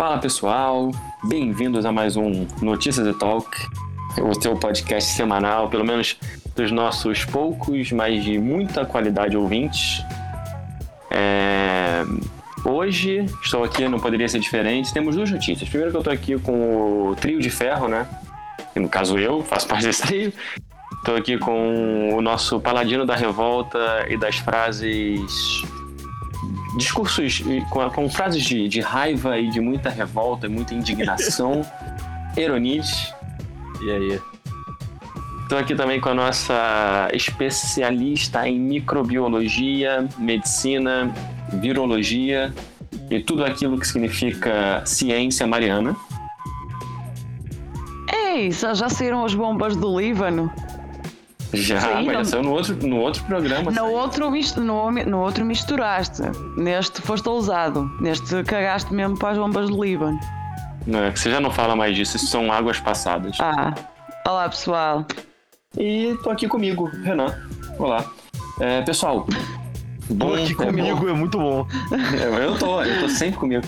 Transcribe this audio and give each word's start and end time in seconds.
Fala 0.00 0.16
pessoal, 0.16 0.90
bem-vindos 1.24 1.84
a 1.84 1.92
mais 1.92 2.16
um 2.16 2.46
Notícias 2.62 3.06
de 3.06 3.12
Talk, 3.12 3.46
o 4.22 4.40
seu 4.40 4.56
podcast 4.56 5.12
semanal, 5.12 5.68
pelo 5.68 5.84
menos 5.84 6.16
dos 6.56 6.72
nossos 6.72 7.26
poucos, 7.26 7.92
mas 7.92 8.24
de 8.24 8.38
muita 8.38 8.86
qualidade 8.86 9.36
ouvintes. 9.36 10.02
É... 11.10 12.02
Hoje 12.64 13.26
estou 13.42 13.62
aqui, 13.62 13.86
não 13.88 14.00
poderia 14.00 14.26
ser 14.26 14.38
diferente. 14.38 14.90
Temos 14.90 15.16
duas 15.16 15.30
notícias. 15.30 15.68
Primeiro 15.68 15.90
que 15.90 15.96
eu 15.98 16.00
estou 16.00 16.14
aqui 16.14 16.38
com 16.38 17.10
o 17.10 17.16
trio 17.16 17.38
de 17.38 17.50
ferro, 17.50 17.86
né? 17.86 18.08
no 18.74 18.88
caso 18.88 19.18
eu, 19.18 19.42
faço 19.42 19.68
parte 19.68 19.84
desse 19.84 20.00
trio. 20.00 20.32
Estou 20.96 21.14
aqui 21.14 21.36
com 21.36 22.14
o 22.14 22.22
nosso 22.22 22.58
paladino 22.58 23.04
da 23.04 23.14
revolta 23.14 24.06
e 24.08 24.16
das 24.16 24.38
frases. 24.38 25.62
Discursos 26.76 27.42
com, 27.70 27.88
com 27.90 28.08
frases 28.08 28.42
de, 28.44 28.68
de, 28.68 28.80
raiva 28.80 29.38
e 29.38 29.50
de 29.50 29.60
muita 29.60 29.90
revolta 29.90 30.46
e 30.46 30.48
muita 30.48 30.74
indignação. 30.74 31.62
Eronite. 32.36 33.14
E 33.82 33.90
aí? 33.90 34.20
Estou 35.42 35.58
aqui 35.58 35.74
também 35.74 36.00
com 36.00 36.10
a 36.10 36.14
nossa 36.14 37.08
especialista 37.12 38.46
em 38.48 38.58
microbiologia, 38.58 40.08
medicina, 40.16 41.12
virologia 41.54 42.54
e 43.10 43.18
tudo 43.18 43.44
aquilo 43.44 43.78
que 43.78 43.86
significa 43.86 44.82
ciência, 44.86 45.46
Mariana. 45.46 45.96
Ei, 48.12 48.52
já 48.52 48.88
saíram 48.88 49.24
as 49.24 49.34
bombas 49.34 49.74
do 49.74 49.98
Líbano? 49.98 50.52
Já, 51.52 51.80
Saíram. 51.80 52.04
mas 52.04 52.14
já 52.14 52.24
saiu 52.24 52.42
no 52.42 52.52
outro, 52.52 52.76
no 52.86 52.96
outro 52.96 53.24
programa. 53.24 53.70
No 53.70 53.86
outro, 53.90 54.30
no, 54.58 54.90
no 54.90 55.18
outro 55.20 55.44
misturaste. 55.44 56.22
Neste 56.56 57.00
foste 57.02 57.28
ousado. 57.28 57.90
Neste 58.00 58.42
cagaste 58.44 58.92
mesmo 58.94 59.18
para 59.18 59.30
as 59.30 59.38
bombas 59.38 59.68
do 59.68 59.82
Líbano. 59.82 60.18
Não, 60.86 61.04
é 61.04 61.10
que 61.10 61.18
você 61.20 61.30
já 61.30 61.40
não 61.40 61.50
fala 61.50 61.76
mais 61.76 61.94
disso, 61.94 62.16
isso 62.16 62.26
são 62.28 62.50
águas 62.52 62.78
passadas. 62.80 63.36
Ah, 63.40 63.74
olá 64.26 64.48
pessoal. 64.48 65.04
E 65.76 66.16
tô 66.22 66.30
aqui 66.30 66.48
comigo, 66.48 66.84
Renan. 67.02 67.34
Olá. 67.78 68.04
É, 68.58 68.82
pessoal, 68.82 69.26
bom 70.08 70.34
aqui 70.34 70.52
é 70.52 70.54
comigo, 70.54 71.00
bom. 71.00 71.08
é 71.08 71.12
muito 71.12 71.38
bom. 71.38 71.66
É, 72.40 72.44
eu 72.44 72.58
tô, 72.58 72.82
eu 72.82 73.00
tô 73.00 73.08
sempre 73.08 73.38
comigo. 73.38 73.66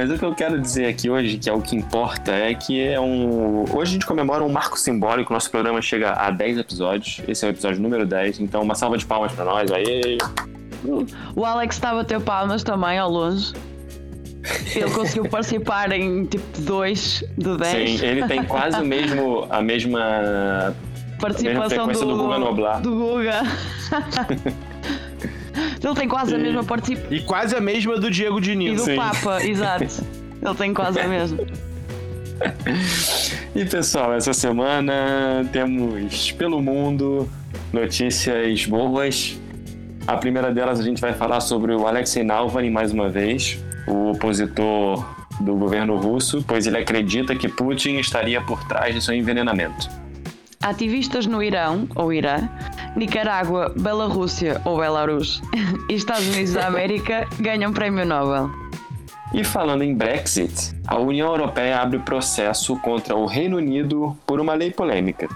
Mas 0.00 0.10
o 0.10 0.16
que 0.16 0.24
eu 0.24 0.34
quero 0.34 0.58
dizer 0.58 0.86
aqui 0.86 1.10
hoje, 1.10 1.36
que 1.36 1.50
é 1.50 1.52
o 1.52 1.60
que 1.60 1.76
importa, 1.76 2.32
é 2.32 2.54
que 2.54 2.80
é 2.80 2.98
um. 2.98 3.64
Hoje 3.64 3.90
a 3.90 3.92
gente 3.92 4.06
comemora 4.06 4.42
um 4.42 4.48
marco 4.48 4.78
simbólico. 4.78 5.30
Nosso 5.30 5.50
programa 5.50 5.82
chega 5.82 6.12
a 6.12 6.30
10 6.30 6.56
episódios. 6.56 7.20
Esse 7.28 7.44
é 7.44 7.48
o 7.48 7.50
episódio 7.50 7.82
número 7.82 8.06
10. 8.06 8.40
Então, 8.40 8.62
uma 8.62 8.74
salva 8.74 8.96
de 8.96 9.04
palmas 9.04 9.30
pra 9.32 9.44
nós. 9.44 9.70
Aí. 9.70 10.16
O 11.36 11.44
Alex 11.44 11.74
estava 11.74 12.00
a 12.00 12.04
ter 12.04 12.18
palmas 12.18 12.62
também 12.62 12.98
ao 12.98 13.10
longe. 13.10 13.52
Ele 14.74 14.90
conseguiu 14.90 15.28
participar 15.28 15.92
em 15.92 16.24
tipo 16.24 16.62
2 16.62 17.24
do 17.36 17.58
10. 17.58 18.00
Sim, 18.00 18.06
ele 18.06 18.26
tem 18.26 18.42
quase 18.44 18.80
o 18.80 18.84
mesmo, 18.86 19.46
a 19.50 19.60
mesma 19.60 20.74
participação 21.20 21.88
do, 21.88 22.00
do 22.00 22.16
Guga 22.16 22.38
Noblar. 22.38 22.80
Do 22.80 22.90
Guga. 22.94 23.42
Ele 25.82 25.94
tem 25.94 26.08
quase 26.08 26.32
e... 26.32 26.34
a 26.34 26.38
mesma 26.38 26.64
participação. 26.64 27.12
E 27.12 27.20
quase 27.20 27.56
a 27.56 27.60
mesma 27.60 27.98
do 27.98 28.10
Diego 28.10 28.40
Diniz. 28.40 28.72
E 28.72 28.76
do 28.76 28.82
Sim. 28.82 28.96
Papa, 28.96 29.42
exato. 29.44 30.04
Ele 30.42 30.54
tem 30.54 30.74
quase 30.74 31.00
a 31.00 31.08
mesma. 31.08 31.38
E 33.54 33.64
pessoal, 33.64 34.14
essa 34.14 34.32
semana 34.32 35.44
temos 35.52 36.30
pelo 36.30 36.62
mundo 36.62 37.28
notícias 37.72 38.64
boas. 38.64 39.38
A 40.06 40.16
primeira 40.16 40.52
delas 40.52 40.78
a 40.78 40.82
gente 40.82 41.00
vai 41.00 41.12
falar 41.12 41.40
sobre 41.40 41.74
o 41.74 41.86
Alexei 41.86 42.22
Navalny 42.22 42.70
mais 42.70 42.92
uma 42.92 43.08
vez, 43.08 43.58
o 43.86 44.12
opositor 44.12 45.04
do 45.40 45.56
governo 45.56 45.96
russo, 45.96 46.44
pois 46.46 46.66
ele 46.66 46.78
acredita 46.78 47.34
que 47.34 47.48
Putin 47.48 47.98
estaria 47.98 48.40
por 48.40 48.62
trás 48.64 48.94
de 48.94 49.02
seu 49.02 49.14
envenenamento. 49.14 49.88
Ativistas 50.62 51.26
no 51.26 51.42
Irão, 51.42 51.88
ou 51.94 52.12
Irã, 52.12 52.48
Nicarágua, 52.96 53.72
Belarússia 53.76 54.60
ou 54.64 54.78
Belarus 54.78 55.40
e 55.88 55.94
Estados 55.94 56.26
Unidos 56.26 56.52
da 56.54 56.66
América 56.66 57.26
ganham 57.38 57.72
Prémio 57.72 58.04
Nobel. 58.04 58.50
E 59.32 59.44
falando 59.44 59.82
em 59.82 59.94
Brexit, 59.94 60.74
a 60.86 60.98
União 60.98 61.28
Europeia 61.28 61.80
abre 61.80 62.00
processo 62.00 62.76
contra 62.80 63.14
o 63.14 63.26
Reino 63.26 63.58
Unido 63.58 64.16
por 64.26 64.40
uma 64.40 64.54
lei 64.54 64.72
polêmica. 64.72 65.28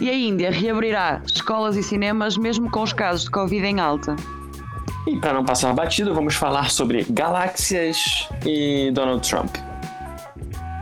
E 0.00 0.10
a 0.10 0.14
Índia 0.14 0.50
reabrirá 0.50 1.22
escolas 1.24 1.76
e 1.76 1.82
cinemas 1.82 2.36
mesmo 2.36 2.70
com 2.70 2.82
os 2.82 2.92
casos 2.92 3.24
de 3.24 3.30
Covid 3.30 3.64
em 3.64 3.78
alta. 3.78 4.16
E 5.06 5.16
para 5.16 5.32
não 5.32 5.44
passar 5.44 5.72
batido, 5.72 6.12
vamos 6.12 6.34
falar 6.34 6.70
sobre 6.70 7.06
galáxias 7.08 8.28
e 8.44 8.90
Donald 8.92 9.26
Trump. 9.26 9.56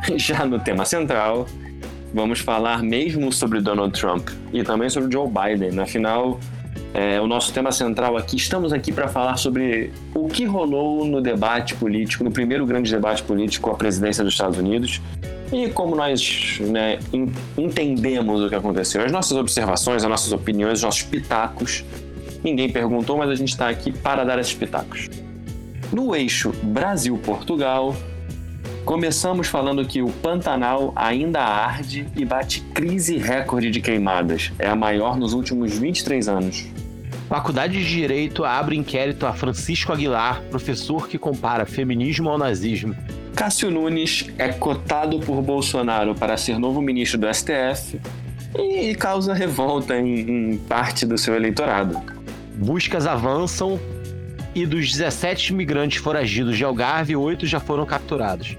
Já 0.17 0.47
no 0.47 0.59
tema 0.59 0.87
central, 0.87 1.47
vamos 2.15 2.39
falar 2.39 2.81
mesmo 2.83 3.33
sobre 3.33 3.61
Donald 3.61 3.99
Trump 3.99 4.31
e 4.53 4.63
também 4.63 4.89
sobre 4.89 5.13
Joe 5.13 5.29
Biden. 5.29 5.81
Afinal, 5.81 6.39
é, 6.95 7.21
o 7.21 7.27
nosso 7.27 7.53
tema 7.53 7.73
central 7.73 8.17
aqui, 8.17 8.37
estamos 8.37 8.73
aqui 8.73 8.93
para 8.93 9.09
falar 9.09 9.37
sobre 9.37 9.93
o 10.15 10.29
que 10.29 10.45
rolou 10.45 11.05
no 11.05 11.21
debate 11.21 11.75
político, 11.75 12.23
no 12.23 12.31
primeiro 12.31 12.65
grande 12.65 12.89
debate 12.91 13.25
político 13.25 13.69
a 13.71 13.75
presidência 13.75 14.23
dos 14.23 14.33
Estados 14.33 14.57
Unidos 14.57 15.03
e 15.53 15.69
como 15.71 15.97
nós 15.97 16.59
né, 16.61 17.01
entendemos 17.59 18.43
o 18.43 18.49
que 18.49 18.55
aconteceu. 18.55 19.05
As 19.05 19.11
nossas 19.11 19.37
observações, 19.37 20.05
as 20.05 20.09
nossas 20.09 20.33
opiniões, 20.33 20.75
os 20.75 20.85
nossos 20.85 21.03
pitacos. 21.03 21.85
Ninguém 22.45 22.71
perguntou, 22.71 23.17
mas 23.19 23.31
a 23.31 23.35
gente 23.35 23.51
está 23.51 23.69
aqui 23.69 23.91
para 23.91 24.23
dar 24.23 24.39
esses 24.39 24.55
pitacos. 24.55 25.09
No 25.93 26.15
eixo 26.15 26.53
Brasil-Portugal, 26.63 27.95
Começamos 28.85 29.47
falando 29.47 29.87
que 29.87 30.03
o 30.03 30.11
Pantanal 30.11 30.93
ainda 30.95 31.41
arde 31.41 32.07
e 32.15 32.23
bate 32.23 32.61
crise 32.75 33.17
recorde 33.17 33.71
de 33.71 33.81
queimadas. 33.81 34.53
É 34.59 34.69
a 34.69 34.77
maior 34.77 35.17
nos 35.17 35.33
últimos 35.33 35.79
23 35.79 36.29
anos. 36.29 36.67
Faculdade 37.27 37.79
de 37.79 37.89
Direito 37.89 38.45
abre 38.45 38.77
inquérito 38.77 39.27
a 39.27 39.33
Francisco 39.33 39.91
Aguilar, 39.91 40.43
professor 40.51 41.09
que 41.09 41.17
compara 41.17 41.65
feminismo 41.65 42.29
ao 42.29 42.37
nazismo. 42.37 42.95
Cássio 43.35 43.71
Nunes 43.71 44.27
é 44.37 44.49
cotado 44.49 45.19
por 45.19 45.41
Bolsonaro 45.41 46.15
para 46.15 46.37
ser 46.37 46.59
novo 46.59 46.83
ministro 46.83 47.19
do 47.19 47.35
STF 47.35 47.99
e 48.55 48.95
causa 48.95 49.33
revolta 49.33 49.97
em, 49.97 50.53
em 50.53 50.59
parte 50.59 51.07
do 51.07 51.17
seu 51.17 51.35
eleitorado. 51.35 52.03
Buscas 52.55 53.07
avançam 53.07 53.81
e 54.55 54.67
dos 54.67 54.93
17 54.93 55.55
imigrantes 55.55 55.99
foragidos 55.99 56.57
de 56.57 56.65
Algarve, 56.65 57.17
oito 57.17 57.47
já 57.47 57.59
foram 57.59 57.87
capturados. 57.87 58.57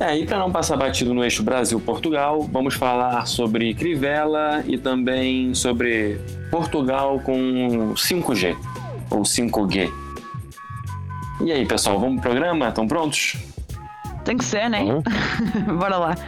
É, 0.00 0.16
e 0.16 0.24
para 0.24 0.38
não 0.38 0.52
passar 0.52 0.76
batido 0.76 1.12
no 1.12 1.24
eixo 1.24 1.42
Brasil-Portugal, 1.42 2.48
vamos 2.52 2.74
falar 2.74 3.26
sobre 3.26 3.74
Crivella 3.74 4.62
e 4.64 4.78
também 4.78 5.52
sobre 5.54 6.20
Portugal 6.52 7.18
com 7.18 7.94
5G 7.94 8.56
ou 9.10 9.22
5G. 9.22 9.92
E 11.44 11.50
aí, 11.50 11.66
pessoal, 11.66 11.98
vamos 11.98 12.20
pro 12.20 12.30
programa? 12.30 12.68
Estão 12.68 12.86
prontos? 12.86 13.36
Tem 14.24 14.36
que 14.36 14.44
ser, 14.44 14.70
né? 14.70 14.84
Uhum. 14.84 15.02
Bora 15.78 15.96
lá. 15.96 16.14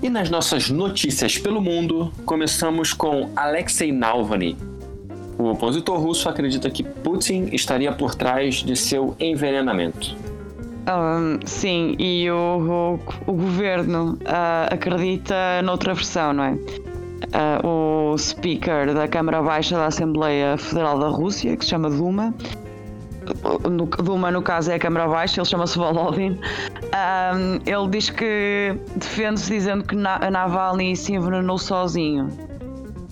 e 0.00 0.08
nas 0.08 0.30
nossas 0.30 0.70
notícias 0.70 1.36
pelo 1.36 1.60
mundo, 1.60 2.12
começamos 2.24 2.92
com 2.92 3.28
Alexei 3.34 3.90
Navalny, 3.90 4.56
o 5.40 5.50
opositor 5.50 5.98
russo 5.98 6.28
acredita 6.28 6.70
que 6.70 6.82
Putin 6.82 7.48
estaria 7.52 7.92
por 7.92 8.14
trás 8.14 8.56
de 8.56 8.76
seu 8.76 9.16
envenenamento. 9.18 10.14
Um, 10.88 11.38
sim, 11.46 11.94
e 11.98 12.30
o, 12.30 12.98
o, 13.26 13.30
o 13.30 13.32
governo 13.32 14.18
uh, 14.22 14.74
acredita 14.74 15.62
noutra 15.62 15.94
versão, 15.94 16.32
não 16.32 16.44
é? 16.44 16.52
Uh, 16.52 18.12
o 18.14 18.18
speaker 18.18 18.92
da 18.92 19.06
Câmara 19.06 19.42
Baixa 19.42 19.76
da 19.76 19.86
Assembleia 19.86 20.56
Federal 20.58 20.98
da 20.98 21.08
Rússia, 21.08 21.56
que 21.56 21.64
se 21.64 21.70
chama 21.70 21.88
Duma, 21.88 22.34
no, 23.70 23.86
Duma 23.86 24.30
no 24.30 24.42
caso 24.42 24.72
é 24.72 24.74
a 24.74 24.78
Câmara 24.78 25.06
Baixa, 25.06 25.40
ele 25.40 25.48
chama-se 25.48 25.78
Volodin, 25.78 26.32
um, 26.32 27.60
ele 27.66 27.88
diz 27.90 28.10
que 28.10 28.74
defende-se 28.96 29.52
dizendo 29.52 29.84
que 29.84 29.94
Navalny 29.94 30.96
se 30.96 31.12
envenenou 31.12 31.58
sozinho 31.58 32.49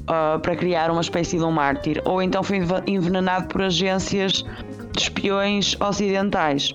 uh, 0.09 0.39
para 0.41 0.57
criar 0.57 0.91
uma 0.91 1.01
espécie 1.01 1.37
de 1.37 1.45
um 1.45 1.51
mártir, 1.51 2.01
ou 2.05 2.21
então 2.23 2.43
foi 2.43 2.61
envenenado 2.87 3.47
por 3.49 3.63
agências 3.63 4.45
de 4.93 5.03
espiões 5.03 5.77
ocidentais. 5.81 6.75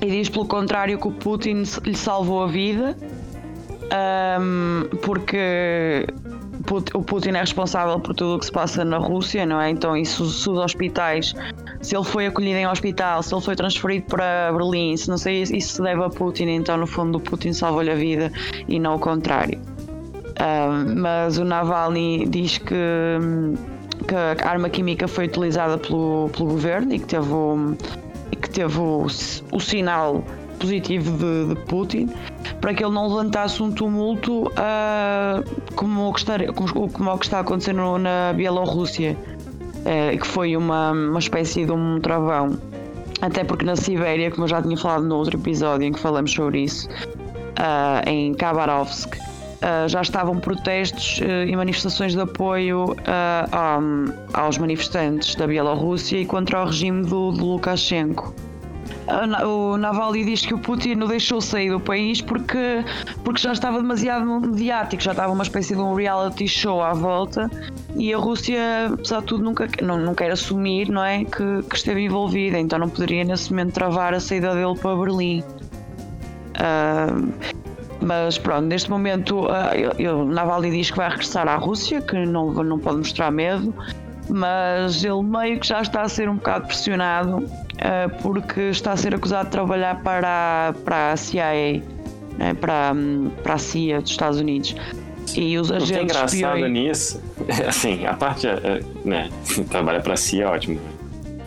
E 0.00 0.06
diz 0.06 0.28
pelo 0.28 0.46
contrário 0.46 0.98
que 0.98 1.08
o 1.08 1.12
Putin 1.12 1.64
lhe 1.84 1.96
salvou 1.96 2.44
a 2.44 2.46
vida, 2.46 2.96
um, 4.40 4.96
porque 4.98 6.06
o 6.94 7.02
Putin 7.02 7.30
é 7.30 7.40
responsável 7.40 7.98
por 7.98 8.14
tudo 8.14 8.36
o 8.36 8.38
que 8.38 8.46
se 8.46 8.52
passa 8.52 8.84
na 8.84 8.98
Rússia, 8.98 9.44
não 9.44 9.60
é? 9.60 9.70
Então, 9.70 9.96
isso 9.96 10.28
se 10.30 10.48
os 10.48 10.58
hospitais, 10.58 11.34
se 11.80 11.96
ele 11.96 12.04
foi 12.04 12.26
acolhido 12.26 12.58
em 12.58 12.66
hospital, 12.66 13.22
se 13.22 13.34
ele 13.34 13.42
foi 13.42 13.56
transferido 13.56 14.06
para 14.06 14.52
Berlim, 14.52 14.96
se 14.96 15.08
não 15.08 15.18
sei, 15.18 15.42
isso 15.42 15.76
se 15.76 15.82
deve 15.82 16.04
a 16.04 16.10
Putin, 16.10 16.44
então 16.44 16.76
no 16.76 16.86
fundo 16.86 17.18
o 17.18 17.20
Putin 17.20 17.52
salvou-lhe 17.52 17.90
a 17.90 17.94
vida 17.94 18.30
e 18.68 18.78
não 18.78 18.96
o 18.96 18.98
contrário 18.98 19.58
mas 20.96 21.38
o 21.38 21.44
Navalny 21.44 22.26
diz 22.26 22.58
que, 22.58 22.74
que, 24.06 24.14
a 24.14 24.48
arma 24.48 24.68
química 24.68 25.08
foi 25.08 25.26
utilizada 25.26 25.78
pelo, 25.78 26.30
pelo 26.32 26.50
governo 26.50 26.94
e 26.94 26.98
que 26.98 27.06
teve, 27.06 27.32
um, 27.32 27.76
que 28.40 28.50
teve 28.50 28.78
o, 28.78 29.06
o 29.52 29.60
sinal 29.60 30.24
positivo 30.58 31.16
de, 31.16 31.54
de, 31.54 31.60
Putin 31.66 32.08
para 32.60 32.74
que 32.74 32.84
ele 32.84 32.92
não 32.92 33.08
levantasse 33.08 33.62
um 33.62 33.70
tumulto 33.70 34.48
uh, 34.48 35.72
como, 35.74 36.08
o 36.08 36.12
que 36.12 36.20
está, 36.20 36.34
como, 36.52 36.90
como 36.90 37.10
o 37.12 37.18
que 37.18 37.26
está 37.26 37.40
acontecendo 37.40 37.98
na 37.98 38.32
Bielorrússia, 38.32 39.16
uh, 39.16 40.18
que 40.18 40.26
foi 40.26 40.56
uma, 40.56 40.92
uma 40.92 41.18
espécie 41.18 41.64
de 41.64 41.72
um 41.72 42.00
travão. 42.00 42.58
Até 43.20 43.42
porque 43.42 43.64
na 43.64 43.74
Sibéria, 43.74 44.30
como 44.30 44.44
eu 44.44 44.48
já 44.48 44.62
tinha 44.62 44.76
falado 44.76 45.04
no 45.04 45.16
outro 45.16 45.38
episódio 45.38 45.86
em 45.86 45.92
que 45.92 45.98
falamos 45.98 46.32
sobre 46.32 46.62
isso, 46.62 46.88
uh, 46.88 48.08
em 48.08 48.32
Khabarovsk, 48.34 49.16
uh, 49.62 49.88
já 49.88 50.02
estavam 50.02 50.38
protestos 50.38 51.20
uh, 51.20 51.46
e 51.46 51.54
manifestações 51.54 52.12
de 52.12 52.20
apoio 52.20 52.94
um, 52.94 54.12
aos 54.32 54.58
manifestantes 54.58 55.34
da 55.34 55.46
Bielorrússia 55.46 56.18
e 56.18 56.26
contra 56.26 56.62
o 56.62 56.66
regime 56.66 57.02
do, 57.04 57.32
do 57.32 57.44
Lukashenko. 57.44 58.34
O 59.46 59.78
Navalny 59.78 60.22
diz 60.24 60.44
que 60.44 60.52
o 60.52 60.58
Putin 60.58 61.00
o 61.00 61.08
deixou 61.08 61.40
sair 61.40 61.70
do 61.70 61.80
país 61.80 62.20
porque, 62.20 62.84
porque 63.24 63.40
já 63.40 63.52
estava 63.52 63.78
demasiado 63.78 64.26
mediático, 64.26 65.02
já 65.02 65.12
estava 65.12 65.32
uma 65.32 65.42
espécie 65.42 65.74
de 65.74 65.80
um 65.80 65.94
reality 65.94 66.46
show 66.46 66.82
à 66.82 66.92
volta 66.92 67.50
e 67.96 68.12
a 68.12 68.18
Rússia, 68.18 68.60
apesar 68.92 69.20
de 69.20 69.26
tudo, 69.26 69.42
nunca, 69.42 69.66
não, 69.82 69.98
não 69.98 70.14
quer 70.14 70.30
assumir 70.30 70.90
não 70.90 71.02
é, 71.02 71.24
que, 71.24 71.62
que 71.62 71.76
esteve 71.76 72.02
envolvida, 72.02 72.58
então 72.58 72.78
não 72.78 72.88
poderia 72.88 73.24
nesse 73.24 73.50
momento 73.50 73.72
travar 73.72 74.12
a 74.12 74.20
saída 74.20 74.54
dele 74.54 74.76
para 74.78 74.94
Berlim. 74.94 75.42
Uh, 76.58 77.32
mas 78.00 78.38
pronto, 78.38 78.66
neste 78.66 78.90
momento 78.90 79.46
uh, 79.46 80.24
Navalny 80.24 80.70
diz 80.70 80.90
que 80.90 80.96
vai 80.96 81.10
regressar 81.10 81.48
à 81.48 81.56
Rússia, 81.56 82.00
que 82.00 82.16
não, 82.24 82.52
não 82.52 82.78
pode 82.78 82.98
mostrar 82.98 83.30
medo, 83.30 83.74
mas 84.28 85.04
ele 85.04 85.22
meio 85.22 85.58
que 85.58 85.66
já 85.66 85.80
está 85.80 86.02
a 86.02 86.08
ser 86.08 86.28
um 86.28 86.36
bocado 86.36 86.66
pressionado 86.66 87.38
uh, 87.38 88.22
porque 88.22 88.60
está 88.60 88.92
a 88.92 88.96
ser 88.96 89.14
acusado 89.14 89.46
de 89.46 89.52
trabalhar 89.52 90.02
para, 90.02 90.74
para 90.84 91.12
a 91.12 91.16
CIA, 91.16 91.82
né, 92.36 92.54
para, 92.54 92.92
para 93.42 93.54
a 93.54 93.58
CIA 93.58 94.00
dos 94.00 94.10
Estados 94.10 94.38
Unidos. 94.38 94.76
E 95.36 95.58
os 95.58 95.70
agentes. 95.70 95.90
O 95.90 95.94
que 95.94 95.98
é 95.98 96.02
engraçado 96.02 96.68
nisso, 96.68 97.22
assim, 97.68 98.06
a 98.06 98.14
parte. 98.14 98.46
Eh, 98.46 98.82
né, 99.04 99.28
trabalha 99.68 100.00
para 100.00 100.14
a 100.14 100.16
CIA 100.16 100.44
é 100.44 100.46
ótimo. 100.46 100.80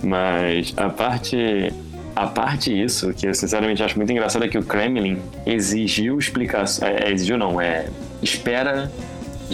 Mas 0.04 0.74
a 0.78 0.90
parte. 0.90 1.74
A 2.16 2.28
parte 2.28 2.72
isso, 2.72 3.14
que 3.14 3.28
eu 3.28 3.34
sinceramente 3.34 3.82
acho 3.82 3.98
muito 3.98 4.12
engraçado, 4.12 4.44
é 4.44 4.48
que 4.48 4.58
o 4.58 4.64
Kremlin 4.64 5.20
exigiu 5.46 6.20
explicação. 6.20 6.88
É, 6.88 7.12
exigiu 7.12 7.38
não, 7.38 7.60
é. 7.60 7.88
Espera 8.22 8.92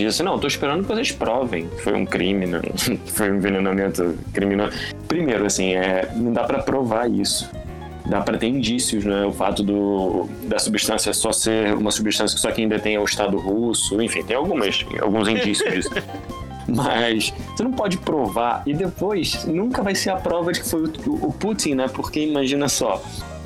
disse, 0.06 0.22
não, 0.22 0.38
tô 0.38 0.48
esperando 0.48 0.82
que 0.82 0.88
vocês 0.88 1.12
provem 1.12 1.68
foi 1.80 1.94
um 1.94 2.06
crime, 2.06 2.46
né? 2.46 2.62
foi 3.08 3.32
um 3.32 3.38
envenenamento 3.38 4.18
criminoso. 4.34 4.78
Primeiro, 5.08 5.46
assim, 5.46 5.74
é, 5.74 6.10
não 6.16 6.32
dá 6.32 6.44
para 6.44 6.60
provar 6.60 7.10
isso. 7.10 7.50
Dá 8.06 8.22
para 8.22 8.38
ter 8.38 8.48
indícios, 8.48 9.04
né? 9.04 9.26
O 9.26 9.34
fato 9.34 9.64
do, 9.64 10.30
da 10.44 10.60
substância 10.60 11.12
só 11.14 11.32
ser 11.32 11.74
uma 11.74 11.92
substância 11.92 12.36
que 12.36 12.42
só 12.42 12.52
quem 12.52 12.68
detém 12.68 12.96
é 12.96 13.00
o 13.00 13.04
Estado 13.04 13.38
russo, 13.38 14.02
enfim, 14.02 14.24
tem 14.24 14.36
algumas, 14.36 14.86
alguns 15.02 15.28
indícios 15.28 15.74
disso. 15.74 15.90
Mas 16.68 17.34
você 17.56 17.64
não 17.64 17.72
pode 17.72 17.98
provar 17.98 18.62
e 18.66 18.74
depois 18.74 19.46
nunca 19.46 19.82
vai 19.82 19.96
ser 19.96 20.10
a 20.10 20.18
prova 20.18 20.52
de 20.52 20.60
que 20.60 20.70
foi 20.70 20.84
o, 20.84 21.28
o 21.28 21.34
Putin, 21.34 21.76
né? 21.76 21.88
Porque 21.88 22.20
imagina 22.20 22.68
só, 22.68 23.02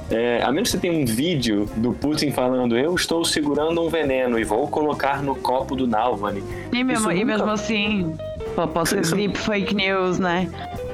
é, 0.10 0.42
a 0.44 0.52
menos 0.52 0.70
que 0.70 0.78
você 0.78 0.82
tenha 0.82 1.02
um 1.02 1.06
vídeo 1.06 1.70
do 1.78 1.94
Putin 1.94 2.32
falando 2.32 2.78
eu 2.78 2.94
estou 2.96 3.24
segurando 3.24 3.82
um 3.82 3.90
veneno 3.90 4.38
e 4.38 4.44
vou 4.44 4.68
colocar 4.68 5.24
no 5.24 5.36
copo 5.36 5.76
do 5.76 5.88
Navalny. 5.88 6.44
E 6.74 6.84
mesmo, 6.84 7.10
nunca... 7.10 7.16
e 7.16 7.24
mesmo 7.24 7.50
assim, 7.50 8.14
ser 8.86 9.02
isso... 9.02 9.16
deep 9.16 9.38
fake 9.38 9.74
news, 9.74 10.20
né? 10.20 10.50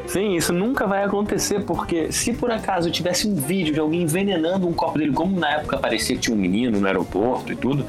Sim, 0.06 0.36
isso 0.36 0.54
nunca 0.54 0.88
vai 0.88 1.04
acontecer, 1.04 1.62
porque 1.66 2.12
se 2.14 2.32
por 2.32 2.50
acaso 2.50 2.90
tivesse 2.90 3.28
um 3.28 3.36
vídeo 3.36 3.74
de 3.74 3.80
alguém 3.80 4.04
envenenando 4.04 4.66
um 4.68 4.72
copo 4.72 4.98
dele, 4.98 5.12
como 5.12 5.38
na 5.38 5.50
época 5.56 5.78
parecia 5.78 6.16
que 6.16 6.22
tinha 6.22 6.36
um 6.36 6.40
menino 6.40 6.80
no 6.80 6.88
aeroporto 6.88 7.52
e 7.52 7.56
tudo, 7.56 7.86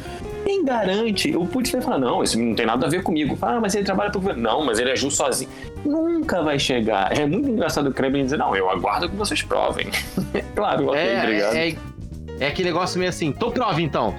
quem 0.48 0.64
garante? 0.64 1.36
O 1.36 1.44
Putin 1.44 1.72
vai 1.72 1.80
falar, 1.82 1.98
não, 1.98 2.22
isso 2.22 2.38
não 2.38 2.54
tem 2.54 2.64
nada 2.64 2.86
a 2.86 2.88
ver 2.88 3.02
comigo. 3.02 3.36
Ah, 3.42 3.60
mas 3.60 3.74
ele 3.74 3.84
trabalha 3.84 4.10
pro 4.10 4.18
governo. 4.18 4.42
Não, 4.42 4.64
mas 4.64 4.78
ele 4.78 4.90
agiu 4.90 5.10
sozinho. 5.10 5.50
Nunca 5.84 6.42
vai 6.42 6.58
chegar. 6.58 7.14
É 7.14 7.26
muito 7.26 7.50
engraçado 7.50 7.88
o 7.88 7.92
Kremlin 7.92 8.24
dizer, 8.24 8.38
não, 8.38 8.56
eu 8.56 8.70
aguardo 8.70 9.10
que 9.10 9.14
vocês 9.14 9.42
provem. 9.42 9.88
claro, 10.56 10.88
ok, 10.88 10.98
é, 10.98 11.22
obrigado. 11.22 11.54
É, 11.54 11.76
é, 12.40 12.46
aquele 12.46 12.70
negócio 12.70 12.98
meio 12.98 13.10
assim, 13.10 13.30
tô 13.30 13.50
prova 13.50 13.78
então. 13.82 14.14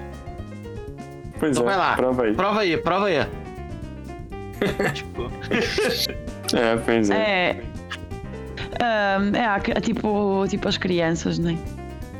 Pois 1.40 1.58
então 1.58 1.64
é, 1.64 1.76
vai 1.76 1.78
lá. 1.78 1.96
prova 1.96 2.24
aí. 2.24 2.34
Prova 2.36 2.60
aí, 2.62 2.78
prova 2.78 3.06
aí. 3.08 3.28
tipo... 4.94 5.32
é, 6.56 6.76
pois 6.86 7.10
é. 7.10 7.60
É, 8.80 9.18
um, 9.20 9.36
é 9.36 9.82
tipo, 9.82 10.46
tipo 10.48 10.68
as 10.68 10.78
crianças, 10.78 11.40
né? 11.40 11.58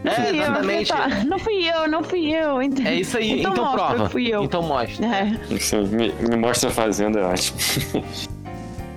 É, 0.04 0.36
exatamente. 0.36 0.94
Não 1.28 1.40
fui 1.40 1.70
eu, 1.70 1.88
não 1.90 2.04
fui 2.04 2.34
eu. 2.34 2.62
É 2.62 2.96
isso 2.96 3.18
aí, 3.18 3.40
então, 3.40 3.52
então 3.52 3.66
mostra, 3.66 3.88
prova. 3.88 4.10
Fui 4.10 4.28
eu. 4.28 4.44
Então 4.44 4.62
mostra. 4.62 5.06
É. 5.06 5.54
Isso, 5.54 5.78
me, 5.88 6.12
me 6.14 6.36
mostra 6.38 6.70
fazendo, 6.70 7.20
é 7.20 7.24
ótimo. 7.24 7.58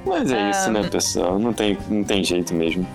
Mas 0.07 0.31
é 0.31 0.45
um... 0.45 0.51
isso, 0.51 0.71
né, 0.71 0.89
pessoal? 0.89 1.39
Não 1.39 1.53
tem, 1.53 1.77
não 1.89 2.05
tem 2.05 2.23
jeito 2.23 2.55
mesmo. 2.55 2.87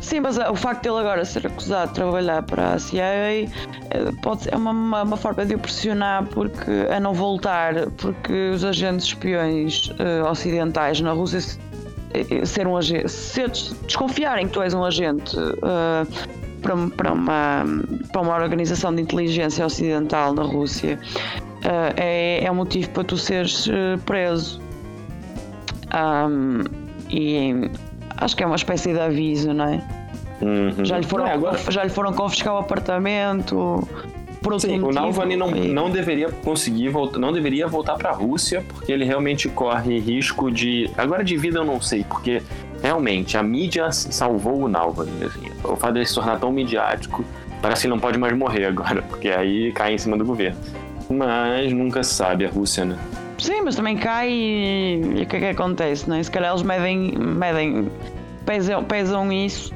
Sim, 0.00 0.20
mas 0.20 0.36
o 0.36 0.54
facto 0.54 0.82
de 0.82 0.88
ele 0.90 0.98
agora 0.98 1.24
ser 1.24 1.46
acusado 1.46 1.88
de 1.88 1.94
trabalhar 1.94 2.42
para 2.42 2.74
a 2.74 2.78
CIA 2.78 3.04
é, 3.04 3.48
pode 4.22 4.42
ser 4.42 4.54
uma, 4.54 4.70
uma, 4.70 5.02
uma, 5.02 5.16
forma 5.16 5.46
de 5.46 5.54
o 5.54 5.58
pressionar 5.58 6.26
porque, 6.26 6.70
a 6.94 7.00
não 7.00 7.14
voltar, 7.14 7.88
porque 7.96 8.50
os 8.50 8.64
agentes 8.64 9.06
espiões 9.06 9.88
uh, 9.92 10.30
ocidentais 10.30 11.00
na 11.00 11.12
Rússia 11.12 11.58
eh, 12.12 12.44
ser 12.44 12.66
um 12.66 12.76
agente, 12.76 13.08
se 13.08 13.48
desconfiarem 13.86 14.46
que 14.46 14.52
tu 14.52 14.60
és 14.60 14.74
um 14.74 14.84
agente 14.84 15.34
uh, 15.38 16.06
para, 16.64 16.74
para, 16.96 17.12
uma, 17.12 17.64
para 18.10 18.22
uma 18.22 18.34
organização 18.34 18.94
de 18.94 19.02
inteligência 19.02 19.64
ocidental 19.64 20.32
na 20.32 20.42
Rússia 20.42 20.98
uh, 21.64 21.94
é, 21.96 22.42
é 22.42 22.50
um 22.50 22.54
motivo 22.54 22.88
para 22.90 23.04
tu 23.04 23.18
seres 23.18 23.66
uh, 23.66 23.98
preso. 24.06 24.60
Um, 25.94 26.64
e 27.10 27.70
acho 28.16 28.34
que 28.34 28.42
é 28.42 28.46
uma 28.46 28.56
espécie 28.56 28.94
de 28.94 28.98
aviso, 28.98 29.52
não 29.52 29.66
é? 29.66 29.82
Uhum. 30.40 30.84
Já, 30.84 30.98
lhe 30.98 31.06
foram, 31.06 31.26
é, 31.26 31.32
agora... 31.32 31.58
já 31.70 31.84
lhe 31.84 31.90
foram 31.90 32.12
confiscar 32.14 32.54
o 32.54 32.58
apartamento. 32.58 33.86
Sim, 34.58 34.78
motivo, 34.78 34.88
o 34.88 34.92
Navalny 34.92 35.36
não, 35.36 35.56
e... 35.56 35.72
não 35.72 35.90
deveria 35.90 36.28
conseguir 36.28 36.90
voltar, 36.90 37.18
não 37.18 37.32
deveria 37.32 37.66
voltar 37.66 37.94
para 37.96 38.10
a 38.10 38.12
Rússia, 38.12 38.62
porque 38.68 38.92
ele 38.92 39.02
realmente 39.04 39.48
corre 39.48 39.98
risco 39.98 40.50
de. 40.50 40.90
Agora 40.98 41.24
de 41.24 41.34
vida 41.36 41.60
eu 41.60 41.64
não 41.64 41.80
sei, 41.80 42.04
porque 42.04 42.42
realmente, 42.84 43.38
a 43.38 43.42
mídia 43.42 43.90
salvou 43.90 44.64
o 44.64 44.68
Navalny. 44.68 45.24
Assim. 45.24 45.50
O 45.64 45.74
fato 45.74 45.94
dele 45.94 46.04
se 46.04 46.14
tornar 46.14 46.38
tão 46.38 46.52
midiático, 46.52 47.24
parece 47.62 47.80
que 47.80 47.86
ele 47.86 47.94
não 47.94 48.00
pode 48.00 48.18
mais 48.18 48.36
morrer 48.36 48.66
agora, 48.66 49.00
porque 49.08 49.30
aí 49.30 49.72
cai 49.72 49.94
em 49.94 49.98
cima 49.98 50.18
do 50.18 50.24
governo. 50.24 50.58
Mas 51.08 51.72
nunca 51.72 52.02
se 52.02 52.14
sabe, 52.14 52.44
a 52.44 52.50
Rússia, 52.50 52.84
né? 52.84 52.98
Sim, 53.38 53.62
mas 53.62 53.76
também 53.76 53.96
cai 53.96 54.30
e, 54.30 55.00
e 55.16 55.22
o 55.22 55.26
que 55.26 55.36
é 55.36 55.40
que 55.40 55.46
acontece, 55.46 56.08
né? 56.08 56.22
Se 56.22 56.30
calhar 56.30 56.50
eles 56.50 56.62
medem, 56.62 57.12
medem 57.18 57.90
pesam, 58.44 58.84
pesam 58.84 59.32
isso, 59.32 59.72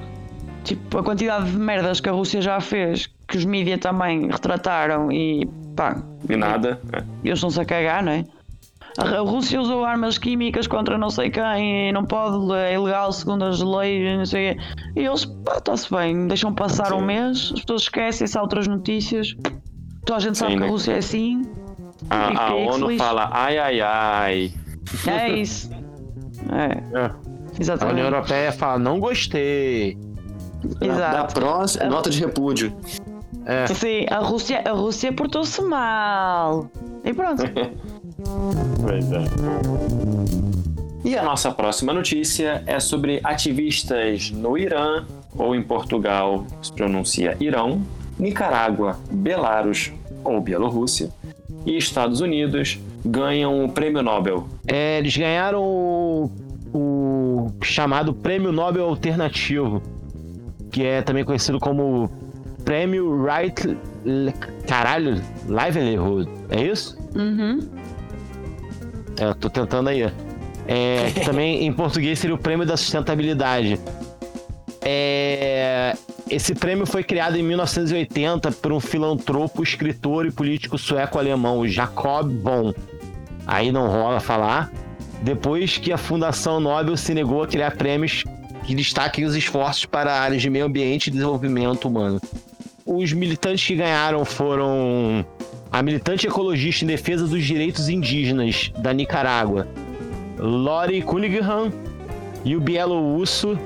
tipo, 0.64 0.98
a 0.98 1.02
quantidade 1.02 1.50
de 1.50 1.58
merdas 1.58 2.00
que 2.00 2.08
a 2.08 2.12
Rússia 2.12 2.40
já 2.42 2.60
fez, 2.60 3.08
que 3.26 3.36
os 3.38 3.44
mídias 3.44 3.80
também 3.80 4.30
retrataram 4.30 5.10
e 5.10 5.46
pá. 5.74 6.02
E 6.28 6.36
nada. 6.36 6.80
Eles 7.24 7.38
estão-se 7.38 7.60
a 7.60 7.64
cagar, 7.64 8.02
não 8.02 8.12
é? 8.12 8.24
A 8.98 9.20
Rússia 9.20 9.60
usou 9.60 9.84
armas 9.84 10.18
químicas 10.18 10.66
contra 10.66 10.98
não 10.98 11.08
sei 11.08 11.30
quem 11.30 11.88
e 11.88 11.92
não 11.92 12.04
pode, 12.04 12.52
é 12.52 12.74
ilegal 12.74 13.12
segundo 13.12 13.44
as 13.44 13.60
leis, 13.60 14.18
não 14.18 14.26
sei 14.26 14.54
quê. 14.54 14.60
E 14.96 15.06
eles, 15.06 15.24
pá, 15.24 15.58
está-se 15.58 15.88
bem, 15.94 16.26
deixam 16.26 16.52
passar 16.52 16.88
Sim. 16.88 16.94
um 16.94 17.00
mês, 17.00 17.52
as 17.54 17.60
pessoas 17.60 17.82
esquecem-se 17.82 18.36
há 18.36 18.42
outras 18.42 18.66
notícias. 18.66 19.36
Toda 20.04 20.16
a 20.16 20.20
gente 20.20 20.36
sabe 20.36 20.52
Sim, 20.52 20.58
que 20.58 20.64
a 20.64 20.66
né? 20.66 20.72
Rússia 20.72 20.92
é 20.92 20.98
assim. 20.98 21.42
A, 22.10 22.48
a 22.48 22.54
ONU 22.54 22.96
fala 22.98 23.30
ai 23.32 23.58
ai 23.58 23.80
ai. 23.80 24.52
É 25.06 25.28
isso. 25.30 25.70
É. 26.50 26.98
é. 26.98 27.10
Exatamente. 27.60 27.90
A 27.90 27.92
União 27.92 28.06
Europeia 28.06 28.50
fala 28.50 28.78
não 28.80 28.98
gostei. 28.98 29.96
Exato. 30.80 31.16
Da 31.16 31.24
próxima, 31.24 31.86
nota 31.86 32.10
de 32.10 32.18
repúdio. 32.18 32.72
É. 33.44 33.66
Sim, 33.68 34.06
a 34.10 34.18
Rússia, 34.18 34.62
a 34.64 34.72
Rússia 34.72 35.12
portou-se 35.12 35.62
mal. 35.62 36.68
E 37.04 37.14
pronto. 37.14 37.42
Pois 38.80 39.12
é. 39.12 39.24
E 41.04 41.16
a 41.16 41.22
nossa 41.22 41.50
próxima 41.50 41.92
notícia 41.92 42.62
é 42.66 42.78
sobre 42.80 43.20
ativistas 43.24 44.30
no 44.30 44.58
Irã, 44.58 45.04
ou 45.36 45.54
em 45.54 45.62
Portugal 45.62 46.44
se 46.62 46.72
pronuncia 46.72 47.36
Irão, 47.40 47.82
Nicarágua, 48.18 48.98
Belarus 49.10 49.92
ou 50.24 50.40
Bielorrússia 50.40 51.10
e 51.64 51.76
Estados 51.76 52.20
Unidos 52.20 52.80
ganham 53.04 53.64
o 53.64 53.68
Prêmio 53.68 54.02
Nobel. 54.02 54.48
É, 54.66 54.98
eles 54.98 55.16
ganharam 55.16 55.62
o, 55.62 56.30
o 56.74 57.46
chamado 57.62 58.12
Prêmio 58.12 58.52
Nobel 58.52 58.84
Alternativo, 58.84 59.82
que 60.70 60.84
é 60.84 61.00
também 61.02 61.24
conhecido 61.24 61.58
como 61.58 62.10
Prêmio 62.64 63.24
Right 63.24 63.76
Caralho 64.66 65.22
Livelihood. 65.46 66.28
É 66.50 66.62
isso? 66.64 66.98
Uhum. 67.14 67.60
Eu 69.18 69.34
tô 69.34 69.50
tentando 69.50 69.88
aí. 69.88 70.10
É, 70.66 71.10
também 71.24 71.66
em 71.66 71.72
português 71.72 72.18
seria 72.18 72.34
o 72.34 72.38
prêmio 72.38 72.66
da 72.66 72.76
sustentabilidade. 72.76 73.80
É, 74.80 75.96
esse 76.30 76.54
prêmio 76.54 76.86
foi 76.86 77.02
criado 77.02 77.36
em 77.36 77.42
1980 77.42 78.52
por 78.52 78.72
um 78.72 78.80
filantropo, 78.80 79.62
escritor 79.62 80.26
e 80.26 80.30
político 80.30 80.78
sueco-alemão, 80.78 81.66
Jacob 81.66 82.30
von. 82.42 82.72
Aí 83.46 83.72
não 83.72 83.88
rola 83.88 84.20
falar. 84.20 84.70
Depois 85.22 85.78
que 85.78 85.92
a 85.92 85.98
Fundação 85.98 86.60
Nobel 86.60 86.96
se 86.96 87.12
negou 87.12 87.42
a 87.42 87.46
criar 87.46 87.72
prêmios 87.72 88.24
que 88.64 88.74
destaquem 88.74 89.24
os 89.24 89.34
esforços 89.34 89.86
para 89.86 90.12
áreas 90.12 90.42
de 90.42 90.50
meio 90.50 90.66
ambiente 90.66 91.08
e 91.08 91.10
desenvolvimento 91.10 91.88
humano. 91.88 92.20
Os 92.84 93.12
militantes 93.12 93.66
que 93.66 93.74
ganharam 93.74 94.24
foram 94.24 95.24
a 95.70 95.82
militante 95.82 96.26
ecologista 96.26 96.84
em 96.84 96.88
defesa 96.88 97.26
dos 97.26 97.44
direitos 97.44 97.88
indígenas 97.88 98.72
da 98.78 98.92
Nicarágua, 98.92 99.68
Lori 100.38 101.02
Cunningham, 101.02 101.72
e 102.44 102.56
o 102.56 102.60
bielorrusso 102.60 103.58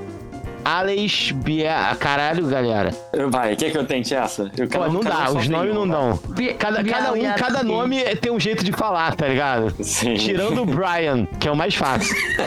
Alex 0.63 1.31
Bia... 1.31 1.95
Caralho, 1.99 2.47
galera. 2.47 2.91
Vai, 3.29 3.55
quer 3.55 3.71
que 3.71 3.77
eu 3.77 3.85
tente 3.85 4.13
essa? 4.13 4.49
Eu 4.57 4.67
Pô, 4.67 4.87
não 4.87 5.01
dá, 5.01 5.29
os 5.31 5.47
nomes 5.47 5.73
não 5.73 5.87
dão. 5.87 6.19
Cada, 6.57 6.83
cada 6.83 7.13
um, 7.13 7.33
cada 7.35 7.63
nome 7.63 8.01
é, 8.01 8.15
tem 8.15 8.31
um 8.31 8.39
jeito 8.39 8.63
de 8.63 8.71
falar, 8.71 9.15
tá 9.15 9.27
ligado? 9.27 9.73
Sim. 9.83 10.13
Tirando 10.13 10.61
o 10.61 10.65
Brian, 10.65 11.25
que 11.39 11.47
é 11.47 11.51
o 11.51 11.55
mais 11.55 11.75
fácil. 11.75 12.15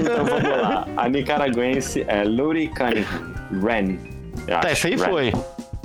então 0.00 0.24
vamos 0.24 0.50
lá. 0.50 0.86
A 0.96 1.08
nicaragüense 1.08 2.04
é 2.08 2.24
Luri 2.24 2.68
Cunningham. 2.68 3.34
Ren. 3.62 3.96
Tá, 4.60 4.72
isso 4.72 4.86
aí 4.86 4.96
Ren. 4.96 5.04
foi. 5.04 5.32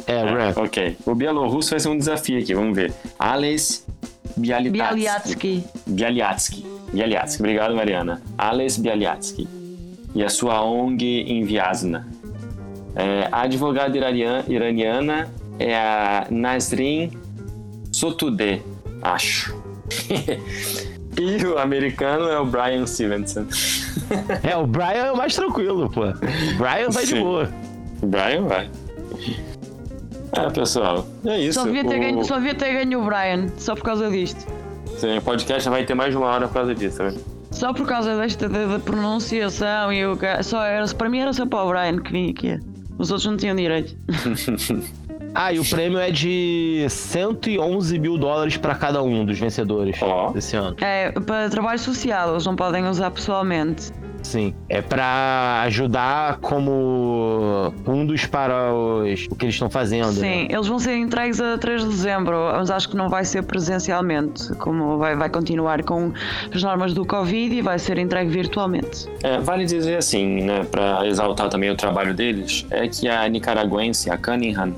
É, 0.07 0.13
é, 0.13 0.24
Ren. 0.24 0.53
Ok. 0.55 0.97
O 1.05 1.15
bielorrusso 1.15 1.71
vai 1.71 1.79
ser 1.79 1.89
um 1.89 1.97
desafio 1.97 2.39
aqui, 2.39 2.53
vamos 2.53 2.75
ver. 2.75 2.93
Alex 3.17 3.85
Bialyatsky. 4.38 5.63
Bialyatsky. 5.88 6.65
Bialyatsky. 6.93 7.41
Obrigado, 7.41 7.75
Mariana. 7.75 8.21
Alex 8.38 8.77
Bialyatsky 8.77 9.47
e 10.15 10.24
a 10.24 10.29
sua 10.29 10.63
ONG 10.63 11.03
em 11.03 11.43
Vyazna. 11.43 12.07
É, 12.95 13.27
a 13.31 13.41
advogada 13.41 13.97
iraniana 14.47 15.29
é 15.59 15.75
a 15.75 16.27
Nasrin 16.29 17.12
Sotoudeh, 17.91 18.62
acho. 19.01 19.53
e 21.19 21.45
o 21.45 21.57
americano 21.59 22.29
é 22.29 22.39
o 22.39 22.45
Brian 22.45 22.88
Stevenson. 22.88 23.45
é, 24.41 24.55
o 24.55 24.65
Brian 24.65 25.05
é 25.05 25.12
o 25.12 25.17
mais 25.17 25.35
tranquilo, 25.35 25.89
pô. 25.89 26.05
Brian 26.57 26.89
vai 26.89 27.05
Sim. 27.05 27.15
de 27.15 27.19
boa. 27.21 27.50
Brian 28.01 28.43
vai. 28.43 28.69
É, 30.36 30.50
pessoal, 30.50 31.06
é 31.25 31.39
isso. 31.39 31.60
Só 31.60 31.65
devia, 31.65 31.86
ter 31.86 31.98
o... 31.98 32.00
ganho, 32.00 32.25
só 32.25 32.36
devia 32.36 32.56
ter 32.56 32.74
ganho 32.74 33.01
o 33.01 33.06
Brian, 33.06 33.48
só 33.58 33.75
por 33.75 33.84
causa 33.84 34.10
disto. 34.10 34.46
Sim, 34.98 35.18
o 35.18 35.22
podcast 35.22 35.70
vai 35.70 35.86
ter 35.86 35.94
mais 35.94 36.12
de 36.12 36.18
uma 36.18 36.27
hora 36.27 36.48
por 36.48 36.54
causa 36.56 36.74
disso, 36.74 37.04
né? 37.04 37.13
Só 37.51 37.74
por 37.74 37.88
causa 37.88 38.18
desta 38.18 38.50
da, 38.50 38.80
pronunciação 38.80 39.92
e 39.92 40.06
o 40.06 40.18
só 40.44 40.63
era, 40.63 40.86
para 40.88 41.10
mim 41.10 41.20
era 41.20 41.32
só 41.32 41.46
para 41.46 41.63
o 41.63 41.70
Brian 41.70 42.01
que 42.01 42.12
vinha 42.12 42.32
aqui. 42.32 42.60
Os 42.98 43.12
outros 43.12 43.30
não 43.30 43.38
tinham 43.38 43.56
direito. 43.56 43.96
ah, 45.34 45.54
e 45.54 45.60
o 45.60 45.70
prêmio 45.70 46.00
é 46.00 46.12
de 46.12 46.86
111 46.89 48.00
mil 48.00 48.18
dólares 48.18 48.58
para 48.58 48.75
cada 48.75 49.01
um 49.04 49.25
dos 49.25 49.39
vencedores 49.39 49.98
oh. 50.01 50.32
desse 50.32 50.56
ano. 50.56 50.75
É, 50.82 51.12
para 51.12 51.50
trabalho 51.50 51.80
social, 51.80 52.32
eles 52.32 52.46
não 52.46 52.56
podem 52.56 52.86
usar 52.88 53.12
pessoalmente. 53.12 53.92
Sim. 54.25 54.55
É 54.67 54.82
para 54.82 55.62
ajudar 55.65 56.38
como 56.38 57.72
fundos 57.86 58.25
para 58.25 58.74
os, 58.74 59.27
o 59.29 59.36
que 59.36 59.46
eles 59.46 59.55
estão 59.55 59.70
fazendo. 59.70 60.13
Sim, 60.13 60.22
né? 60.22 60.48
eles 60.50 60.67
vão 60.67 60.79
ser 60.79 60.98
entregues 60.98 61.39
a 61.39 61.58
3 61.60 61.84
de 61.84 61.89
dezembro, 61.89 62.36
mas 62.53 62.72
acho 62.72 62.89
que 62.89 62.98
não 62.98 63.08
vai 63.08 63.24
ser 63.24 63.44
presencialmente, 63.44 64.51
como 64.55 64.98
vai, 64.98 65.15
vai 65.15 65.29
continuar 65.29 65.84
com 65.84 66.12
as 66.53 66.63
normas 66.63 66.94
do 66.94 67.05
Covid 67.05 67.55
e 67.55 67.62
vai 67.62 67.77
ser 67.77 68.00
entregue 68.00 68.32
virtualmente. 68.32 69.08
É, 69.22 69.39
vale 69.39 69.63
dizer 69.63 69.98
assim, 69.98 70.41
né, 70.41 70.65
para 70.72 71.05
exaltar 71.08 71.48
também 71.48 71.70
o 71.70 71.75
trabalho 71.75 72.15
deles, 72.15 72.65
é 72.72 72.88
que 72.88 73.08
a 73.08 73.29
nicaragüense, 73.29 74.10
a 74.10 74.17
Cunningham, 74.17 74.74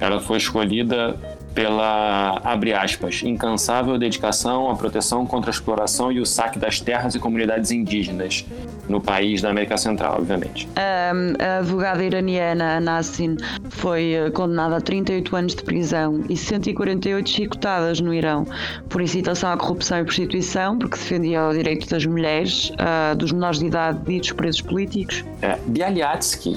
ela 0.00 0.20
foi 0.20 0.38
escolhida 0.38 1.16
pela, 1.54 2.40
abre 2.42 2.72
aspas, 2.72 3.22
incansável 3.22 3.96
dedicação 3.96 4.70
à 4.70 4.74
proteção 4.74 5.24
contra 5.24 5.50
a 5.50 5.52
exploração 5.52 6.10
e 6.10 6.20
o 6.20 6.26
saque 6.26 6.58
das 6.58 6.80
terras 6.80 7.14
e 7.14 7.20
comunidades 7.20 7.70
indígenas 7.70 8.44
no 8.88 9.00
país 9.00 9.40
da 9.40 9.50
América 9.50 9.76
Central, 9.76 10.16
obviamente. 10.18 10.68
a 10.76 11.58
advogada 11.58 12.04
iraniana 12.04 12.80
Nassin 12.80 13.36
foi 13.70 14.12
eh, 14.12 14.30
condenada 14.30 14.76
a 14.76 14.80
38 14.80 15.36
anos 15.36 15.54
de 15.54 15.62
prisão 15.62 16.22
e 16.28 16.36
148 16.36 17.30
chicotadas 17.30 18.00
no 18.00 18.12
Irão 18.12 18.46
por 18.88 19.00
incitação 19.00 19.50
à 19.50 19.56
corrupção 19.56 20.00
e 20.00 20.04
prostituição, 20.04 20.78
porque 20.78 20.98
defendia 20.98 21.48
o 21.48 21.52
direito 21.52 21.88
das 21.88 22.04
mulheres, 22.04 22.70
uh, 22.70 23.16
dos 23.16 23.32
menores 23.32 23.60
de 23.60 23.66
idade 23.66 24.00
e 24.12 24.20
dos 24.20 24.32
presos 24.32 24.60
políticos. 24.60 25.24
É, 25.40 25.58
Bialyatsky, 25.66 26.56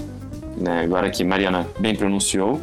né, 0.57 0.81
agora 0.83 1.09
que 1.09 1.23
Mariana 1.23 1.65
bem 1.79 1.95
pronunciou, 1.95 2.59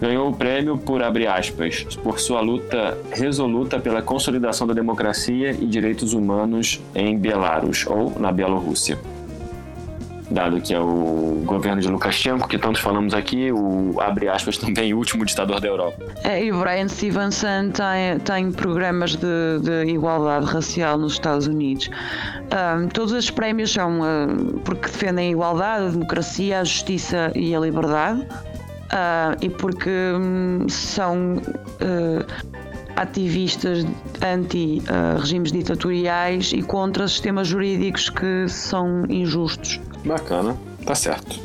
ganhou 0.00 0.30
o 0.30 0.34
prêmio 0.34 0.78
por, 0.78 1.02
abre 1.02 1.26
aspas, 1.26 1.84
por 2.02 2.18
sua 2.18 2.40
luta 2.40 2.98
resoluta 3.12 3.78
pela 3.78 4.00
consolidação 4.00 4.66
da 4.66 4.72
democracia 4.72 5.52
e 5.52 5.66
direitos 5.66 6.14
humanos 6.14 6.80
em 6.94 7.18
Belarus, 7.18 7.86
ou 7.86 8.18
na 8.18 8.32
Bielorrússia. 8.32 8.98
Dado 10.30 10.60
que 10.60 10.72
é 10.72 10.78
o 10.78 11.42
governo 11.44 11.82
de 11.82 11.88
Lukashenko, 11.88 12.46
que 12.46 12.56
tantos 12.56 12.80
falamos 12.80 13.12
aqui, 13.14 13.50
o, 13.50 14.00
abre 14.00 14.28
aspas, 14.28 14.56
também 14.56 14.94
o 14.94 14.96
último 14.96 15.24
ditador 15.24 15.60
da 15.60 15.66
Europa. 15.66 16.04
É, 16.22 16.44
e 16.44 16.52
o 16.52 16.60
Brian 16.60 16.86
Stevenson 16.86 17.70
tem, 17.70 18.18
tem 18.24 18.52
programas 18.52 19.16
de, 19.16 19.58
de 19.60 19.90
igualdade 19.90 20.46
racial 20.46 20.96
nos 20.96 21.14
Estados 21.14 21.48
Unidos. 21.48 21.90
Um, 22.52 22.86
todos 22.88 23.12
estes 23.12 23.32
prémios 23.32 23.72
são 23.72 24.00
uh, 24.00 24.60
porque 24.64 24.86
defendem 24.86 25.28
a 25.28 25.30
igualdade, 25.32 25.86
a 25.86 25.88
democracia, 25.88 26.60
a 26.60 26.64
justiça 26.64 27.32
e 27.34 27.52
a 27.52 27.58
liberdade 27.58 28.24
uh, 28.92 29.36
e 29.40 29.48
porque 29.48 29.90
um, 30.14 30.68
são 30.68 31.36
uh, 31.36 32.26
ativistas 32.96 33.84
anti-regimes 34.22 35.50
uh, 35.50 35.54
ditatoriais 35.54 36.52
e 36.52 36.62
contra 36.62 37.06
sistemas 37.08 37.48
jurídicos 37.48 38.10
que 38.10 38.48
são 38.48 39.04
injustos. 39.08 39.80
Bacana, 40.04 40.56
tá 40.84 40.94
certo. 40.94 41.40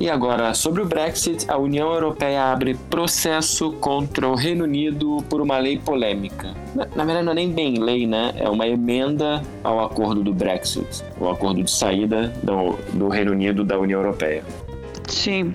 E 0.00 0.08
agora, 0.08 0.54
sobre 0.54 0.80
o 0.80 0.86
Brexit, 0.86 1.50
a 1.50 1.58
União 1.58 1.92
Europeia 1.92 2.52
abre 2.52 2.74
processo 2.88 3.72
contra 3.72 4.28
o 4.28 4.36
Reino 4.36 4.62
Unido 4.62 5.18
por 5.28 5.40
uma 5.40 5.58
lei 5.58 5.76
polêmica. 5.76 6.54
Na, 6.72 6.86
na, 6.94 7.04
verdade, 7.04 7.24
não 7.24 7.32
é 7.32 7.34
nem 7.34 7.52
bem 7.52 7.74
lei, 7.82 8.06
né? 8.06 8.32
É 8.36 8.48
uma 8.48 8.68
emenda 8.68 9.42
ao 9.64 9.84
acordo 9.84 10.22
do 10.22 10.32
Brexit, 10.32 11.02
o 11.18 11.28
acordo 11.28 11.64
de 11.64 11.70
saída 11.70 12.32
do, 12.44 12.78
do 12.96 13.08
Reino 13.08 13.32
Unido 13.32 13.64
da 13.64 13.76
União 13.76 14.00
Europeia. 14.00 14.44
Sim. 15.08 15.52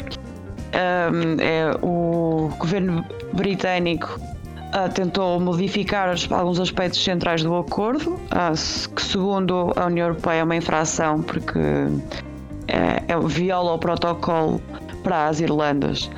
Um, 0.73 1.39
é, 1.39 1.71
o 1.81 2.50
governo 2.57 3.05
britânico 3.33 4.19
Uh, 4.73 4.91
tentou 4.91 5.39
modificar 5.39 6.15
alguns 6.31 6.59
aspectos 6.59 7.03
centrais 7.03 7.43
do 7.43 7.55
acordo, 7.55 8.13
uh, 8.13 8.95
que 8.95 9.03
segundo 9.03 9.71
a 9.75 9.85
União 9.85 10.07
Europeia 10.07 10.39
é 10.39 10.43
uma 10.43 10.55
infração 10.55 11.21
porque 11.21 11.59
é, 12.67 13.03
é, 13.08 13.20
viola 13.20 13.74
o 13.74 13.79
protocolo 13.79 14.62
para 15.03 15.27
as 15.27 15.39
Irlandas. 15.39 16.10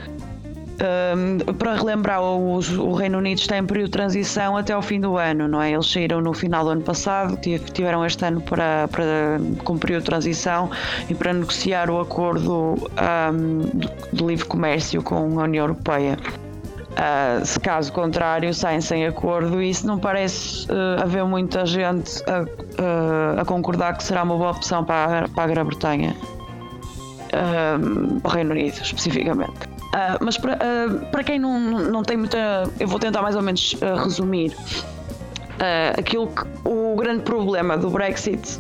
Um, 0.76 1.54
para 1.54 1.76
relembrar, 1.76 2.22
o, 2.22 2.58
o, 2.58 2.94
Reino 2.94 3.20
Unido 3.20 3.40
está 3.40 3.58
em 3.58 3.66
período 3.66 3.86
de 3.86 3.92
transição 3.92 4.58
até 4.58 4.74
ao 4.74 4.82
fim 4.82 5.00
do 5.00 5.18
ano, 5.18 5.48
não 5.48 5.62
é? 5.62 5.72
Eles 5.72 5.90
saíram 5.90 6.20
no 6.20 6.34
final 6.34 6.66
do 6.66 6.72
ano 6.72 6.82
passado, 6.82 7.40
tiveram 7.74 8.06
este 8.06 8.26
ano 8.26 8.42
para, 8.42 8.88
para 8.90 9.40
com 9.64 9.78
transição 9.78 10.70
e 11.10 11.16
para 11.16 11.32
negociar 11.32 11.90
o 11.90 12.02
acordo 12.02 12.76
um, 13.34 13.60
de, 14.12 14.24
livre 14.24 14.46
comércio 14.46 15.02
com 15.02 15.40
a 15.40 15.44
União 15.44 15.64
Europeia. 15.64 16.18
Uh, 16.92 17.46
se 17.46 17.60
caso 17.60 17.92
contrário, 17.92 18.54
saem 18.54 18.80
sem 18.80 19.06
acordo, 19.06 19.62
e 19.62 19.70
isso 19.70 19.86
não 19.86 19.98
parece 19.98 20.66
uh, 20.72 21.02
haver 21.02 21.26
muita 21.26 21.66
gente 21.66 22.22
a, 22.24 22.42
uh, 22.44 23.40
a, 23.42 23.46
concordar 23.46 23.98
que 23.98 24.04
será 24.04 24.24
uma 24.24 24.36
boa 24.36 24.52
opção 24.52 24.84
para, 24.84 25.28
para 25.30 25.44
a 25.44 25.48
Grã-Bretanha 25.48 26.16
uh, 27.36 28.28
Reino 28.28 28.52
Unido 28.52 28.80
especificamente. 28.82 29.76
Uh, 29.96 30.20
mas 30.20 30.38
para, 30.38 30.56
uh, 30.56 31.06
para 31.10 31.24
quem 31.24 31.40
não, 31.40 31.58
não 31.60 32.04
tem 32.04 32.18
muita. 32.18 32.70
Eu 32.78 32.88
vou 32.88 33.00
tentar 33.00 33.22
mais 33.22 33.36
ou 33.36 33.42
menos 33.42 33.74
uh, 33.74 34.04
resumir. 34.04 34.54
aquilo 35.98 36.28
que 36.28 36.44
o 36.66 36.96
grande 36.98 37.24
problema 37.24 37.78
do 37.78 37.90
Brexit 37.90 38.60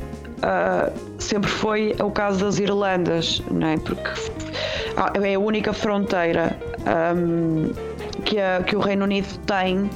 sempre 1.18 1.50
foi 1.50 1.94
o 2.02 2.10
caso 2.10 2.46
das 2.46 2.58
Irlandas, 2.58 3.42
não 3.52 3.68
é? 3.68 3.78
porque 3.78 4.12
é 5.24 5.34
a 5.34 5.40
única 5.40 5.74
fronteira 5.74 6.58
um, 7.18 7.74
que, 8.24 8.40
a, 8.40 8.62
que 8.64 8.76
o 8.76 8.80
Reino 8.80 9.04
Unido 9.04 9.28
tem 9.46 9.90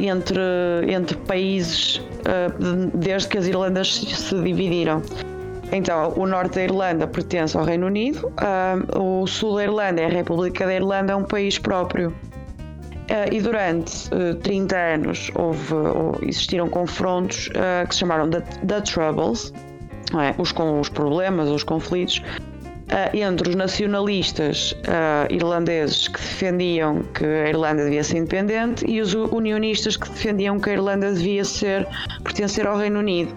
entre, 0.00 0.40
entre 0.88 1.16
países 1.18 2.00
desde 2.94 3.28
que 3.28 3.38
as 3.38 3.46
Irlandas 3.46 3.94
se 3.94 4.34
dividiram. 4.42 5.02
Então, 5.72 6.12
o 6.16 6.26
norte 6.26 6.56
da 6.56 6.64
Irlanda 6.64 7.06
pertence 7.06 7.56
ao 7.56 7.64
Reino 7.64 7.86
Unido, 7.86 8.26
uh, 8.28 9.00
o 9.00 9.26
sul 9.26 9.56
da 9.56 9.64
Irlanda 9.64 10.02
é 10.02 10.06
a 10.06 10.08
República 10.08 10.66
da 10.66 10.74
Irlanda, 10.74 11.12
é 11.12 11.16
um 11.16 11.24
país 11.24 11.58
próprio. 11.58 12.10
Uh, 12.10 13.32
e 13.32 13.40
durante 13.40 14.08
uh, 14.14 14.34
30 14.36 14.76
anos 14.76 15.30
houve, 15.34 15.74
existiram 16.22 16.68
confrontos 16.68 17.48
uh, 17.48 17.86
que 17.86 17.94
se 17.94 18.00
chamaram 18.00 18.28
The, 18.30 18.40
The 18.66 18.80
Troubles, 18.80 19.52
é? 20.18 20.34
os, 20.40 20.52
com 20.52 20.80
os 20.80 20.88
problemas, 20.88 21.48
os 21.48 21.62
conflitos, 21.62 22.22
uh, 22.90 23.16
entre 23.16 23.50
os 23.50 23.54
nacionalistas 23.54 24.72
uh, 24.72 25.32
irlandeses 25.32 26.08
que 26.08 26.20
defendiam 26.20 27.02
que 27.14 27.24
a 27.24 27.48
Irlanda 27.48 27.84
devia 27.84 28.02
ser 28.02 28.18
independente 28.18 28.84
e 28.88 29.00
os 29.00 29.14
unionistas 29.14 29.96
que 29.96 30.08
defendiam 30.08 30.58
que 30.58 30.70
a 30.70 30.72
Irlanda 30.74 31.12
devia 31.12 31.44
ser 31.44 31.86
pertencer 32.22 32.66
ao 32.66 32.76
Reino 32.76 32.98
Unido. 32.98 33.32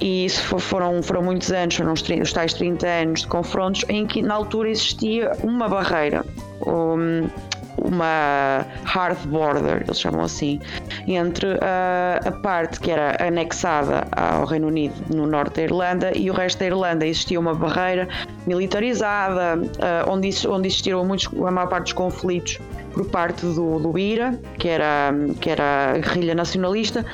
E 0.00 0.26
isso 0.26 0.58
foram, 0.58 1.02
foram 1.02 1.22
muitos 1.22 1.52
anos, 1.52 1.76
foram 1.76 1.92
os, 1.92 2.02
30, 2.02 2.22
os 2.22 2.32
tais 2.32 2.52
30 2.54 2.86
anos 2.86 3.20
de 3.20 3.26
confrontos 3.26 3.84
em 3.88 4.06
que 4.06 4.22
na 4.22 4.34
altura 4.34 4.70
existia 4.70 5.32
uma 5.42 5.68
barreira. 5.68 6.24
Um, 6.66 7.28
uma 7.76 8.64
hard 8.84 9.18
border, 9.26 9.82
eles 9.82 9.98
chamam 9.98 10.22
assim, 10.22 10.60
entre 11.06 11.58
a, 11.60 12.20
a, 12.24 12.32
parte 12.32 12.80
que 12.80 12.90
era 12.90 13.16
anexada 13.20 14.06
ao 14.12 14.44
Reino 14.44 14.68
Unido 14.68 14.94
no 15.14 15.26
norte 15.26 15.56
da 15.56 15.62
Irlanda 15.62 16.16
e 16.16 16.30
o 16.30 16.34
resto 16.34 16.60
da 16.60 16.66
Irlanda. 16.66 17.06
Existia 17.06 17.38
uma 17.38 17.54
barreira 17.54 18.08
militarizada, 18.46 19.60
uh, 19.60 20.10
onde, 20.10 20.30
onde 20.48 20.68
existiram 20.68 21.04
muitos, 21.04 21.28
a 21.42 21.50
maior 21.50 21.68
parte 21.68 21.84
dos 21.84 21.92
conflitos 21.94 22.58
por 22.92 23.06
parte 23.06 23.44
do, 23.44 23.78
do 23.80 23.98
IRA, 23.98 24.38
que 24.58 24.68
era, 24.68 25.12
que 25.40 25.50
era 25.50 25.94
a 25.94 25.98
guerrilha 25.98 26.34
nacionalista, 26.34 27.04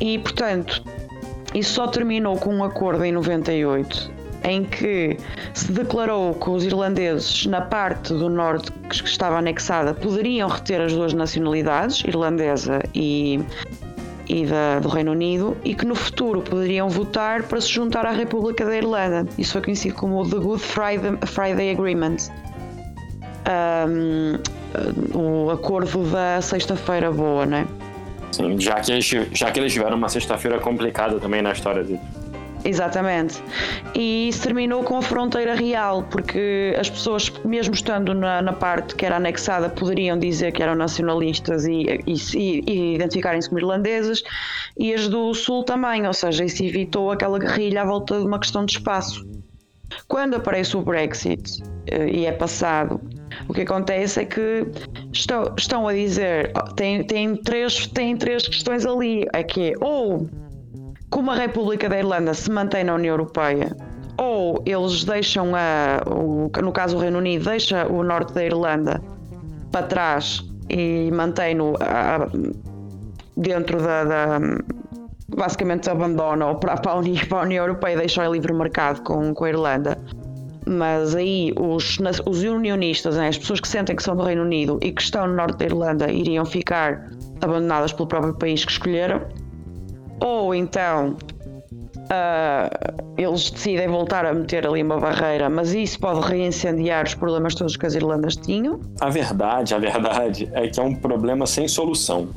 e 0.00 0.18
portanto 0.18 0.82
isso 1.54 1.74
só 1.74 1.86
terminou 1.86 2.36
com 2.36 2.54
um 2.54 2.64
acordo 2.64 3.04
em 3.04 3.12
98 3.12 4.18
em 4.44 4.64
que 4.64 5.16
se 5.54 5.72
declarou 5.72 6.34
que 6.34 6.50
os 6.50 6.64
irlandeses, 6.64 7.46
na 7.46 7.60
parte 7.60 8.12
do 8.12 8.28
norte 8.28 8.70
que 8.72 8.94
estava 8.94 9.38
anexada, 9.38 9.94
poderiam 9.94 10.48
reter 10.48 10.80
as 10.80 10.92
duas 10.92 11.12
nacionalidades, 11.12 12.02
irlandesa 12.04 12.80
e, 12.94 13.40
e 14.28 14.46
da, 14.46 14.78
do 14.80 14.88
Reino 14.88 15.12
Unido, 15.12 15.56
e 15.64 15.74
que 15.74 15.84
no 15.84 15.94
futuro 15.94 16.40
poderiam 16.40 16.88
votar 16.88 17.42
para 17.42 17.60
se 17.60 17.68
juntar 17.68 18.06
à 18.06 18.10
República 18.10 18.64
da 18.64 18.76
Irlanda. 18.76 19.26
Isso 19.36 19.52
foi 19.52 19.62
conhecido 19.62 19.94
como 19.94 20.20
o 20.20 20.28
The 20.28 20.36
Good 20.36 20.62
Friday, 20.62 21.18
Friday 21.26 21.70
Agreement. 21.72 22.16
Um, 23.48 24.38
o 25.14 25.50
acordo 25.50 26.04
da 26.10 26.40
Sexta-feira 26.42 27.10
Boa, 27.10 27.46
né? 27.46 27.66
Sim, 28.32 28.60
já 28.60 28.80
que, 28.80 28.92
eles, 28.92 29.06
já 29.32 29.50
que 29.50 29.60
eles 29.60 29.72
tiveram 29.72 29.96
uma 29.96 30.08
sexta-feira 30.08 30.58
complicada 30.58 31.18
também 31.18 31.42
na 31.42 31.52
história 31.52 31.82
deles. 31.82 32.00
Exatamente. 32.64 33.42
E 33.94 34.28
isso 34.28 34.42
terminou 34.42 34.82
com 34.82 34.96
a 34.98 35.02
fronteira 35.02 35.54
real, 35.54 36.02
porque 36.10 36.74
as 36.78 36.90
pessoas, 36.90 37.30
mesmo 37.44 37.74
estando 37.74 38.14
na, 38.14 38.42
na 38.42 38.52
parte 38.52 38.94
que 38.94 39.06
era 39.06 39.16
anexada, 39.16 39.68
poderiam 39.68 40.18
dizer 40.18 40.52
que 40.52 40.62
eram 40.62 40.74
nacionalistas 40.74 41.64
e, 41.66 42.02
e, 42.06 42.62
e 42.66 42.94
identificarem-se 42.94 43.48
como 43.48 43.60
irlandeses, 43.60 44.22
e 44.76 44.92
as 44.92 45.08
do 45.08 45.32
Sul 45.34 45.64
também, 45.64 46.06
ou 46.06 46.12
seja, 46.12 46.44
isso 46.44 46.62
evitou 46.62 47.10
aquela 47.10 47.38
guerrilha 47.38 47.82
à 47.82 47.84
volta 47.84 48.18
de 48.18 48.26
uma 48.26 48.38
questão 48.38 48.64
de 48.64 48.72
espaço. 48.72 49.26
Quando 50.06 50.36
aparece 50.36 50.76
o 50.76 50.82
Brexit 50.82 51.62
eh, 51.86 52.08
e 52.10 52.26
é 52.26 52.32
passado, 52.32 53.00
o 53.48 53.54
que 53.54 53.62
acontece 53.62 54.20
é 54.20 54.24
que 54.24 54.66
estão, 55.20 55.54
estão 55.56 55.88
a 55.88 55.92
dizer, 55.92 56.52
tem, 56.76 57.04
tem, 57.04 57.36
três, 57.36 57.86
tem 57.88 58.16
três 58.16 58.46
questões 58.46 58.86
ali, 58.86 59.26
é 59.32 59.42
que 59.42 59.72
é, 59.72 59.74
ou 59.80 60.28
como 61.10 61.30
a 61.30 61.34
República 61.34 61.88
da 61.88 61.98
Irlanda 61.98 62.34
se 62.34 62.50
mantém 62.50 62.84
na 62.84 62.94
União 62.94 63.14
Europeia, 63.14 63.76
ou 64.16 64.62
eles 64.66 65.04
deixam 65.04 65.54
a, 65.54 66.02
o, 66.10 66.50
no 66.62 66.72
caso 66.72 66.96
o 66.96 67.00
Reino 67.00 67.18
Unido 67.18 67.44
deixa 67.44 67.86
o 67.86 68.02
norte 68.02 68.32
da 68.34 68.44
Irlanda 68.44 69.00
para 69.70 69.86
trás 69.86 70.44
e 70.68 71.10
mantém-no 71.12 71.74
dentro 73.36 73.80
da, 73.80 74.04
da 74.04 74.40
basicamente 75.28 75.88
abandona 75.88 76.54
para, 76.56 76.76
para, 76.76 76.92
a 76.92 76.96
União, 76.96 77.26
para 77.28 77.38
a 77.38 77.42
União 77.42 77.64
Europeia 77.64 77.96
deixa 77.96 78.28
o 78.28 78.32
livre 78.32 78.52
mercado 78.52 79.02
com, 79.02 79.32
com 79.34 79.44
a 79.44 79.48
Irlanda. 79.48 79.98
Mas 80.68 81.14
aí 81.14 81.52
os, 81.58 81.98
os 82.26 82.42
unionistas, 82.42 83.16
né, 83.16 83.28
as 83.28 83.38
pessoas 83.38 83.60
que 83.60 83.68
sentem 83.68 83.96
que 83.96 84.02
são 84.02 84.14
do 84.14 84.22
Reino 84.22 84.42
Unido 84.42 84.78
e 84.82 84.92
que 84.92 85.00
estão 85.00 85.26
no 85.26 85.34
norte 85.34 85.58
da 85.58 85.64
Irlanda, 85.64 86.12
iriam 86.12 86.44
ficar 86.44 87.10
abandonadas 87.40 87.92
pelo 87.92 88.06
próprio 88.06 88.34
país 88.34 88.64
que 88.64 88.72
escolheram 88.72 89.22
ou 90.20 90.54
então 90.54 91.16
uh, 92.08 93.02
eles 93.16 93.50
decidem 93.50 93.88
voltar 93.88 94.26
a 94.26 94.34
meter 94.34 94.66
ali 94.66 94.82
uma 94.82 94.98
barreira, 94.98 95.48
mas 95.48 95.72
isso 95.72 95.98
pode 96.00 96.20
reincendiar 96.26 97.04
os 97.04 97.14
problemas 97.14 97.54
todos 97.54 97.76
que 97.76 97.86
as 97.86 97.94
Irlandas 97.94 98.36
tinham. 98.36 98.80
A 99.00 99.08
verdade, 99.08 99.74
a 99.74 99.78
verdade 99.78 100.48
é 100.52 100.68
que 100.68 100.80
é 100.80 100.82
um 100.82 100.94
problema 100.94 101.46
sem 101.46 101.68
solução. 101.68 102.28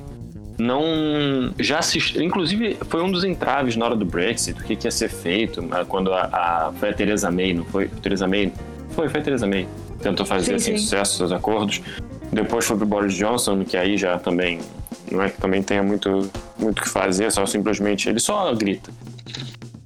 Não 0.62 1.54
já 1.60 1.82
se, 1.82 1.98
inclusive 2.24 2.78
foi 2.88 3.02
um 3.02 3.12
dos 3.12 3.24
entraves 3.24 3.76
na 3.76 3.86
hora 3.86 3.96
do 3.96 4.06
Brexit, 4.06 4.60
o 4.60 4.64
que, 4.64 4.76
que 4.76 4.86
ia 4.88 4.92
ser 4.92 5.10
feito 5.10 5.62
né, 5.62 5.84
quando 5.88 6.14
a, 6.14 6.24
a 6.32 6.72
foi 6.80 6.90
a 6.90 6.94
Theresa 6.94 7.32
May, 7.32 7.54
não 7.54 7.66
foi? 7.66 7.88
Theresa 7.88 8.28
May, 8.28 8.54
foi, 8.92 9.10
foi 9.10 9.22
a 9.22 9.24
Theresa 9.24 9.48
May 9.48 9.68
tentou 10.02 10.26
fazer 10.26 10.48
sim, 10.48 10.56
assim, 10.56 10.78
sim. 10.78 10.84
sucesso 10.84 11.18
seus 11.18 11.32
acordos. 11.32 11.82
Depois 12.32 12.66
foi 12.66 12.78
pro 12.78 12.86
Boris 12.86 13.14
Johnson, 13.14 13.64
que 13.64 13.78
aí 13.78 13.98
já 13.98 14.18
também 14.18 14.60
não 15.12 15.22
é 15.22 15.30
que 15.30 15.40
também 15.40 15.62
tenha 15.62 15.84
muito 15.84 16.30
muito 16.58 16.82
que 16.82 16.90
fazer, 16.90 17.32
só 17.32 17.46
simplesmente 17.46 18.10
ele 18.10 18.20
só 18.20 18.54
grita. 18.54 18.92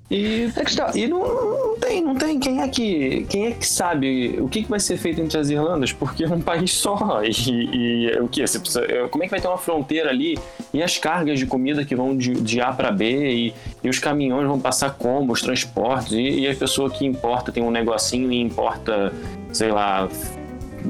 E, 0.10 0.48
e 0.94 1.08
não, 1.08 1.20
não, 1.20 1.80
tem, 1.80 2.02
não 2.02 2.16
tem. 2.16 2.40
Quem 2.40 2.62
é 2.62 2.68
que, 2.68 3.26
quem 3.28 3.48
é 3.48 3.52
que 3.52 3.66
sabe 3.66 4.36
o 4.40 4.48
que, 4.48 4.62
que 4.62 4.70
vai 4.70 4.80
ser 4.80 4.98
feito 4.98 5.20
entre 5.20 5.36
as 5.38 5.50
Irlandas? 5.50 5.92
Porque 5.92 6.24
é 6.24 6.28
um 6.28 6.42
país 6.42 6.74
só. 6.74 7.24
E, 7.24 8.12
e 8.12 8.20
o 8.20 8.28
que? 8.28 8.46
Você 8.46 8.60
precisa, 8.60 8.86
como 9.10 9.24
é 9.24 9.28
que 9.28 9.32
vai 9.32 9.42
ter 9.42 9.48
uma 9.48 9.58
fronteira 9.58 10.12
ali? 10.12 10.38
E 10.72 10.84
as 10.84 11.00
cargas 11.00 11.40
de 11.40 11.48
comida 11.48 11.84
que 11.84 11.96
vão 11.96 12.16
de, 12.16 12.36
de 12.36 12.62
A 12.62 12.72
para 12.72 12.92
B? 12.92 13.32
E, 13.32 13.54
e, 13.84 13.90
os 13.90 13.98
caminhões 13.98 14.48
vão 14.48 14.60
passar 14.60 14.92
como? 14.92 15.34
Os 15.34 15.42
transportes? 15.42 16.12
E, 16.12 16.42
e 16.42 16.48
a 16.48 16.56
pessoa 16.56 16.88
que 16.90 17.04
importa 17.04 17.52
tem 17.52 17.64
um 17.64 17.72
negocinho 17.72 18.32
e 18.32 18.40
importa, 18.40 19.12
sei 19.52 19.72
lá, 19.72 20.08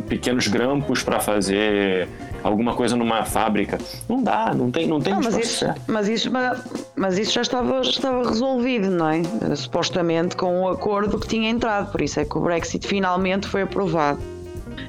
pequenos 0.09 0.47
grampos 0.47 1.01
para 1.03 1.21
fazer 1.21 2.09
alguma 2.45 2.75
coisa 2.75 2.95
numa 2.95 3.25
fábrica. 3.25 3.79
Não 4.07 4.21
dá, 4.21 4.53
não 4.53 4.69
tem, 4.69 4.87
não 4.87 5.01
tem 5.01 5.13
não, 5.13 5.21
mas 5.21 5.35
isso, 5.35 5.65
mas 5.87 6.07
isso, 6.07 6.31
mas, 6.31 6.63
mas, 6.95 7.17
isso 7.17 7.31
já 7.31 7.41
estava, 7.41 7.83
já 7.83 7.89
estava 7.89 8.29
resolvido, 8.29 8.91
não 8.91 9.09
é? 9.09 9.23
Supostamente 9.55 10.35
com 10.35 10.61
o 10.61 10.69
acordo 10.69 11.19
que 11.19 11.27
tinha 11.27 11.49
entrado, 11.49 11.91
por 11.91 12.01
isso 12.01 12.19
é 12.19 12.25
que 12.25 12.37
o 12.37 12.41
Brexit 12.41 12.85
finalmente 12.85 13.47
foi 13.47 13.63
aprovado. 13.63 14.19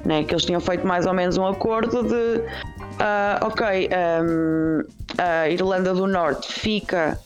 Né? 0.04 0.22
Que 0.22 0.34
eles 0.34 0.44
tinham 0.44 0.60
feito 0.60 0.86
mais 0.86 1.06
ou 1.06 1.14
menos 1.14 1.38
um 1.38 1.46
acordo 1.46 2.02
de 2.02 2.38
uh, 2.38 3.46
ok, 3.46 3.88
um, 4.22 4.82
a 5.16 5.48
Irlanda 5.48 5.94
do 5.94 6.06
Norte 6.06 6.52
fica 6.52 7.18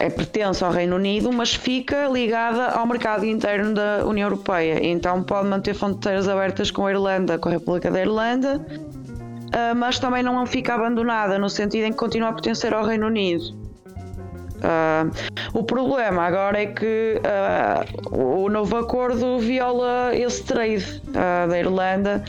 é 0.00 0.08
pertence 0.08 0.64
ao 0.64 0.72
Reino 0.72 0.96
Unido, 0.96 1.30
mas 1.30 1.54
fica 1.54 2.08
ligada 2.08 2.68
ao 2.68 2.86
mercado 2.86 3.24
interno 3.26 3.74
da 3.74 4.04
União 4.06 4.26
Europeia. 4.26 4.84
Então 4.84 5.22
pode 5.22 5.46
manter 5.46 5.74
fronteiras 5.74 6.26
abertas 6.26 6.70
com 6.70 6.86
a 6.86 6.90
Irlanda, 6.90 7.38
com 7.38 7.48
a 7.48 7.52
República 7.52 7.90
da 7.90 8.00
Irlanda, 8.00 8.64
uh, 9.54 9.74
mas 9.74 9.98
também 9.98 10.22
não 10.22 10.44
fica 10.46 10.74
abandonada, 10.74 11.38
no 11.38 11.48
sentido 11.48 11.84
em 11.84 11.92
que 11.92 11.98
continua 11.98 12.30
a 12.30 12.32
pertencer 12.32 12.74
ao 12.74 12.84
Reino 12.84 13.06
Unido. 13.06 13.64
Uh, 14.64 15.12
o 15.52 15.62
problema 15.62 16.22
agora 16.22 16.62
é 16.62 16.66
que 16.66 17.20
uh, 17.20 18.16
o 18.16 18.48
novo 18.48 18.76
acordo 18.78 19.38
viola 19.38 20.16
esse 20.16 20.42
trade 20.44 21.02
uh, 21.08 21.48
da 21.48 21.58
Irlanda. 21.58 22.24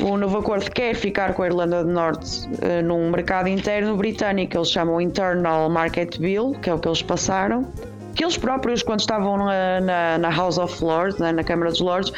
O 0.00 0.16
novo 0.16 0.38
acordo 0.38 0.70
quer 0.70 0.94
ficar 0.94 1.34
com 1.34 1.42
a 1.42 1.46
Irlanda 1.46 1.82
do 1.82 1.90
Norte 1.90 2.48
num 2.84 3.10
mercado 3.10 3.48
interno 3.48 3.96
britânico, 3.96 4.56
eles 4.56 4.70
chamam 4.70 5.00
Internal 5.00 5.68
Market 5.68 6.18
Bill, 6.18 6.52
que 6.62 6.70
é 6.70 6.74
o 6.74 6.78
que 6.78 6.88
eles 6.88 7.02
passaram 7.02 7.66
que 8.14 8.24
eles 8.24 8.36
próprios, 8.36 8.82
quando 8.82 9.00
estavam 9.00 9.36
na, 9.38 9.80
na, 9.80 10.18
na 10.18 10.30
House 10.30 10.58
of 10.58 10.82
Lords, 10.82 11.18
né, 11.18 11.32
na 11.32 11.44
Câmara 11.44 11.70
dos 11.70 11.80
Lords, 11.80 12.12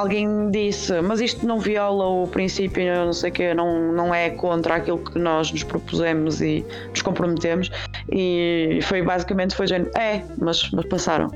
alguém 0.00 0.50
disse: 0.50 1.00
Mas 1.00 1.20
isto 1.20 1.46
não 1.46 1.58
viola 1.58 2.06
o 2.06 2.26
princípio, 2.28 2.84
não 3.04 3.12
sei 3.12 3.30
o 3.30 3.32
quê, 3.32 3.54
não, 3.54 3.92
não 3.92 4.14
é 4.14 4.30
contra 4.30 4.76
aquilo 4.76 4.98
que 4.98 5.18
nós 5.18 5.50
nos 5.50 5.62
propusemos 5.62 6.40
e 6.40 6.64
nos 6.90 7.02
comprometemos. 7.02 7.70
E 8.10 8.80
foi 8.82 9.02
basicamente: 9.02 9.54
foi 9.54 9.66
género, 9.66 9.90
é, 9.96 10.22
mas, 10.38 10.70
mas 10.70 10.84
passaram. 10.86 11.30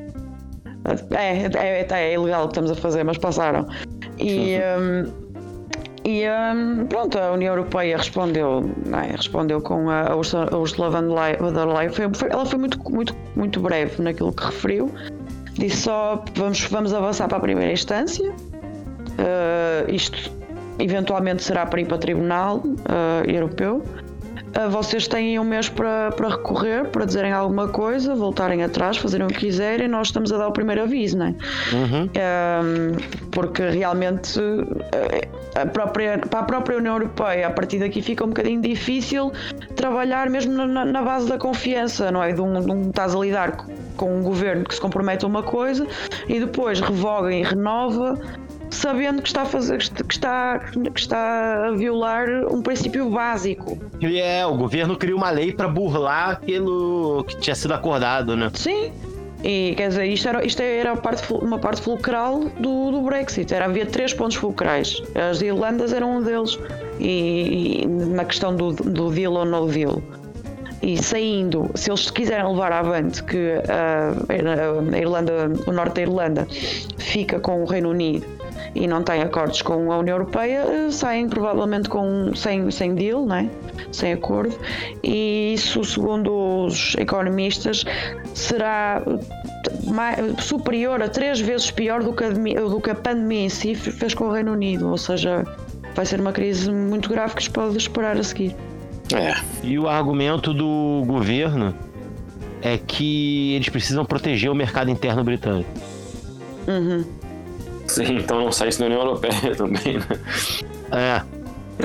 É, 1.13 1.47
é, 1.57 1.87
é, 1.89 2.11
é 2.11 2.15
ilegal 2.15 2.45
o 2.45 2.49
que 2.49 2.53
estamos 2.53 2.71
a 2.71 2.75
fazer, 2.75 3.05
mas 3.05 3.19
passaram. 3.19 3.67
E. 4.19 4.59
Um, 4.79 5.24
e 6.05 6.25
um, 6.29 6.87
pronto, 6.87 7.19
a 7.19 7.33
União 7.33 7.55
Europeia 7.55 7.97
respondeu, 7.97 8.71
é? 8.93 9.17
respondeu 9.17 9.61
com 9.63 9.89
a, 9.89 10.15
Ursula 10.15 10.91
von 10.91 11.09
der 11.53 11.67
Leyen. 11.67 11.91
Foi, 11.91 12.29
ela 12.29 12.45
foi 12.45 12.59
muito, 12.59 12.79
muito, 12.91 13.17
muito 13.35 13.61
breve 13.61 14.03
naquilo 14.03 14.31
que 14.33 14.45
referiu. 14.45 14.93
Disse 15.55 15.83
só: 15.83 16.23
vamos, 16.35 16.61
vamos 16.67 16.93
avançar 16.93 17.27
para 17.29 17.39
a 17.39 17.41
primeira 17.41 17.73
instância. 17.73 18.31
Uh, 18.31 19.91
isto 19.91 20.31
eventualmente 20.79 21.43
será 21.43 21.65
para 21.65 21.81
ir 21.81 21.87
para 21.87 21.97
o 21.97 21.99
Tribunal 21.99 22.59
uh, 22.59 23.31
Europeu. 23.31 23.83
Ah, 24.55 24.69
vocês 24.69 25.09
têm 25.09 25.39
um 25.39 25.45
mês 25.45 25.69
para, 25.69 26.13
para 26.13 26.29
recorrer, 26.29 26.89
para 26.89 27.05
dizerem 27.05 27.33
alguma 27.33 27.69
coisa, 27.69 28.15
voltarem 28.15 28.63
atrás, 28.63 28.97
fazerem 28.97 29.27
o 29.27 29.29
que 29.29 29.41
quiserem, 29.41 29.89
nós 29.89 30.09
estamos 30.09 30.33
a 30.33 30.39
dar 30.39 30.49
o 30.49 30.53
primeiro 30.53 30.83
aviso, 30.83 31.19
não 31.19 31.27
é? 31.27 31.35
Uhum. 31.73 32.05
Um, 32.05 33.31
porque 33.31 33.63
realmente 33.63 34.41
eh, 34.93 35.29
a 35.55 35.67
própria, 35.67 36.19
para 36.19 36.41
a 36.41 36.43
própria 36.43 36.79
União 36.79 36.95
Europeia, 36.95 37.49
a 37.49 37.51
partir 37.51 37.79
daqui 37.79 38.03
fica 38.03 38.25
um 38.25 38.29
bocadinho 38.29 38.61
difícil 38.61 39.33
trabalhar 39.77 40.29
mesmo 40.31 40.53
na, 40.53 40.85
na 40.85 41.03
base 41.03 41.29
da 41.29 41.39
confiança, 41.39 42.11
não 42.11 42.23
é? 42.23 42.33
De 42.33 42.41
um, 42.41 42.61
de 42.61 42.71
um 42.71 42.89
estás 42.89 43.15
a 43.15 43.19
lidar 43.19 43.67
com 43.97 44.19
um 44.19 44.23
governo 44.23 44.65
que 44.65 44.75
se 44.75 44.81
compromete 44.81 45.25
a 45.25 45.29
uma 45.29 45.43
coisa 45.43 45.87
e 46.29 46.41
depois 46.41 46.81
revoga 46.81 47.33
e 47.33 47.43
renova 47.43 48.19
sabendo 48.75 49.23
que 49.23 49.29
está 49.29 49.43
a 49.43 49.47
fazer 49.47 49.79
que 49.79 50.15
está, 50.15 50.59
que 50.59 51.01
está 51.01 51.69
a 51.69 51.71
violar 51.73 52.29
um 52.51 52.61
princípio 52.61 53.09
básico. 53.09 53.79
E 54.01 54.21
é, 54.21 54.45
o 54.45 54.55
governo 54.57 54.97
cria 54.97 55.17
uma 55.17 55.31
lei 55.31 55.53
para 55.53 55.69
burlar 55.69 56.31
aquilo 56.31 57.25
que 57.25 57.37
tinha 57.39 57.55
sido 57.55 57.73
acordado, 57.73 58.37
né? 58.37 58.51
Sim. 58.55 58.93
E 59.43 59.75
quer 59.77 59.89
dizer, 59.89 60.07
isto 60.07 60.29
era, 60.29 60.45
isto 60.45 60.63
era 60.63 60.97
parte, 60.97 61.23
uma 61.33 61.59
parte 61.59 61.83
fulcral 61.83 62.47
do, 62.59 62.91
do 62.91 63.03
Brexit. 63.03 63.53
Era, 63.53 63.67
havia 63.67 63.85
três 63.85 64.15
pontos 64.15 64.37
fulcrais. 64.37 65.03
As 65.31 65.43
Irlandas 65.43 65.93
eram 65.93 66.17
um 66.17 66.23
deles. 66.23 66.59
E, 66.99 67.83
e 67.83 67.87
na 67.87 68.25
questão 68.25 68.57
do, 68.57 68.73
do 68.73 69.11
deal 69.11 69.35
ou 69.35 69.45
no 69.45 69.67
deal. 69.67 70.03
E 70.81 71.03
saindo, 71.03 71.71
se 71.75 71.91
eles 71.91 72.11
quiserem 72.11 72.47
levar 72.47 72.73
avante 72.73 73.23
que 73.25 73.55
a 73.69 74.97
Irlanda, 74.99 75.51
o 75.67 75.73
norte 75.73 75.95
da 75.95 76.03
Irlanda 76.03 76.49
fica 76.99 77.39
com 77.41 77.63
o 77.63 77.67
Reino 77.67 77.91
Unido 77.91 78.34
e 78.75 78.87
não 78.87 79.03
têm 79.03 79.23
acordos 79.23 79.63
com 79.63 79.93
a 79.93 79.99
União 79.99 80.17
Europeia, 80.17 80.65
eh, 80.69 80.91
saem 80.91 81.29
provavelmente 81.29 81.89
com, 81.89 82.35
sem, 82.35 82.71
sem 82.71 82.95
deal, 82.95 83.25
né? 83.25 83.49
sem 83.93 84.13
acordo, 84.13 84.59
e 85.03 85.55
isso, 85.55 85.85
segundo 85.85 86.67
os 86.67 86.95
economistas, 86.97 87.85
será 88.35 89.03
mais, 89.87 90.45
superior 90.45 91.01
a 91.03 91.09
três 91.09 91.41
vezes 91.41 91.71
pior 91.71 92.03
do 92.03 92.13
que, 92.13 92.25
a, 92.25 92.31
do 92.31 92.81
que 92.81 92.91
a 92.91 92.95
pandemia 92.95 93.45
em 93.45 93.49
si 93.49 93.75
fez 93.75 94.15
com 94.15 94.25
o 94.25 94.33
Reino 94.33 94.53
Unido, 94.53 94.89
ou 94.89 94.99
seja, 94.99 95.45
vai 95.95 96.05
ser 96.05 96.21
uma 96.21 96.33
crise 96.33 96.71
muito 96.71 97.09
grave 97.09 97.35
que 97.35 97.45
se 97.45 97.51
pode 97.51 97.77
esperar 97.77 98.17
a 98.17 98.23
seguir. 98.23 98.55
É. 99.15 99.35
E 99.63 99.79
o 99.79 99.89
argumento 99.89 100.53
do 100.53 101.05
governo 101.07 101.75
é 102.63 102.79
que 102.79 103.55
eles 103.55 103.69
precisam 103.69 104.05
proteger 104.05 104.51
o 104.51 104.55
mercado 104.55 104.91
interno 104.91 105.23
britânico. 105.23 105.71
Uhum. 106.67 107.05
Sim, 107.87 108.17
então 108.19 108.41
não 108.41 108.53
saísse 108.53 108.79
da 108.79 108.87
União 108.87 109.01
Europeia 109.01 109.55
também, 109.57 109.99
né? 109.99 110.19
É. 110.91 111.23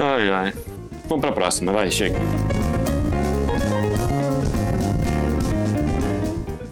Ai, 0.02 0.30
ai. 0.30 0.54
Vamos 1.08 1.22
pra 1.22 1.32
próxima, 1.32 1.72
vai, 1.72 1.90
chega. 1.90 2.18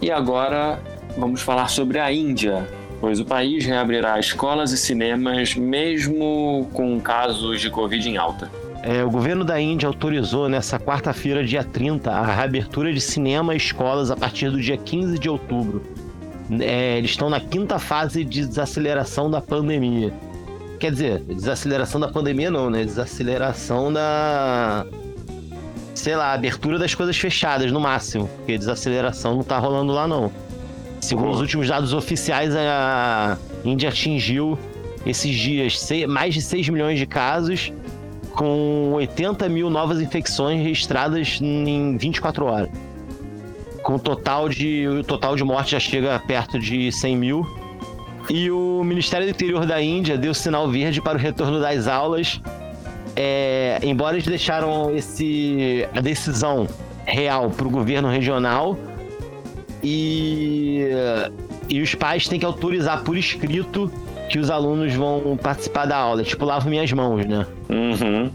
E 0.00 0.10
agora 0.10 0.80
vamos 1.16 1.42
falar 1.42 1.68
sobre 1.68 1.98
a 1.98 2.10
Índia, 2.12 2.66
pois 3.00 3.20
o 3.20 3.24
país 3.24 3.66
reabrirá 3.66 4.18
escolas 4.18 4.72
e 4.72 4.78
cinemas 4.78 5.54
mesmo 5.54 6.68
com 6.72 6.98
casos 7.00 7.60
de 7.60 7.68
Covid 7.68 8.08
em 8.08 8.16
alta. 8.16 8.50
É, 8.82 9.04
o 9.04 9.10
governo 9.10 9.44
da 9.44 9.60
Índia 9.60 9.88
autorizou 9.88 10.48
nessa 10.48 10.78
quarta-feira, 10.78 11.44
dia 11.44 11.64
30, 11.64 12.10
a 12.10 12.24
reabertura 12.24 12.92
de 12.92 13.00
cinema 13.00 13.52
e 13.52 13.56
escolas 13.56 14.10
a 14.10 14.16
partir 14.16 14.50
do 14.50 14.60
dia 14.60 14.76
15 14.76 15.18
de 15.18 15.28
outubro. 15.28 15.82
É, 16.60 16.96
eles 16.96 17.10
estão 17.10 17.28
na 17.28 17.40
quinta 17.40 17.78
fase 17.78 18.24
de 18.24 18.46
desaceleração 18.46 19.30
da 19.30 19.40
pandemia. 19.40 20.12
Quer 20.80 20.92
dizer, 20.92 21.20
desaceleração 21.20 22.00
da 22.00 22.08
pandemia 22.08 22.50
não, 22.50 22.70
né? 22.70 22.84
Desaceleração 22.84 23.92
da. 23.92 24.86
Sei 25.94 26.14
lá, 26.14 26.32
abertura 26.32 26.78
das 26.78 26.94
coisas 26.94 27.16
fechadas 27.16 27.70
no 27.70 27.80
máximo. 27.80 28.28
Porque 28.38 28.56
desaceleração 28.56 29.36
não 29.36 29.42
tá 29.42 29.58
rolando 29.58 29.92
lá 29.92 30.06
não. 30.06 30.32
Segundo 31.00 31.30
os 31.30 31.40
últimos 31.40 31.68
dados 31.68 31.92
oficiais, 31.92 32.54
a 32.56 33.36
Índia 33.64 33.88
atingiu 33.88 34.58
esses 35.04 35.34
dias 35.34 35.88
mais 36.08 36.34
de 36.34 36.42
6 36.42 36.68
milhões 36.68 36.98
de 36.98 37.06
casos, 37.06 37.72
com 38.32 38.92
80 38.94 39.48
mil 39.48 39.70
novas 39.70 40.00
infecções 40.00 40.62
registradas 40.62 41.38
em 41.40 41.96
24 41.96 42.44
horas 42.46 42.87
com 43.88 43.98
total 43.98 44.50
de 44.50 44.86
o 44.86 45.02
total 45.02 45.34
de 45.34 45.42
mortes 45.42 45.70
já 45.70 45.80
chega 45.80 46.18
perto 46.18 46.58
de 46.58 46.92
100 46.92 47.16
mil. 47.16 47.46
E 48.28 48.50
o 48.50 48.84
Ministério 48.84 49.26
do 49.26 49.30
Interior 49.30 49.64
da 49.64 49.80
Índia 49.80 50.18
deu 50.18 50.34
sinal 50.34 50.68
verde 50.68 51.00
para 51.00 51.16
o 51.16 51.18
retorno 51.18 51.58
das 51.58 51.88
aulas. 51.88 52.38
É, 53.16 53.78
embora 53.82 54.16
eles 54.16 54.26
deixaram 54.26 54.94
esse, 54.94 55.88
a 55.96 56.02
decisão 56.02 56.68
real 57.06 57.48
para 57.48 57.66
o 57.66 57.70
governo 57.70 58.10
regional 58.10 58.76
e, 59.82 60.82
e 61.66 61.80
os 61.80 61.94
pais 61.94 62.28
têm 62.28 62.38
que 62.38 62.44
autorizar 62.44 63.02
por 63.02 63.16
escrito 63.16 63.90
que 64.28 64.38
os 64.38 64.50
alunos 64.50 64.92
vão 64.92 65.34
participar 65.42 65.86
da 65.86 65.96
aula. 65.96 66.22
Tipo, 66.22 66.44
lavo 66.44 66.68
minhas 66.68 66.92
mãos, 66.92 67.24
né? 67.24 67.46
Uhum. 67.70 68.30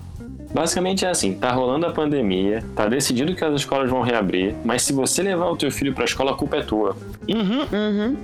Basicamente 0.54 1.04
é 1.04 1.10
assim, 1.10 1.34
tá 1.34 1.52
rolando 1.52 1.88
a 1.88 1.92
pandemia, 1.92 2.64
tá 2.76 2.88
decidido 2.88 3.36
que 3.36 3.44
as 3.44 3.56
escolas 3.56 3.90
vão 3.90 4.02
reabrir, 4.02 4.56
mas 4.64 4.84
se 4.84 4.94
você 4.94 5.24
levar 5.24 5.50
o 5.50 5.58
teu 5.58 5.72
filho 5.72 5.94
pra 5.94 6.06
escola, 6.06 6.32
a 6.32 6.36
culpa 6.36 6.58
é 6.58 6.62
tua. 6.62 6.96
Uhum. 7.28 7.66
Uhum. 7.72 8.18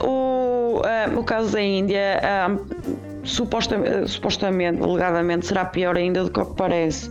o, 0.00 0.80
uh, 0.80 1.18
o 1.18 1.22
caso 1.22 1.52
da 1.52 1.60
Índia, 1.60 2.20
uh, 2.48 2.60
supostamente, 3.24 4.08
supostamente, 4.08 4.82
alegadamente, 4.82 5.46
será 5.46 5.66
pior 5.66 5.96
ainda 5.96 6.24
do 6.24 6.30
que 6.30 6.40
o 6.40 6.46
que 6.46 6.54
parece. 6.54 7.10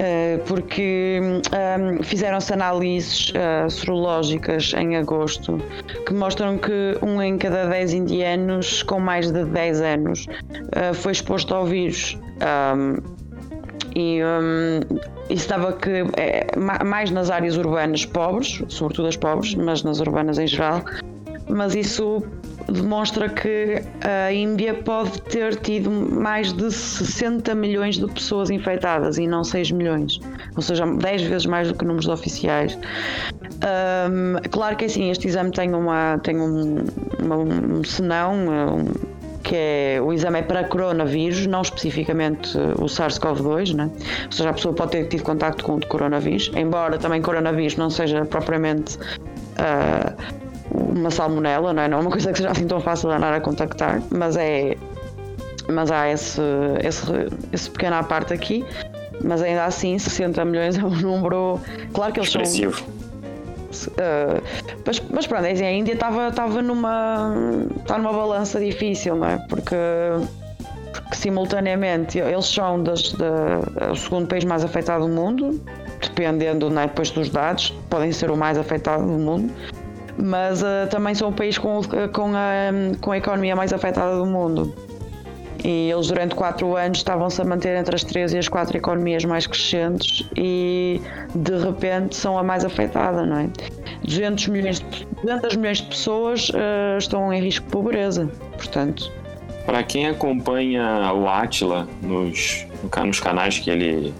Uh, 0.00 0.42
porque 0.46 1.20
um, 1.20 2.02
fizeram-se 2.02 2.54
análises 2.54 3.34
uh, 3.34 3.68
sorológicas 3.68 4.72
em 4.72 4.96
agosto 4.96 5.58
que 6.06 6.14
mostram 6.14 6.56
que 6.56 6.96
um 7.02 7.20
em 7.20 7.36
cada 7.36 7.66
10 7.66 7.92
indianos 7.92 8.82
com 8.82 8.98
mais 8.98 9.30
de 9.30 9.44
10 9.44 9.80
anos 9.82 10.24
uh, 10.24 10.94
foi 10.94 11.12
exposto 11.12 11.54
ao 11.54 11.66
vírus. 11.66 12.18
Um, 12.40 12.96
e 13.94 14.22
um, 14.24 14.80
estava 15.28 15.74
que 15.74 16.04
é, 16.16 16.46
mais 16.56 17.10
nas 17.10 17.28
áreas 17.28 17.58
urbanas 17.58 18.06
pobres, 18.06 18.62
sobretudo 18.68 19.08
as 19.08 19.16
pobres, 19.16 19.54
mas 19.54 19.82
nas 19.82 20.00
urbanas 20.00 20.38
em 20.38 20.46
geral, 20.46 20.82
mas 21.50 21.74
isso 21.74 22.22
demonstra 22.68 23.28
que 23.28 23.82
a 24.02 24.32
Índia 24.32 24.74
pode 24.74 25.20
ter 25.22 25.56
tido 25.56 25.90
mais 25.90 26.52
de 26.52 26.70
60 26.70 27.54
milhões 27.54 27.96
de 27.96 28.06
pessoas 28.06 28.50
infectadas 28.50 29.18
e 29.18 29.26
não 29.26 29.42
6 29.42 29.72
milhões, 29.72 30.20
ou 30.56 30.62
seja, 30.62 30.86
10 30.86 31.22
vezes 31.22 31.46
mais 31.46 31.68
do 31.68 31.74
que 31.74 31.84
números 31.84 32.08
oficiais. 32.08 32.78
Um, 33.60 34.36
claro 34.50 34.76
que 34.76 34.84
assim, 34.84 35.10
este 35.10 35.28
exame 35.28 35.50
tem, 35.50 35.74
uma, 35.74 36.18
tem 36.22 36.40
um, 36.40 36.84
uma, 37.18 37.36
um 37.36 37.84
senão. 37.84 38.34
Um, 38.34 39.20
que 39.42 39.56
é, 39.56 40.00
o 40.02 40.12
exame 40.12 40.40
é 40.40 40.42
para 40.42 40.64
coronavírus, 40.64 41.46
não 41.46 41.62
especificamente 41.62 42.56
o 42.78 42.84
SARS-CoV-2, 42.84 43.74
né? 43.74 43.90
ou 44.26 44.32
seja, 44.32 44.50
a 44.50 44.52
pessoa 44.52 44.74
pode 44.74 44.92
ter 44.92 45.08
tido 45.08 45.22
contacto 45.22 45.64
com 45.64 45.76
o 45.76 45.86
coronavírus, 45.86 46.52
embora 46.54 46.98
também 46.98 47.22
coronavírus 47.22 47.76
não 47.76 47.88
seja 47.88 48.24
propriamente 48.26 48.98
uh, 48.98 50.40
uma 50.70 51.10
salmonela, 51.10 51.72
não 51.72 51.82
é? 51.82 51.88
não 51.88 51.98
é 51.98 52.00
uma 52.00 52.10
coisa 52.10 52.30
que 52.32 52.38
seja 52.38 52.50
assim 52.50 52.66
tão 52.66 52.80
fácil 52.80 53.08
de 53.08 53.16
andar 53.16 53.32
a 53.32 53.40
contactar, 53.40 54.02
mas 54.10 54.36
é 54.36 54.76
mas 55.68 55.90
há 55.90 56.10
esse, 56.10 56.40
esse, 56.82 57.06
esse 57.52 57.70
pequeno 57.70 57.96
à 57.96 58.02
parte 58.02 58.32
aqui, 58.32 58.64
mas 59.22 59.42
ainda 59.42 59.64
assim 59.64 59.98
60 59.98 60.44
milhões 60.44 60.76
é 60.78 60.84
um 60.84 60.90
número, 60.90 61.60
claro 61.92 62.12
que 62.12 62.20
eles 62.20 62.28
Expressivo. 62.28 62.76
são 62.76 63.00
Uh, 63.70 64.42
mas, 64.84 65.00
mas 65.10 65.26
pronto, 65.28 65.44
é 65.44 65.52
assim, 65.52 65.64
a 65.64 65.72
Índia 65.72 65.92
estava 65.92 66.60
numa, 66.60 67.32
tá 67.86 67.96
numa 67.96 68.12
balança 68.12 68.58
difícil, 68.58 69.14
não 69.14 69.28
é? 69.28 69.38
Porque, 69.48 69.76
porque 70.92 71.14
simultaneamente 71.14 72.18
eles 72.18 72.46
são 72.46 72.82
das, 72.82 73.12
da, 73.12 73.92
o 73.92 73.96
segundo 73.96 74.26
país 74.26 74.44
mais 74.44 74.64
afetado 74.64 75.06
do 75.06 75.14
mundo, 75.14 75.60
dependendo 76.02 76.68
né, 76.68 76.88
depois 76.88 77.10
dos 77.10 77.30
dados, 77.30 77.70
podem 77.88 78.10
ser 78.10 78.30
o 78.30 78.36
mais 78.36 78.58
afetado 78.58 79.04
do 79.04 79.18
mundo, 79.18 79.52
mas 80.22 80.62
uh, 80.62 80.86
também 80.90 81.14
são 81.14 81.28
o 81.28 81.32
país 81.32 81.58
com, 81.58 81.80
com, 82.12 82.32
a, 82.34 82.98
com 83.00 83.12
a 83.12 83.18
economia 83.18 83.56
mais 83.56 83.72
afetada 83.72 84.16
do 84.16 84.26
mundo. 84.26 84.74
E 85.62 85.90
eles 85.90 86.06
durante 86.06 86.34
quatro 86.34 86.74
anos 86.76 86.98
estavam-se 86.98 87.40
a 87.40 87.44
manter 87.44 87.76
entre 87.76 87.94
as 87.94 88.02
três 88.02 88.32
e 88.32 88.38
as 88.38 88.48
quatro 88.48 88.76
economias 88.76 89.24
mais 89.24 89.46
crescentes 89.46 90.26
e 90.36 91.00
de 91.34 91.58
repente 91.58 92.16
são 92.16 92.38
a 92.38 92.42
mais 92.42 92.64
afetada, 92.64 93.26
não 93.26 93.38
é? 93.38 93.50
200 94.02 94.48
milhões 94.48 94.80
de, 94.80 95.06
200 95.22 95.56
milhões 95.56 95.78
de 95.78 95.88
pessoas 95.88 96.48
uh, 96.50 96.98
estão 96.98 97.32
em 97.32 97.42
risco 97.42 97.66
de 97.66 97.72
pobreza, 97.72 98.30
portanto. 98.56 99.12
Para 99.66 99.82
quem 99.82 100.06
acompanha 100.06 101.12
o 101.12 101.28
Atila 101.28 101.86
nos, 102.02 102.66
nos 103.04 103.20
canais 103.20 103.58
que 103.58 103.70
ele 103.70 104.14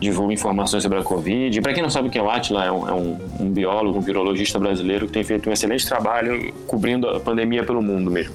divulga 0.00 0.32
informações 0.32 0.82
sobre 0.82 0.98
a 0.98 1.02
Covid. 1.02 1.60
Para 1.60 1.74
quem 1.74 1.82
não 1.82 1.90
sabe 1.90 2.08
o 2.08 2.10
que 2.10 2.18
é 2.18 2.22
o 2.22 2.30
Atila, 2.30 2.64
é 2.64 2.72
um, 2.72 2.88
é 2.88 2.92
um, 2.92 3.18
um 3.38 3.50
biólogo, 3.50 3.98
um 3.98 4.00
virologista 4.00 4.58
brasileiro 4.58 5.06
que 5.06 5.12
tem 5.12 5.22
feito 5.22 5.48
um 5.48 5.52
excelente 5.52 5.86
trabalho 5.86 6.52
cobrindo 6.66 7.06
a 7.08 7.20
pandemia 7.20 7.62
pelo 7.62 7.82
mundo 7.82 8.10
mesmo. 8.10 8.34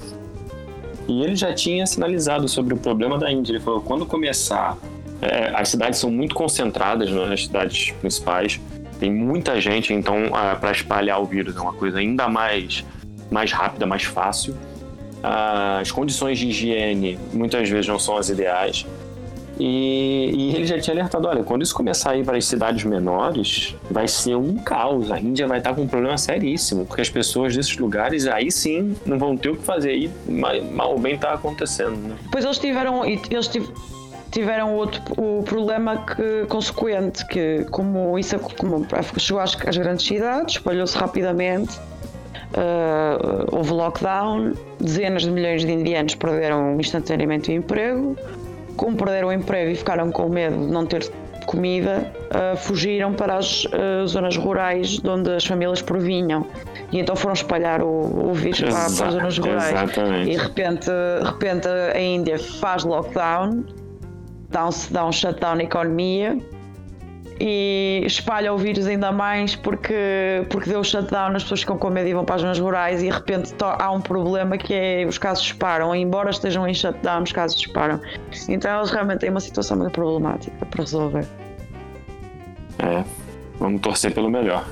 E 1.08 1.24
ele 1.24 1.36
já 1.36 1.54
tinha 1.54 1.86
sinalizado 1.86 2.48
sobre 2.48 2.74
o 2.74 2.78
problema 2.78 3.18
da 3.18 3.32
Índia. 3.32 3.54
Ele 3.54 3.60
falou: 3.60 3.82
quando 3.82 4.06
começar 4.06 4.78
É, 5.22 5.52
as 5.56 5.70
cidades 5.70 5.98
são 5.98 6.12
muito 6.12 6.36
concentradas 6.36 7.10
né, 7.10 7.36
cidades 7.38 7.92
principais. 8.02 8.60
Tem 9.00 9.12
muita 9.12 9.60
gente, 9.60 9.94
então 9.94 10.16
para 10.60 10.72
espalhar 10.72 11.22
o 11.22 11.26
vírus 11.26 11.56
é 11.56 11.60
uma 11.60 11.74
coisa 11.74 12.00
ainda 12.00 12.28
mais, 12.28 12.84
mais 13.32 13.52
rápida, 13.52 13.86
mais 13.86 14.04
fácil. 14.04 14.56
as 15.82 15.92
condições 15.92 16.38
de 16.38 16.48
higiene 16.48 17.18
muitas 17.34 17.68
vezes 17.70 17.88
não 17.88 17.98
são 17.98 18.18
as 18.18 18.30
ideais. 18.30 18.86
E, 19.60 20.32
e, 20.34 20.56
ele 20.56 20.66
já 20.66 20.80
tinha 20.80 20.94
alertado: 20.94 21.28
olha, 21.28 21.44
quando 21.44 21.62
isso 21.62 21.74
começar 21.74 22.12
a 22.12 22.18
ir 22.18 22.26
para 22.26 22.38
as 22.38 22.46
cidades 22.46 22.84
menores, 22.84 23.76
vai 23.90 24.08
ser 24.08 24.36
um 24.36 24.58
caos. 24.58 25.12
A 25.12 25.20
Índia 25.20 25.48
vai 25.48 25.60
estar 25.60 25.74
com 25.74 25.84
um 25.84 25.88
problema 25.88 26.18
seríssimo, 26.18 26.86
porque 26.86 27.02
as 27.02 27.10
pessoas 27.10 27.56
desses 27.56 27.78
lugares 27.78 28.28
aí 28.28 28.52
sim 28.52 28.96
não 29.06 29.18
vão 29.18 29.38
ter 29.38 29.50
o 29.50 29.56
que 29.56 29.64
fazer. 29.64 29.96
E 29.96 30.12
mal 30.72 30.92
ou 30.92 31.00
bem 31.00 31.16
está 31.16 31.34
acontecendo. 31.34 31.96
Né? 31.96 32.16
Pois 32.32 32.44
eles 32.44 32.58
tiveram. 32.58 33.06
Eles 33.06 33.50
tiveram 34.32 34.76
outro 34.76 35.02
o 35.18 35.44
problema 35.44 36.04
que, 36.06 36.46
consequente, 36.50 37.26
que 37.28 37.66
como 37.72 38.20
isso 38.20 38.38
como 38.40 38.86
chegou 39.18 39.42
às, 39.42 39.56
às 39.66 39.78
grandes 39.78 40.06
cidades, 40.06 40.56
espalhou-se 40.56 40.98
rapidamente. 40.98 41.80
Uh, 42.56 43.48
houve 43.52 43.72
lockdown, 43.72 44.54
dezenas 44.80 45.24
de 45.24 45.32
milhões 45.32 45.66
de 45.66 45.72
indianos 45.72 46.16
perderam 46.16 46.80
instantaneamente 46.80 47.52
o 47.52 47.54
emprego, 47.54 48.16
como 48.76 48.96
perderam 48.96 49.30
o 49.30 49.32
emprego 49.32 49.72
e 49.72 49.76
ficaram 49.76 50.12
com 50.12 50.30
medo 50.30 50.58
de 50.58 50.72
não 50.72 50.86
ter 50.86 51.10
comida, 51.46 52.12
uh, 52.32 52.58
fugiram 52.58 53.14
para 53.14 53.38
as 53.38 53.66
uh, 53.66 54.08
zonas 54.08 54.36
rurais 54.36 55.00
de 55.00 55.08
onde 55.08 55.32
as 55.32 55.46
famílias 55.46 55.82
provinham. 55.82 56.46
E 56.92 57.00
então 57.00 57.16
foram 57.16 57.34
espalhar 57.34 57.82
o, 57.82 58.30
o 58.30 58.34
vírus 58.34 58.62
para, 58.62 58.72
para, 58.72 58.84
as 58.86 58.92
zonas 59.14 59.38
rurais. 59.38 59.72
Exatamente. 59.72 60.30
E 60.30 60.36
de 60.36 60.42
repente, 60.42 60.86
de 60.86 61.26
repente 61.26 61.68
a 61.68 62.00
Índia 62.00 62.40
faz 62.40 62.84
lockdown, 62.84 63.64
dá 64.50 64.68
um, 64.68 64.72
dá 64.92 65.06
um 65.06 65.12
shutdown 65.12 65.56
na 65.56 65.64
economia 65.64 66.38
e 67.40 68.02
espalha 68.06 68.54
o 68.54 68.58
vírus 68.58 68.88
ainda 68.88 69.12
mais 69.12 69.56
porque, 69.56 70.46
porque 70.50 70.70
deu 70.70 70.80
o 70.80 70.84
shutdown, 70.84 71.36
as 71.36 71.44
pessoas 71.44 71.62
ficam 71.62 71.78
com 71.78 71.90
medo 71.90 72.08
e 72.08 72.14
vão 72.14 72.24
para 72.24 72.36
as 72.36 72.42
zonas 72.42 72.60
rurais 72.60 73.02
e 73.02 73.08
de 73.08 73.12
repente 73.12 73.54
há 73.60 73.92
um 73.92 74.00
problema 74.00 74.58
que 74.58 74.74
é 74.74 75.06
os 75.06 75.18
casos 75.18 75.44
disparam, 75.44 75.94
embora 75.94 76.30
estejam 76.30 76.66
em 76.68 76.74
shutdown, 76.74 77.24
os 77.24 77.32
casos 77.32 77.60
disparam. 77.60 78.00
Então 78.48 78.78
eles 78.78 78.90
realmente 78.90 79.20
têm 79.20 79.30
uma 79.30 79.42
situação 79.42 79.78
muito 79.78 79.92
problemática 79.92 80.66
para 80.66 80.82
resolver. 80.82 81.28
É, 82.80 83.04
vamos 83.60 83.82
torcer 83.82 84.14
pelo 84.14 84.30
melhor. 84.30 84.66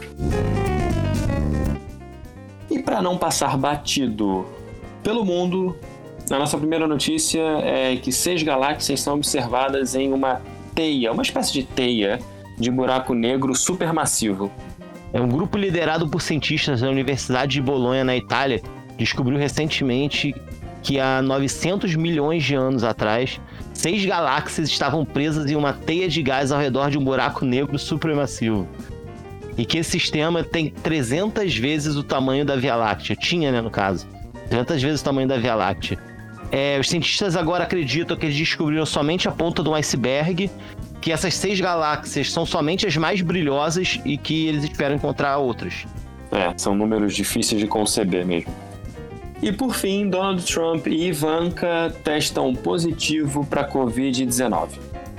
E 2.72 2.80
para 2.80 3.02
não 3.02 3.18
passar 3.18 3.58
batido 3.58 4.46
pelo 5.04 5.26
mundo, 5.26 5.78
a 6.32 6.40
nossa 6.40 6.58
primeira 6.58 6.88
notícia 6.88 7.42
é 7.62 7.98
que 7.98 8.12
seis 8.12 8.42
galáxias 8.42 9.02
são 9.02 9.16
observadas 9.16 9.96
em 9.96 10.14
uma 10.14 10.42
teia, 10.74 11.12
uma 11.12 11.22
espécie 11.22 11.52
de 11.52 11.64
teia 11.64 12.20
de 12.58 12.70
buraco 12.72 13.14
negro 13.14 13.56
supermassivo. 13.56 14.52
É 15.12 15.22
um 15.22 15.28
grupo 15.28 15.58
liderado 15.58 16.08
por 16.08 16.22
cientistas 16.22 16.82
da 16.82 16.90
Universidade 16.90 17.54
de 17.54 17.62
Bolonha, 17.62 18.04
na 18.04 18.16
Itália, 18.16 18.62
descobriu 18.98 19.38
recentemente 19.38 20.34
que 20.82 21.00
há 21.00 21.22
900 21.22 21.96
milhões 21.96 22.44
de 22.44 22.56
anos 22.56 22.84
atrás, 22.84 23.40
seis 23.74 24.06
galáxias 24.06 24.70
estavam 24.70 25.06
presas 25.06 25.50
em 25.50 25.56
uma 25.56 25.72
teia 25.72 26.10
de 26.10 26.22
gás 26.22 26.52
ao 26.52 26.60
redor 26.60 26.92
de 26.92 26.98
um 26.98 27.04
buraco 27.04 27.46
negro 27.46 27.80
supermassivo. 27.80 28.68
E 29.58 29.66
que 29.66 29.78
esse 29.78 29.92
sistema 29.92 30.44
tem 30.44 30.70
300 30.70 31.56
vezes 31.58 31.96
o 31.96 32.04
tamanho 32.04 32.44
da 32.44 32.56
Via 32.56 32.76
Láctea. 32.76 33.16
Tinha, 33.16 33.52
né, 33.52 33.62
no 33.62 33.70
caso. 33.70 34.08
300 34.50 34.82
vezes 34.82 35.02
o 35.02 35.04
tamanho 35.04 35.28
da 35.28 35.38
Via 35.38 35.56
Láctea. 35.56 35.98
É, 36.52 36.78
os 36.80 36.90
cientistas 36.90 37.36
agora 37.36 37.64
acreditam 37.64 38.18
que 38.18 38.26
eles 38.26 38.38
descobriram 38.38 38.86
somente 38.86 39.28
a 39.28 39.32
ponta 39.32 39.68
um 39.68 39.74
iceberg 39.74 40.52
que 41.04 41.12
essas 41.12 41.36
seis 41.36 41.60
galáxias 41.60 42.32
são 42.32 42.46
somente 42.46 42.88
as 42.88 42.96
mais 42.96 43.20
brilhosas 43.20 44.00
e 44.06 44.18
que 44.18 44.48
eles 44.48 44.64
esperam 44.64 44.96
encontrar 44.96 45.38
outras. 45.38 45.86
É, 46.32 46.54
são 46.56 46.74
números 46.74 47.14
difíceis 47.14 47.60
de 47.60 47.68
conceber 47.68 48.26
mesmo. 48.26 48.54
E 49.42 49.52
por 49.52 49.76
fim, 49.76 50.10
Donald 50.10 50.42
Trump 50.46 50.88
e 50.88 51.08
Ivanka 51.10 51.94
testam 52.06 52.56
positivo 52.56 53.46
para 53.46 53.70
Covid-19. 53.70 54.70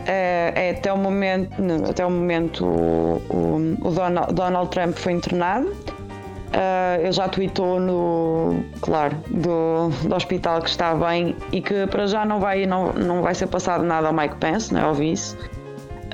É, 0.07 0.53
é, 0.57 0.71
até 0.71 0.91
o 0.91 0.97
momento, 0.97 1.53
até 1.87 2.07
o, 2.07 2.11
momento 2.11 2.65
o, 2.65 3.77
o 3.83 3.91
Donald, 3.91 4.33
Donald, 4.33 4.71
Trump 4.71 4.97
foi 4.97 5.13
internado. 5.13 5.67
Uh, 5.67 7.03
ele 7.03 7.13
já 7.13 7.29
tweetou 7.29 7.79
no, 7.79 8.65
claro, 8.81 9.17
do, 9.29 9.91
do 10.09 10.15
hospital 10.15 10.63
que 10.63 10.71
está 10.71 10.95
bem 10.95 11.37
e 11.53 11.61
que 11.61 11.87
para 11.89 12.07
já 12.07 12.25
não 12.25 12.39
vai, 12.41 12.65
não, 12.65 12.93
não 12.93 13.21
vai 13.23 13.35
ser 13.35 13.49
passado 13.49 13.85
nada 13.85 14.07
ao 14.07 14.15
Mike 14.15 14.37
Pence, 14.37 14.73
não 14.73 14.81
é 14.81 14.85
ao 14.85 14.95
vice. 14.95 15.37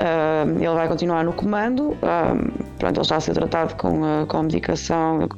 Uh, 0.01 0.57
ele 0.57 0.75
vai 0.75 0.89
continuar 0.89 1.25
no 1.25 1.33
comando. 1.33 1.91
Uh, 1.91 2.65
pronto, 2.79 2.97
ele 2.97 3.01
está 3.03 3.17
a 3.17 3.21
ser 3.21 3.35
tratado 3.35 3.75
com, 3.77 4.01
uh, 4.01 4.27
com 4.27 4.43
medicação 4.43 5.29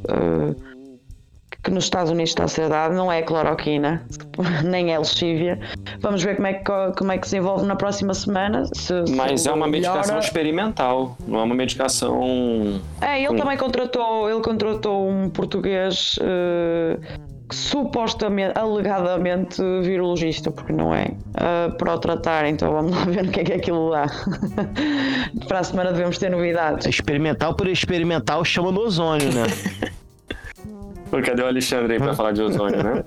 que 1.62 1.70
nos 1.70 1.84
Estados 1.84 2.10
Unidos 2.10 2.30
está 2.30 2.44
a 2.44 2.48
ser 2.48 2.68
dado. 2.68 2.94
Não 2.94 3.10
é 3.10 3.22
cloroquina, 3.22 4.04
nem 4.64 4.92
é 4.92 4.98
lexívia. 4.98 5.58
Vamos 6.00 6.22
ver 6.22 6.36
como 6.36 6.48
é, 6.48 6.54
que, 6.54 6.72
como 6.96 7.12
é 7.12 7.18
que 7.18 7.26
se 7.26 7.36
desenvolve 7.36 7.66
na 7.66 7.76
próxima 7.76 8.14
semana. 8.14 8.64
Se, 8.72 8.92
Mas 9.10 9.46
é 9.46 9.52
uma 9.52 9.66
medicação 9.66 10.18
experimental, 10.18 11.16
não 11.26 11.40
é 11.40 11.42
uma 11.44 11.54
medicação. 11.54 12.80
É, 13.00 13.18
ele 13.18 13.28
com... 13.28 13.36
também 13.36 13.56
contratou, 13.56 14.28
ele 14.28 14.40
contratou 14.40 15.08
um 15.08 15.30
português 15.30 16.18
supostamente, 17.50 18.58
alegadamente 18.58 19.62
virologista, 19.82 20.50
porque 20.50 20.72
não 20.72 20.94
é, 20.94 21.08
uh, 21.08 21.76
para 21.76 21.94
o 21.94 21.98
tratar. 21.98 22.46
Então 22.46 22.72
vamos 22.72 22.92
lá 22.92 23.04
ver 23.10 23.26
o 23.26 23.30
que 23.30 23.40
é 23.40 23.44
que 23.44 23.52
aquilo 23.52 23.90
dá. 23.90 24.06
para 25.48 25.60
a 25.60 25.64
semana 25.64 25.92
devemos 25.92 26.18
ter 26.18 26.30
novidades. 26.30 26.86
Experimental 26.86 27.54
por 27.54 27.68
experimental 27.68 28.44
chama 28.44 28.70
no 28.72 28.80
ozônio, 28.80 29.32
né? 29.32 29.46
Pô, 31.10 31.20
cadê 31.20 31.42
o 31.42 31.46
Alexandre 31.46 31.94
aí 31.94 31.98
para 31.98 32.14
falar 32.14 32.32
de 32.32 32.42
ozônio, 32.42 32.82
né? 32.82 33.04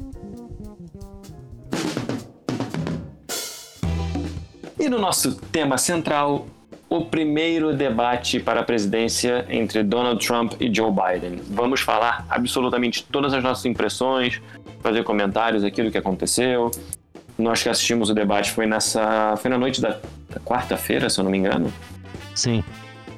e 4.79 4.89
no 4.89 4.99
nosso 4.99 5.35
tema 5.51 5.77
central, 5.77 6.47
o 6.89 7.05
primeiro 7.05 7.75
debate 7.75 8.39
para 8.39 8.61
a 8.61 8.63
presidência 8.63 9.45
entre 9.49 9.83
Donald 9.83 10.25
Trump 10.25 10.53
e 10.59 10.73
Joe 10.73 10.91
Biden. 10.91 11.41
Vamos 11.49 11.81
falar 11.81 12.25
absolutamente 12.29 13.03
todas 13.03 13.33
as 13.33 13.43
nossas 13.43 13.65
impressões, 13.65 14.41
fazer 14.81 15.03
comentários 15.03 15.63
aquilo 15.63 15.91
que 15.91 15.97
aconteceu. 15.97 16.71
Nós 17.37 17.61
que 17.61 17.69
assistimos 17.69 18.09
o 18.09 18.13
debate 18.13 18.51
foi 18.51 18.65
nessa, 18.65 19.35
foi 19.37 19.49
na 19.49 19.57
noite 19.57 19.81
da, 19.81 19.99
da 20.29 20.39
quarta-feira, 20.39 21.09
se 21.09 21.19
eu 21.19 21.23
não 21.23 21.31
me 21.31 21.37
engano. 21.37 21.73
Sim. 22.33 22.63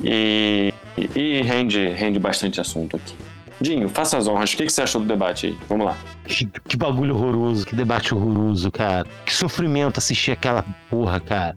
E, 0.04 0.74
e, 1.16 1.42
rende, 1.42 1.90
rende 1.90 2.18
bastante 2.20 2.60
assunto 2.62 2.96
aqui. 2.96 3.16
Dinho, 3.60 3.90
faça 3.90 4.18
as 4.18 4.28
honras. 4.28 4.54
O 4.54 4.58
que, 4.58 4.66
que 4.66 4.72
você 4.72 4.84
achou 4.84 5.02
do 5.02 5.08
debate 5.08 5.48
aí? 5.48 5.58
Vamos 5.68 5.88
lá. 5.88 5.98
Que, 6.26 6.46
que 6.46 6.78
bagulho 6.78 7.16
horroroso, 7.16 7.66
que 7.66 7.76
debate 7.76 8.14
horroroso, 8.14 8.72
cara. 8.72 9.08
Que 9.26 9.34
sofrimento 9.34 9.98
assistir 9.98 10.32
aquela 10.32 10.64
porra, 10.90 11.20
cara. 11.20 11.56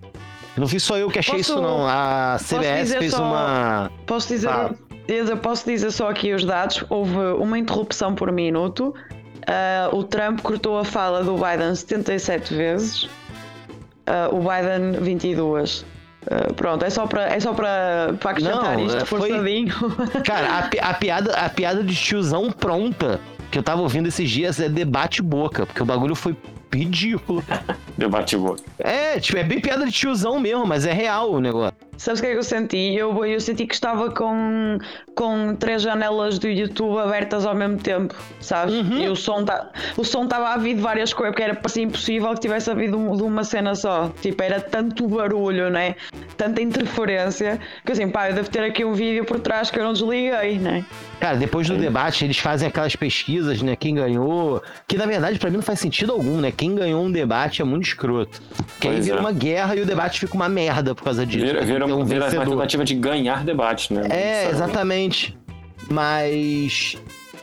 Não 0.57 0.67
fui 0.67 0.81
só 0.81 0.99
eu 0.99 1.09
que 1.09 1.19
achei 1.19 1.39
posso, 1.39 1.53
isso, 1.53 1.61
não. 1.61 1.87
A 1.87 2.37
CBS 2.39 2.95
fez 2.95 3.13
só, 3.13 3.23
uma. 3.23 3.91
Posso 4.07 4.29
dizer, 4.29 4.49
ah. 4.49 4.71
eu 5.09 5.37
posso 5.37 5.67
dizer 5.67 5.91
só 5.91 6.11
aqui 6.11 6.33
os 6.33 6.45
dados. 6.45 6.85
Houve 6.89 7.17
uma 7.39 7.59
interrupção 7.59 8.15
por 8.15 8.31
minuto. 8.33 8.95
Uh, 9.41 9.97
o 9.97 10.05
Trump 10.05 10.41
cortou 10.43 10.79
a 10.79 10.85
fala 10.85 11.25
do 11.25 11.35
Biden 11.35 11.75
77 11.75 12.55
vezes. 12.55 13.05
Uh, 13.05 14.33
o 14.33 14.41
Biden 14.41 15.01
22. 15.01 15.85
Uh, 16.23 16.53
pronto, 16.55 16.85
é 16.85 16.91
só 16.91 17.07
para 17.07 17.35
é 17.35 17.41
só 17.41 17.55
para 17.55 18.11
acrescentar 18.23 18.77
não, 18.77 18.87
isto 18.87 19.07
forçadinho. 19.07 19.73
Foi... 19.73 20.21
Cara, 20.23 20.49
a, 20.49 20.91
a, 20.91 20.95
piada, 20.95 21.33
a 21.35 21.49
piada 21.49 21.83
de 21.83 21.95
tiozão 21.95 22.53
pronta 22.53 23.19
que 23.51 23.59
eu 23.59 23.63
tava 23.63 23.81
ouvindo 23.81 24.07
esses 24.07 24.29
dias 24.29 24.61
é 24.61 24.69
debate 24.69 25.23
boca, 25.23 25.65
porque 25.65 25.83
o 25.83 25.87
bagulho 25.87 26.15
foi 26.15 26.37
ridículo. 26.73 27.43
Debate 27.97 28.37
boca. 28.37 28.63
É, 28.79 29.19
tipo, 29.21 29.39
é 29.39 29.45
bem 29.45 29.61
piada 29.61 29.85
de 29.85 29.93
tiozão 29.93 30.39
mesmo, 30.41 30.67
mas 30.67 30.87
é 30.87 30.93
real 30.93 31.33
o 31.33 31.41
negócio. 31.41 31.75
Sabes 32.01 32.21
o 32.21 32.23
que 32.23 32.29
é 32.31 32.33
que 32.33 32.39
eu 32.39 32.43
senti? 32.43 32.95
Eu, 32.95 33.27
eu 33.27 33.39
senti 33.41 33.67
que 33.67 33.75
estava 33.75 34.11
com, 34.11 34.79
com 35.15 35.55
três 35.55 35.83
janelas 35.83 36.39
do 36.39 36.49
YouTube 36.49 36.99
abertas 36.99 37.45
ao 37.45 37.55
mesmo 37.55 37.77
tempo, 37.77 38.15
sabes? 38.41 38.75
Uhum. 38.75 39.03
E 39.03 39.09
o 39.11 39.15
som 39.15 39.45
tá, 39.45 39.71
o 39.99 40.03
som 40.03 40.25
estava 40.25 40.49
a 40.49 40.57
vir 40.57 40.77
de 40.77 40.81
várias 40.81 41.13
coisas, 41.13 41.35
porque 41.35 41.43
era 41.43 41.61
assim 41.63 41.83
impossível 41.83 42.33
que 42.33 42.41
tivesse 42.41 42.71
havido 42.71 42.97
um, 42.97 43.15
de 43.15 43.23
uma 43.23 43.45
cena 43.45 43.75
só. 43.75 44.11
Tipo, 44.23 44.43
era 44.43 44.63
tanto 44.63 45.07
barulho, 45.09 45.69
né? 45.69 45.95
Tanta 46.39 46.63
interferência, 46.63 47.61
que 47.85 47.93
assim, 47.93 48.09
pá, 48.09 48.31
eu 48.31 48.35
devo 48.35 48.49
ter 48.49 48.63
aqui 48.63 48.83
um 48.83 48.95
vídeo 48.95 49.27
por 49.27 49.39
trás 49.39 49.71
que 49.71 49.79
eu 49.79 49.85
não 49.85 49.93
desliguei, 49.93 50.59
né? 50.59 50.87
Cara, 51.21 51.37
depois 51.37 51.69
do 51.69 51.77
debate, 51.77 52.25
eles 52.25 52.39
fazem 52.39 52.67
aquelas 52.67 52.97
pesquisas, 52.97 53.61
né? 53.61 53.77
Quem 53.77 53.95
ganhou. 53.95 54.63
Que 54.89 54.97
na 54.97 55.05
verdade, 55.05 55.39
para 55.39 55.51
mim, 55.51 55.57
não 55.57 55.63
faz 55.63 55.79
sentido 55.79 56.13
algum, 56.13 56.41
né? 56.41 56.51
Quem 56.61 56.75
ganhou 56.75 57.03
um 57.03 57.11
debate 57.11 57.63
é 57.63 57.65
muito 57.65 57.87
escroto. 57.87 58.39
Que 58.79 58.87
aí 58.87 59.01
vira 59.01 59.17
é. 59.17 59.21
uma 59.21 59.33
guerra 59.33 59.75
e 59.77 59.81
o 59.81 59.87
debate 59.87 60.21
fica 60.21 60.35
uma 60.35 60.47
merda 60.47 60.95
por 60.95 61.03
causa 61.03 61.25
disso. 61.25 61.47
Vira, 61.47 61.65
vira, 61.65 61.87
um 61.87 62.05
vira 62.05 62.29
uma 62.31 62.45
tentativa 62.45 62.85
de 62.85 62.95
ganhar 62.97 63.43
debate, 63.43 63.95
né? 63.95 64.03
É, 64.11 64.51
exatamente. 64.51 65.35
Mas 65.91 66.99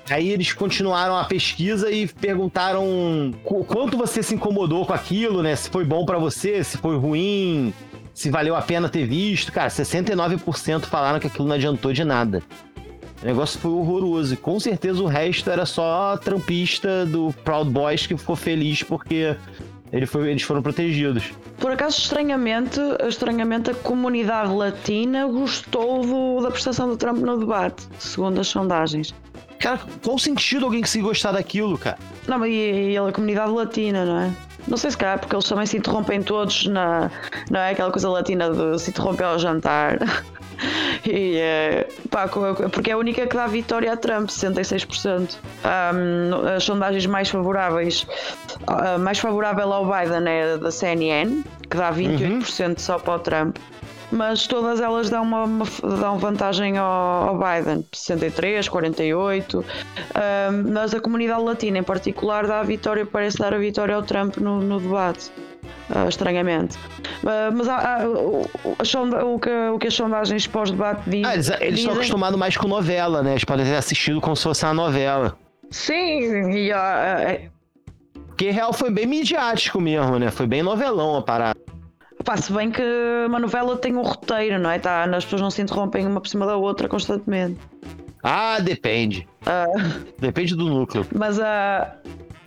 Aí 0.08 0.30
eles 0.30 0.53
continuaram 0.53 1.17
a 1.17 1.25
pesquisa 1.25 1.89
e 1.91 2.08
perguntaram 2.08 3.34
qu- 3.43 3.65
quanto 3.65 3.97
você 3.97 4.21
se 4.21 4.36
incomodou 4.36 4.86
com 4.86 4.93
aquilo, 4.93 5.41
né? 5.41 5.56
Se 5.56 5.67
foi 5.67 5.84
bom 5.84 6.06
pra 6.06 6.19
você, 6.19 6.63
se 6.63 6.77
foi 6.77 6.95
ruim, 6.95 7.73
se 8.13 8.30
valeu 8.30 8.56
a 8.56 8.62
pena 8.62 8.88
ter 8.88 9.08
visto. 9.08 9.51
Cara, 9.51 9.69
69% 9.69 10.86
falaram 10.86 11.19
que 11.19 11.25
aquilo 11.25 11.47
não 11.47 11.56
adiantou 11.56 11.91
de 11.91 12.03
nada. 12.03 12.43
O 13.21 13.25
negócio 13.25 13.60
foi 13.60 13.71
horroroso. 13.71 14.34
E 14.34 14.38
com 14.38 14.60
certeza 14.60 15.01
o 15.01 15.08
resto 15.08 15.49
era 15.49 15.65
só 15.65 16.17
trampista 16.17 17.06
do 17.06 17.34
Proud 17.43 17.69
Boys 17.69 18.06
que 18.06 18.15
ficou 18.17 18.36
feliz 18.36 18.84
porque 18.84 19.36
ele 19.91 20.06
foi- 20.06 20.30
eles 20.30 20.43
foram 20.43 20.62
protegidos. 20.62 21.32
Por 21.58 21.71
acaso, 21.71 21.97
estranhamente, 21.99 22.80
estranhamente, 23.08 23.71
a 23.71 23.73
comunidade 23.73 24.53
latina 24.53 25.25
gostou 25.25 26.06
do- 26.06 26.41
da 26.43 26.51
prestação 26.51 26.88
do 26.89 26.95
Trump 26.97 27.17
no 27.17 27.38
debate, 27.39 27.88
segundo 27.97 28.39
as 28.39 28.47
sondagens. 28.47 29.13
Cara, 29.60 29.80
qual 30.03 30.17
o 30.17 30.19
sentido 30.19 30.65
alguém 30.65 30.82
conseguir 30.82 31.03
gostar 31.06 31.32
daquilo, 31.32 31.75
cara? 31.80 31.97
Não, 32.27 32.38
mas 32.38 32.51
e, 32.51 32.91
e 32.91 32.97
a 32.97 33.12
comunidade 33.12 33.51
latina, 33.51 34.06
não 34.06 34.19
é? 34.19 34.32
Não 34.67 34.77
sei 34.77 34.91
se 34.91 34.97
calhar 34.97 35.17
porque 35.17 35.34
eles 35.36 35.47
também 35.47 35.65
se 35.65 35.77
interrompem 35.77 36.21
todos 36.21 36.67
na. 36.67 37.10
Não 37.49 37.60
é 37.60 37.71
aquela 37.71 37.89
coisa 37.89 38.08
latina 38.10 38.51
de 38.51 38.77
se 38.80 38.91
interromper 38.91 39.23
ao 39.23 39.39
jantar. 39.39 39.97
E, 41.06 41.38
eh, 41.38 41.88
pá, 42.10 42.28
porque 42.28 42.89
é 42.89 42.93
a 42.93 42.98
única 42.98 43.26
que 43.28 43.36
dá 43.36 43.48
vitória 43.48 43.93
a 43.93 43.98
Trump, 43.98 44.30
66%. 44.30 45.38
Ahm, 45.63 46.48
as 46.56 46.63
sondagens 46.63 47.06
mais 47.06 47.30
favoráveis, 47.30 48.06
a 48.65 48.98
mais 48.98 49.20
favorável 49.20 49.72
ao 49.72 49.86
Biden 49.86 50.28
é 50.28 50.58
da 50.58 50.72
CNN, 50.72 51.43
que 51.70 51.78
dá 51.78 51.93
28% 51.93 52.80
só 52.80 53.00
para 53.00 53.15
o 53.15 53.20
Trump. 53.20 53.58
Mas 54.12 54.48
todas 54.48 54.80
elas 54.80 55.10
dão, 55.10 55.22
uma, 55.24 55.43
uma- 55.43 55.65
dão 56.00 56.17
vantagem 56.17 56.78
ao, 56.78 56.86
ao 57.30 57.38
Biden, 57.38 57.86
63, 57.93 58.70
48. 58.70 59.65
Ahm, 60.15 60.72
mas 60.72 60.93
a 60.93 61.00
comunidade 61.02 61.41
latina 61.43 61.78
em 61.80 61.84
particular 61.84 62.48
dá 62.48 62.60
a 62.62 62.63
vitória, 62.63 63.06
parece 63.06 63.38
dar 63.38 63.54
a 63.54 63.58
vitória 63.58 63.93
ao 63.96 64.04
Trump 64.04 64.38
no, 64.38 64.62
no 64.62 64.80
debate. 64.80 65.30
ah, 65.93 66.08
estranhamente. 66.08 66.78
Ah, 67.26 67.52
mas 67.54 67.67
há- 67.67 67.98
há- 67.98 68.08
o, 68.08 68.48
o- 69.36 69.39
que, 69.39 69.50
o 69.74 69.78
que 69.80 69.88
as 69.88 69.93
sondagens 69.93 70.48
pós-debate 70.48 71.02
dizem. 71.06 71.26
Ah, 71.26 71.34
eles, 71.34 71.50
eles 71.50 71.62
estão 71.62 71.74
dizem- 71.74 71.91
acostumados 71.96 72.39
mais 72.39 72.56
com 72.56 72.67
novela, 72.67 73.22
né? 73.22 73.32
Eles 73.32 73.43
podem 73.43 73.65
ter 73.65 73.76
assistido 73.76 74.22
como 74.22 74.36
se 74.38 74.43
fosse 74.43 74.63
uma 74.63 74.74
novela. 74.74 75.38
Sim, 75.70 76.52
e, 76.54 76.72
é- 76.72 77.50
Porque 78.28 78.52
real 78.52 78.72
foi 78.72 78.89
bem 78.89 79.06
midiático 79.06 79.82
mesmo, 79.82 80.17
né? 80.17 80.32
Foi 80.32 80.48
bem 80.48 80.63
novelão 80.63 81.17
a 81.17 81.22
parada. 81.22 81.58
Pá, 82.23 82.36
se 82.38 82.51
bem 82.51 82.69
que 82.71 82.82
uma 83.27 83.39
novela 83.39 83.77
tem 83.77 83.95
um 83.95 84.01
roteiro, 84.01 84.60
não 84.60 84.69
é? 84.69 84.80
Tá, 84.80 85.03
as 85.06 85.23
pessoas 85.23 85.41
não 85.41 85.49
se 85.51 85.62
interrompem 85.62 86.06
uma 86.06 86.19
por 86.19 86.27
cima 86.27 86.45
da 86.45 86.58
outra 86.58 86.88
constantemente. 86.89 87.58
Ah, 88.23 88.60
depende. 88.60 89.27
Depende 90.19 90.56
do 90.56 90.65
núcleo. 90.65 91.06
Mas 91.15 91.39
a. 91.39 91.95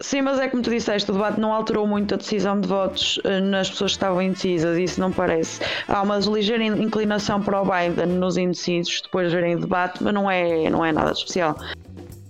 Sim, 0.02 0.22
mas 0.22 0.38
é 0.40 0.48
como 0.48 0.62
tu 0.62 0.70
disseste, 0.70 1.10
o 1.10 1.14
debate 1.14 1.38
não 1.38 1.52
alterou 1.52 1.86
muito 1.86 2.14
a 2.14 2.16
decisão 2.16 2.58
de 2.58 2.66
votos 2.66 3.20
eh, 3.22 3.38
nas 3.38 3.68
pessoas 3.68 3.90
que 3.92 3.96
estavam 3.98 4.22
indecisas, 4.22 4.78
isso 4.78 4.98
não 4.98 5.12
parece. 5.12 5.60
Há 5.86 6.00
uma 6.00 6.16
ligeira 6.16 6.64
in- 6.64 6.82
inclinação 6.84 7.38
para 7.42 7.60
o 7.60 7.64
Biden 7.66 8.06
nos 8.06 8.38
indecisos 8.38 9.02
depois 9.02 9.28
de 9.28 9.36
verem 9.36 9.56
o 9.56 9.60
debate, 9.60 10.02
mas 10.02 10.14
não 10.14 10.30
é, 10.30 10.70
não 10.70 10.82
é 10.82 10.90
nada 10.90 11.12
especial. 11.12 11.54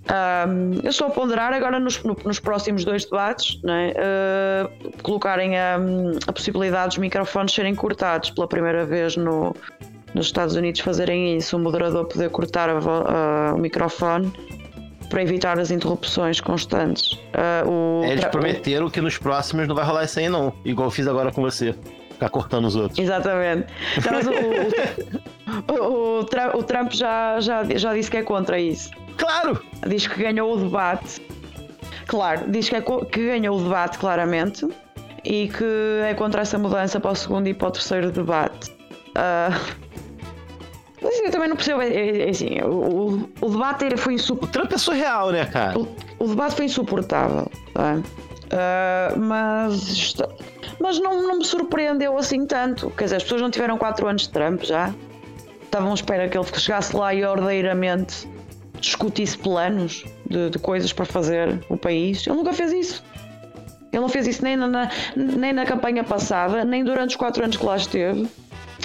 Ahm, 0.09 0.79
eu 0.83 0.89
estou 0.89 1.07
a 1.07 1.09
ponderar 1.11 1.53
agora 1.53 1.79
nos, 1.79 2.01
no- 2.03 2.17
nos 2.25 2.39
próximos 2.39 2.83
dois 2.83 3.05
debates 3.05 3.59
não 3.63 3.73
é? 3.73 3.93
Ah, 3.97 4.69
colocarem 5.03 5.57
a, 5.57 5.77
a 6.27 6.33
possibilidade 6.33 6.89
dos 6.89 6.97
microfones 6.97 7.53
serem 7.53 7.75
cortados 7.75 8.31
pela 8.31 8.47
primeira 8.47 8.83
vez 8.85 9.15
no, 9.15 9.55
nos 10.13 10.25
Estados 10.25 10.55
Unidos 10.55 10.81
fazerem 10.81 11.37
isso, 11.37 11.55
o 11.55 11.59
moderador 11.59 12.05
poder 12.05 12.29
cortar 12.31 12.69
a 12.69 12.79
ah, 12.79 13.53
o 13.53 13.57
microfone 13.59 14.31
para 15.09 15.21
evitar 15.21 15.59
as 15.59 15.69
interrupções 15.71 16.39
constantes. 16.41 17.19
Ah, 17.33 17.63
o, 17.67 18.03
Eles 18.05 18.25
prometeram 18.25 18.89
que 18.89 19.01
nos 19.01 19.17
próximos 19.17 19.67
não 19.67 19.75
vai 19.75 19.85
rolar 19.85 20.05
isso 20.05 20.19
aí, 20.19 20.29
não. 20.29 20.51
Igual 20.65 20.87
eu 20.87 20.91
fiz 20.91 21.05
agora 21.07 21.31
com 21.31 21.41
você. 21.41 21.75
Ficar 22.11 22.29
cortando 22.29 22.65
os 22.65 22.75
outros. 22.75 22.97
Exatamente. 22.99 23.67
Mas 24.09 24.25
o, 25.67 25.73
o, 25.73 26.59
o 26.59 26.63
Trump 26.63 26.91
já, 26.93 27.39
já, 27.39 27.63
já 27.65 27.93
disse 27.93 28.09
que 28.09 28.17
é 28.17 28.23
contra 28.23 28.59
isso. 28.59 28.89
Claro! 29.21 29.63
Diz 29.87 30.07
que 30.07 30.21
ganhou 30.21 30.53
o 30.53 30.57
debate. 30.57 31.21
Claro, 32.07 32.49
diz 32.51 32.67
que, 32.67 32.75
é 32.75 32.81
que 32.81 33.25
ganhou 33.27 33.57
o 33.57 33.63
debate, 33.63 33.97
claramente, 33.99 34.67
e 35.23 35.47
que 35.47 35.63
é 36.09 36.13
contra 36.13 36.41
essa 36.41 36.57
mudança 36.57 36.99
para 36.99 37.11
o 37.11 37.15
segundo 37.15 37.47
e 37.47 37.53
para 37.53 37.67
o 37.69 37.71
terceiro 37.71 38.11
debate. 38.11 38.75
Ah, 39.15 39.49
mas 41.01 41.19
eu 41.19 41.31
também 41.31 41.47
não 41.49 41.55
percebo. 41.55 41.81
é- 41.81 41.87
é- 41.87 42.27
é 42.27 42.29
assim, 42.29 42.59
o, 42.61 42.69
o- 42.69 43.29
o 43.45 43.49
debate 43.49 43.95
foi 43.97 44.13
O 44.13 44.15
insuportável. 44.15 44.51
Trump 44.61 44.73
é 44.73 44.77
surreal, 44.77 45.31
né, 45.31 45.45
cara? 45.45 45.77
O, 45.79 45.87
o 46.19 46.27
debate 46.27 46.55
foi 46.55 46.65
insuportável, 46.65 47.49
tá? 47.73 47.99
Ah, 48.51 49.13
mas 49.17 50.15
mas 50.79 50.99
não, 50.99 51.21
não 51.21 51.37
me 51.37 51.45
surpreendeu 51.45 52.17
assim 52.17 52.45
tanto. 52.45 52.89
Quer 52.91 53.03
dizer, 53.05 53.15
as 53.17 53.23
pessoas 53.23 53.41
não 53.41 53.51
tiveram 53.51 53.77
4 53.77 54.07
anos 54.07 54.23
de 54.23 54.29
Trump 54.31 54.63
já. 54.63 54.93
Estavam 55.63 55.91
à 55.91 55.93
espera 55.93 56.27
que 56.27 56.37
ele 56.37 56.45
chegasse 56.57 56.95
lá 56.95 57.13
e 57.13 57.23
ordeiramente 57.23 58.27
discutisse 58.81 59.37
planos 59.37 60.03
de, 60.29 60.49
de 60.49 60.59
coisas 60.59 60.91
para 60.91 61.05
fazer 61.05 61.59
o 61.69 61.77
país. 61.77 62.25
Ele 62.27 62.35
nunca 62.35 62.51
fez 62.53 62.73
isso. 62.73 63.03
Ele 63.93 64.01
não 64.01 64.09
fez 64.09 64.27
isso 64.27 64.43
nem 64.43 64.55
na, 64.57 64.89
nem 65.15 65.53
na 65.53 65.65
campanha 65.65 66.03
passada, 66.03 66.63
nem 66.65 66.83
durante 66.83 67.11
os 67.11 67.15
4 67.15 67.43
anos 67.43 67.57
que 67.57 67.65
lá 67.65 67.75
esteve. 67.77 68.27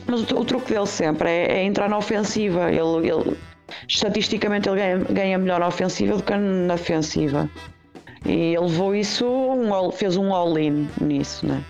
Mas 0.07 0.31
o, 0.31 0.41
o 0.41 0.45
truque 0.45 0.73
dele 0.73 0.87
sempre 0.87 1.29
é, 1.29 1.59
é 1.59 1.65
entrar 1.65 1.89
na 1.89 1.97
ofensiva. 1.99 2.71
Ele, 2.71 3.09
ele- 3.09 3.37
estatisticamente 3.89 4.69
ele 4.69 4.77
ganha, 4.79 4.99
ganha 4.99 5.39
melhor 5.39 5.61
na 5.61 5.67
ofensiva 5.69 6.17
do 6.17 6.23
que 6.23 6.35
na 6.37 6.75
defensiva. 6.75 7.49
E 8.25 8.31
ele 8.55 8.59
levou 8.61 8.95
isso, 8.95 9.25
um 9.27 9.91
fez 9.93 10.17
um 10.17 10.35
all-in 10.35 10.89
nisso, 11.01 11.47
né? 11.47 11.63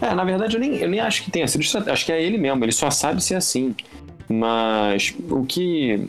É, 0.00 0.14
na 0.14 0.24
verdade, 0.24 0.56
eu 0.56 0.60
nem, 0.60 0.76
eu 0.76 0.88
nem 0.88 1.00
acho 1.00 1.22
que 1.24 1.30
tenha 1.30 1.46
sido. 1.48 1.62
Acho 1.90 2.04
que 2.04 2.12
é 2.12 2.22
ele 2.22 2.36
mesmo, 2.38 2.62
ele 2.64 2.72
só 2.72 2.90
sabe 2.90 3.22
ser 3.22 3.34
assim. 3.36 3.74
Mas 4.28 5.14
o 5.30 5.44
que. 5.44 6.08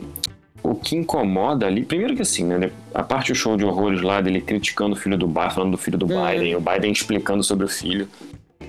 O 0.62 0.74
que 0.74 0.96
incomoda 0.96 1.66
ali. 1.66 1.84
Primeiro 1.84 2.14
que 2.14 2.22
assim, 2.22 2.44
né? 2.44 2.70
A 2.94 3.02
parte 3.02 3.32
do 3.32 3.34
show 3.36 3.56
de 3.56 3.64
horrores 3.64 4.02
lá 4.02 4.20
dele 4.20 4.40
criticando 4.40 4.94
o 4.94 4.96
filho 4.98 5.16
do 5.16 5.26
Biden, 5.26 5.50
falando 5.50 5.70
do 5.72 5.78
filho 5.78 5.96
do 5.96 6.06
Hum. 6.06 6.26
Biden, 6.26 6.56
o 6.56 6.60
Biden 6.60 6.92
explicando 6.92 7.42
sobre 7.42 7.64
o 7.64 7.68
filho. 7.68 8.08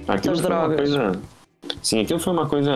Aquilo 0.07 0.35
Das 0.35 0.45
foi 0.45 0.55
uma 0.55 0.67
drogas. 0.67 0.77
coisa. 0.77 1.21
Sim, 1.81 2.01
aquilo 2.01 2.19
foi 2.19 2.33
uma 2.33 2.47
coisa 2.47 2.71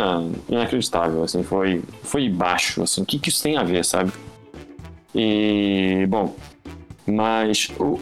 inacreditável, 0.49 1.23
assim, 1.23 1.41
foi, 1.41 1.81
foi 2.03 2.29
baixo, 2.29 2.83
assim, 2.83 3.01
o 3.01 3.05
que, 3.05 3.17
que 3.17 3.29
isso 3.29 3.41
tem 3.41 3.57
a 3.57 3.63
ver, 3.63 3.83
sabe? 3.83 4.11
E, 5.15 6.05
bom, 6.09 6.35
mas 7.07 7.69
o, 7.79 7.99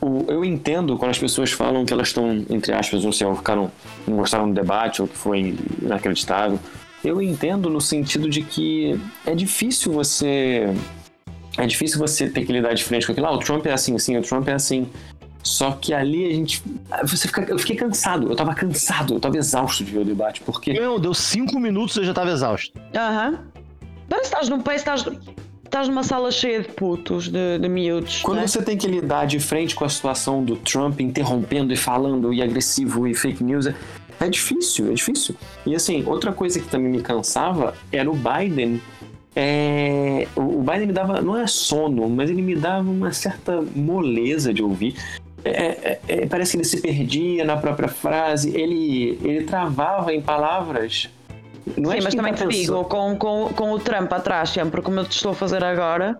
o, 0.00 0.24
eu 0.28 0.44
entendo 0.44 0.96
quando 0.96 1.10
as 1.10 1.18
pessoas 1.18 1.50
falam 1.52 1.84
que 1.84 1.92
elas 1.92 2.08
estão, 2.08 2.44
entre 2.48 2.72
aspas, 2.72 3.04
ou 3.04 3.12
seja, 3.12 3.34
ficaram, 3.34 3.70
não 4.06 4.16
gostaram 4.16 4.48
do 4.48 4.54
debate 4.54 5.02
ou 5.02 5.08
que 5.08 5.16
foi 5.16 5.56
inacreditável. 5.82 6.58
Eu 7.04 7.20
entendo 7.20 7.68
no 7.68 7.80
sentido 7.80 8.28
de 8.28 8.42
que 8.42 8.98
é 9.26 9.34
difícil 9.34 9.92
você. 9.92 10.72
É 11.58 11.66
difícil 11.66 11.98
você 11.98 12.30
ter 12.30 12.44
que 12.46 12.52
lidar 12.52 12.72
de 12.74 12.84
frente 12.84 13.06
com 13.06 13.12
aquilo. 13.12 13.26
Ah, 13.26 13.32
o 13.32 13.38
Trump 13.38 13.66
é 13.66 13.72
assim, 13.72 13.98
sim, 13.98 14.16
o 14.16 14.22
Trump 14.22 14.48
é 14.48 14.54
assim. 14.54 14.88
Só 15.42 15.72
que 15.72 15.92
ali 15.92 16.26
a 16.26 16.34
gente. 16.34 16.62
Você 17.02 17.26
fica, 17.26 17.42
eu 17.42 17.58
fiquei 17.58 17.76
cansado, 17.76 18.30
eu 18.30 18.36
tava 18.36 18.54
cansado, 18.54 19.14
eu 19.14 19.20
tava 19.20 19.36
exausto 19.36 19.84
de 19.84 19.90
ver 19.90 19.98
o 19.98 20.04
debate, 20.04 20.40
porque. 20.42 20.72
Não, 20.72 21.00
deu 21.00 21.12
cinco 21.12 21.58
minutos 21.58 21.96
e 21.96 22.00
eu 22.00 22.04
já 22.04 22.14
tava 22.14 22.30
exausto. 22.30 22.72
Aham. 22.94 23.40
Parece 24.08 24.30
que 24.30 24.34
estás 24.34 24.48
num 24.48 24.60
país, 24.60 24.80
estás, 24.82 25.06
estás 25.64 25.88
numa 25.88 26.02
sala 26.02 26.30
cheia 26.30 26.60
de 26.60 26.68
putos, 26.68 27.28
de, 27.28 27.58
de 27.58 27.68
miúdos. 27.68 28.20
Quando 28.22 28.40
né? 28.40 28.46
você 28.46 28.62
tem 28.62 28.76
que 28.76 28.86
lidar 28.86 29.26
de 29.26 29.40
frente 29.40 29.74
com 29.74 29.84
a 29.84 29.88
situação 29.88 30.44
do 30.44 30.54
Trump 30.54 31.00
interrompendo 31.00 31.72
e 31.72 31.76
falando 31.76 32.32
e 32.32 32.42
agressivo 32.42 33.08
e 33.08 33.14
fake 33.14 33.42
news, 33.42 33.66
é, 34.20 34.26
é 34.26 34.28
difícil, 34.28 34.90
é 34.90 34.94
difícil. 34.94 35.34
E 35.66 35.74
assim, 35.74 36.04
outra 36.06 36.32
coisa 36.32 36.58
que 36.60 36.68
também 36.68 36.90
me 36.90 37.02
cansava 37.02 37.74
era 37.90 38.10
o 38.10 38.14
Biden. 38.14 38.80
é, 39.34 40.26
o 40.36 40.62
Biden 40.62 40.86
me 40.88 40.92
dava, 40.92 41.20
não 41.20 41.36
é 41.36 41.46
sono, 41.46 42.08
mas 42.08 42.30
ele 42.30 42.42
me 42.42 42.54
dava 42.54 42.90
uma 42.90 43.12
certa 43.12 43.62
moleza 43.74 44.52
de 44.52 44.62
ouvir. 44.62 44.94
É, 45.44 45.50
é, 45.50 46.00
é, 46.06 46.26
parece 46.26 46.52
que 46.52 46.58
ele 46.58 46.64
se 46.64 46.80
perdia 46.80 47.44
na 47.44 47.56
própria 47.56 47.88
frase, 47.88 48.50
ele, 48.56 49.18
ele 49.22 49.42
travava 49.44 50.12
em 50.14 50.20
palavras. 50.20 51.10
Não 51.76 51.90
é 51.90 51.94
Sim, 51.94 51.98
de 51.98 52.04
mas 52.04 52.14
também 52.14 52.34
tá 52.34 52.46
te 52.46 52.56
digo, 52.60 52.84
com, 52.84 53.16
com, 53.16 53.48
com 53.54 53.72
o 53.72 53.78
Trump 53.78 54.12
atrás 54.12 54.50
sempre, 54.50 54.82
como 54.82 55.00
eu 55.00 55.04
te 55.04 55.16
estou 55.16 55.32
a 55.32 55.34
fazer 55.34 55.62
agora, 55.64 56.18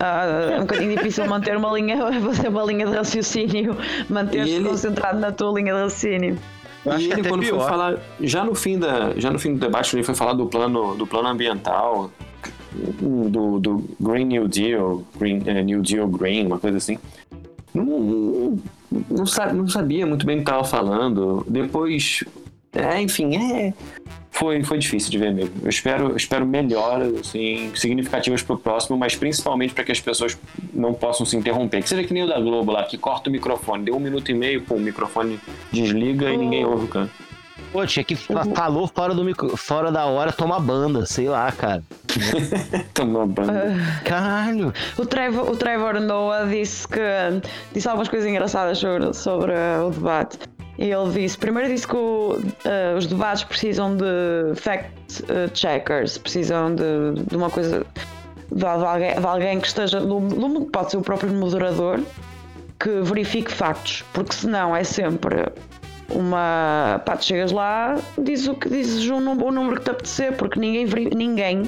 ah, 0.00 0.50
é 0.52 0.56
um 0.56 0.60
bocadinho 0.60 0.96
difícil 0.96 1.26
manter 1.26 1.56
uma 1.56 1.72
linha, 1.72 1.96
fazer 2.20 2.48
uma 2.48 2.64
linha 2.64 2.86
de 2.86 2.92
raciocínio, 2.96 3.76
manter-se 4.08 4.52
ele- 4.52 4.68
concentrado 4.68 5.18
na 5.18 5.30
tua 5.30 5.52
linha 5.60 5.72
de 5.72 5.80
raciocínio. 5.82 6.38
Eu 6.84 6.92
acho 6.92 7.04
e 7.04 7.06
que 7.06 7.12
ele 7.12 7.20
até 7.20 7.28
quando 7.28 7.40
pior. 7.40 7.60
foi 7.60 7.68
falar, 7.68 7.98
já 8.20 8.44
no 8.44 8.54
fim 8.54 8.78
da, 8.78 9.14
já 9.16 9.30
no 9.30 9.38
fim 9.38 9.54
do 9.54 9.60
debate, 9.60 9.94
ele 9.96 10.02
foi 10.02 10.14
falar 10.14 10.34
do 10.34 10.46
plano, 10.46 10.94
do 10.94 11.06
plano 11.06 11.28
ambiental, 11.28 12.10
do, 13.00 13.58
do 13.58 13.84
Green 14.00 14.26
New 14.26 14.48
Deal, 14.48 15.02
Green, 15.18 15.42
eh, 15.46 15.62
New 15.62 15.80
Deal 15.82 16.06
Green, 16.08 16.46
uma 16.46 16.58
coisa 16.58 16.76
assim. 16.76 16.98
Não, 17.72 17.84
não, 17.84 18.58
não 18.90 19.24
não 19.54 19.68
sabia 19.68 20.06
muito 20.06 20.26
bem 20.26 20.36
o 20.36 20.44
que 20.44 20.50
estava 20.50 20.64
falando. 20.64 21.44
Depois, 21.48 22.22
é, 22.72 23.00
enfim, 23.00 23.36
é, 23.36 23.72
foi, 24.34 24.62
foi 24.64 24.78
difícil 24.78 25.10
de 25.10 25.18
ver 25.18 25.32
mesmo. 25.32 25.54
Eu 25.62 25.70
espero, 25.70 26.08
eu 26.10 26.16
espero 26.16 26.44
melhoras 26.44 27.14
assim, 27.20 27.70
significativas 27.76 28.42
para 28.42 28.56
o 28.56 28.58
próximo, 28.58 28.98
mas 28.98 29.14
principalmente 29.14 29.72
para 29.72 29.84
que 29.84 29.92
as 29.92 30.00
pessoas 30.00 30.36
não 30.72 30.92
possam 30.92 31.24
se 31.24 31.36
interromper. 31.36 31.82
Que 31.82 31.88
seja 31.88 32.02
que 32.02 32.12
nem 32.12 32.24
o 32.24 32.26
da 32.26 32.40
Globo 32.40 32.72
lá, 32.72 32.82
que 32.82 32.98
corta 32.98 33.30
o 33.30 33.32
microfone, 33.32 33.84
deu 33.84 33.94
um 33.94 34.00
minuto 34.00 34.30
e 34.30 34.34
meio, 34.34 34.60
pô, 34.62 34.74
o 34.74 34.80
microfone 34.80 35.38
desliga 35.72 36.30
e 36.30 36.36
ninguém 36.36 36.64
ouve 36.64 36.84
o 36.84 36.88
cara. 36.88 37.10
Pô, 37.72 37.86
tinha 37.86 38.04
que 38.04 38.16
falou 38.16 38.88
fora, 38.88 39.14
do 39.14 39.24
micro, 39.24 39.56
fora 39.56 39.90
da 39.90 40.04
hora 40.06 40.32
tomar 40.32 40.60
banda, 40.60 41.06
sei 41.06 41.28
lá, 41.28 41.50
cara. 41.52 41.82
Tomar 42.94 43.26
banda. 43.26 43.74
Caralho. 44.04 44.72
O 44.96 45.04
Trevor, 45.04 45.50
o 45.50 45.56
Trevor 45.56 46.00
Noah 46.00 46.46
disse 46.46 46.86
que 46.86 47.00
disse 47.72 47.88
algumas 47.88 48.08
coisas 48.08 48.28
engraçadas 48.28 48.78
sobre, 48.78 49.12
sobre 49.12 49.52
o 49.84 49.90
debate. 49.90 50.38
Ele 50.78 51.10
disse, 51.12 51.38
primeiro 51.38 51.68
disse 51.68 51.86
que 51.86 51.94
o, 51.94 52.36
uh, 52.36 52.96
os 52.98 53.06
debates 53.06 53.44
precisam 53.44 53.96
de 53.96 54.54
fact 54.56 54.90
uh, 55.22 55.48
checkers, 55.54 56.18
precisam 56.18 56.74
de, 56.74 57.22
de 57.28 57.36
uma 57.36 57.48
coisa 57.48 57.86
de, 58.50 58.66
alguém, 58.66 59.14
de 59.14 59.26
alguém 59.26 59.60
que 59.60 59.66
esteja 59.68 60.00
no, 60.00 60.66
pode 60.66 60.90
ser 60.90 60.96
o 60.96 61.02
próprio 61.02 61.32
moderador 61.32 62.00
que 62.80 63.00
verifique 63.02 63.52
factos, 63.52 64.04
porque 64.12 64.34
senão 64.34 64.74
é 64.74 64.82
sempre 64.82 65.46
uma. 66.10 67.00
Pá, 67.04 67.16
tu 67.16 67.24
chegas 67.24 67.52
lá, 67.52 67.96
dizes 68.18 68.48
o 68.48 68.54
que 68.54 68.68
dizes 68.68 69.08
o 69.08 69.20
número, 69.20 69.48
o 69.48 69.52
número 69.52 69.76
que 69.76 69.84
te 69.84 69.90
apetecer, 69.90 70.36
porque 70.36 70.58
ninguém, 70.58 70.86
ninguém 71.14 71.62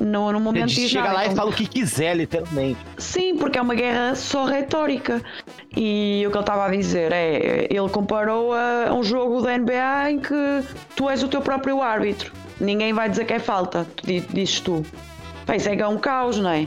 no, 0.00 0.32
no 0.32 0.40
momento 0.40 0.66
diz 0.66 0.90
chega 0.90 1.12
lá 1.12 1.22
então, 1.22 1.32
e 1.32 1.36
fala 1.36 1.50
o 1.50 1.52
que 1.52 1.66
quiser, 1.66 2.16
literalmente. 2.16 2.78
Sim, 2.98 3.36
porque 3.36 3.58
é 3.58 3.62
uma 3.62 3.74
guerra 3.74 4.14
só 4.14 4.44
retórica. 4.44 5.22
E 5.76 6.24
o 6.26 6.30
que 6.30 6.36
ele 6.36 6.42
estava 6.42 6.66
a 6.66 6.70
dizer 6.70 7.12
é: 7.12 7.66
ele 7.70 7.88
comparou 7.90 8.52
a 8.52 8.92
um 8.92 9.02
jogo 9.02 9.42
da 9.42 9.56
NBA 9.56 10.10
em 10.10 10.18
que 10.18 10.64
tu 10.96 11.08
és 11.08 11.22
o 11.22 11.28
teu 11.28 11.40
próprio 11.40 11.80
árbitro. 11.80 12.32
Ninguém 12.60 12.92
vai 12.92 13.08
dizer 13.08 13.24
que 13.24 13.32
é 13.32 13.38
falta, 13.38 13.86
dizes 14.02 14.60
tu. 14.60 14.84
Bem, 15.46 15.56
isso 15.56 15.68
é 15.68 15.76
que 15.76 15.82
é 15.82 15.88
um 15.88 15.98
caos, 15.98 16.38
não 16.38 16.50
é? 16.50 16.66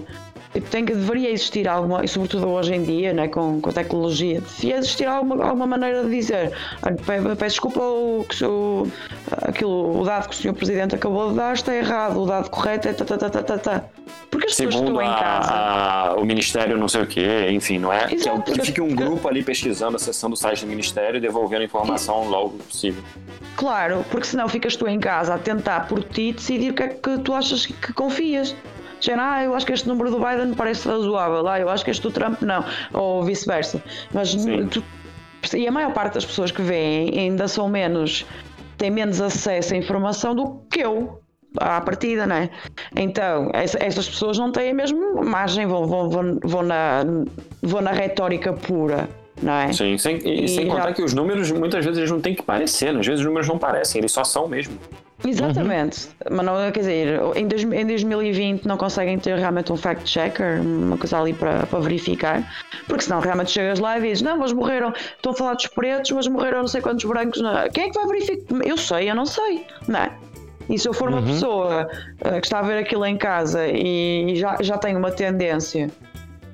Tipo, 0.58 0.72
tem 0.72 0.84
que, 0.84 0.94
deveria 0.94 1.30
existir 1.30 1.68
alguma, 1.68 2.04
e 2.04 2.08
sobretudo 2.08 2.48
hoje 2.48 2.74
em 2.74 2.82
dia, 2.82 3.14
né, 3.14 3.28
com, 3.28 3.62
com 3.62 3.70
a 3.70 3.74
tecnologia, 3.74 4.42
devia 4.42 4.78
existir 4.78 5.06
alguma, 5.06 5.46
alguma 5.46 5.68
maneira 5.68 6.04
de 6.04 6.10
dizer 6.10 6.52
peço 7.38 7.58
desculpa 7.58 7.80
o, 7.80 8.26
o, 8.42 8.88
aquilo, 9.44 10.02
o 10.02 10.04
dado 10.04 10.30
que 10.30 10.34
o 10.34 10.38
Sr. 10.38 10.54
Presidente 10.54 10.96
acabou 10.96 11.30
de 11.30 11.36
dar 11.36 11.54
está 11.54 11.76
errado, 11.76 12.24
o 12.24 12.26
dado 12.26 12.50
correto 12.50 12.88
é 12.88 12.94
ta 12.94 13.06
ta 13.06 13.18
ta 13.18 13.30
ta, 13.30 13.58
ta. 13.60 13.84
Porque 14.32 14.48
as 14.48 14.56
pessoas 14.56 14.76
estão 14.76 15.00
em 15.00 15.06
casa. 15.06 15.52
A, 15.52 16.16
o 16.16 16.26
Ministério 16.26 16.76
não 16.76 16.88
sei 16.88 17.04
o 17.04 17.08
quê, 17.08 17.50
enfim, 17.52 17.78
não 17.78 17.94
é? 17.94 18.12
Exato, 18.12 18.42
que, 18.42 18.52
é, 18.52 18.54
que 18.56 18.66
fique 18.66 18.82
um 18.82 18.96
grupo 18.96 19.28
ali 19.28 19.44
pesquisando, 19.44 19.96
acessando 19.96 20.34
o 20.34 20.38
site 20.38 20.62
do 20.62 20.68
Ministério 20.68 21.18
e 21.18 21.22
devolvendo 21.22 21.62
a 21.62 21.66
informação 21.66 22.28
logo 22.28 22.58
possível. 22.58 23.04
Claro, 23.56 24.04
porque 24.10 24.26
senão 24.26 24.50
ficas 24.50 24.76
tu 24.76 24.88
em 24.88 25.00
casa 25.00 25.36
a 25.36 25.38
tentar 25.38 25.88
por 25.88 26.04
ti 26.04 26.32
decidir 26.32 26.72
o 26.72 26.74
que 26.74 26.84
é 26.84 26.88
que 26.88 27.18
tu 27.20 27.34
achas 27.34 27.68
que 27.68 27.94
confias. 27.94 28.56
Dizendo, 29.00 29.22
ah, 29.22 29.44
eu 29.44 29.54
acho 29.54 29.66
que 29.66 29.74
este 29.74 29.88
número 29.88 30.10
do 30.10 30.18
Biden 30.18 30.54
parece 30.54 30.88
razoável, 30.88 31.48
ah, 31.48 31.60
eu 31.60 31.70
acho 31.70 31.84
que 31.86 31.92
este 31.92 32.02
do 32.02 32.12
Trump 32.12 32.42
não, 32.42 32.64
ou 32.94 33.24
vice-versa. 33.24 33.82
Mas 34.14 34.36
tu, 34.72 34.84
e 35.56 35.68
a 35.68 35.72
maior 35.72 35.94
parte 35.94 36.16
das 36.16 36.26
pessoas 36.26 36.52
que 36.52 36.62
veem 36.62 37.18
ainda 37.18 37.48
são 37.48 37.70
menos, 37.70 38.26
têm 38.78 38.90
menos 38.90 39.22
acesso 39.22 39.74
à 39.74 39.78
informação 39.78 40.36
do 40.36 40.62
que 40.70 40.82
eu 40.82 41.22
à 41.60 41.82
partida, 41.82 42.26
não 42.26 42.36
é? 42.36 42.50
Então, 42.96 43.50
essas 43.54 44.10
pessoas 44.10 44.38
não 44.38 44.52
têm 44.52 44.72
a 44.72 44.74
mesma 44.74 45.24
margem, 45.24 45.66
vão, 45.66 45.88
vão, 45.88 46.10
vão, 46.10 46.40
vão, 46.44 46.64
na, 46.64 47.04
vão 47.62 47.82
na 47.82 47.92
retórica 47.92 48.54
pura. 48.54 49.10
Não 49.42 49.54
é? 49.54 49.72
Sim, 49.72 49.98
sem, 50.00 50.18
e, 50.18 50.48
sem 50.48 50.68
contar 50.68 50.88
já... 50.88 50.94
que 50.94 51.04
os 51.04 51.14
números 51.14 51.52
muitas 51.52 51.86
vezes 51.86 52.00
eles 52.00 52.12
não 52.12 52.20
têm 52.20 52.34
que 52.34 52.42
parecer, 52.42 52.92
né? 52.92 53.00
às 53.00 53.06
vezes 53.06 53.20
os 53.20 53.26
números 53.26 53.48
não 53.48 53.58
parecem, 53.58 54.00
eles 54.00 54.12
só 54.12 54.24
são 54.24 54.48
mesmo. 54.48 54.78
Exatamente, 55.26 56.10
uhum. 56.30 56.38
mas 56.38 56.46
não, 56.46 56.72
quer 56.72 56.80
dizer, 56.80 57.20
em, 57.36 57.48
dois, 57.48 57.64
em 57.64 57.86
2020 57.88 58.66
não 58.66 58.78
conseguem 58.78 59.18
ter 59.18 59.36
realmente 59.36 59.72
um 59.72 59.76
fact-checker, 59.76 60.62
uma 60.62 60.96
coisa 60.96 61.20
ali 61.20 61.34
para, 61.34 61.66
para 61.66 61.80
verificar, 61.80 62.48
porque 62.88 63.04
senão 63.04 63.20
realmente 63.20 63.50
chegas 63.50 63.80
lá 63.80 63.98
e 63.98 64.02
dizes: 64.02 64.22
Não, 64.22 64.38
mas 64.38 64.54
morreram, 64.54 64.94
estão 64.96 65.32
a 65.32 65.36
falar 65.36 65.54
dos 65.56 65.68
pretos, 65.68 66.12
mas 66.12 66.28
morreram 66.28 66.60
não 66.60 66.68
sei 66.68 66.82
quantos 66.82 67.04
brancos. 67.04 67.42
Não. 67.42 67.52
Quem 67.70 67.86
é 67.86 67.90
que 67.90 67.96
vai 67.96 68.08
verificar? 68.08 68.64
Eu 68.64 68.78
sei, 68.78 69.10
eu 69.10 69.16
não 69.16 69.26
sei, 69.26 69.66
não 69.88 70.00
é? 70.00 70.12
E 70.70 70.78
se 70.78 70.88
eu 70.88 70.94
for 70.94 71.10
uma 71.10 71.20
uhum. 71.20 71.26
pessoa 71.26 71.90
uh, 72.22 72.40
que 72.40 72.46
está 72.46 72.60
a 72.60 72.62
ver 72.62 72.78
aquilo 72.78 73.06
em 73.06 73.18
casa 73.18 73.66
e, 73.66 74.34
e 74.34 74.36
já, 74.36 74.58
já 74.62 74.78
tem 74.78 74.96
uma 74.96 75.12
tendência 75.12 75.90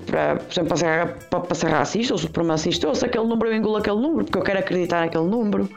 para, 0.05 0.35
por 0.35 0.51
exemplo, 0.51 0.67
para 0.67 0.77
ser, 0.77 1.07
para, 1.29 1.39
para 1.39 1.55
ser 1.55 1.67
racista 1.67 2.13
ou 2.13 2.17
supremacista, 2.17 2.87
ou 2.87 2.95
se 2.95 3.05
aquele 3.05 3.25
número 3.25 3.49
eu 3.49 3.55
engulo 3.55 3.77
aquele 3.77 3.97
número, 3.97 4.25
porque 4.25 4.37
eu 4.37 4.43
quero 4.43 4.59
acreditar 4.59 5.01
naquele 5.01 5.25
número. 5.25 5.67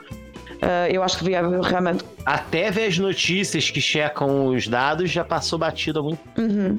Uh, 0.56 0.90
eu 0.90 1.02
acho 1.02 1.18
que 1.18 1.24
devia 1.24 1.42
realmente. 1.60 2.04
Até 2.24 2.70
ver 2.70 2.86
as 2.86 2.98
notícias 2.98 3.70
que 3.70 3.80
checam 3.80 4.48
os 4.48 4.66
dados 4.66 5.10
já 5.10 5.24
passou 5.24 5.58
batido 5.58 6.00
há 6.00 6.02
muito. 6.02 6.20
Uhum. 6.38 6.78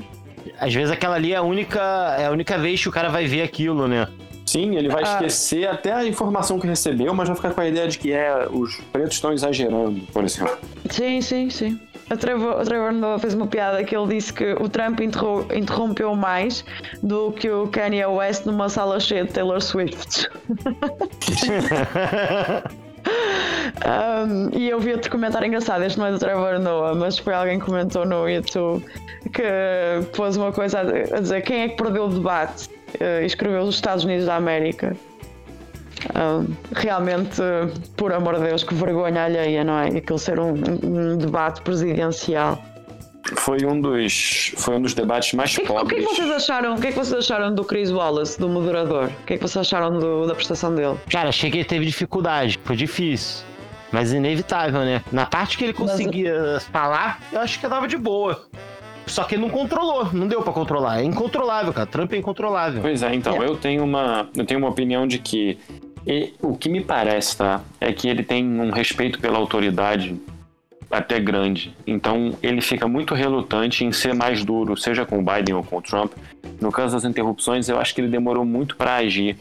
Às 0.59 0.73
vezes 0.73 0.91
aquela 0.91 1.15
ali 1.15 1.33
é 1.33 1.35
a 1.35 1.41
única, 1.41 2.15
é 2.17 2.25
a 2.25 2.31
única 2.31 2.57
vez 2.57 2.81
que 2.81 2.89
o 2.89 2.91
cara 2.91 3.09
vai 3.09 3.27
ver 3.27 3.43
aquilo, 3.43 3.87
né? 3.87 4.07
Sim, 4.45 4.77
ele 4.77 4.87
vai 4.87 5.03
ah. 5.03 5.13
esquecer 5.13 5.67
até 5.67 5.91
a 5.91 6.05
informação 6.05 6.57
que 6.57 6.65
recebeu, 6.65 7.13
mas 7.13 7.27
vai 7.27 7.35
ficar 7.35 7.51
com 7.51 7.59
a 7.59 7.67
ideia 7.67 7.87
de 7.87 7.99
que 7.99 8.13
é 8.13 8.47
os 8.49 8.77
pretos 8.93 9.15
estão 9.15 9.33
exagerando, 9.33 9.99
por 10.13 10.23
exemplo. 10.23 10.57
Sim, 10.89 11.19
sim, 11.19 11.49
sim. 11.49 11.79
O 12.09 12.15
Trevor, 12.15 12.61
o 12.61 12.63
Trevor 12.63 12.93
Noah 12.93 13.19
fez 13.19 13.33
uma 13.33 13.45
piada 13.45 13.83
que 13.83 13.93
ele 13.93 14.15
disse 14.15 14.31
que 14.31 14.53
o 14.53 14.69
Trump 14.69 15.01
interrompeu 15.01 16.15
mais 16.15 16.63
do 17.03 17.33
que 17.33 17.49
o 17.49 17.67
Kanye 17.67 18.05
West 18.05 18.45
numa 18.45 18.69
sala 18.69 19.01
cheia 19.01 19.25
de 19.25 19.33
Taylor 19.33 19.61
Swift. 19.61 20.29
Um, 23.07 24.49
e 24.57 24.69
eu 24.69 24.79
vi 24.79 24.91
outro 24.91 25.11
comentário 25.11 25.47
engraçado, 25.47 25.83
este 25.83 25.99
não 25.99 26.07
é 26.07 26.11
do 26.11 26.19
Trevor 26.19 26.59
Noah, 26.59 26.95
mas 26.95 27.17
foi 27.17 27.33
alguém 27.33 27.59
que 27.59 27.65
comentou 27.65 28.05
no 28.05 28.27
YouTube 28.27 28.83
que 29.33 29.43
pôs 30.15 30.37
uma 30.37 30.51
coisa 30.51 30.79
a 30.79 31.19
dizer 31.19 31.41
quem 31.41 31.61
é 31.61 31.69
que 31.69 31.77
perdeu 31.77 32.05
o 32.05 32.09
debate 32.09 32.67
uh, 32.67 33.21
e 33.21 33.25
escreveu 33.25 33.61
os 33.61 33.75
Estados 33.75 34.03
Unidos 34.03 34.25
da 34.25 34.35
América. 34.35 34.95
Um, 36.15 36.53
realmente, 36.73 37.41
por 37.95 38.13
amor 38.13 38.35
de 38.35 38.47
Deus, 38.47 38.63
que 38.63 38.73
vergonha 38.73 39.25
alheia, 39.25 39.63
não 39.63 39.77
é? 39.77 39.87
Aquilo 39.87 40.19
ser 40.19 40.39
um, 40.39 40.53
um 40.83 41.17
debate 41.17 41.61
presidencial 41.61 42.61
foi 43.35 43.65
um 43.65 43.79
dos 43.79 44.53
foi 44.57 44.75
um 44.75 44.81
dos 44.81 44.93
debates 44.93 45.33
mais 45.33 45.55
que, 45.55 45.65
pobres. 45.65 45.85
O 45.85 45.87
que 45.87 45.95
é 45.95 45.99
que 45.99 46.15
vocês 46.15 46.31
acharam? 46.31 46.75
O 46.75 46.81
que 46.81 46.87
é 46.87 46.91
que 46.91 46.97
vocês 46.97 47.19
acharam 47.19 47.53
do 47.53 47.63
Chris 47.63 47.91
Wallace, 47.91 48.39
do 48.39 48.47
moderador? 48.47 49.09
O 49.21 49.25
que 49.25 49.33
é 49.33 49.37
que 49.37 49.43
vocês 49.43 49.57
acharam 49.57 49.99
do, 49.99 50.27
da 50.27 50.35
prestação 50.35 50.73
dele? 50.73 50.97
Cara, 51.09 51.29
achei 51.29 51.51
que 51.51 51.57
ele 51.57 51.65
teve 51.65 51.85
dificuldade, 51.85 52.59
foi 52.63 52.75
difícil. 52.75 53.45
Mas 53.91 54.11
inevitável, 54.11 54.81
né? 54.81 55.01
Na 55.11 55.25
parte 55.25 55.57
que 55.57 55.63
ele 55.63 55.73
conseguia 55.73 56.53
mas... 56.53 56.65
falar, 56.65 57.19
eu 57.31 57.39
acho 57.39 57.59
que 57.59 57.67
dava 57.67 57.87
de 57.87 57.97
boa. 57.97 58.45
Só 59.05 59.23
que 59.23 59.35
ele 59.35 59.41
não 59.41 59.49
controlou, 59.49 60.13
não 60.13 60.27
deu 60.27 60.41
para 60.41 60.51
controlar. 60.51 60.99
É 60.99 61.03
incontrolável, 61.03 61.71
cara. 61.71 61.87
Trump 61.87 62.11
é 62.11 62.17
incontrolável. 62.17 62.81
Pois 62.81 63.01
é, 63.01 63.15
então, 63.15 63.41
é. 63.41 63.47
eu 63.47 63.55
tenho 63.55 63.83
uma 63.83 64.27
eu 64.35 64.45
tenho 64.45 64.59
uma 64.59 64.69
opinião 64.69 65.07
de 65.07 65.17
que 65.17 65.57
e, 66.05 66.33
o 66.41 66.55
que 66.55 66.69
me 66.69 66.81
parece, 66.81 67.37
tá, 67.37 67.61
é 67.81 67.91
que 67.91 68.07
ele 68.07 68.23
tem 68.23 68.45
um 68.45 68.71
respeito 68.71 69.19
pela 69.19 69.37
autoridade 69.37 70.17
até 70.89 71.19
grande. 71.19 71.75
Então 71.85 72.33
ele 72.41 72.61
fica 72.61 72.87
muito 72.87 73.13
relutante 73.13 73.83
em 73.83 73.91
ser 73.91 74.13
mais 74.13 74.43
duro, 74.43 74.77
seja 74.77 75.05
com 75.05 75.19
o 75.19 75.23
Biden 75.23 75.55
ou 75.55 75.63
com 75.63 75.77
o 75.77 75.81
Trump. 75.81 76.13
No 76.59 76.71
caso 76.71 76.95
das 76.95 77.05
interrupções, 77.05 77.69
eu 77.69 77.79
acho 77.79 77.93
que 77.93 78.01
ele 78.01 78.09
demorou 78.09 78.45
muito 78.45 78.75
para 78.75 78.95
agir. 78.95 79.37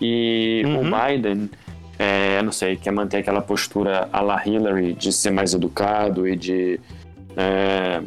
E 0.00 0.62
uhum. 0.64 0.80
o 0.80 0.84
Biden, 0.84 1.50
é, 1.98 2.42
não 2.42 2.52
sei, 2.52 2.76
quer 2.76 2.92
manter 2.92 3.18
aquela 3.18 3.42
postura 3.42 4.08
a 4.12 4.20
la 4.20 4.42
Hillary 4.44 4.94
de 4.94 5.12
ser 5.12 5.30
mais 5.30 5.54
educado 5.54 6.26
e 6.26 6.36
de 6.36 6.80
é, 7.36 8.00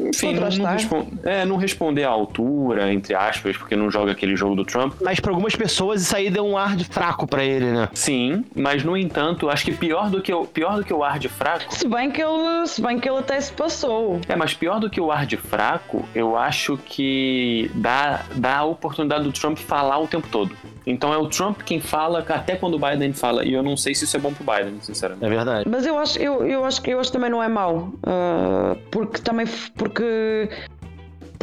enfim, 0.00 0.34
não, 0.34 0.48
não, 0.48 0.72
responde, 0.72 1.10
é, 1.24 1.44
não 1.44 1.56
responder 1.56 2.04
à 2.04 2.10
altura, 2.10 2.92
entre 2.92 3.14
aspas, 3.14 3.56
porque 3.56 3.76
não 3.76 3.90
joga 3.90 4.12
aquele 4.12 4.36
jogo 4.36 4.54
do 4.54 4.64
Trump. 4.64 4.94
Mas 5.00 5.20
para 5.20 5.30
algumas 5.30 5.54
pessoas 5.54 6.02
isso 6.02 6.14
aí 6.14 6.30
deu 6.30 6.46
um 6.46 6.56
ar 6.56 6.76
de 6.76 6.84
fraco 6.84 7.26
para 7.26 7.44
ele, 7.44 7.66
né? 7.66 7.88
Sim, 7.94 8.44
mas 8.54 8.84
no 8.84 8.96
entanto, 8.96 9.48
acho 9.48 9.64
que 9.64 9.72
pior 9.72 10.10
do 10.10 10.20
que 10.20 10.32
o, 10.32 10.44
pior 10.44 10.76
do 10.76 10.84
que 10.84 10.92
o 10.92 11.02
ar 11.02 11.18
de 11.18 11.28
fraco. 11.28 11.74
Se 11.74 11.88
bem 11.88 12.10
que 12.10 12.22
ele, 12.22 12.66
se 12.66 12.80
bem 12.80 12.98
que 12.98 13.08
ele 13.08 13.18
até 13.18 13.40
se 13.40 13.52
passou. 13.52 14.20
É, 14.28 14.36
mas 14.36 14.54
pior 14.54 14.80
do 14.80 14.88
que 14.90 15.00
o 15.00 15.10
ar 15.10 15.26
de 15.26 15.36
fraco, 15.36 16.04
eu 16.14 16.36
acho 16.36 16.78
que 16.84 17.70
dá, 17.74 18.22
dá 18.34 18.58
a 18.58 18.64
oportunidade 18.64 19.24
do 19.24 19.32
Trump 19.32 19.58
falar 19.58 19.98
o 19.98 20.06
tempo 20.06 20.28
todo. 20.30 20.56
Então 20.88 21.12
é 21.12 21.18
o 21.18 21.28
Trump 21.28 21.60
quem 21.62 21.80
fala 21.80 22.24
até 22.26 22.56
quando 22.56 22.74
o 22.74 22.78
Biden 22.78 23.12
fala. 23.12 23.44
E 23.44 23.52
eu 23.52 23.62
não 23.62 23.76
sei 23.76 23.94
se 23.94 24.04
isso 24.04 24.16
é 24.16 24.20
bom 24.20 24.32
pro 24.32 24.42
Biden, 24.42 24.78
sinceramente. 24.80 25.24
É 25.24 25.28
verdade. 25.28 25.68
Mas 25.68 25.84
eu 25.84 25.98
acho, 25.98 26.18
eu, 26.18 26.46
eu 26.46 26.64
acho 26.64 26.80
que 26.80 26.90
eu 26.90 26.98
acho 26.98 27.10
que 27.10 27.16
também 27.16 27.30
não 27.30 27.42
é 27.42 27.48
mau. 27.48 27.92
Uh, 27.98 28.74
porque 28.90 29.20
também 29.20 29.46
porque, 29.76 29.87
porque 29.88 30.48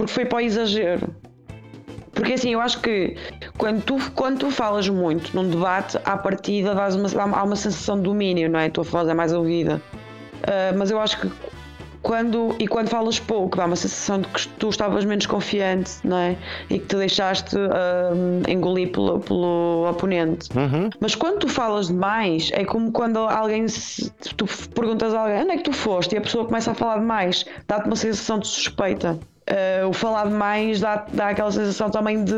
foi 0.07 0.25
para 0.25 0.37
o 0.37 0.41
exagero. 0.41 1.15
Porque 2.13 2.33
assim, 2.33 2.53
eu 2.53 2.61
acho 2.61 2.79
que 2.79 3.17
quando 3.57 3.83
tu, 3.83 3.97
quando 4.11 4.39
tu 4.39 4.51
falas 4.51 4.87
muito 4.87 5.35
num 5.35 5.49
debate, 5.49 5.97
à 6.05 6.15
partida 6.15 6.73
dás 6.73 6.95
uma, 6.95 7.09
há 7.37 7.43
uma 7.43 7.55
sensação 7.55 7.97
de 7.97 8.03
domínio, 8.03 8.49
não 8.49 8.59
é? 8.59 8.67
A 8.67 8.69
tua 8.69 8.83
voz 8.83 9.07
é 9.09 9.13
mais 9.13 9.33
ouvida. 9.33 9.81
Uh, 10.35 10.77
mas 10.77 10.91
eu 10.91 10.99
acho 10.99 11.19
que 11.19 11.29
quando, 12.06 12.56
e 12.60 12.68
quando 12.68 12.88
falas 12.89 13.20
pouco, 13.20 13.58
dá 13.58 13.66
uma 13.66 13.76
sensação 13.76 14.22
de 14.22 14.28
que 14.28 14.47
tu 14.60 14.70
estavas 14.70 15.03
menos 15.03 15.26
confiante, 15.26 15.91
não 16.03 16.18
é? 16.18 16.36
E 16.70 16.78
que 16.78 16.86
te 16.86 16.95
deixaste 16.97 17.58
hum, 17.58 18.43
engolir 18.47 18.91
pelo, 18.91 19.20
pelo 19.22 19.89
oponente. 19.89 20.47
Uhum. 20.56 20.91
Mas 20.99 21.16
quando 21.16 21.39
tu 21.39 21.47
falas 21.49 21.88
demais, 21.88 22.51
é 22.53 22.64
como 22.64 22.91
quando 22.91 23.18
alguém 23.18 23.68
se- 23.68 24.12
tu 24.38 24.45
perguntas 24.76 25.16
a 25.16 25.22
alguém 25.22 25.41
onde 25.41 25.51
é 25.51 25.58
que 25.58 25.64
tu 25.64 25.74
foste 25.74 26.14
e 26.14 26.18
a 26.20 26.22
pessoa 26.22 26.45
começa 26.45 26.72
a 26.72 26.76
falar 26.76 26.99
demais, 26.99 27.43
dá-te 27.68 27.88
uma 27.88 27.95
sensação 27.95 28.38
de 28.38 28.47
suspeita. 28.47 29.18
Eh, 29.47 29.84
o 29.88 29.91
falar 29.93 30.28
demais 30.28 30.80
dá, 30.80 31.06
dá 31.12 31.30
aquela 31.30 31.51
sensação 31.51 31.89
também 31.89 32.24
de, 32.24 32.34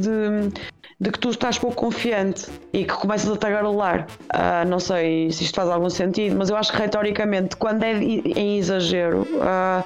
de, 0.00 0.52
de 1.00 1.10
que 1.10 1.18
tu 1.18 1.30
estás 1.30 1.58
pouco 1.58 1.76
confiante 1.76 2.46
e 2.74 2.84
que 2.84 2.92
começas 2.92 3.30
a 3.30 3.36
te. 3.36 4.06
Ah, 4.28 4.64
não 4.66 4.78
sei 4.78 5.30
se 5.30 5.44
isto 5.44 5.54
faz 5.54 5.70
algum 5.70 5.88
sentido, 5.88 6.36
mas 6.36 6.50
eu 6.50 6.56
acho 6.56 6.70
que 6.70 6.78
retoricamente, 6.78 7.56
quando 7.56 7.82
é 7.82 7.94
em 7.94 8.58
exagero, 8.58 9.26
ah, 9.40 9.82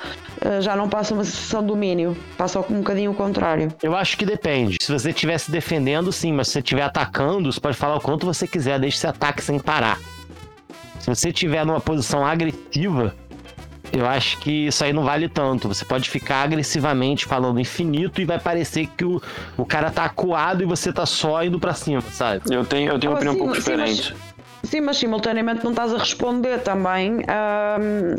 já 0.61 0.75
não 0.75 0.89
passa 0.89 1.15
uma 1.15 1.25
sensação 1.25 1.61
de 1.61 1.69
domínio, 1.69 2.17
passa 2.37 2.59
um 2.59 2.79
bocadinho 2.79 3.13
o 3.13 3.15
contrário. 3.15 3.73
Eu 3.81 3.95
acho 3.95 4.19
que 4.19 4.27
depende. 4.27 4.77
Se 4.81 4.93
você 4.93 5.11
estiver 5.11 5.39
se 5.39 5.53
defendendo, 5.53 6.11
sim, 6.11 6.33
mas 6.33 6.49
se 6.49 6.55
você 6.55 6.59
estiver 6.59 6.83
atacando, 6.83 7.53
você 7.53 7.61
pode 7.61 7.77
falar 7.77 7.95
o 7.95 8.01
quanto 8.01 8.27
você 8.27 8.47
quiser, 8.47 8.81
que 8.97 8.99
você 8.99 9.07
ataque 9.07 9.41
sem 9.43 9.61
parar. 9.61 10.01
Se 10.99 11.09
você 11.09 11.29
estiver 11.29 11.65
numa 11.65 11.81
posição 11.81 12.27
agressiva, 12.27 13.15
eu 13.95 14.07
acho 14.07 14.39
que 14.39 14.67
isso 14.67 14.83
aí 14.85 14.93
não 14.93 15.05
vale 15.05 15.29
tanto. 15.29 15.69
Você 15.69 15.85
pode 15.85 16.09
ficar 16.11 16.43
agressivamente 16.43 17.25
falando 17.27 17.61
infinito 17.61 18.21
e 18.21 18.25
vai 18.25 18.39
parecer 18.39 18.89
que 18.97 19.05
o, 19.05 19.21
o 19.57 19.65
cara 19.65 19.91
tá 19.91 20.05
acuado 20.05 20.63
e 20.63 20.67
você 20.67 20.93
tá 20.93 21.07
só 21.07 21.43
indo 21.45 21.59
pra 21.61 21.75
cima, 21.75 22.01
sabe? 22.01 22.43
Eu 22.51 22.65
tenho, 22.65 22.91
eu 22.93 22.99
tenho 22.99 23.13
uma 23.13 23.19
Ah, 23.19 23.23
opinião 23.23 23.35
um 23.35 23.37
sim, 23.37 23.45
pouco 23.45 23.55
sim, 23.63 23.77
mas- 23.77 23.97
diferente. 23.97 24.17
Sim, 24.65 24.81
mas 24.81 24.97
simultaneamente 24.97 25.63
não 25.63 25.73
estás 25.73 25.93
a 25.93 25.99
responder 25.99 26.59
também 26.61 27.19
ahm, 27.29 28.17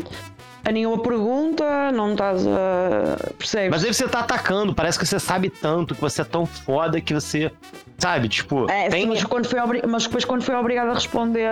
a 0.66 0.72
nenhuma 0.72 0.98
pergunta, 0.98 1.92
não 1.92 2.12
estás 2.12 2.46
a. 2.46 3.16
Percebes? 3.38 3.70
Mas 3.70 3.84
aí 3.84 3.94
você 3.94 4.08
tá 4.08 4.20
atacando, 4.20 4.74
parece 4.74 4.98
que 4.98 5.06
você 5.06 5.18
sabe 5.20 5.48
tanto, 5.48 5.94
que 5.94 6.00
você 6.00 6.22
é 6.22 6.24
tão 6.24 6.44
foda 6.44 7.00
que 7.00 7.14
você. 7.14 7.50
Sabe, 7.98 8.28
tipo, 8.28 8.70
É, 8.70 8.90
tem. 8.90 9.06
mas, 9.06 9.24
quando 9.24 9.46
foi 9.48 9.58
obri- 9.58 9.82
mas 9.88 10.02
depois 10.04 10.22
quando 10.24 10.42
foi 10.42 10.54
obrigado 10.54 10.90
a 10.90 10.94
responder, 10.94 11.46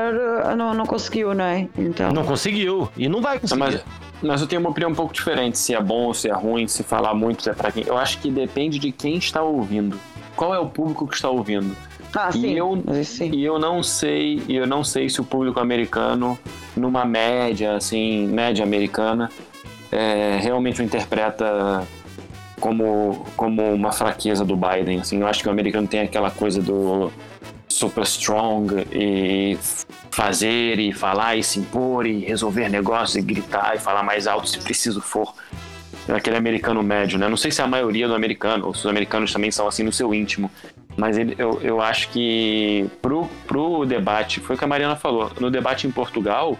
ah, 0.44 0.54
não, 0.54 0.74
não 0.74 0.84
conseguiu, 0.84 1.32
não 1.34 1.44
é? 1.44 1.66
Então. 1.78 2.12
Não 2.12 2.22
conseguiu. 2.22 2.86
E 2.98 3.08
não 3.08 3.22
vai 3.22 3.38
conseguir. 3.38 3.58
Mas, 3.60 3.84
mas 4.22 4.40
eu 4.42 4.46
tenho 4.46 4.60
uma 4.60 4.68
opinião 4.68 4.90
um 4.90 4.94
pouco 4.94 5.14
diferente, 5.14 5.56
se 5.58 5.74
é 5.74 5.80
bom 5.80 6.02
ou 6.08 6.12
se 6.14 6.28
é 6.28 6.34
ruim, 6.34 6.68
se 6.68 6.82
falar 6.82 7.14
muito, 7.14 7.42
se 7.44 7.48
é 7.48 7.54
pra 7.54 7.72
quem. 7.72 7.84
Eu 7.86 7.96
acho 7.96 8.18
que 8.18 8.30
depende 8.30 8.78
de 8.78 8.92
quem 8.92 9.16
está 9.16 9.42
ouvindo. 9.42 9.98
Qual 10.36 10.54
é 10.54 10.58
o 10.58 10.66
público 10.66 11.06
que 11.08 11.14
está 11.14 11.30
ouvindo? 11.30 11.74
Ah, 12.14 12.30
sim. 12.30 12.46
E 12.46 12.56
eu, 12.56 12.82
sim. 13.04 13.30
e 13.32 13.44
eu 13.44 13.58
não 13.58 13.82
sei, 13.82 14.42
e 14.48 14.56
eu 14.56 14.66
não 14.66 14.84
sei 14.84 15.08
se 15.08 15.20
o 15.20 15.24
público 15.24 15.58
americano, 15.58 16.38
numa 16.76 17.04
média, 17.04 17.76
assim, 17.76 18.26
média 18.28 18.62
americana, 18.64 19.28
é, 19.90 20.38
realmente 20.40 20.80
o 20.80 20.84
interpreta 20.84 21.86
como, 22.60 23.26
como 23.36 23.62
uma 23.74 23.92
fraqueza 23.92 24.44
do 24.44 24.56
Biden. 24.56 25.00
Assim, 25.00 25.20
eu 25.20 25.26
acho 25.26 25.42
que 25.42 25.48
o 25.48 25.52
americano 25.52 25.86
tem 25.86 26.00
aquela 26.00 26.30
coisa 26.30 26.62
do 26.62 27.12
super 27.68 28.04
strong 28.04 28.86
e 28.92 29.58
fazer 30.10 30.78
e 30.78 30.92
falar 30.92 31.36
e 31.36 31.42
se 31.42 31.58
impor 31.58 32.06
e 32.06 32.20
resolver 32.20 32.68
negócios 32.68 33.16
e 33.16 33.22
gritar 33.22 33.74
e 33.74 33.78
falar 33.78 34.02
mais 34.02 34.26
alto 34.26 34.48
se 34.48 34.58
preciso 34.58 35.00
for. 35.00 35.34
Aquele 36.08 36.36
americano 36.36 36.82
médio, 36.82 37.18
né? 37.18 37.28
Não 37.28 37.36
sei 37.36 37.50
se 37.50 37.62
a 37.62 37.66
maioria 37.66 38.06
do 38.06 38.14
americano, 38.14 38.66
ou 38.66 38.74
se 38.74 38.80
os 38.80 38.86
americanos 38.86 39.32
também 39.32 39.50
são 39.50 39.66
assim 39.66 39.82
no 39.82 39.92
seu 39.92 40.14
íntimo. 40.14 40.50
Mas 40.96 41.18
ele, 41.18 41.34
eu, 41.38 41.60
eu 41.62 41.80
acho 41.80 42.08
que 42.10 42.88
pro, 43.02 43.26
pro 43.46 43.84
debate, 43.84 44.40
foi 44.40 44.56
o 44.56 44.58
que 44.58 44.64
a 44.64 44.68
Mariana 44.68 44.96
falou, 44.96 45.30
no 45.40 45.50
debate 45.50 45.86
em 45.86 45.90
Portugal, 45.90 46.56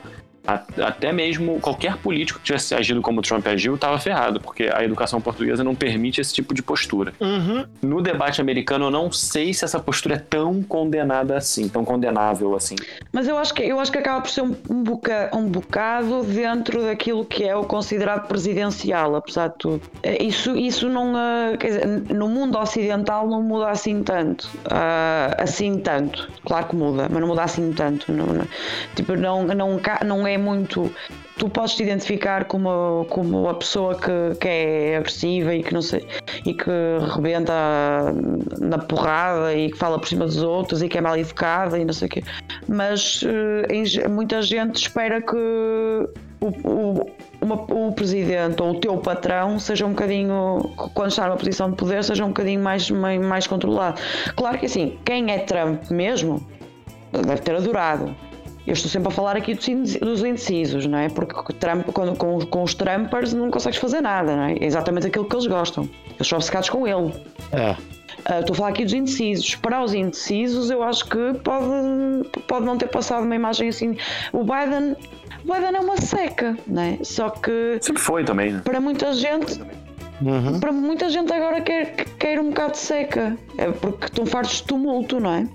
até 0.47 1.13
mesmo 1.13 1.59
qualquer 1.61 1.97
político 1.97 2.39
que 2.39 2.45
tivesse 2.47 2.75
agido 2.75 3.01
como 3.01 3.21
o 3.21 3.23
Trump 3.23 3.47
agiu 3.47 3.75
estava 3.75 3.99
ferrado, 3.99 4.41
porque 4.41 4.71
a 4.73 4.85
educação 4.85 5.21
portuguesa 5.21 5.65
não 5.65 5.75
permite 5.75 6.21
esse 6.21 6.35
tipo 6.35 6.53
de 6.55 6.63
postura. 6.63 7.13
Uhum. 7.21 7.65
No 7.83 8.03
debate 8.03 8.41
americano, 8.41 8.87
eu 8.87 8.91
não 8.91 9.11
sei 9.11 9.55
se 9.55 9.65
essa 9.65 9.79
postura 9.81 10.17
é 10.17 10.19
tão 10.19 10.63
condenada 10.63 11.37
assim, 11.37 11.69
tão 11.69 11.85
condenável 11.85 12.55
assim. 12.55 12.77
Mas 13.13 13.27
eu 13.27 13.39
acho 13.39 13.55
que, 13.55 13.63
eu 13.63 13.81
acho 13.81 13.91
que 13.91 13.99
acaba 13.99 14.21
por 14.21 14.31
ser 14.31 14.43
um, 14.43 14.55
um, 14.69 14.83
boca- 14.83 15.31
um 15.33 15.47
bocado 15.47 16.23
dentro 16.25 16.83
daquilo 16.83 17.25
que 17.25 17.45
é 17.45 17.57
o 17.57 17.65
considerado 17.65 18.27
presidencial, 18.29 19.17
apesar 19.17 19.49
de 19.49 19.55
tudo. 19.59 19.83
Eh, 20.03 20.23
Isso, 20.25 20.57
isso 20.57 20.89
não. 20.89 21.15
ah, 21.17 21.57
quer 21.59 21.67
dizer, 21.69 21.87
no 22.15 22.29
mundo 22.29 22.59
ocidental 22.59 23.27
não 23.29 23.43
muda 23.43 23.69
assim 23.71 24.03
tanto. 24.03 24.49
Ah, 24.71 25.35
assim 25.39 25.79
tanto. 25.79 26.29
Claro 26.45 26.67
que 26.67 26.77
muda, 26.77 27.09
mas 27.11 27.21
não 27.21 27.29
muda 27.29 27.43
assim 27.43 27.73
tanto. 27.73 28.13
Não, 28.13 28.27
não- 28.27 28.47
tipo, 28.95 29.17
não, 29.17 29.45
não, 29.47 29.81
não 30.07 30.27
é 30.27 30.34
muito. 30.39 30.91
Tu 31.37 31.49
podes 31.49 31.75
te 31.75 31.83
identificar 31.83 32.45
como, 32.45 33.05
como 33.11 33.49
a 33.49 33.55
pessoa 33.55 33.97
que, 33.97 34.39
que 34.41 34.47
é 34.49 34.97
agressiva 34.99 35.53
e 35.55 35.63
que 35.65 35.75
não 35.75 35.83
sei 35.83 36.07
e 36.47 36.55
que 36.55 36.71
rebenta 37.15 37.53
na 38.61 38.79
porrada 38.79 39.53
e 39.53 39.71
que 39.71 39.77
fala 39.77 39.99
por 39.99 40.07
cima 40.07 40.27
dos 40.27 40.41
outros 40.43 40.81
e 40.83 40.89
que 40.89 40.97
é 40.97 41.01
mal 41.01 41.17
educada 41.17 41.77
e 41.79 41.85
não 41.85 41.93
sei 41.93 42.07
o 42.07 42.11
quê. 42.11 42.23
Mas 42.69 43.25
eh, 43.27 44.09
muita 44.09 44.41
gente 44.43 44.77
espera 44.77 45.21
que 45.21 45.35
o, 46.41 46.47
o, 46.69 47.11
uma- 47.41 47.63
o 47.73 47.93
presidente 47.93 48.63
ou 48.63 48.71
o 48.71 48.75
teu 48.81 48.97
patrão 48.99 49.59
seja 49.59 49.85
um 49.87 49.91
bocadinho, 49.91 50.73
quando 50.95 51.11
está 51.11 51.27
numa 51.27 51.37
posição 51.37 51.69
de 51.71 51.77
poder, 51.77 52.05
seja 52.05 52.25
um 52.25 52.29
bocadinho 52.29 52.63
mais, 52.63 52.89
mais, 52.91 53.21
mais 53.21 53.47
controlado. 53.49 54.01
Claro 54.37 54.57
que 54.59 54.67
assim, 54.67 54.99
quem 55.05 55.33
é 55.33 55.39
Trump 55.41 55.91
mesmo 55.91 56.47
deve 57.13 57.41
ter 57.43 57.57
adorado. 57.57 58.15
Eu 58.67 58.73
estou 58.73 58.91
sempre 58.91 59.09
a 59.09 59.11
falar 59.11 59.37
aqui 59.37 59.55
dos 59.55 59.69
inde- 59.69 59.99
dos 59.99 60.25
indecisos, 60.25 60.87
não 60.87 60.99
é? 60.99 61.09
Porque 61.11 61.53
Trump, 61.55 61.87
quando, 61.93 62.17
com, 62.17 62.41
com 62.47 62.63
os 62.63 62.75
Trumpers 62.75 63.35
não 63.35 63.51
consegues 63.51 63.79
fazer 63.79 64.01
nada, 64.01 64.35
não 64.35 64.45
é? 64.45 64.53
É 64.55 64.65
exatamente 64.65 65.07
aquilo 65.07 65.27
que 65.27 65.35
eles 65.37 65.47
gostam. 65.47 65.89
Eles 66.17 66.27
são 66.27 66.39
obcecados 66.39 66.71
com 66.71 66.87
ele. 66.87 67.13
É. 67.53 67.77
Ah, 68.25 68.41
estou 68.41 68.55
a 68.55 68.57
falar 68.57 68.69
aqui 68.71 68.85
dos 68.85 68.95
indecisos. 68.95 69.55
Para 69.57 69.83
os 69.85 69.93
indecisos, 69.93 70.71
eu 70.71 70.83
acho 70.83 71.05
que 71.07 71.35
pode, 71.43 72.29
pode 72.49 72.65
não 72.65 72.79
ter 72.79 72.89
passado 72.89 73.23
uma 73.25 73.35
imagem 73.35 73.69
assim. 73.69 73.99
O 74.33 74.43
Biden, 74.45 74.97
o 75.45 75.53
Biden 75.53 75.77
é 75.77 75.81
uma 75.81 75.99
seca, 75.99 76.57
não 76.67 76.81
é? 76.83 76.99
Só 77.03 77.29
que 77.29 77.77
Sempre 77.83 78.01
foi 78.01 78.25
também, 78.25 78.53
né? 78.55 78.63
para 78.65 78.81
muita 78.81 79.13
gente, 79.13 79.61
Uhum. 80.23 80.59
para 80.59 80.73
muita 80.73 81.11
gente 81.11 81.31
agora 81.35 81.61
quer, 81.61 81.97
quer 82.19 82.41
um 82.41 82.49
bocado 82.49 82.73
de 82.73 82.79
seca. 82.79 83.37
É 83.59 83.71
porque 83.71 84.07
estão 84.07 84.25
fartos 84.25 84.57
de 84.57 84.63
tumulto, 84.63 85.21
não 85.21 85.35
é? 85.35 85.47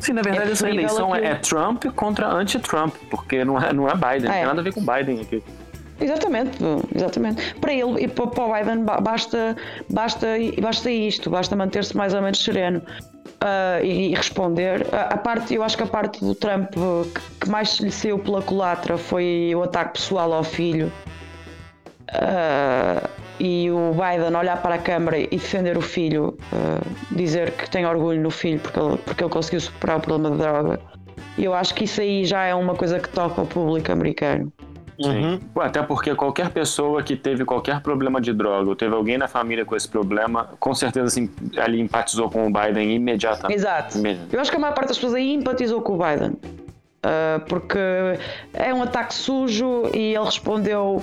Sim, 0.00 0.14
na 0.14 0.22
verdade, 0.22 0.48
É 0.48 0.52
essa 0.52 0.68
eleição 0.68 1.14
é, 1.14 1.24
é 1.26 1.34
Trump 1.36 1.84
contra 1.94 2.26
anti-Trump, 2.28 2.94
porque 3.10 3.44
não 3.44 3.58
é, 3.60 3.72
não 3.72 3.88
é 3.88 3.94
Biden, 3.94 4.22
não 4.28 4.32
É. 4.32 4.36
tem 4.38 4.46
nada 4.46 4.60
a 4.60 4.64
ver 4.64 4.72
com 4.74 4.80
Biden 4.80 5.20
aqui. 5.20 5.42
Exatamente, 6.00 6.58
exatamente. 6.94 7.54
Para 7.60 7.74
ele 7.74 8.02
e 8.04 8.08
para 8.08 8.24
o 8.24 8.52
Biden 8.54 8.84
ba- 8.84 9.00
basta, 9.00 9.54
basta, 9.90 10.26
basta 10.60 10.90
isto, 10.90 11.28
basta 11.28 11.54
manter-se 11.54 11.94
mais 11.94 12.14
ou 12.14 12.22
menos 12.22 12.42
sereno 12.42 12.80
ah, 13.42 13.80
e, 13.82 14.10
e 14.10 14.14
responder. 14.14 14.86
A, 14.94 15.12
a 15.14 15.16
parte, 15.18 15.52
eu 15.54 15.62
acho 15.62 15.76
que 15.76 15.82
a 15.82 15.86
parte 15.86 16.24
do 16.24 16.34
Trump 16.34 16.70
que, 16.72 17.20
que 17.44 17.50
mais 17.50 17.78
lhe 17.80 17.90
saiu 17.92 18.18
pela 18.18 18.40
culatra 18.40 18.96
foi 18.96 19.52
o 19.54 19.62
ataque 19.62 19.92
pessoal 20.00 20.32
ao 20.32 20.42
filho. 20.42 20.90
Ah, 22.12 23.08
e 23.40 23.70
o 23.70 23.92
Biden 23.92 24.36
olhar 24.36 24.60
para 24.60 24.74
a 24.74 24.78
câmara 24.78 25.18
e 25.18 25.26
defender 25.26 25.76
o 25.76 25.80
filho, 25.80 26.36
ah, 26.52 26.80
dizer 27.10 27.52
que 27.52 27.68
tem 27.70 27.86
orgulho 27.86 28.20
no 28.20 28.30
filho 28.30 28.60
porque 28.60 28.78
ele, 28.78 28.98
porque 28.98 29.24
ele 29.24 29.30
conseguiu 29.30 29.60
superar 29.60 29.96
o 29.96 30.00
problema 30.00 30.36
da 30.36 30.50
droga. 30.50 30.80
Eu 31.38 31.54
acho 31.54 31.74
que 31.74 31.84
isso 31.84 32.02
aí 32.02 32.24
já 32.24 32.44
é 32.44 32.54
uma 32.54 32.74
coisa 32.74 33.00
que 33.00 33.08
toca 33.08 33.40
ao 33.40 33.46
público 33.46 33.90
americano. 33.90 34.52
Uhum. 34.98 35.40
Ué, 35.56 35.66
até 35.66 35.82
porque 35.82 36.14
qualquer 36.14 36.50
pessoa 36.50 37.02
que 37.02 37.16
teve 37.16 37.46
qualquer 37.46 37.80
problema 37.80 38.20
de 38.20 38.34
droga 38.34 38.68
ou 38.68 38.76
teve 38.76 38.94
alguém 38.94 39.16
na 39.16 39.26
família 39.26 39.64
com 39.64 39.74
esse 39.74 39.88
problema, 39.88 40.50
com 40.60 40.74
certeza 40.74 41.06
assim, 41.06 41.30
ali 41.56 41.80
empatizou 41.80 42.28
com 42.28 42.46
o 42.46 42.52
Biden 42.52 42.94
imediatamente. 42.96 43.56
Exato. 43.56 43.96
Mesmo. 43.98 44.26
Eu 44.30 44.38
acho 44.38 44.50
que 44.50 44.58
a 44.58 44.60
maior 44.60 44.74
parte 44.74 44.88
das 44.88 44.98
pessoas 44.98 45.14
aí 45.14 45.32
empatizou 45.32 45.80
com 45.80 45.94
o 45.94 45.98
Biden. 45.98 46.36
Ah, 47.02 47.40
porque 47.48 47.78
é 48.52 48.74
um 48.74 48.82
ataque 48.82 49.14
sujo 49.14 49.84
e 49.94 50.14
ele 50.14 50.24
respondeu 50.24 51.02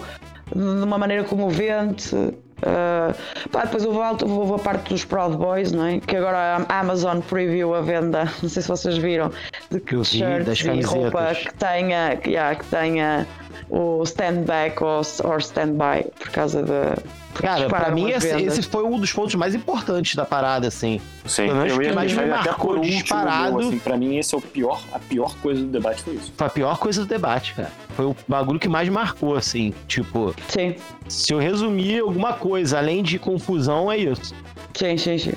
de 0.55 0.83
uma 0.83 0.97
maneira 0.97 1.23
comovente. 1.23 2.15
Ah, 2.63 3.13
pá, 3.51 3.65
depois 3.65 3.85
houve, 3.85 3.99
alto- 4.01 4.27
houve 4.27 4.53
a 4.55 4.57
parte 4.57 4.89
dos 4.89 5.05
Proud 5.05 5.37
Boys, 5.37 5.71
não 5.71 5.85
é? 5.85 5.99
Que 5.99 6.15
agora 6.15 6.65
a 6.67 6.79
Amazon 6.79 7.19
preview 7.19 7.75
a 7.75 7.81
venda, 7.81 8.23
não 8.41 8.49
sei 8.49 8.63
se 8.63 8.67
vocês 8.67 8.97
viram, 8.97 9.31
de 9.69 9.79
Que 9.79 9.95
t-shirts 9.97 10.61
e 10.61 10.81
roupa 10.81 11.35
que 11.35 11.53
tenha, 11.53 12.15
que, 12.17 12.31
yeah, 12.31 12.55
que 12.55 12.65
tenha 12.65 13.27
o 13.69 14.03
stand 14.03 14.43
back 14.43 14.81
ou, 14.81 15.01
or 15.23 15.39
stand 15.39 15.73
by 15.73 16.09
por 16.17 16.29
causa 16.29 16.63
da. 16.63 16.97
Cara, 17.33 17.67
pra 17.67 17.91
mim 17.91 18.09
esse, 18.09 18.29
esse 18.29 18.63
foi 18.63 18.83
um 18.83 18.99
dos 18.99 19.11
pontos 19.13 19.35
mais 19.35 19.53
importantes 19.53 20.15
da 20.15 20.25
parada, 20.25 20.67
assim. 20.67 20.99
Sim, 21.25 21.47
menos 21.53 21.73
eu 21.73 21.81
ia 21.83 21.89
que 21.89 21.95
mais 21.95 22.11
me 22.11 22.19
até 22.19 22.29
marcou 22.29 22.55
por 22.55 22.77
último, 22.77 22.97
disparado. 22.97 23.57
meu, 23.57 23.67
assim, 23.67 23.79
pra 23.79 23.95
mim 23.97 24.17
esse 24.17 24.33
é 24.33 24.37
o 24.37 24.41
pior, 24.41 24.81
a 24.91 24.97
pior 24.97 25.35
coisa 25.37 25.61
do 25.61 25.67
debate 25.67 26.01
foi 26.01 26.15
isso. 26.15 26.33
Foi 26.35 26.47
a 26.47 26.49
pior 26.49 26.79
coisa 26.79 27.01
do 27.01 27.07
debate, 27.07 27.53
cara. 27.53 27.71
Foi 27.95 28.05
o 28.05 28.15
bagulho 28.27 28.59
que 28.59 28.67
mais 28.67 28.89
marcou, 28.89 29.35
assim. 29.35 29.73
Tipo, 29.87 30.33
Sim, 30.47 30.75
se 31.07 31.31
eu 31.31 31.37
resumir 31.37 31.99
alguma 31.99 32.33
coisa, 32.33 32.79
além 32.79 33.03
de 33.03 33.19
confusão, 33.19 33.91
é 33.91 33.97
isso. 33.97 34.33
sim, 34.73 34.97
sim, 34.97 35.17
sim. 35.17 35.33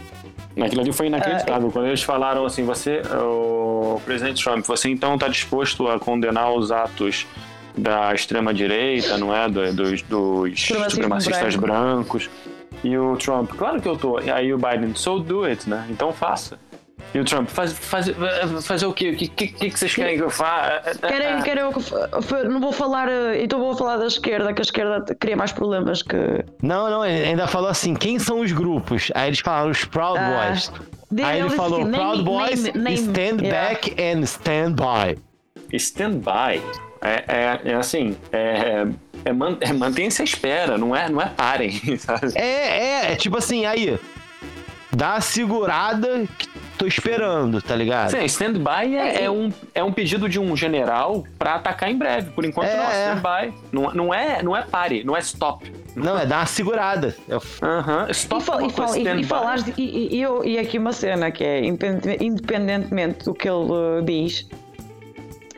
Aquilo 0.58 0.80
ali 0.80 0.92
foi 0.92 1.06
inacreditável. 1.06 1.70
Quando 1.70 1.86
eles 1.86 2.02
falaram 2.02 2.44
assim, 2.44 2.64
você, 2.64 3.02
o 3.14 4.00
presidente 4.04 4.42
Trump, 4.42 4.64
você 4.64 4.88
então 4.88 5.14
está 5.14 5.28
disposto 5.28 5.86
a 5.88 5.98
condenar 5.98 6.52
os 6.52 6.72
atos 6.72 7.26
da 7.76 8.12
extrema-direita, 8.14 9.16
não 9.18 9.34
é? 9.34 9.48
Do- 9.48 9.72
Dos, 9.72 10.02
dos 10.02 10.60
supremacistas 10.90 11.56
branco. 11.56 11.66
brancos. 11.66 12.30
E 12.82 12.96
o 12.96 13.16
Trump, 13.16 13.50
claro 13.56 13.80
que 13.80 13.88
eu 13.88 13.96
tô. 13.96 14.18
E 14.20 14.30
aí 14.30 14.52
o 14.54 14.58
Biden, 14.58 14.94
so 14.94 15.18
do 15.18 15.44
it, 15.44 15.68
né? 15.68 15.86
Então 15.90 16.12
faça. 16.12 16.58
E 17.12 17.18
o 17.18 17.24
Trump, 17.24 17.48
faz, 17.48 17.72
faz, 17.72 18.06
fazer 18.64 18.86
o 18.86 18.92
quê? 18.92 19.10
O 19.10 19.16
que, 19.16 19.26
que, 19.28 19.48
que 19.48 19.78
vocês 19.78 19.92
querem 19.94 20.16
que 20.16 20.22
eu 20.22 20.30
faça? 20.30 20.96
Querem, 21.00 21.42
querem 21.42 21.62
eu 21.64 21.72
que 21.72 21.80
f- 21.80 21.94
f- 22.22 22.44
não 22.44 22.60
vou 22.60 22.70
falar, 22.72 23.08
eh, 23.08 23.42
então 23.42 23.58
vou 23.58 23.76
falar 23.76 23.96
da 23.96 24.06
esquerda, 24.06 24.52
que 24.52 24.60
a 24.60 24.62
esquerda 24.62 25.04
cria 25.18 25.36
mais 25.36 25.50
problemas 25.50 26.02
que. 26.02 26.16
Não, 26.62 26.88
não, 26.88 27.04
ele 27.04 27.24
ainda 27.26 27.48
falou 27.48 27.68
assim: 27.68 27.94
quem 27.94 28.18
são 28.18 28.40
os 28.40 28.52
grupos? 28.52 29.10
Aí 29.14 29.28
eles 29.28 29.40
falaram 29.40 29.70
os 29.70 29.84
Proud 29.84 30.18
Ah, 30.18 30.46
Boys. 30.46 30.72
Aí 31.24 31.40
ele 31.40 31.50
falou: 31.50 31.80
assim, 31.82 31.90
Proud 31.90 32.16
name- 32.18 32.22
Boys, 32.22 32.62
name- 32.64 32.78
name- 32.78 32.96
stand 32.96 33.42
yeah. 33.44 33.68
back 33.68 33.96
and 34.00 34.20
stand 34.22 34.72
by. 34.74 35.18
Stand-by. 35.78 36.62
É, 37.02 37.24
é, 37.26 37.60
é 37.72 37.74
assim, 37.74 38.16
é, 38.32 38.86
é, 39.24 39.32
man, 39.32 39.56
é 39.60 39.72
mantenha-se 39.72 40.20
à 40.20 40.24
espera, 40.24 40.76
não 40.76 40.94
é, 40.94 41.08
não 41.08 41.20
é 41.20 41.26
parem, 41.26 41.72
sabe? 41.98 42.32
É, 42.34 42.42
é, 43.08 43.12
é 43.12 43.16
tipo 43.16 43.36
assim, 43.38 43.64
aí. 43.66 43.98
Dá 44.92 45.14
a 45.14 45.20
segurada 45.20 46.26
que 46.36 46.48
tô 46.76 46.84
esperando, 46.84 47.62
tá 47.62 47.76
ligado? 47.76 48.10
Sim, 48.10 48.24
stand-by 48.24 48.96
é, 48.96 49.22
é 49.24 49.30
um, 49.30 49.52
é 49.72 49.84
um 49.84 49.92
pedido 49.92 50.28
de 50.28 50.40
um 50.40 50.56
general 50.56 51.24
pra 51.38 51.54
atacar 51.54 51.88
em 51.88 51.96
breve. 51.96 52.30
Por 52.32 52.44
enquanto, 52.44 52.68
É, 52.70 52.76
não, 52.76 52.90
é. 52.90 53.06
stand-by. 53.14 53.54
Não, 53.70 53.82
não, 53.94 54.12
é, 54.14 54.42
não 54.42 54.56
é 54.56 54.62
pare, 54.62 55.04
não 55.04 55.16
é 55.16 55.20
stop. 55.20 55.72
Não, 55.94 56.18
é 56.18 56.26
dar 56.26 56.38
uma 56.40 56.46
segurada. 56.46 57.16
É 57.28 57.36
o- 57.36 57.42
Aham, 57.62 58.06
E, 58.08 58.10
stop 58.10 58.42
é 58.50 58.66
e, 58.66 58.70
fal- 58.70 58.86
coisa, 58.86 58.98
e, 58.98 59.02
e 59.78 59.80
e, 59.86 60.16
e, 60.16 60.22
eu- 60.22 60.44
e 60.44 60.58
aqui 60.58 60.76
uma 60.76 60.92
cena 60.92 61.30
que 61.30 61.44
é 61.44 61.64
independ- 61.64 62.20
independentemente 62.20 63.24
do 63.26 63.32
que 63.32 63.48
ele 63.48 63.70
uh, 63.70 64.02
diz. 64.04 64.48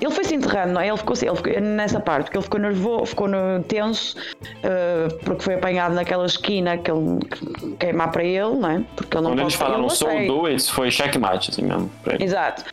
Ele 0.02 0.10
foi-se 0.10 0.34
enterrando, 0.34 0.72
não 0.72 0.80
é? 0.80 0.88
Ele 0.88 0.96
ficou, 0.96 1.14
ele 1.22 1.36
ficou 1.36 1.60
nessa 1.60 2.00
parte, 2.00 2.24
porque 2.24 2.36
ele 2.36 2.44
ficou 2.44 2.58
nervoso, 2.58 3.06
ficou 3.06 3.28
tenso, 3.68 4.16
uh, 4.40 5.14
porque 5.24 5.44
foi 5.44 5.54
apanhado 5.54 5.94
naquela 5.94 6.26
esquina 6.26 6.76
que 6.76 6.90
ele 6.90 7.20
que 7.20 7.76
queimar 7.76 8.10
para 8.10 8.24
ele, 8.24 8.56
não 8.56 8.68
é? 8.68 8.84
Porque 8.96 9.16
ele 9.16 9.22
não 9.22 9.30
Quando 9.30 9.42
eles 9.42 9.54
falaram 9.54 9.88
so 9.88 10.06
do 10.26 10.46
it, 10.46 10.72
foi 10.72 10.90
checkmate, 10.90 11.50
assim 11.50 11.62
mesmo. 11.62 11.88
Exato. 12.18 12.64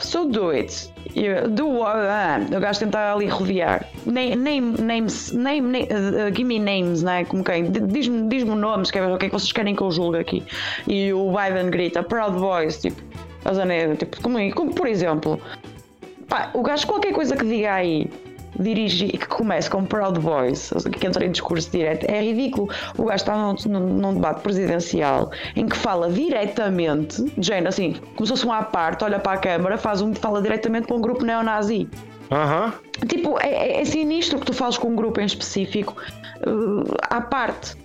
So 0.00 0.26
do 0.26 0.50
it. 0.50 0.92
Do? 1.50 1.82
Ah, 1.84 2.38
o 2.54 2.60
gajo 2.60 2.80
tentar 2.80 3.14
ali 3.14 3.26
rodear. 3.26 3.86
Name, 4.04 4.36
name, 4.36 4.78
names, 4.78 5.32
name, 5.32 5.60
name 5.62 5.88
uh, 5.90 6.28
uh, 6.28 6.34
give 6.34 6.44
me 6.44 6.58
names, 6.58 7.02
né? 7.02 7.24
Como 7.24 7.42
quem? 7.42 7.70
Diz-me 7.70 8.28
diz 8.28 8.44
nomes, 8.44 8.90
quer 8.90 9.06
ver 9.06 9.12
o 9.12 9.16
que 9.16 9.26
é 9.26 9.28
que 9.30 9.34
vocês 9.34 9.52
querem 9.52 9.74
que 9.74 9.82
eu 9.82 9.90
julgue 9.90 10.18
aqui. 10.18 10.44
E 10.86 11.12
o 11.14 11.32
Biden 11.32 11.70
grita, 11.70 12.02
Proud 12.02 12.38
Boys, 12.38 12.78
tipo, 12.80 13.00
a 13.46 13.54
Zaneira, 13.54 13.96
tipo, 13.96 14.20
como, 14.20 14.38
como 14.52 14.74
por 14.74 14.86
exemplo, 14.86 15.40
pá, 16.28 16.50
o 16.54 16.62
gajo 16.62 16.86
qualquer 16.86 17.12
coisa 17.12 17.36
que 17.36 17.44
diga 17.46 17.74
aí. 17.74 18.10
Dirigir, 18.58 19.10
que 19.12 19.26
comece 19.28 19.70
com 19.70 19.84
Proud 19.84 20.18
Boys, 20.18 20.72
que 20.98 21.06
entra 21.06 21.24
em 21.24 21.30
discurso 21.30 21.70
direto, 21.70 22.04
é 22.10 22.20
ridículo. 22.20 22.68
O 22.96 23.04
gajo 23.04 23.16
está 23.22 23.36
num, 23.36 23.78
num- 23.78 24.14
debate 24.14 24.40
presidencial 24.40 25.30
em 25.54 25.68
que 25.68 25.76
fala 25.76 26.10
diretamente, 26.10 27.22
de 27.22 27.46
género 27.46 27.68
assim, 27.68 27.92
como 28.16 28.26
se 28.26 28.32
fosse 28.32 28.46
um 28.46 28.52
à 28.52 28.62
parte, 28.62 29.04
olha 29.04 29.20
para 29.20 29.32
a 29.32 29.36
câmara, 29.40 29.78
faz 29.78 30.00
um 30.00 30.12
fala 30.12 30.42
diretamente 30.42 30.88
com 30.88 30.94
um 30.96 31.00
grupo 31.00 31.24
neonazi. 31.24 31.88
Aham. 32.32 32.72
Tipo, 33.06 33.38
é, 33.40 33.48
é- 33.48 33.80
é 33.80 33.84
sinistro 33.84 34.40
que 34.40 34.46
tu 34.46 34.52
fales 34.52 34.76
com 34.76 34.88
um 34.88 34.96
grupo 34.96 35.20
em 35.20 35.24
específico 35.26 35.94
uh, 36.44 36.94
à 37.02 37.20
parte. 37.20 37.76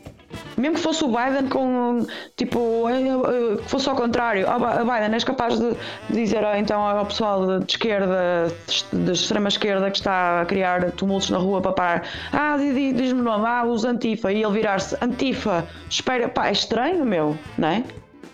Mesmo 0.57 0.75
que 0.75 0.81
fosse 0.81 1.03
o 1.03 1.07
Biden 1.07 1.47
com, 1.49 2.05
tipo, 2.35 2.87
eh, 2.89 3.01
eh, 3.01 3.57
que 3.57 3.69
fosse 3.69 3.89
ao 3.89 3.95
contrário, 3.95 4.45
oh, 4.47 4.59
Bi- 4.59 4.83
Biden, 4.91 5.13
és 5.13 5.23
capaz 5.23 5.59
de 5.59 5.73
dizer 6.09 6.43
ah, 6.45 6.57
então 6.59 6.81
ao 6.81 7.05
pessoal 7.05 7.59
de 7.59 7.71
esquerda, 7.71 8.51
de 8.91 9.11
extrema 9.11 9.47
esquerda 9.47 9.89
que 9.89 9.97
está 9.97 10.41
a 10.41 10.45
criar 10.45 10.91
tumultos 10.91 11.29
na 11.29 11.37
rua 11.37 11.61
para 11.61 11.71
parar, 11.71 12.03
ah, 12.31 12.55
di- 12.57 12.73
di- 12.73 12.93
diz-me 12.93 13.21
o 13.21 13.23
nome, 13.23 13.45
ah, 13.47 13.63
os 13.65 13.83
Antifa, 13.85 14.31
e 14.31 14.43
ele 14.43 14.53
virar-se, 14.53 14.95
Antifa, 15.01 15.65
espera, 15.89 16.29
pá, 16.29 16.47
é 16.47 16.51
estranho, 16.51 17.05
meu, 17.05 17.37
não 17.57 17.67
é? 17.67 17.83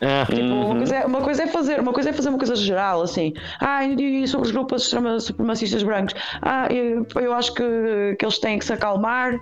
É. 0.01 0.24
Tipo, 0.26 0.41
uma, 0.41 0.76
coisa 0.78 0.95
é, 0.95 1.05
uma 1.05 1.22
coisa 1.22 1.43
é 1.43 1.47
fazer, 1.47 1.80
uma 1.82 1.91
coisa 1.91 2.09
é 2.09 2.13
fazer 2.13 2.30
uma 2.30 2.38
coisa 2.38 2.55
geral, 2.55 3.01
assim. 3.01 3.34
Ah, 3.59 3.84
e 3.84 4.26
sobre 4.30 4.47
os 4.47 4.51
grupos 4.53 4.95
supremacistas 5.20 5.84
brancos. 5.84 6.15
Ah, 6.41 6.67
eu, 6.72 7.05
eu 7.22 7.34
acho 7.34 7.53
que, 7.53 8.15
que 8.17 8.24
eles 8.24 8.39
têm 8.39 8.57
que 8.57 8.63
se 8.63 8.72
acalmar 8.72 9.41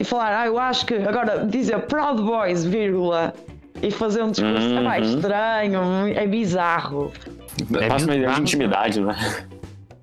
e 0.00 0.04
falar, 0.04 0.40
ah, 0.40 0.46
eu 0.46 0.58
acho 0.58 0.86
que. 0.86 0.94
Agora, 0.94 1.46
dizer 1.46 1.78
Proud 1.80 2.22
Boys, 2.22 2.64
vírgula, 2.64 3.34
e 3.82 3.90
fazer 3.90 4.22
um 4.22 4.30
discurso 4.30 4.78
é 4.78 4.80
mais 4.80 5.06
estranho, 5.06 5.80
é 6.14 6.26
bizarro. 6.26 7.12
Passa 7.86 8.06
uma 8.06 8.16
ideia 8.16 8.32
de 8.32 8.40
intimidade, 8.40 9.00
né? 9.02 9.14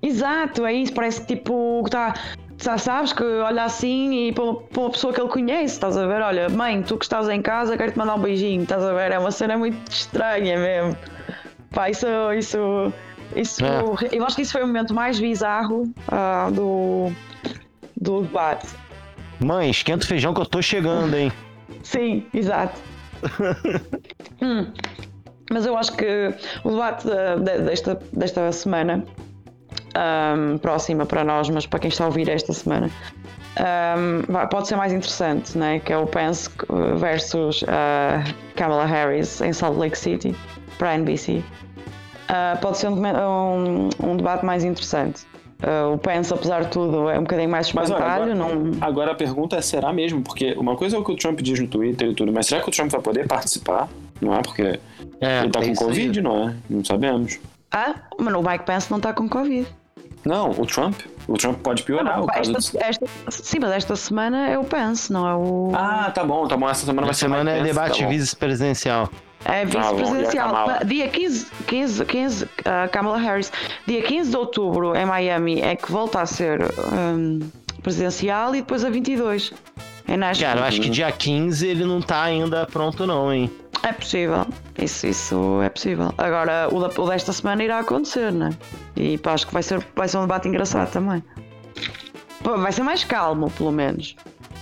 Exato, 0.00 0.64
é 0.64 0.72
isso, 0.72 0.92
parece 0.92 1.20
que 1.22 1.34
tipo, 1.34 1.82
que 1.84 1.90
tá. 1.90 2.14
Já 2.60 2.78
sabes 2.78 3.12
que 3.12 3.22
olha 3.22 3.64
assim 3.64 4.28
e 4.28 4.32
para 4.32 4.44
uma, 4.44 4.54
para 4.54 4.80
uma 4.80 4.90
pessoa 4.90 5.12
que 5.12 5.20
ele 5.20 5.28
conhece, 5.28 5.74
estás 5.74 5.96
a 5.96 6.06
ver? 6.06 6.22
Olha, 6.22 6.48
mãe, 6.48 6.80
tu 6.82 6.96
que 6.96 7.04
estás 7.04 7.28
em 7.28 7.42
casa, 7.42 7.76
quero 7.76 7.92
te 7.92 7.98
mandar 7.98 8.14
um 8.14 8.20
beijinho, 8.20 8.62
estás 8.62 8.82
a 8.82 8.92
ver? 8.92 9.12
É 9.12 9.18
uma 9.18 9.30
cena 9.30 9.56
muito 9.56 9.90
estranha 9.90 10.58
mesmo. 10.58 10.96
Pá, 11.72 11.90
isso. 11.90 12.06
isso, 12.36 12.92
isso 13.34 13.64
É. 13.64 14.16
Eu 14.16 14.24
acho 14.24 14.36
que 14.36 14.42
isso 14.42 14.52
foi 14.52 14.62
o 14.62 14.66
momento 14.66 14.94
mais 14.94 15.20
bizarro 15.20 15.92
ah, 16.08 16.50
do, 16.52 17.12
do 18.00 18.22
debate. 18.22 18.66
Mãe, 19.40 19.70
esquenta 19.70 20.04
o 20.04 20.08
feijão 20.08 20.34
que 20.34 20.40
eu 20.40 20.46
tô 20.46 20.60
chegando, 20.60 21.14
hein? 21.16 21.32
Sim, 21.82 22.26
exato. 22.34 22.80
Hum, 24.40 24.70
Mas 25.50 25.66
eu 25.66 25.76
acho 25.76 25.92
que 25.96 26.32
o 26.62 26.70
debate 26.70 27.04
desta, 27.64 28.00
desta 28.12 28.52
semana, 28.52 29.04
ahm, 29.96 30.58
próxima 30.58 31.04
para 31.04 31.24
nós, 31.24 31.48
mas 31.50 31.66
para 31.66 31.80
quem 31.80 31.88
está 31.88 32.04
a 32.04 32.06
ouvir 32.06 32.28
esta 32.28 32.52
semana, 32.52 32.88
vai- 34.28 34.46
pode 34.48 34.68
ser 34.68 34.76
mais 34.76 34.92
interessante, 34.92 35.58
né? 35.58 35.80
que 35.80 35.92
é 35.92 35.98
o 35.98 36.06
Pence 36.06 36.48
versus 36.98 37.64
ah, 37.66 38.22
Kamala 38.54 38.84
Harris 38.86 39.40
em 39.40 39.52
Salt 39.52 39.76
Lake 39.76 39.98
City, 39.98 40.36
para 40.78 40.90
a 40.90 40.94
NBC. 40.94 41.42
Ah, 42.28 42.56
pode 42.60 42.78
ser 42.78 42.88
um, 42.88 42.94
um- 42.94 43.88
um 44.04 44.16
debate 44.16 44.44
mais 44.44 44.62
interessante. 44.62 45.26
Ah, 45.62 45.88
o 45.88 45.98
Pence, 45.98 46.32
apesar 46.32 46.64
de 46.64 46.70
tudo, 46.70 47.08
é 47.10 47.18
um 47.18 47.22
bocadinho 47.22 47.48
mais 47.50 47.72
Mas 47.72 47.90
olha, 47.90 47.98
espantalho. 47.98 48.32
agora, 48.32 48.34
não... 48.56 48.70
agora 48.80 49.12
a 49.12 49.14
pergunta 49.14 49.56
é: 49.56 49.60
será 49.60 49.92
mesmo? 49.92 50.22
Porque 50.22 50.52
uma 50.52 50.76
coisa 50.76 50.96
é 50.96 50.98
o 50.98 51.04
que 51.04 51.12
o 51.12 51.16
Trump 51.16 51.40
diz 51.40 51.58
no 51.58 51.66
Twitter 51.66 52.08
e 52.10 52.14
tudo, 52.14 52.32
mas 52.32 52.46
será 52.46 52.62
que 52.62 52.68
o 52.68 52.72
Trump 52.72 52.90
vai 52.90 53.00
poder 53.00 53.26
participar? 53.26 53.88
Não 54.20 54.34
é? 54.34 54.42
Porque 54.42 54.78
É, 55.20 55.40
ele 55.40 55.50
tá 55.50 55.60
é 55.60 55.64
com 55.66 55.72
isso 55.72 55.82
aí. 55.82 55.88
Covid, 55.88 56.20
não 56.22 56.48
é? 56.48 56.54
Não 56.70 56.84
sabemos. 56.84 57.38
Ah, 57.72 57.94
mas 58.18 58.34
o 58.34 58.42
Mike 58.42 58.64
Pence 58.64 58.90
não 58.90 58.98
está 58.98 59.12
com 59.12 59.28
Covid. 59.28 59.66
Não, 60.24 60.50
o 60.50 60.66
Trump. 60.66 60.94
O 61.28 61.34
Trump 61.34 61.58
pode 61.60 61.82
piorar. 61.82 62.22
o 62.22 62.26
caso 62.26 62.56
Esta, 62.56 62.78
de... 62.78 62.84
esta- 62.84 63.06
sim, 63.30 63.58
mas 63.60 63.70
esta 63.72 63.94
semana 63.96 64.48
é 64.48 64.58
o 64.58 64.64
Pence, 64.64 65.12
não 65.12 65.28
é 65.28 65.34
o. 65.34 65.70
Ah, 65.74 66.10
tá 66.14 66.24
bom, 66.24 66.46
tá 66.48 66.56
bom. 66.56 66.68
Essa 66.68 66.86
semana 66.86 67.02
vai 67.02 67.10
Essa 67.10 67.20
ser 67.20 67.26
semana 67.26 67.50
é 67.50 67.54
tensa, 67.54 67.66
debate 67.66 68.02
tá 68.02 68.08
vice-presidencial. 68.08 69.08
É 69.44 69.64
tá 69.66 69.80
vice-presidencial. 69.92 70.66
Dia 70.84 71.08
15, 71.08 71.46
15, 71.66 72.04
15 72.04 72.48
ah, 72.64 72.88
Kamala 72.88 73.18
Harris. 73.18 73.52
Dia 73.86 74.02
15 74.02 74.30
de 74.30 74.36
outubro 74.36 74.94
em 74.96 75.06
Miami 75.06 75.60
é 75.60 75.76
que 75.76 75.90
volta 75.90 76.20
a 76.20 76.26
ser 76.26 76.60
hum, 76.92 77.40
presidencial 77.82 78.54
e 78.54 78.60
depois 78.60 78.84
a 78.84 78.90
22. 78.90 79.52
Em 80.08 80.16
Nashville. 80.16 80.48
Cara, 80.48 80.60
eu 80.60 80.64
acho 80.64 80.80
que 80.80 80.88
dia 80.88 81.12
15 81.12 81.66
ele 81.66 81.84
não 81.84 82.00
tá 82.00 82.22
ainda 82.22 82.66
pronto, 82.66 83.06
não, 83.06 83.32
hein? 83.32 83.50
É 83.82 83.92
possível. 83.92 84.46
Isso, 84.76 85.06
isso 85.06 85.60
é 85.62 85.68
possível. 85.68 86.12
Agora, 86.18 86.68
o, 86.72 86.80
da- 86.80 87.00
o 87.02 87.06
desta 87.08 87.32
semana 87.32 87.62
irá 87.62 87.78
acontecer, 87.78 88.32
né? 88.32 88.50
E 88.96 89.18
pá, 89.18 89.34
acho 89.34 89.46
que 89.46 89.52
vai 89.52 89.62
ser, 89.62 89.86
vai 89.94 90.08
ser 90.08 90.16
um 90.16 90.22
debate 90.22 90.48
engraçado 90.48 90.90
também. 90.90 91.22
Pô, 92.42 92.56
Vai 92.56 92.72
ser 92.72 92.82
mais 92.82 93.04
calmo, 93.04 93.50
pelo 93.50 93.70
menos. 93.70 94.16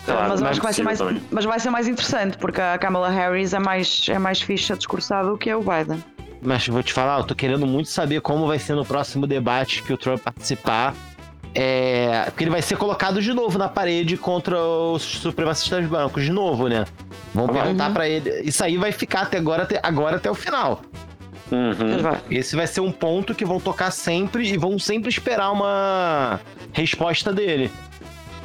Mas 0.07 0.43
acho 0.43 0.61
que 0.61 0.65
vai 0.67 0.73
ser 0.73 0.83
mais, 0.83 0.99
também. 0.99 1.23
mas 1.31 1.45
vai 1.45 1.61
ser 1.61 1.71
mais 1.71 1.89
interessante, 1.89 2.37
porque 2.39 2.61
a 2.61 2.79
Kamala 2.79 3.09
Harris 3.09 3.53
é 3.53 3.59
mais, 3.59 4.07
é 4.09 4.19
mais 4.19 4.41
fixe 4.41 4.73
a 4.73 4.77
discursar 4.77 5.25
do 5.25 5.37
que 5.37 5.51
é 5.51 5.57
o 5.57 5.61
Biden. 5.61 6.03
Mas 6.43 6.67
vou 6.69 6.83
te 6.83 6.93
falar, 6.93 7.19
eu 7.19 7.25
tô 7.25 7.35
querendo 7.35 7.67
muito 7.67 7.89
saber 7.89 8.21
como 8.21 8.47
vai 8.47 8.59
ser 8.59 8.75
no 8.75 8.85
próximo 8.85 9.27
debate 9.27 9.83
que 9.83 9.93
o 9.93 9.97
Trump 9.97 10.21
participar. 10.21 10.95
É, 11.55 12.25
porque 12.27 12.45
ele 12.45 12.51
vai 12.51 12.61
ser 12.61 12.77
colocado 12.77 13.23
de 13.23 13.33
novo 13.33 13.57
na 13.57 13.67
parede 13.67 14.17
contra 14.19 14.61
os 14.61 15.03
supremacistas 15.03 15.87
brancos, 15.87 16.23
de 16.23 16.31
novo, 16.31 16.69
né? 16.69 16.85
Vão 17.35 17.49
perguntar 17.49 17.93
pra 17.93 18.07
ele. 18.07 18.43
Isso 18.43 18.63
aí 18.63 18.77
vai 18.77 18.93
ficar 18.93 19.23
até 19.23 19.39
agora, 19.39 19.63
até, 19.63 19.81
agora 19.83 20.17
até 20.17 20.31
o 20.31 20.35
final. 20.35 20.83
Uhum. 21.51 22.19
Esse 22.31 22.57
vai 22.57 22.67
ser 22.67 22.81
um 22.81 22.93
ponto 22.93 23.35
que 23.35 23.45
vão 23.45 23.59
tocar 23.59 23.91
sempre 23.91 24.47
e 24.47 24.57
vão 24.57 24.79
sempre 24.79 25.09
esperar 25.09 25.51
uma 25.51 26.41
resposta 26.73 27.33
dele. 27.33 27.71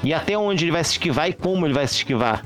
E 0.04 0.14
até 0.14 0.38
onde 0.38 0.66
ele 0.66 0.72
vai 0.72 0.84
se 0.84 0.92
esquivar 0.92 1.30
e 1.30 1.34
como 1.34 1.66
ele 1.66 1.74
vai 1.74 1.88
se 1.88 1.96
esquivar. 1.96 2.44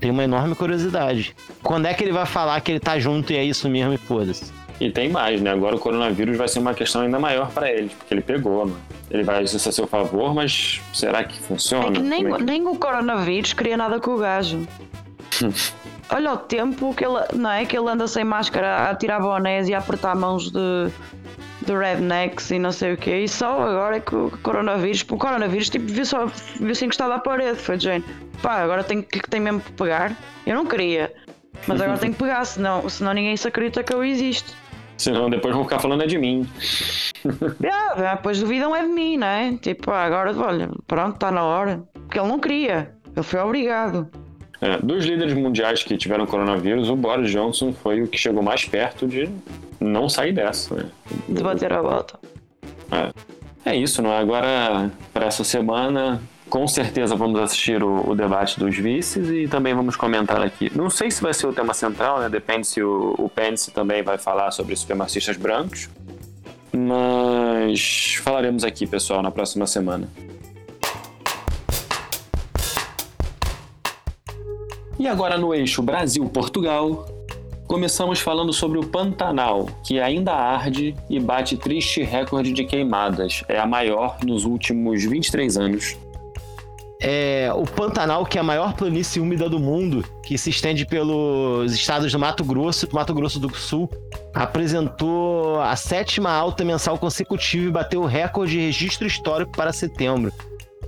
Tem 0.00 0.10
uma 0.10 0.22
enorme 0.24 0.54
curiosidade. 0.54 1.34
Quando 1.62 1.86
é 1.86 1.94
que 1.94 2.04
ele 2.04 2.12
vai 2.12 2.26
falar 2.26 2.60
que 2.60 2.70
ele 2.70 2.80
tá 2.80 2.98
junto 2.98 3.32
e 3.32 3.36
é 3.36 3.44
isso 3.44 3.68
mesmo 3.68 3.92
e 3.94 3.96
foda-se? 3.96 4.52
E 4.80 4.90
tem 4.90 5.08
mais, 5.08 5.40
né? 5.40 5.50
Agora 5.50 5.74
o 5.74 5.78
coronavírus 5.78 6.36
vai 6.36 6.46
ser 6.46 6.60
uma 6.60 6.72
questão 6.72 7.02
ainda 7.02 7.18
maior 7.18 7.50
pra 7.50 7.68
ele, 7.68 7.88
porque 7.88 8.14
ele 8.14 8.20
pegou, 8.20 8.66
né? 8.66 8.74
Ele 9.10 9.24
vai 9.24 9.42
usar 9.42 9.56
isso 9.56 9.68
a 9.68 9.72
seu 9.72 9.88
favor, 9.88 10.32
mas 10.34 10.80
será 10.94 11.24
que 11.24 11.36
funciona? 11.40 11.88
É 11.88 11.92
que 11.92 11.98
nem, 12.00 12.26
é 12.32 12.36
que- 12.36 12.44
nem 12.44 12.64
o 12.68 12.76
coronavírus 12.76 13.52
queria 13.54 13.76
nada 13.76 13.98
com 13.98 14.12
o 14.12 14.18
gajo. 14.18 14.68
Olha 16.10 16.32
o 16.32 16.36
tempo 16.38 16.94
que 16.94 17.04
ele, 17.04 17.18
não 17.34 17.50
é, 17.50 17.66
que 17.66 17.76
ele 17.76 17.88
anda 17.88 18.06
sem 18.06 18.24
máscara 18.24 18.88
a 18.90 18.94
tirar 18.94 19.20
bonés 19.20 19.68
e 19.68 19.74
a 19.74 19.78
apertar 19.78 20.14
mãos 20.16 20.50
de, 20.50 20.90
de 21.62 21.76
rednecks 21.76 22.50
e 22.50 22.58
não 22.58 22.72
sei 22.72 22.94
o 22.94 22.96
que. 22.96 23.10
E 23.10 23.28
só 23.28 23.60
agora 23.62 23.96
é 23.96 24.00
que 24.00 24.14
o 24.14 24.30
coronavírus, 24.42 25.04
o 25.08 25.16
coronavírus 25.16 25.68
tipo, 25.68 25.86
viu 25.86 26.04
só 26.04 26.26
viu-se 26.60 26.84
encostado 26.84 27.12
à 27.12 27.18
parede. 27.18 27.58
Foi 27.58 27.76
de 27.76 27.84
Jane. 27.84 28.04
Pá, 28.42 28.62
agora 28.62 28.84
tenho 28.84 29.02
que 29.02 29.20
tenho 29.28 29.42
mesmo 29.42 29.60
que 29.60 29.72
pegar. 29.72 30.16
Eu 30.46 30.54
não 30.54 30.66
queria, 30.66 31.12
mas 31.66 31.80
agora 31.80 31.98
tenho 31.98 32.12
que 32.12 32.18
pegar, 32.18 32.44
senão, 32.44 32.88
senão 32.88 33.12
ninguém 33.12 33.36
se 33.36 33.48
acredita 33.48 33.82
que 33.82 33.92
eu 33.92 34.04
existo. 34.04 34.54
Senão 34.96 35.30
depois 35.30 35.54
vão 35.54 35.64
ficar 35.64 35.78
falando 35.78 36.02
é 36.02 36.06
de 36.06 36.18
mim. 36.18 36.48
Ah, 37.70 38.14
depois 38.14 38.38
duvidam 38.38 38.74
é 38.74 38.82
de 38.82 38.88
mim, 38.88 39.16
não 39.16 39.26
é? 39.26 39.56
Tipo, 39.56 39.90
ah, 39.90 40.04
agora, 40.04 40.32
olha, 40.36 40.70
pronto, 40.86 41.14
está 41.14 41.30
na 41.32 41.42
hora. 41.42 41.82
Porque 41.92 42.18
ele 42.18 42.28
não 42.28 42.38
queria, 42.38 42.94
ele 43.14 43.22
foi 43.24 43.40
obrigado. 43.40 44.08
É, 44.60 44.78
dos 44.78 45.04
líderes 45.04 45.34
mundiais 45.34 45.82
que 45.82 45.96
tiveram 45.96 46.26
coronavírus, 46.26 46.88
o 46.88 46.96
Boris 46.96 47.30
Johnson 47.30 47.72
foi 47.72 48.02
o 48.02 48.08
que 48.08 48.16
chegou 48.16 48.42
mais 48.42 48.64
perto 48.64 49.06
de 49.06 49.28
não 49.80 50.08
sair 50.08 50.32
dessa. 50.32 50.74
Né? 50.74 50.90
De 51.28 51.42
bater 51.42 51.72
a 51.72 51.80
volta. 51.82 52.18
É, 52.90 53.70
é 53.70 53.76
isso, 53.76 54.02
não 54.02 54.12
é? 54.12 54.18
Agora, 54.18 54.90
para 55.12 55.26
essa 55.26 55.44
semana, 55.44 56.20
com 56.48 56.66
certeza 56.66 57.14
vamos 57.14 57.38
assistir 57.40 57.82
o, 57.82 58.10
o, 58.10 58.14
debate 58.14 58.58
dos 58.58 58.76
vices 58.76 59.28
e 59.28 59.46
também 59.46 59.74
vamos 59.74 59.96
comentar 59.96 60.40
aqui. 60.40 60.70
Não 60.74 60.88
sei 60.88 61.10
se 61.10 61.22
vai 61.22 61.34
ser 61.34 61.46
o 61.46 61.52
tema 61.52 61.74
central, 61.74 62.20
né? 62.20 62.28
Depende 62.28 62.66
se 62.66 62.82
o, 62.82 63.14
o 63.18 63.28
Pence 63.28 63.70
também 63.70 64.02
vai 64.02 64.18
falar 64.18 64.50
sobre 64.50 64.74
supremacistas 64.74 65.36
brancos. 65.36 65.88
Mas 66.72 68.18
falaremos 68.22 68.64
aqui, 68.64 68.86
pessoal, 68.86 69.22
na 69.22 69.30
próxima 69.30 69.66
semana. 69.66 70.08
E 74.98 75.06
agora 75.06 75.38
no 75.38 75.54
eixo 75.54 75.80
Brasil-Portugal, 75.80 77.06
começamos 77.68 78.18
falando 78.18 78.52
sobre 78.52 78.78
o 78.78 78.86
Pantanal, 78.86 79.68
que 79.84 80.00
ainda 80.00 80.32
arde 80.32 80.96
e 81.08 81.20
bate 81.20 81.56
triste 81.56 82.02
recorde 82.02 82.50
de 82.52 82.64
queimadas. 82.64 83.44
É 83.46 83.58
a 83.58 83.66
maior 83.66 84.16
nos 84.24 84.46
últimos 84.46 85.04
23 85.04 85.56
anos. 85.58 85.96
É 87.00 87.52
o 87.54 87.62
Pantanal, 87.62 88.24
que 88.26 88.38
é 88.38 88.40
a 88.40 88.44
maior 88.44 88.72
planície 88.72 89.20
úmida 89.20 89.48
do 89.48 89.60
mundo, 89.60 90.04
que 90.24 90.36
se 90.36 90.50
estende 90.50 90.84
pelos 90.84 91.72
estados 91.72 92.10
do 92.10 92.18
Mato 92.18 92.42
Grosso 92.42 92.86
e 92.86 92.88
do 92.88 92.94
Mato 92.94 93.14
Grosso 93.14 93.38
do 93.38 93.54
Sul, 93.54 93.88
apresentou 94.34 95.60
a 95.60 95.76
sétima 95.76 96.30
alta 96.30 96.64
mensal 96.64 96.98
consecutiva 96.98 97.68
e 97.68 97.70
bateu 97.70 98.00
o 98.00 98.06
recorde 98.06 98.52
de 98.52 98.60
registro 98.60 99.06
histórico 99.06 99.52
para 99.52 99.72
setembro, 99.72 100.32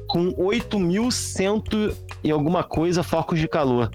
com 0.08 0.32
8.100 0.32 1.94
e 2.24 2.30
alguma 2.30 2.64
coisa 2.64 3.04
focos 3.04 3.38
de 3.38 3.46
calor. 3.46 3.90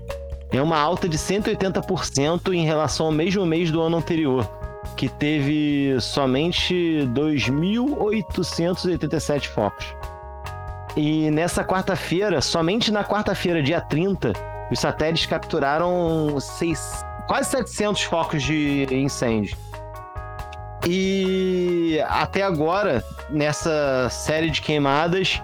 É 0.52 0.62
uma 0.62 0.78
alta 0.78 1.10
de 1.10 1.18
180% 1.18 2.54
em 2.54 2.64
relação 2.66 3.08
ao 3.08 3.12
mesmo 3.12 3.44
mês 3.46 3.72
do 3.72 3.82
ano 3.82 3.98
anterior, 3.98 4.48
que 4.96 5.10
teve 5.10 5.98
somente 6.00 7.08
2.887 7.14 9.48
focos. 9.48 9.96
E 10.96 11.30
nessa 11.30 11.64
quarta-feira, 11.64 12.42
somente 12.42 12.92
na 12.92 13.04
quarta-feira, 13.04 13.62
dia 13.62 13.82
30, 13.82 14.32
os 14.72 14.80
satélites 14.80 15.26
capturaram 15.26 16.40
seis, 16.40 17.04
quase 17.28 17.52
700 17.52 18.04
focos 18.04 18.42
de 18.42 18.88
incêndio. 18.92 19.58
E 20.88 22.00
até 22.08 22.44
agora, 22.44 23.04
nessa 23.30 24.08
série 24.10 24.50
de 24.50 24.62
queimadas, 24.62 25.42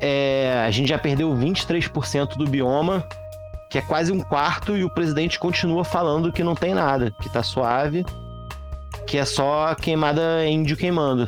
é, 0.00 0.64
a 0.66 0.70
gente 0.70 0.88
já 0.88 0.98
perdeu 0.98 1.32
23% 1.32 2.36
do 2.36 2.46
bioma, 2.46 3.06
que 3.72 3.78
é 3.78 3.80
quase 3.80 4.12
um 4.12 4.20
quarto, 4.20 4.76
e 4.76 4.84
o 4.84 4.90
presidente 4.90 5.38
continua 5.38 5.82
falando 5.82 6.30
que 6.30 6.44
não 6.44 6.54
tem 6.54 6.74
nada, 6.74 7.10
que 7.22 7.30
tá 7.30 7.42
suave, 7.42 8.04
que 9.06 9.16
é 9.16 9.24
só 9.24 9.74
queimada 9.74 10.46
índio 10.46 10.76
queimando. 10.76 11.26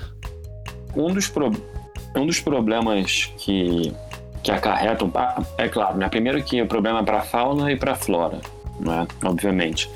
Um 0.94 1.14
dos 1.14 1.26
problemas 1.26 1.74
um 2.14 2.26
dos 2.26 2.40
problemas 2.40 3.32
que, 3.38 3.92
que 4.42 4.50
acarretam, 4.50 5.10
é 5.56 5.68
claro, 5.68 5.96
né? 5.96 6.06
Primeiro 6.08 6.40
que 6.44 6.60
o 6.60 6.66
problema 6.66 7.00
é 7.00 7.02
para 7.02 7.18
a 7.18 7.22
fauna 7.22 7.72
e 7.72 7.76
para 7.76 7.92
a 7.92 7.94
flora, 7.96 8.38
né? 8.78 9.06
obviamente. 9.24 9.90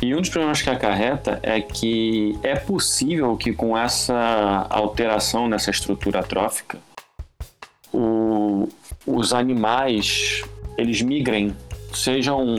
E 0.00 0.14
um 0.14 0.20
dos 0.20 0.30
problemas 0.30 0.62
que 0.62 0.70
acarreta 0.70 1.40
é 1.42 1.60
que 1.60 2.38
é 2.44 2.54
possível 2.54 3.36
que 3.36 3.52
com 3.52 3.76
essa 3.76 4.66
alteração 4.70 5.48
nessa 5.48 5.70
estrutura 5.70 6.22
trófica, 6.22 6.78
o, 7.92 8.68
os 9.04 9.34
animais 9.34 10.42
eles 10.78 11.02
migrem, 11.02 11.54
sejam 11.94 12.56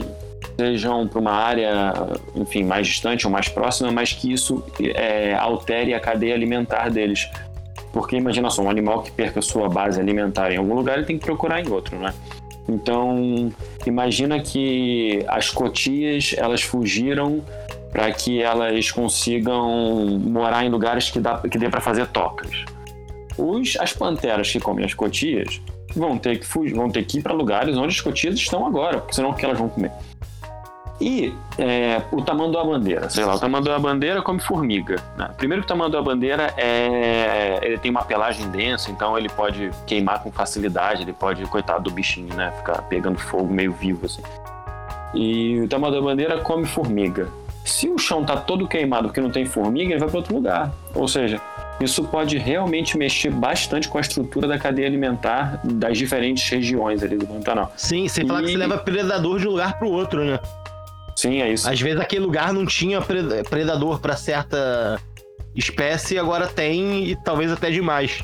sejam 0.56 1.08
para 1.08 1.18
uma 1.18 1.32
área, 1.32 1.92
enfim, 2.34 2.62
mais 2.64 2.86
distante 2.86 3.26
ou 3.26 3.32
mais 3.32 3.48
próxima, 3.48 3.90
mas 3.90 4.12
que 4.12 4.32
isso 4.32 4.62
é, 4.94 5.34
altere 5.34 5.94
a 5.94 6.00
cadeia 6.00 6.34
alimentar 6.34 6.90
deles. 6.90 7.28
Porque 7.92 8.16
imagina 8.16 8.50
só, 8.50 8.62
um 8.62 8.70
animal 8.70 9.02
que 9.02 9.10
perca 9.10 9.40
sua 9.42 9.68
base 9.68 10.00
alimentar 10.00 10.52
em 10.52 10.56
algum 10.56 10.74
lugar, 10.74 10.98
ele 10.98 11.06
tem 11.06 11.18
que 11.18 11.24
procurar 11.24 11.60
em 11.60 11.68
outro, 11.68 11.98
né? 11.98 12.12
Então, 12.68 13.52
imagina 13.86 14.40
que 14.40 15.24
as 15.28 15.50
cotias, 15.50 16.34
elas 16.36 16.62
fugiram 16.62 17.44
para 17.92 18.10
que 18.10 18.42
elas 18.42 18.90
consigam 18.90 20.18
morar 20.18 20.64
em 20.64 20.70
lugares 20.70 21.10
que, 21.10 21.20
dá, 21.20 21.38
que 21.38 21.58
dê 21.58 21.68
para 21.68 21.80
fazer 21.80 22.06
tocas. 22.08 22.64
Os, 23.36 23.76
as 23.78 23.92
panteras 23.92 24.50
que 24.50 24.58
comem 24.58 24.84
as 24.84 24.94
cotias 24.94 25.60
vão 25.94 26.18
ter 26.18 26.38
que 26.38 26.46
fugir, 26.46 26.74
vão 26.74 26.90
ter 26.90 27.04
que 27.04 27.18
ir 27.18 27.22
para 27.22 27.32
lugares 27.32 27.76
onde 27.76 27.94
as 27.94 28.00
cotias 28.00 28.34
estão 28.34 28.66
agora, 28.66 28.98
porque 28.98 29.14
senão 29.14 29.30
o 29.30 29.34
que 29.34 29.44
elas 29.44 29.58
vão 29.58 29.68
comer? 29.68 29.92
E 31.00 31.34
é, 31.58 32.00
o 32.12 32.22
tamanho 32.22 32.52
bandeira, 32.52 33.10
sei 33.10 33.24
lá, 33.24 33.34
o 33.34 33.38
tamanho 33.38 33.64
da 33.64 33.78
bandeira 33.78 34.22
come 34.22 34.40
formiga. 34.40 34.96
Né? 35.18 35.28
Primeiro 35.36 35.62
que 35.62 35.66
o 35.66 35.68
tamanho 35.68 35.90
da 35.90 36.00
bandeira 36.00 36.54
é, 36.56 37.58
ele 37.62 37.78
tem 37.78 37.90
uma 37.90 38.04
pelagem 38.04 38.48
densa, 38.50 38.90
então 38.90 39.18
ele 39.18 39.28
pode 39.28 39.70
queimar 39.86 40.22
com 40.22 40.30
facilidade, 40.30 41.02
ele 41.02 41.12
pode, 41.12 41.44
coitado 41.46 41.84
do 41.84 41.90
bichinho, 41.90 42.32
né, 42.34 42.52
ficar 42.58 42.82
pegando 42.82 43.18
fogo 43.18 43.52
meio 43.52 43.72
vivo 43.72 44.06
assim. 44.06 44.22
E 45.14 45.60
o 45.60 45.68
tamanho 45.68 45.94
da 45.94 46.00
bandeira 46.00 46.38
come 46.38 46.64
formiga. 46.64 47.28
Se 47.64 47.88
o 47.88 47.98
chão 47.98 48.24
tá 48.24 48.36
todo 48.36 48.68
queimado 48.68 49.08
porque 49.08 49.20
não 49.20 49.30
tem 49.30 49.46
formiga, 49.46 49.92
ele 49.92 50.00
vai 50.00 50.08
para 50.08 50.18
outro 50.18 50.34
lugar. 50.34 50.72
Ou 50.94 51.08
seja, 51.08 51.40
isso 51.80 52.04
pode 52.04 52.38
realmente 52.38 52.96
mexer 52.96 53.30
bastante 53.30 53.88
com 53.88 53.98
a 53.98 54.00
estrutura 54.00 54.46
da 54.46 54.58
cadeia 54.58 54.86
alimentar 54.86 55.60
das 55.64 55.98
diferentes 55.98 56.48
regiões 56.48 57.02
ali 57.02 57.16
do 57.16 57.26
Pantanal. 57.26 57.72
Sim, 57.76 58.08
sem 58.08 58.26
falar 58.26 58.42
que 58.42 58.52
você 58.52 58.56
leva 58.56 58.78
predador 58.78 59.38
de 59.38 59.48
um 59.48 59.50
lugar 59.52 59.78
para 59.78 59.86
o 59.86 59.90
outro, 59.90 60.24
né? 60.24 60.38
Sim, 61.16 61.42
é 61.42 61.52
isso. 61.52 61.68
Às 61.68 61.80
vezes 61.80 62.00
aquele 62.00 62.24
lugar 62.24 62.52
não 62.52 62.66
tinha 62.66 63.00
predador 63.00 64.00
para 64.00 64.16
certa 64.16 65.00
espécie, 65.54 66.18
agora 66.18 66.46
tem 66.46 67.10
e 67.10 67.16
talvez 67.16 67.52
até 67.52 67.70
demais. 67.70 68.22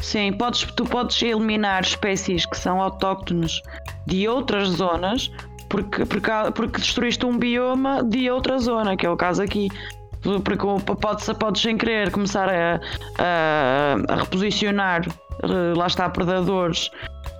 Sim, 0.00 0.32
podes, 0.32 0.62
tu 0.76 0.84
podes 0.84 1.20
eliminar 1.22 1.82
espécies 1.82 2.46
que 2.46 2.56
são 2.56 2.80
autóctones 2.80 3.60
de 4.06 4.28
outras 4.28 4.68
zonas 4.68 5.30
porque, 5.68 6.04
porque, 6.04 6.30
porque 6.54 6.80
destruíste 6.80 7.26
um 7.26 7.36
bioma 7.36 8.02
de 8.02 8.30
outra 8.30 8.58
zona, 8.58 8.96
que 8.96 9.04
é 9.04 9.10
o 9.10 9.16
caso 9.16 9.42
aqui. 9.42 9.68
Porque 10.42 10.66
podes, 11.00 11.26
podes 11.38 11.62
sem 11.62 11.76
querer 11.76 12.10
começar 12.10 12.48
a, 12.48 12.80
a, 13.18 13.96
a 14.12 14.16
reposicionar, 14.16 15.06
eh, 15.42 15.74
lá 15.76 15.86
está, 15.86 16.08
predadores 16.08 16.90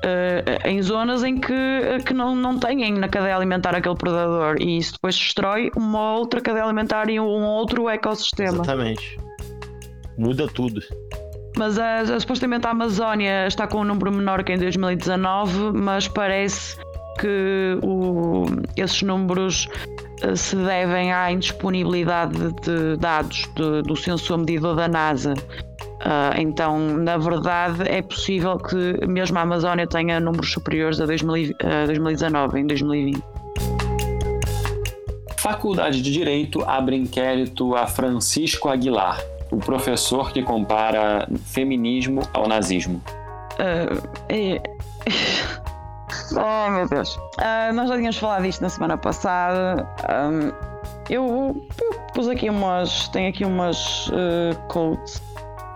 uh, 0.05 0.69
em 0.69 0.81
zonas 0.83 1.25
em 1.25 1.39
que, 1.39 1.55
que 2.05 2.13
não, 2.13 2.35
não 2.35 2.59
têm 2.59 2.93
na 2.93 3.09
cadeia 3.09 3.37
alimentar 3.37 3.75
aquele 3.75 3.95
predador 3.97 4.57
e 4.61 4.79
isso 4.79 4.95
depois 4.95 5.17
destrói 5.17 5.71
uma 5.77 6.13
outra 6.15 6.41
cadeia 6.41 6.65
alimentar 6.65 7.09
e 7.09 7.19
um 7.19 7.45
outro 7.45 7.89
ecossistema. 7.89 8.63
Exatamente. 8.63 9.19
Muda 10.19 10.47
tudo. 10.49 10.81
Mas 11.57 11.79
a, 11.79 12.01
a, 12.01 12.21
supostamente 12.21 12.67
a 12.67 12.71
Amazónia 12.71 13.47
está 13.47 13.67
com 13.67 13.79
um 13.81 13.85
número 13.85 14.13
menor 14.13 14.45
que 14.45 14.53
em 14.53 14.59
2019, 14.59 15.73
mas 15.73 16.07
parece 16.07 16.77
que 17.19 17.79
o, 17.83 18.45
esses 18.77 19.01
números 19.03 19.67
se 20.35 20.57
devem 20.57 21.13
à 21.13 21.31
indisponibilidade 21.31 22.53
de 22.63 22.97
dados 22.99 23.49
de, 23.55 23.83
do 23.83 23.97
sensor 23.97 24.39
medidor 24.39 24.75
da 24.75 24.89
NASA 24.89 25.35
Uh, 26.07 26.39
então, 26.39 26.79
na 26.79 27.17
verdade, 27.17 27.83
é 27.89 28.03
possível 28.03 28.59
que 28.59 29.05
mesmo 29.07 29.39
a 29.39 29.43
Amazónia 29.43 29.87
tenha 29.87 30.21
números 30.21 30.53
superiores 30.53 31.01
a, 31.01 31.07
2000, 31.07 31.55
a 31.61 31.87
2019, 31.87 32.61
em 32.61 32.67
2020. 32.67 33.23
Faculdade 35.39 36.03
de 36.03 36.13
Direito 36.13 36.63
abre 36.63 36.97
inquérito 36.97 37.75
a 37.75 37.87
Francisco 37.87 38.69
Aguilar, 38.69 39.21
o 39.51 39.57
professor 39.57 40.33
que 40.33 40.43
compara 40.43 41.27
feminismo 41.47 42.23
ao 42.33 42.47
nazismo. 42.47 43.03
Uh, 43.55 44.09
é... 44.29 44.63
oh 46.37 46.71
meu 46.71 46.89
Deus. 46.89 47.17
Uh, 47.17 47.73
nós 47.75 47.89
já 47.89 47.97
tínhamos 47.97 48.17
falado 48.17 48.43
disto 48.43 48.61
na 48.61 48.69
semana 48.69 48.97
passada. 48.97 49.89
Um, 50.11 50.53
eu, 51.09 51.67
eu, 51.81 52.03
pus 52.15 52.29
aqui 52.29 52.49
umas. 52.51 53.09
Tenho 53.09 53.29
aqui 53.31 53.45
umas 53.45 54.09
uh, 54.09 54.57
quotes 54.69 55.23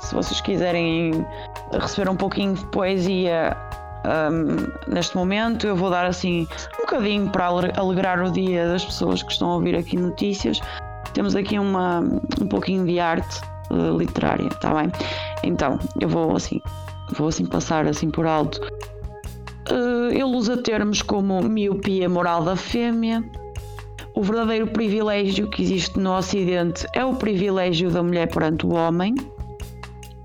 se 0.01 0.15
vocês 0.15 0.41
quiserem 0.41 1.25
receber 1.73 2.09
um 2.09 2.17
pouquinho 2.17 2.55
de 2.55 2.65
poesia 2.67 3.57
um, 4.05 4.93
neste 4.93 5.15
momento, 5.15 5.67
eu 5.67 5.77
vou 5.77 5.91
dar 5.91 6.07
assim 6.07 6.49
um 6.79 6.81
bocadinho 6.81 7.31
para 7.31 7.47
alegrar 7.47 8.23
o 8.23 8.31
dia 8.31 8.67
das 8.67 8.85
pessoas 8.85 9.23
que 9.23 9.33
estão 9.33 9.51
a 9.51 9.55
ouvir 9.55 9.77
aqui 9.77 9.97
notícias. 9.97 10.59
Temos 11.13 11.37
aqui 11.37 11.59
uma, 11.59 12.01
um 12.41 12.49
pouquinho 12.49 12.87
de 12.87 12.99
arte 12.99 13.41
uh, 13.71 13.97
literária, 13.97 14.49
está 14.49 14.75
bem? 14.75 14.91
Então, 15.43 15.79
eu 16.01 16.09
vou 16.09 16.35
assim, 16.35 16.61
vou 17.13 17.29
assim 17.29 17.45
passar 17.45 17.87
assim 17.87 18.11
por 18.11 18.27
alto. 18.27 18.61
Ele 20.11 20.25
usa 20.25 20.57
termos 20.57 21.03
como 21.03 21.43
miopia 21.43 22.09
moral 22.09 22.43
da 22.43 22.57
fêmea. 22.57 23.25
O 24.15 24.23
verdadeiro 24.23 24.67
privilégio 24.67 25.49
que 25.49 25.63
existe 25.63 25.99
no 25.99 26.17
Ocidente 26.17 26.87
é 26.95 27.05
o 27.05 27.15
privilégio 27.15 27.91
da 27.91 28.03
mulher 28.03 28.29
perante 28.29 28.67
o 28.67 28.75
homem. 28.75 29.15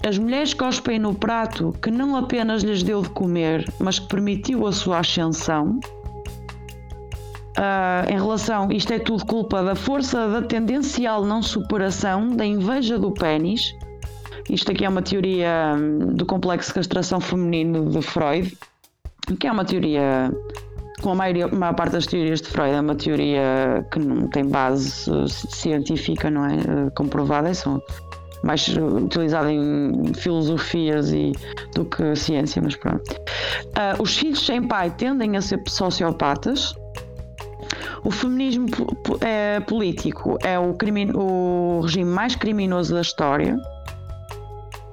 As 0.08 0.18
mulheres 0.18 0.54
cospem 0.54 1.00
no 1.00 1.14
prato 1.14 1.74
que 1.82 1.90
não 1.90 2.16
apenas 2.16 2.64
lhes 2.64 2.84
deu 2.84 3.02
de 3.02 3.10
comer, 3.10 3.66
mas 3.80 4.00
que 4.00 4.08
permitiu 4.08 4.68
a 4.68 4.72
sua 4.72 5.00
ascensão. 5.00 5.80
Uh, 7.58 8.12
em 8.12 8.16
relação, 8.16 8.70
isto 8.72 8.92
é 8.92 9.00
tudo 9.00 9.26
culpa 9.26 9.64
da 9.64 9.76
força 9.76 10.28
da 10.28 10.42
tendencial 10.42 11.24
não 11.24 11.42
superação, 11.42 12.36
da 12.36 12.46
inveja 12.46 13.00
do 13.00 13.12
pênis. 13.12 13.74
Isto 14.50 14.72
aqui 14.72 14.86
é 14.86 14.90
uma 14.90 15.02
teoria 15.02 15.74
hum, 15.76 16.14
do 16.14 16.26
complexo 16.26 16.70
de 16.70 16.76
castração 16.76 17.20
feminino 17.20 17.90
de 17.90 18.02
Freud, 18.02 18.56
que 19.39 19.47
é 19.47 19.51
uma 19.51 19.65
teoria, 19.65 20.32
com 21.01 21.11
a, 21.11 21.15
maioria, 21.15 21.45
a 21.45 21.55
maior 21.55 21.76
parte 21.76 21.93
das 21.93 22.05
teorias 22.05 22.41
de 22.41 22.49
Freud, 22.49 22.76
é 22.76 22.80
uma 22.80 22.95
teoria 22.95 23.86
que 23.91 23.99
não 23.99 24.28
tem 24.28 24.45
base 24.45 25.09
científica, 25.28 26.30
não 26.30 26.45
é? 26.45 26.57
Comprovada, 26.95 27.49
é 27.49 27.53
só 27.53 27.80
mais 28.43 28.67
utilizada 28.67 29.51
em 29.51 30.13
filosofias 30.13 31.11
e, 31.11 31.32
do 31.73 31.86
que 31.86 32.15
ciência, 32.15 32.61
mas 32.61 32.76
pronto. 32.76 33.11
Uh, 33.11 34.01
os 34.01 34.15
filhos 34.15 34.45
sem 34.45 34.61
pai 34.61 34.91
tendem 34.91 35.36
a 35.36 35.41
ser 35.41 35.61
sociopatas 35.67 36.76
o 38.05 38.11
feminismo 38.11 38.67
é, 39.19 39.59
político 39.61 40.38
é 40.43 40.59
o, 40.59 40.76
crime, 40.76 41.11
o 41.15 41.82
regime 41.82 42.05
mais 42.05 42.36
criminoso 42.36 42.93
da 42.93 43.01
história. 43.01 43.57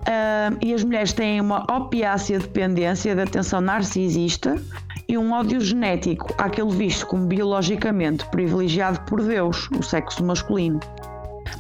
Uh, 0.03 0.59
e 0.61 0.75
as 0.75 0.83
mulheres 0.83 1.13
têm 1.13 1.41
uma 1.41 1.65
opiácea 1.71 2.39
dependência 2.39 3.15
de 3.15 3.23
atenção 3.23 3.61
narcisista 3.61 4.61
e 5.09 5.17
um 5.17 5.33
ódio 5.33 5.61
genético 5.61 6.35
àquele 6.39 6.71
visto 6.71 7.07
como 7.07 7.27
biologicamente 7.27 8.25
privilegiado 8.27 9.01
por 9.03 9.23
Deus, 9.23 9.69
o 9.79 9.83
sexo 9.83 10.25
masculino. 10.25 10.81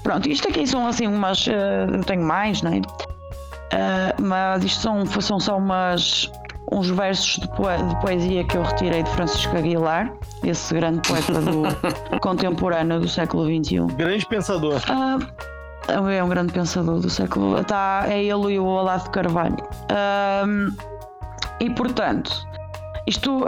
Pronto, 0.03 0.29
isto 0.29 0.49
aqui 0.49 0.67
são 0.67 0.87
assim 0.87 1.07
umas. 1.07 1.47
Uh, 1.47 2.05
tenho 2.05 2.23
mais, 2.23 2.63
não 2.63 2.73
é? 2.73 2.79
Uh, 2.79 4.23
mas 4.23 4.65
isto 4.65 4.81
são, 4.81 5.07
são 5.07 5.39
só 5.39 5.57
umas 5.57 6.31
uns 6.73 6.89
versos 6.89 7.39
de, 7.39 7.47
de, 7.47 8.01
poesia 8.01 8.45
que 8.45 8.57
eu 8.57 8.63
retirei 8.63 9.03
de 9.03 9.11
Francisco 9.11 9.57
Aguilar, 9.57 10.13
esse 10.43 10.75
grande 10.75 11.07
poeta 11.07 11.41
do 11.41 11.63
contemporâneo 12.21 12.99
do 12.99 13.09
século 13.09 13.45
XXI. 13.45 13.81
Grande 13.97 14.27
pensador. 14.27 14.81
Ah, 14.89 15.19
é 15.89 16.23
um 16.23 16.29
grande 16.29 16.53
pensador 16.53 17.01
do 17.01 17.11
século. 17.11 17.63
Tá, 17.65 18.05
é 18.09 18.23
ele 18.23 18.55
e 18.55 18.59
o 18.59 18.65
Olavo 18.65 19.11
Carvalho. 19.11 19.57
Ah, 19.91 20.45
e 21.61 21.71
portanto, 21.71 22.33
isto 23.07 23.47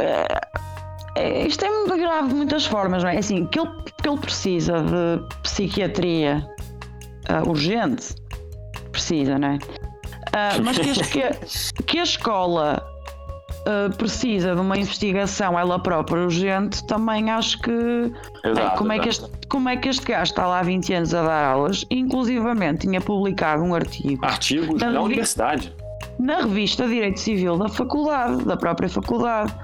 é, 1.16 1.46
isto 1.46 1.64
é 1.64 1.96
grave 1.96 2.28
de 2.28 2.34
muitas 2.34 2.66
formas, 2.66 3.02
não 3.02 3.10
é? 3.10 3.18
Assim, 3.18 3.46
que 3.46 3.58
ele, 3.58 3.70
que 4.00 4.08
ele 4.08 4.18
precisa 4.18 4.82
de 4.82 5.40
psiquiatria 5.42 6.46
uh, 7.28 7.48
urgente, 7.48 8.14
precisa, 8.90 9.38
não 9.38 9.48
é? 9.48 9.54
Uh, 9.54 10.62
mas 10.64 10.78
que, 10.78 10.92
que, 10.92 11.82
que 11.84 11.98
a 11.98 12.02
escola 12.02 12.93
uh, 13.64 13.94
precisa 13.96 14.54
de 14.54 14.60
uma 14.60 14.76
investigação 14.76 15.58
ela 15.58 15.78
própria 15.78 16.22
urgente, 16.22 16.84
também 16.86 17.30
acho 17.30 17.58
que 17.60 18.12
exato, 18.44 18.78
como, 18.78 18.92
é 18.92 18.98
que 18.98 19.08
este, 19.08 19.30
como 19.48 19.68
é 19.68 19.76
que 19.76 19.88
este 19.88 20.06
gajo 20.06 20.30
está 20.30 20.46
lá 20.46 20.60
há 20.60 20.62
20 20.62 20.94
anos 20.94 21.14
a 21.14 21.22
dar 21.22 21.44
aulas, 21.52 21.84
inclusivamente 21.90 22.86
tinha 22.86 23.00
publicado 23.00 23.62
um 23.62 23.74
artigo. 23.74 24.24
Artigos 24.24 24.80
na, 24.80 25.00
universidade. 25.00 25.72
Na 26.18 26.42
revista 26.42 26.86
Direito 26.86 27.20
Civil 27.20 27.56
da 27.56 27.68
faculdade, 27.68 28.44
da 28.44 28.56
própria 28.56 28.88
faculdade. 28.88 29.54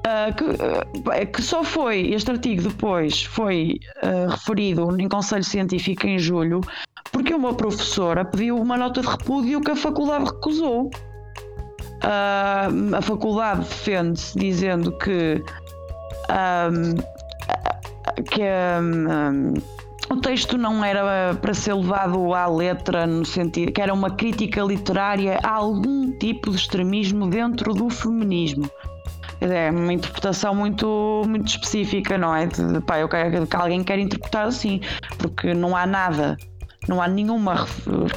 Uh, 0.00 0.34
que, 0.34 0.44
uh, 0.44 1.26
que, 1.30 1.42
só 1.42 1.62
foi, 1.62 2.14
este 2.14 2.30
artigo 2.30 2.62
depois 2.62 3.22
foi 3.22 3.78
uh, 4.02 4.30
referido 4.30 4.98
em 4.98 5.06
Conselho 5.06 5.44
Científico 5.44 6.06
em 6.06 6.18
julho, 6.18 6.62
porque 7.12 7.34
uma 7.34 7.52
professora 7.52 8.24
pediu 8.24 8.56
uma 8.56 8.78
nota 8.78 9.02
de 9.02 9.06
repúdio 9.06 9.60
que 9.60 9.70
a 9.70 9.76
faculdade 9.76 10.24
recusou. 10.24 10.90
Uh, 12.02 12.96
a 12.96 13.02
faculdade 13.02 13.60
defende-se 13.60 14.38
dizendo 14.38 14.92
que, 14.92 15.42
um, 16.30 16.94
que 18.24 18.42
um, 18.42 19.54
o 20.10 20.16
texto 20.16 20.56
não 20.56 20.82
era 20.82 21.34
para 21.34 21.52
ser 21.52 21.74
levado 21.74 22.34
à 22.34 22.46
letra, 22.46 23.06
no 23.06 23.24
sentido 23.24 23.70
que 23.70 23.82
era 23.82 23.92
uma 23.92 24.10
crítica 24.10 24.62
literária 24.62 25.38
a 25.42 25.50
algum 25.50 26.10
tipo 26.18 26.50
de 26.50 26.56
extremismo 26.56 27.28
dentro 27.28 27.74
do 27.74 27.90
feminismo. 27.90 28.70
É 29.42 29.70
uma 29.70 29.92
interpretação 29.92 30.54
muito, 30.54 31.22
muito 31.26 31.48
específica, 31.48 32.18
não 32.18 32.34
é? 32.34 32.46
De, 32.46 32.62
de, 32.72 32.80
pá, 32.80 32.98
eu 32.98 33.08
quero 33.08 33.46
que 33.46 33.56
alguém 33.56 33.82
quer 33.82 33.98
interpretar 33.98 34.46
assim, 34.46 34.80
porque 35.18 35.54
não 35.54 35.76
há 35.76 35.86
nada 35.86 36.36
não 36.90 37.00
há 37.00 37.06
nenhuma 37.06 37.66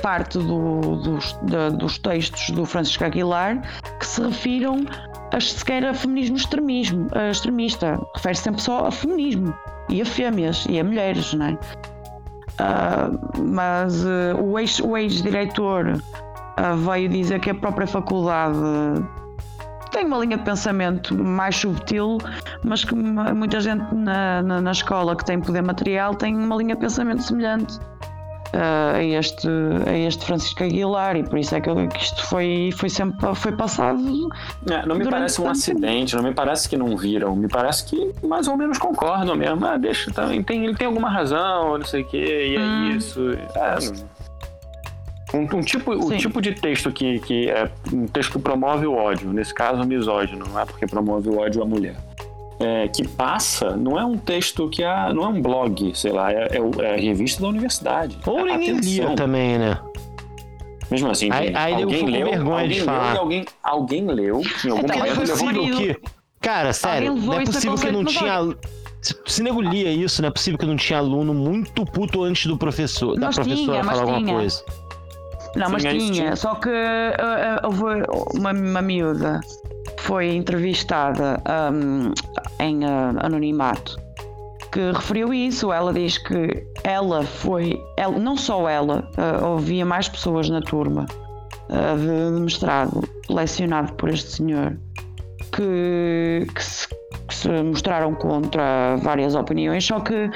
parte 0.01 0.39
do, 0.39 0.97
dos, 0.97 1.37
dos 1.77 1.97
textos 1.99 2.49
do 2.49 2.65
Francisco 2.65 3.05
Aguilar 3.05 3.61
que 3.99 4.05
se 4.05 4.21
refiram 4.21 4.83
a 5.31 5.39
sequer 5.39 5.85
a 5.85 5.93
feminismo 5.93 6.35
extremismo, 6.35 7.07
a 7.13 7.29
extremista. 7.29 7.99
Refere 8.15 8.35
-se 8.35 8.43
sempre 8.43 8.61
só 8.61 8.87
a 8.87 8.91
feminismo 8.91 9.53
e 9.89 10.01
a 10.01 10.05
fêmeas 10.05 10.65
e 10.67 10.79
a 10.79 10.83
mulheres, 10.83 11.33
não 11.35 11.45
é? 11.45 11.57
Uh, 12.53 13.43
mas 13.43 14.03
uh, 14.05 14.41
o 14.41 14.57
ex-diretor 14.57 15.87
ex 15.87 15.99
uh, 15.99 16.77
veio 16.77 17.09
dizer 17.09 17.39
que 17.39 17.49
a 17.51 17.55
própria 17.55 17.87
faculdade 17.87 18.57
tem 19.91 20.05
uma 20.05 20.17
linha 20.17 20.37
de 20.37 20.43
pensamento 20.43 21.15
mais 21.15 21.55
subtil, 21.55 22.17
mas 22.63 22.83
que 22.83 22.95
muita 22.95 23.59
gente 23.59 23.93
na, 23.93 24.41
na, 24.41 24.61
na 24.61 24.71
escola 24.71 25.15
que 25.15 25.25
tem 25.25 25.39
poder 25.39 25.61
material 25.61 26.15
tem 26.15 26.35
uma 26.35 26.55
linha 26.55 26.75
de 26.75 26.81
pensamento 26.81 27.21
semelhante 27.21 27.79
uh, 28.53 28.95
a, 28.97 29.03
este, 29.03 29.47
a 29.85 29.97
este 29.97 30.25
Francisco 30.25 30.63
Aguilar 30.63 31.15
e 31.15 31.23
por 31.23 31.37
isso 31.37 31.55
é 31.55 31.61
que, 31.61 31.69
que 31.87 31.99
isto 31.99 32.25
foi, 32.25 32.69
foi 32.75 32.89
sempre 32.89 33.35
foi 33.35 33.51
passado. 33.51 33.99
É, 34.69 34.85
não 34.85 34.95
me 34.95 35.09
parece 35.09 35.41
um 35.41 35.49
acidente, 35.49 36.15
não 36.15 36.23
me 36.23 36.33
parece 36.33 36.69
que 36.69 36.77
não 36.77 36.95
viram, 36.95 37.35
me 37.35 37.47
parece 37.47 37.85
que 37.85 38.13
mais 38.25 38.47
ou 38.47 38.55
menos 38.57 38.77
concordam 38.77 39.35
mesmo. 39.35 39.65
Ah, 39.65 39.77
deixa, 39.77 40.11
tá, 40.11 40.27
tem, 40.45 40.65
ele 40.65 40.75
tem 40.75 40.87
alguma 40.87 41.09
razão, 41.09 41.77
não 41.77 41.85
sei 41.85 42.01
o 42.01 42.05
quê, 42.05 42.51
e 42.51 42.55
é 42.55 42.59
hum. 42.59 42.89
isso. 42.91 43.31
É, 43.55 44.13
um, 45.35 45.57
um, 45.57 45.61
tipo, 45.61 45.91
o 45.91 46.15
tipo 46.15 46.39
de 46.39 46.53
texto 46.53 46.91
que, 46.91 47.19
que 47.19 47.49
é 47.49 47.69
um 47.91 48.05
texto 48.05 48.33
que 48.33 48.39
promove 48.39 48.85
o 48.85 48.93
ódio, 48.93 49.33
nesse 49.33 49.53
caso 49.53 49.83
misógino, 49.83 50.45
não 50.47 50.59
é 50.59 50.65
porque 50.65 50.85
promove 50.85 51.29
o 51.29 51.39
ódio 51.39 51.63
à 51.63 51.65
mulher 51.65 51.95
é, 52.59 52.87
que 52.87 53.07
passa 53.07 53.75
não 53.75 53.99
é 53.99 54.05
um 54.05 54.17
texto 54.17 54.69
que 54.69 54.83
é, 54.83 55.13
não 55.13 55.23
é 55.23 55.27
um 55.27 55.41
blog, 55.41 55.91
sei 55.95 56.11
lá, 56.11 56.31
é, 56.31 56.49
é, 56.51 56.81
é 56.81 56.93
a 56.93 56.97
revista 56.97 57.41
da 57.41 57.47
universidade. 57.47 58.17
Ou 58.25 58.45
ninguém 58.45 58.77
lia 58.77 59.15
também, 59.15 59.57
né? 59.57 59.79
Mesmo 60.89 61.09
assim, 61.09 61.29
aí, 61.31 61.55
aí 61.55 61.73
alguém 61.73 62.05
leu, 62.05 62.29
vergonha 62.29 62.61
alguém 62.61 62.69
de 62.69 62.81
falar. 62.81 63.17
alguém, 63.17 63.45
alguém 63.63 64.05
leu 64.05 64.41
em 64.63 64.69
algum 64.69 64.91
é, 64.91 64.97
momento. 64.97 65.21
É 65.21 65.25
possível 65.25 65.77
que... 65.77 65.99
Cara, 66.39 66.73
sério, 66.73 67.15
não 67.15 67.33
é 67.33 67.45
possível 67.45 67.75
que 67.75 67.91
não 67.91 68.05
tinha... 68.05 68.55
Se 69.25 69.43
nego 69.43 69.59
lia 69.59 69.91
isso, 69.91 70.21
não 70.21 70.29
é 70.29 70.31
possível 70.31 70.57
que 70.57 70.65
não 70.65 70.77
tinha 70.77 70.99
aluno 70.99 71.33
muito 71.33 71.85
puto 71.85 72.23
antes 72.23 72.45
do 72.45 72.57
professor, 72.57 73.19
da 73.19 73.29
professora 73.31 73.81
tinha, 73.81 73.83
falar 73.83 74.01
alguma 74.01 74.19
tinha. 74.19 74.33
coisa. 74.33 74.63
Não, 75.55 75.69
mas 75.69 75.83
tinha, 75.83 76.11
tinha, 76.11 76.35
só 76.35 76.55
que 76.55 76.69
uh, 76.69 76.71
uh, 76.71 77.65
houve 77.65 77.83
uma, 78.39 78.51
uma 78.51 78.81
miúda 78.81 79.41
foi 80.03 80.35
entrevistada 80.35 81.41
um, 81.71 82.11
em 82.59 82.83
uh, 82.83 83.17
anonimato 83.19 83.97
que 84.71 84.91
referiu 84.91 85.33
isso. 85.33 85.71
Ela 85.71 85.93
diz 85.93 86.17
que 86.17 86.65
ela 86.83 87.23
foi, 87.23 87.81
ela, 87.97 88.17
não 88.19 88.35
só 88.35 88.67
ela, 88.67 89.09
uh, 89.17 89.45
ouvia 89.45 89.85
mais 89.85 90.09
pessoas 90.09 90.49
na 90.49 90.61
turma 90.61 91.05
uh, 91.69 92.33
de 92.35 92.41
mestrado 92.41 93.01
lecionado 93.29 93.93
por 93.93 94.09
este 94.09 94.29
senhor 94.29 94.77
que, 95.53 96.47
que 96.53 96.63
se 96.63 96.87
que 97.27 97.35
se 97.35 97.49
mostraram 97.63 98.13
contra 98.15 98.97
várias 98.97 99.35
opiniões, 99.35 99.85
só 99.85 99.99
que 99.99 100.29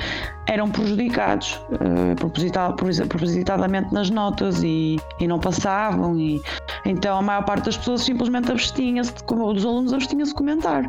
eram 0.48 0.70
prejudicados 0.70 1.60
uh, 1.72 3.06
propositadamente 3.08 3.94
nas 3.94 4.10
notas 4.10 4.64
e, 4.64 4.98
e 5.20 5.28
não 5.28 5.40
passavam. 5.40 6.18
E, 6.18 6.42
então 6.86 7.18
a 7.18 7.22
maior 7.22 7.44
parte 7.44 7.66
das 7.66 7.78
pessoas 7.78 8.02
simplesmente 8.02 8.52
abstinha-se, 8.52 9.14
dos 9.14 9.66
alunos 9.66 9.94
abstinha-se 9.94 10.32
de 10.32 10.38
comentar. 10.38 10.84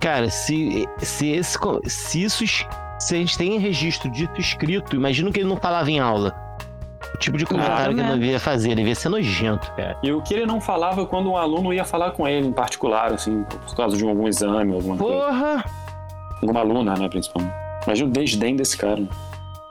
Cara, 0.00 0.28
se, 0.28 0.86
se, 0.98 1.30
esse, 1.30 1.58
se 1.86 2.22
isso 2.24 2.44
se 2.98 3.14
a 3.14 3.18
gente 3.18 3.36
tem 3.36 3.58
registro 3.58 4.10
dito 4.10 4.40
escrito, 4.40 4.96
imagino 4.96 5.32
que 5.32 5.40
ele 5.40 5.48
não 5.48 5.56
falava 5.56 5.90
em 5.90 5.98
aula. 5.98 6.43
O 7.14 7.18
tipo 7.18 7.38
de 7.38 7.46
comentário 7.46 7.94
que 7.94 8.00
ele 8.00 8.12
devia 8.18 8.40
fazer, 8.40 8.68
ele 8.68 8.76
devia 8.76 8.94
ser 8.94 9.08
nojento, 9.08 9.70
cara. 9.76 9.96
E 10.02 10.12
o 10.12 10.20
que 10.20 10.34
ele 10.34 10.46
não 10.46 10.60
falava 10.60 11.06
quando 11.06 11.30
um 11.30 11.36
aluno 11.36 11.72
ia 11.72 11.84
falar 11.84 12.10
com 12.10 12.26
ele 12.26 12.48
em 12.48 12.52
particular, 12.52 13.12
assim, 13.12 13.44
por 13.44 13.76
causa 13.76 13.96
de 13.96 14.04
algum 14.04 14.26
exame, 14.26 14.74
alguma 14.74 14.96
Porra. 14.96 15.14
coisa. 15.14 15.30
Porra! 15.30 15.64
Alguma 16.42 16.60
aluna, 16.60 16.94
né, 16.96 17.08
principalmente. 17.08 17.54
Imagina 17.86 18.08
o 18.08 18.12
desdém 18.12 18.56
desse 18.56 18.76
cara. 18.76 19.02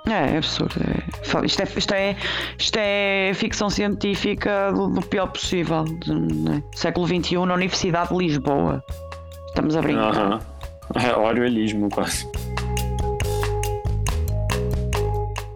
É, 0.08 0.34
é 0.34 0.38
absurdo. 0.38 0.76
É 0.80 1.46
Isto 1.46 1.62
é, 1.62 1.66
isto 1.78 1.94
é, 1.94 2.16
isto 2.58 2.78
é 2.78 3.32
ficção 3.36 3.70
científica 3.70 4.72
do, 4.74 4.88
do 4.90 5.02
pior 5.02 5.28
possível. 5.28 5.84
Né? 6.08 6.64
Século 6.74 7.08
XXI 7.08 7.46
na 7.46 7.54
Universidade 7.54 8.10
de 8.10 8.18
Lisboa. 8.18 8.84
Estamos 9.48 9.76
a 9.76 9.82
brincar. 9.82 10.16
Aham. 10.16 10.40
É 10.96 11.16
orwellismo 11.16 11.90
quase. 11.90 12.28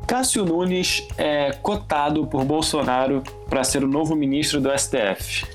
Cássio 0.07 0.45
Nunes 0.45 1.05
é 1.17 1.51
cotado 1.51 2.25
por 2.25 2.45
Bolsonaro 2.45 3.21
para 3.49 3.61
ser 3.65 3.83
o 3.83 3.87
novo 3.87 4.15
ministro 4.15 4.61
do 4.61 4.69
STF. 4.69 5.45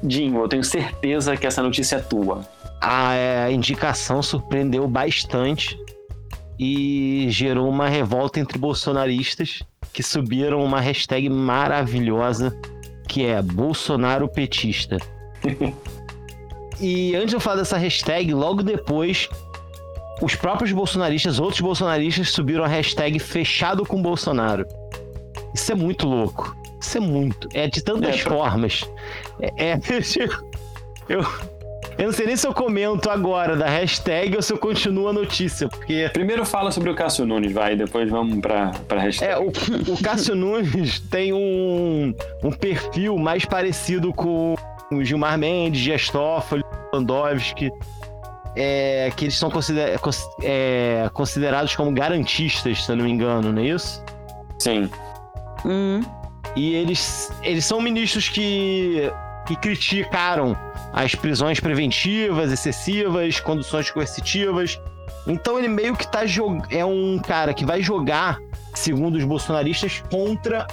Dinho, 0.00 0.42
eu 0.42 0.48
tenho 0.48 0.62
certeza 0.62 1.36
que 1.36 1.44
essa 1.44 1.60
notícia 1.60 1.96
é 1.96 2.00
tua. 2.00 2.48
A 2.80 3.16
é, 3.16 3.50
indicação 3.50 4.22
surpreendeu 4.22 4.86
bastante 4.86 5.76
e 6.56 7.26
gerou 7.30 7.68
uma 7.68 7.88
revolta 7.88 8.38
entre 8.38 8.56
bolsonaristas 8.58 9.64
que 9.92 10.04
subiram 10.04 10.62
uma 10.62 10.80
hashtag 10.80 11.28
maravilhosa 11.28 12.56
que 13.08 13.26
é 13.26 13.42
Bolsonaro 13.42 14.28
petista. 14.28 14.98
e 16.80 17.16
antes 17.16 17.30
de 17.30 17.36
eu 17.36 17.40
falar 17.40 17.56
dessa 17.56 17.76
hashtag, 17.76 18.32
logo 18.32 18.62
depois 18.62 19.28
os 20.22 20.34
próprios 20.34 20.72
bolsonaristas, 20.72 21.38
outros 21.38 21.60
bolsonaristas 21.60 22.30
subiram 22.30 22.64
a 22.64 22.68
hashtag 22.68 23.18
fechado 23.18 23.84
com 23.84 24.00
Bolsonaro. 24.00 24.66
Isso 25.54 25.72
é 25.72 25.74
muito 25.74 26.06
louco. 26.06 26.56
Isso 26.80 26.98
é 26.98 27.00
muito. 27.00 27.48
É 27.54 27.66
de 27.68 27.82
tantas 27.82 28.20
É, 28.20 28.22
pra- 28.22 28.32
formas. 28.36 28.84
É, 29.40 29.72
é- 29.72 29.78
eu, 31.08 31.20
eu 31.98 32.04
não 32.06 32.12
sei 32.12 32.26
nem 32.26 32.36
se 32.36 32.46
eu 32.46 32.52
comento 32.52 33.08
agora 33.10 33.56
da 33.56 33.66
hashtag 33.68 34.36
ou 34.36 34.42
se 34.42 34.52
eu 34.52 34.58
continuo 34.58 35.08
a 35.08 35.12
notícia, 35.12 35.68
porque 35.68 36.10
Primeiro 36.12 36.44
fala 36.44 36.70
sobre 36.70 36.90
o 36.90 36.94
Cássio 36.94 37.24
Nunes, 37.26 37.52
vai, 37.52 37.74
depois 37.76 38.10
vamos 38.10 38.38
para 38.40 38.70
para 38.88 39.00
hashtag. 39.00 39.32
é, 39.32 39.38
o, 39.38 39.48
o 39.48 40.02
Cássio 40.02 40.34
Nunes 40.34 41.00
tem 41.00 41.32
um, 41.32 42.14
um 42.42 42.50
perfil 42.52 43.16
mais 43.18 43.44
parecido 43.44 44.12
com 44.12 44.54
o 44.92 45.02
Gilmar 45.04 45.38
Mendes, 45.38 45.80
Dias 45.80 46.08
Toffoli, 46.10 46.62
Landowski, 46.92 47.70
é, 48.56 49.12
que 49.14 49.26
eles 49.26 49.36
são 49.38 49.50
consider- 49.50 49.98
cons- 49.98 50.26
é, 50.42 51.08
considerados 51.12 51.76
como 51.76 51.92
garantistas, 51.92 52.84
se 52.84 52.90
eu 52.90 52.96
não 52.96 53.04
me 53.04 53.10
engano, 53.12 53.52
não 53.52 53.62
é 53.62 53.66
isso? 53.66 54.02
Sim. 54.58 54.90
Hum. 55.64 56.00
E 56.56 56.74
eles, 56.74 57.30
eles 57.42 57.64
são 57.64 57.80
ministros 57.80 58.28
que, 58.28 59.12
que 59.46 59.54
criticaram 59.56 60.56
as 60.92 61.14
prisões 61.14 61.60
preventivas, 61.60 62.50
excessivas, 62.50 63.38
conduções 63.40 63.90
coercitivas. 63.90 64.80
Então 65.26 65.58
ele 65.58 65.68
meio 65.68 65.94
que 65.94 66.10
tá 66.10 66.24
jog... 66.24 66.62
é 66.74 66.84
um 66.84 67.18
cara 67.18 67.52
que 67.52 67.64
vai 67.64 67.82
jogar, 67.82 68.38
segundo 68.74 69.16
os 69.16 69.24
bolsonaristas, 69.24 70.02
contra 70.10 70.66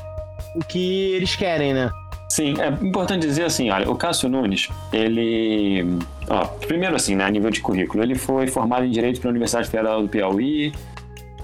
o 0.55 0.59
que 0.63 1.11
eles 1.15 1.35
querem, 1.35 1.73
né? 1.73 1.91
Sim, 2.29 2.55
é 2.59 2.67
importante 2.69 3.27
dizer 3.27 3.43
assim, 3.43 3.69
olha, 3.69 3.89
o 3.89 3.95
Cássio 3.95 4.29
Nunes, 4.29 4.69
ele, 4.91 5.99
ó, 6.29 6.45
primeiro 6.45 6.95
assim, 6.95 7.15
né, 7.15 7.25
a 7.25 7.29
nível 7.29 7.49
de 7.49 7.61
currículo, 7.61 8.03
ele 8.03 8.15
foi 8.15 8.47
formado 8.47 8.85
em 8.85 8.91
Direito 8.91 9.19
pela 9.19 9.31
Universidade 9.31 9.69
Federal 9.69 10.01
do 10.01 10.07
Piauí 10.07 10.73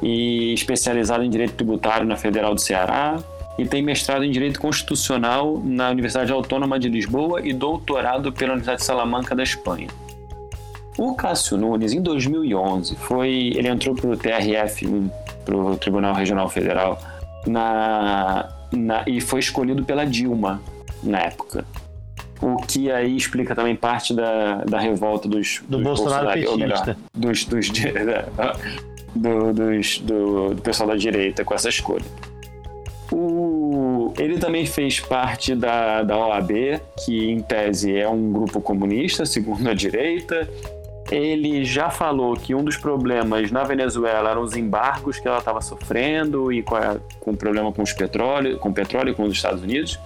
e 0.02 0.54
especializado 0.54 1.24
em 1.24 1.30
Direito 1.30 1.54
Tributário 1.54 2.08
na 2.08 2.16
Federal 2.16 2.56
do 2.56 2.62
Ceará 2.62 3.18
e 3.58 3.66
tem 3.66 3.82
mestrado 3.82 4.24
em 4.24 4.32
Direito 4.32 4.60
Constitucional 4.60 5.62
na 5.64 5.90
Universidade 5.90 6.32
Autônoma 6.32 6.80
de 6.80 6.88
Lisboa 6.88 7.42
e 7.46 7.52
doutorado 7.52 8.32
pela 8.32 8.54
Universidade 8.54 8.80
de 8.80 8.86
Salamanca 8.86 9.36
da 9.36 9.44
Espanha. 9.44 9.88
O 10.98 11.14
Cássio 11.14 11.58
Nunes, 11.58 11.94
em 11.94 12.02
2011, 12.02 12.96
foi, 12.96 13.54
ele 13.56 13.68
entrou 13.68 13.96
para 13.96 14.10
o 14.10 14.18
TRF, 14.18 14.86
para 15.46 15.56
o 15.56 15.78
Tribunal 15.78 16.14
Regional 16.14 16.50
Federal, 16.50 17.00
na, 17.48 18.50
na, 18.72 19.04
e 19.08 19.22
foi 19.22 19.40
escolhido 19.40 19.84
pela 19.84 20.06
Dilma 20.06 20.62
na 21.04 21.20
época. 21.20 21.66
O 22.42 22.56
que 22.58 22.90
aí 22.92 23.18
explica 23.18 23.54
também 23.54 23.76
parte 23.76 24.14
da, 24.14 24.64
da 24.66 24.80
revolta 24.80 25.28
dos, 25.28 25.62
Do 25.68 25.78
dos 25.78 25.84
Bolsonaro 25.84 26.28
petista. 26.32 26.98
dos, 27.14 27.44
dos, 27.46 27.70
do, 29.16 29.54
dos- 29.54 30.00
do, 30.00 30.54
do 30.56 30.62
pessoal 30.62 30.90
da 30.90 30.96
direita 30.96 31.44
com 31.44 31.54
essa 31.54 31.68
escolha. 31.70 32.06
O, 33.12 34.14
ele 34.20 34.38
também 34.38 34.66
fez 34.66 35.00
parte 35.00 35.56
da, 35.56 36.04
da 36.04 36.16
OAB, 36.18 36.80
que 37.04 37.30
em 37.30 37.40
tese 37.42 37.96
é 37.98 38.08
um 38.08 38.32
grupo 38.32 38.62
comunista, 38.62 39.26
segundo 39.26 39.68
a 39.70 39.74
direita. 39.74 40.48
Ele 41.12 41.66
já 41.66 41.90
falou 41.90 42.36
que 42.36 42.54
um 42.54 42.64
dos 42.64 42.78
problemas 42.78 43.50
na 43.52 43.64
Venezuela 43.64 44.30
eram 44.30 44.44
os 44.44 44.56
embargos 44.56 45.18
que 45.20 45.28
ela 45.28 45.40
estava 45.40 45.60
sofrendo 45.60 46.54
e 46.54 46.62
com, 46.62 46.76
a, 46.76 46.98
com 47.20 47.32
o 47.32 47.36
problema 47.38 47.72
com, 47.72 47.82
os 47.82 47.92
petróleo, 47.94 48.60
com 48.60 48.70
o 48.70 48.74
petróleo 48.74 49.16
com 49.16 49.24
os 49.24 49.34
Estados 49.34 49.64
Unidos. 49.64 50.00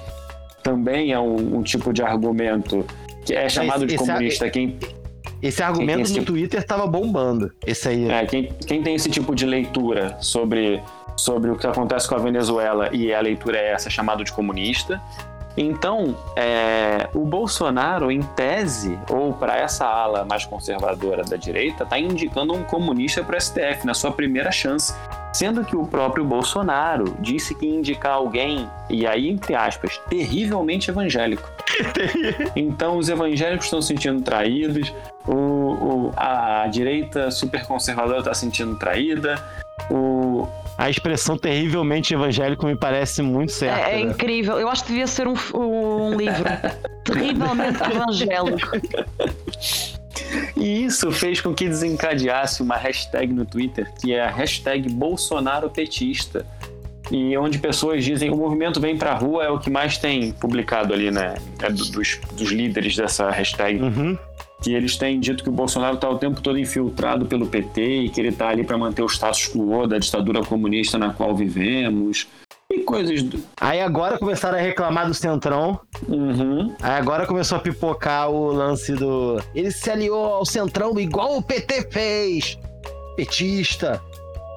Também 0.64 1.12
é 1.12 1.20
um, 1.20 1.58
um 1.58 1.62
tipo 1.64 1.92
de 1.94 2.02
argumento 2.02 2.86
que 3.26 3.34
é 3.34 3.48
chamado 3.50 3.86
de 3.86 3.96
esse- 3.96 4.06
comunista 4.06 4.50
quem 4.50 4.78
Esse 5.42 5.62
argumento 5.62 6.00
esse 6.02 6.14
no 6.14 6.20
tipo- 6.20 6.32
Twitter 6.32 6.64
tava 6.66 6.88
bombando. 6.88 7.52
Esse 7.68 7.90
aí. 7.90 8.10
É, 8.10 8.26
quem, 8.26 8.50
quem 8.66 8.82
tem 8.82 8.96
esse 8.96 9.10
tipo 9.10 9.36
de 9.36 9.46
leitura 9.46 10.18
sobre, 10.22 10.82
sobre 11.18 11.52
o 11.52 11.58
que 11.58 11.68
acontece 11.68 12.08
com 12.08 12.16
a 12.16 12.20
Venezuela 12.20 12.90
e 12.94 13.14
a 13.14 13.20
leitura 13.20 13.58
é 13.58 13.72
essa, 13.74 13.90
chamado 13.90 14.24
de 14.24 14.32
comunista. 14.32 15.02
Então, 15.56 16.18
é, 16.36 17.08
o 17.14 17.20
Bolsonaro, 17.26 18.10
em 18.12 18.22
tese, 18.22 18.98
ou 19.10 19.34
para 19.34 19.56
essa 19.58 19.86
ala 19.86 20.26
mais 20.26 20.46
conservadora 20.46 21.24
da 21.24 21.36
direita, 21.38 21.84
está 21.84 22.00
indicando 22.00 22.54
um 22.54 22.64
comunista 22.64 23.24
para 23.24 23.38
o 23.38 23.42
STF 23.42 23.86
na 23.86 23.94
sua 23.94 24.12
primeira 24.12 24.52
chance. 24.52 24.94
Sendo 25.34 25.66
que 25.66 25.76
o 25.76 25.86
próprio 25.88 26.24
Bolsonaro 26.24 27.16
disse 27.20 27.56
que 27.56 27.66
ia 27.66 27.76
indicar 27.76 28.14
alguém, 28.14 28.70
e 28.90 29.06
aí, 29.08 29.28
entre 29.30 29.56
aspas, 29.56 29.98
terrivelmente 30.10 30.90
evangélico. 30.92 31.50
Então, 32.56 32.98
os 32.98 33.10
evangélicos 33.10 33.66
estão 33.66 33.82
se 33.82 33.88
sentindo 33.88 34.22
traídos, 34.22 34.94
o, 35.28 35.34
o- 35.34 36.14
a 36.16 36.68
direita 36.68 37.32
super 37.32 37.66
conservadora 37.66 38.20
está 38.20 38.34
se 38.34 38.42
sentindo 38.42 38.76
traída, 38.76 39.44
o, 39.90 40.48
A 40.78 40.88
expressão 40.90 41.36
terrivelmente 41.38 42.14
evangélico 42.14 42.66
me 42.68 42.76
parece 42.76 43.22
muito 43.24 43.52
certa. 43.52 43.90
É, 43.90 43.94
é 44.02 44.06
né? 44.06 44.12
incrível. 44.12 44.60
Eu 44.60 44.70
acho 44.70 44.84
que 44.84 44.90
devia 44.90 45.08
ser 45.08 45.28
um, 45.28 45.34
um 45.56 46.16
livro 46.16 46.44
terrivelmente 47.04 47.80
evangélico. 47.82 48.68
E 50.56 50.84
isso 50.86 51.12
fez 51.12 51.42
com 51.42 51.54
que 51.54 51.68
desencadeasse 51.68 52.62
uma 52.62 52.76
hashtag 52.78 53.34
no 53.34 53.46
Twitter, 53.46 53.92
que 54.00 54.14
é 54.14 54.22
a 54.22 54.30
hashtag 54.32 54.90
Bolsonaro 54.90 55.70
Petista. 55.70 56.46
E 57.12 57.38
onde 57.38 57.60
pessoas 57.60 58.04
dizem 58.04 58.30
o 58.32 58.38
movimento 58.38 58.80
vem 58.80 58.98
pra 58.98 59.14
rua 59.14 59.44
é 59.44 59.50
o 59.50 59.60
que 59.60 59.70
mais 59.70 59.98
tem 59.98 60.32
publicado 60.32 60.94
ali, 60.94 61.12
né? 61.12 61.36
É 61.62 61.70
do- 61.70 61.86
dos, 61.92 62.20
dos 62.38 62.50
líderes 62.52 62.96
dessa 62.96 63.30
hashtag. 63.30 63.82
Uhum. 63.82 64.18
Que 64.64 64.74
eles 64.74 64.96
têm 64.96 65.20
dito 65.20 65.44
que 65.44 65.50
o 65.50 65.52
Bolsonaro 65.52 65.96
está 65.96 66.10
o 66.10 66.18
tempo 66.18 66.40
todo 66.42 66.58
infiltrado 66.58 67.26
pelo 67.26 67.46
PT 67.48 67.82
e 68.04 68.10
que 68.10 68.22
ele 68.22 68.30
está 68.30 68.48
ali 68.48 68.64
para 68.64 68.78
manter 68.78 69.02
o 69.04 69.08
status 69.10 69.50
quo 69.50 69.86
da 69.86 69.98
ditadura 69.98 70.42
comunista 70.46 70.98
na 70.98 71.12
qual 71.12 71.36
vivemos. 71.36 72.28
E 72.74 72.80
coisas 72.84 73.22
do. 73.24 73.40
Aí 73.62 73.80
agora 73.80 74.18
começaram 74.18 74.58
a 74.58 74.62
reclamar 74.62 75.08
do 75.08 75.14
Centrão. 75.14 75.80
Uhum. 76.08 76.74
Aí 76.82 76.94
agora 76.94 77.26
começou 77.28 77.58
a 77.58 77.62
pipocar 77.62 78.30
o 78.30 78.48
lance 78.52 78.94
do. 78.94 79.40
Ele 79.54 79.72
se 79.72 79.90
aliou 79.92 80.26
ao 80.26 80.46
Centrão 80.46 81.00
igual 81.00 81.38
o 81.38 81.42
PT 81.42 81.88
fez. 81.92 82.58
Petista. 83.16 84.02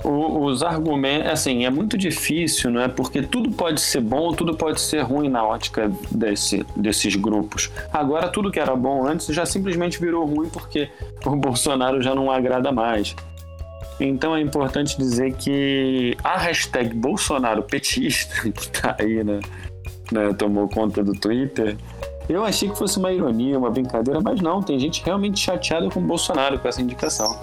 O- 0.04 0.44
os 0.44 0.62
argumentos, 0.62 1.30
assim, 1.30 1.64
é 1.64 1.70
muito 1.70 1.96
difícil, 1.98 2.70
não 2.70 2.80
é? 2.82 2.86
Porque 2.88 3.22
tudo 3.22 3.50
pode 3.50 3.80
ser 3.80 4.00
bom, 4.00 4.32
tudo 4.32 4.54
pode 4.56 4.80
ser 4.80 5.00
ruim 5.00 5.28
na 5.28 5.44
ótica 5.44 5.90
desse, 6.10 6.64
desses 6.76 7.16
grupos. 7.16 7.70
Agora, 7.92 8.28
tudo 8.28 8.50
que 8.50 8.60
era 8.60 8.76
bom 8.76 9.06
antes 9.06 9.26
já 9.34 9.44
simplesmente 9.44 9.98
virou 9.98 10.24
ruim 10.26 10.48
porque 10.48 10.88
o 11.24 11.34
Bolsonaro 11.36 12.00
já 12.02 12.14
não 12.14 12.30
agrada 12.30 12.70
mais. 12.70 13.14
Então 13.98 14.36
é 14.36 14.40
importante 14.40 14.96
dizer 14.98 15.32
que 15.34 16.16
a 16.22 16.36
hashtag 16.36 16.94
Bolsonaro 16.94 17.62
petista, 17.62 18.42
que 18.50 18.68
tá 18.68 18.94
aí, 19.00 19.24
né, 19.24 19.40
né, 20.12 20.32
tomou 20.34 20.68
conta 20.68 21.02
do 21.02 21.12
Twitter, 21.12 21.76
eu 22.28 22.44
achei 22.44 22.68
que 22.68 22.76
fosse 22.76 22.98
uma 22.98 23.10
ironia, 23.12 23.58
uma 23.58 23.70
brincadeira, 23.70 24.20
mas 24.20 24.40
não, 24.40 24.60
tem 24.62 24.78
gente 24.78 25.02
realmente 25.04 25.38
chateada 25.40 25.88
com 25.88 26.00
o 26.00 26.02
Bolsonaro 26.02 26.58
com 26.58 26.68
essa 26.68 26.82
indicação. 26.82 27.38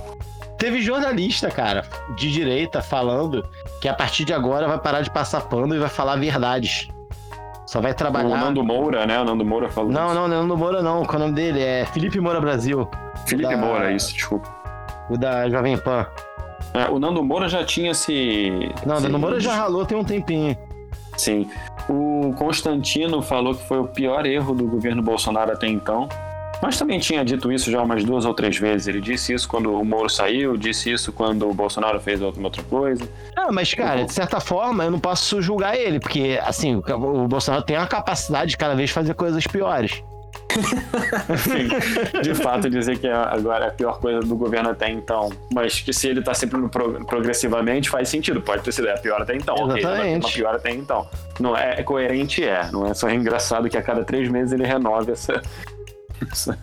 Teve 0.60 0.82
jornalista, 0.82 1.49
cara, 1.49 1.84
de 2.16 2.32
direita 2.32 2.82
falando 2.82 3.43
que 3.82 3.88
a 3.88 3.93
partir 3.93 4.24
de 4.24 4.32
agora 4.34 4.68
vai 4.68 4.78
parar 4.80 5.01
de 5.01 5.10
passar 5.10 5.41
pano 5.41 5.76
e 5.76 5.80
vai 5.80 5.89
falar 5.89 6.16
verdades. 6.18 6.88
Só 7.66 7.82
vai 7.82 7.91
O 7.91 7.95
trabalhar. 7.95 8.38
Nando 8.38 8.64
Moura, 8.64 9.06
né? 9.06 9.20
O 9.20 9.26
Nando 9.26 9.43
Moura 9.43 9.70
falou 9.70 9.91
Não, 9.91 10.06
isso. 10.08 10.16
não, 10.16 10.28
não, 10.28 10.41
Nando 10.41 10.56
Moura 10.56 10.82
não. 10.82 11.04
Qual 11.06 11.14
é 11.14 11.16
o 11.18 11.20
nome 11.28 11.34
dele? 11.34 11.60
É 11.62 11.86
Felipe 11.86 12.20
Moura 12.20 12.39
Brasil. 12.39 12.88
Felipe 13.26 13.49
da- 13.49 13.58
Moura, 13.58 13.91
isso, 13.91 14.14
desculpa. 14.14 14.47
O 15.10 15.18
da 15.18 15.49
Jovem 15.49 15.78
Pan. 15.78 16.06
É, 16.74 16.90
o 16.90 17.00
Nando 17.00 17.24
Moura 17.24 17.48
já 17.48 17.64
tinha 17.64 17.94
se. 17.94 18.72
Não, 18.86 18.98
o 18.98 19.00
Nando 19.00 19.20
Moura 19.20 19.40
já 19.40 19.56
ralou 19.56 19.86
tem 19.86 19.98
um 19.98 20.04
tempinho. 20.04 20.58
Sim. 21.18 21.48
O 21.88 22.34
Constantino 22.38 23.22
falou 23.22 23.54
que 23.54 23.68
foi 23.68 23.80
o 23.80 23.88
pior 23.88 24.26
erro 24.26 24.56
do 24.56 24.66
governo 24.66 25.02
Bolsonaro 25.02 25.52
até 25.52 25.68
então. 25.68 26.10
Mas 26.62 26.78
também 26.78 26.98
tinha 26.98 27.26
dito 27.26 27.52
isso 27.52 27.70
já 27.70 27.82
umas 27.82 28.06
duas 28.06 28.24
ou 28.24 28.34
três 28.34 28.58
vezes. 28.58 28.88
Ele 28.88 29.02
disse 29.02 29.34
isso 29.34 29.50
quando 29.50 29.74
o 29.74 29.84
Moro 29.84 30.10
saiu, 30.10 30.56
disse 30.56 30.90
isso 30.90 31.12
quando 31.12 31.50
o 31.50 31.54
Bolsonaro 31.54 32.00
fez 32.00 32.22
outra, 32.22 32.42
outra 32.42 32.64
coisa. 32.64 33.04
Ah, 33.36 33.52
mas, 33.52 33.74
cara, 33.74 34.06
de 34.06 34.14
certa 34.14 34.40
forma, 34.40 34.86
eu 34.86 34.92
não 34.92 35.00
posso 35.00 35.42
julgar 35.42 35.76
ele, 35.76 36.00
porque, 36.00 36.40
assim, 36.42 36.76
o 36.76 37.28
Bolsonaro 37.28 37.64
tem 37.64 37.76
a 37.76 37.86
capacidade 37.86 38.52
de 38.52 38.58
cada 38.58 38.76
vez 38.76 38.92
fazer 38.92 39.14
coisas 39.14 39.46
piores. 39.46 40.02
Sim, 41.38 42.22
de 42.22 42.36
fato, 42.36 42.70
dizer 42.70 42.97
que 42.97 43.08
é 43.08 43.14
agora 43.14 43.66
é 43.66 43.68
a 43.70 43.72
pior 43.72 43.99
coisa 43.99 44.20
do 44.20 44.36
governo 44.36 44.70
até 44.70 44.89
então. 44.89 45.30
Mas 45.54 45.80
que 45.82 45.93
se 45.93 46.08
ele 46.08 46.22
tá 46.22 46.34
sempre 46.34 46.60
no 46.60 46.70
pro, 46.70 47.06
progressivamente, 47.06 47.89
faz 47.89 48.10
sentido. 48.10 48.41
Pode 48.41 48.64
ter 48.64 48.72
sido 48.72 48.89
a 48.89 48.97
pior 48.97 49.22
até 49.22 49.36
então. 49.36 49.56
Exatamente. 49.56 49.86
Ok, 49.86 50.16
uma 50.16 50.30
pior 50.30 50.56
até 50.56 50.72
então. 50.72 51.08
Não 51.39 51.58
é, 51.58 51.80
é 51.80 51.84
coerente, 51.84 52.43
é. 52.43 52.70
Não 52.72 52.86
é 52.86 52.93
só 52.93 53.10
engraçado 53.10 53.70
que 53.70 53.78
a 53.78 53.82
cada 53.82 54.04
três 54.04 54.30
meses 54.30 54.54
ele 54.54 54.66
renove 54.66 55.12
essa. 55.12 55.41
essa 56.32 56.58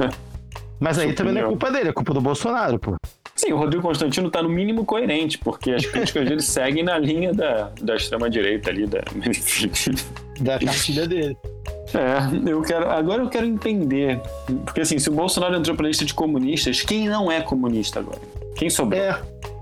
Mas 0.79 0.99
aí 0.99 1.13
também 1.13 1.35
não 1.35 1.43
é 1.43 1.45
culpa 1.45 1.71
dele, 1.71 1.91
é 1.91 1.93
culpa 1.93 2.15
do 2.15 2.21
Bolsonaro, 2.21 2.79
pô. 2.79 2.97
Sim, 3.41 3.55
o 3.55 3.57
Rodrigo 3.57 3.83
Constantino 3.83 4.31
tá 4.31 4.43
no 4.43 4.51
mínimo 4.51 4.85
coerente, 4.85 5.39
porque 5.39 5.71
as 5.71 5.87
críticas 5.87 6.29
dele 6.29 6.43
seguem 6.43 6.83
na 6.83 6.99
linha 6.99 7.33
da, 7.33 7.71
da 7.81 7.97
extrema-direita 7.97 8.69
ali, 8.69 8.87
da. 8.87 9.01
Enfim. 9.17 9.95
Da 10.41 10.59
cartilha 10.59 11.07
dele. 11.07 11.37
É, 11.95 12.51
eu 12.51 12.63
quero. 12.63 12.89
Agora 12.91 13.23
eu 13.23 13.29
quero 13.29 13.47
entender. 13.47 14.21
Porque 14.65 14.81
assim, 14.83 14.99
se 14.99 15.09
o 15.09 15.13
Bolsonaro 15.13 15.57
entrou 15.57 15.77
pra 15.77 15.87
lista 15.87 16.05
de 16.05 16.15
comunistas, 16.15 16.81
quem 16.83 17.09
não 17.09 17.31
é 17.31 17.41
comunista 17.41 18.01
agora? 18.01 18.21
Quem 18.55 18.71
sobrou? 18.71 19.01
É. 19.01 19.21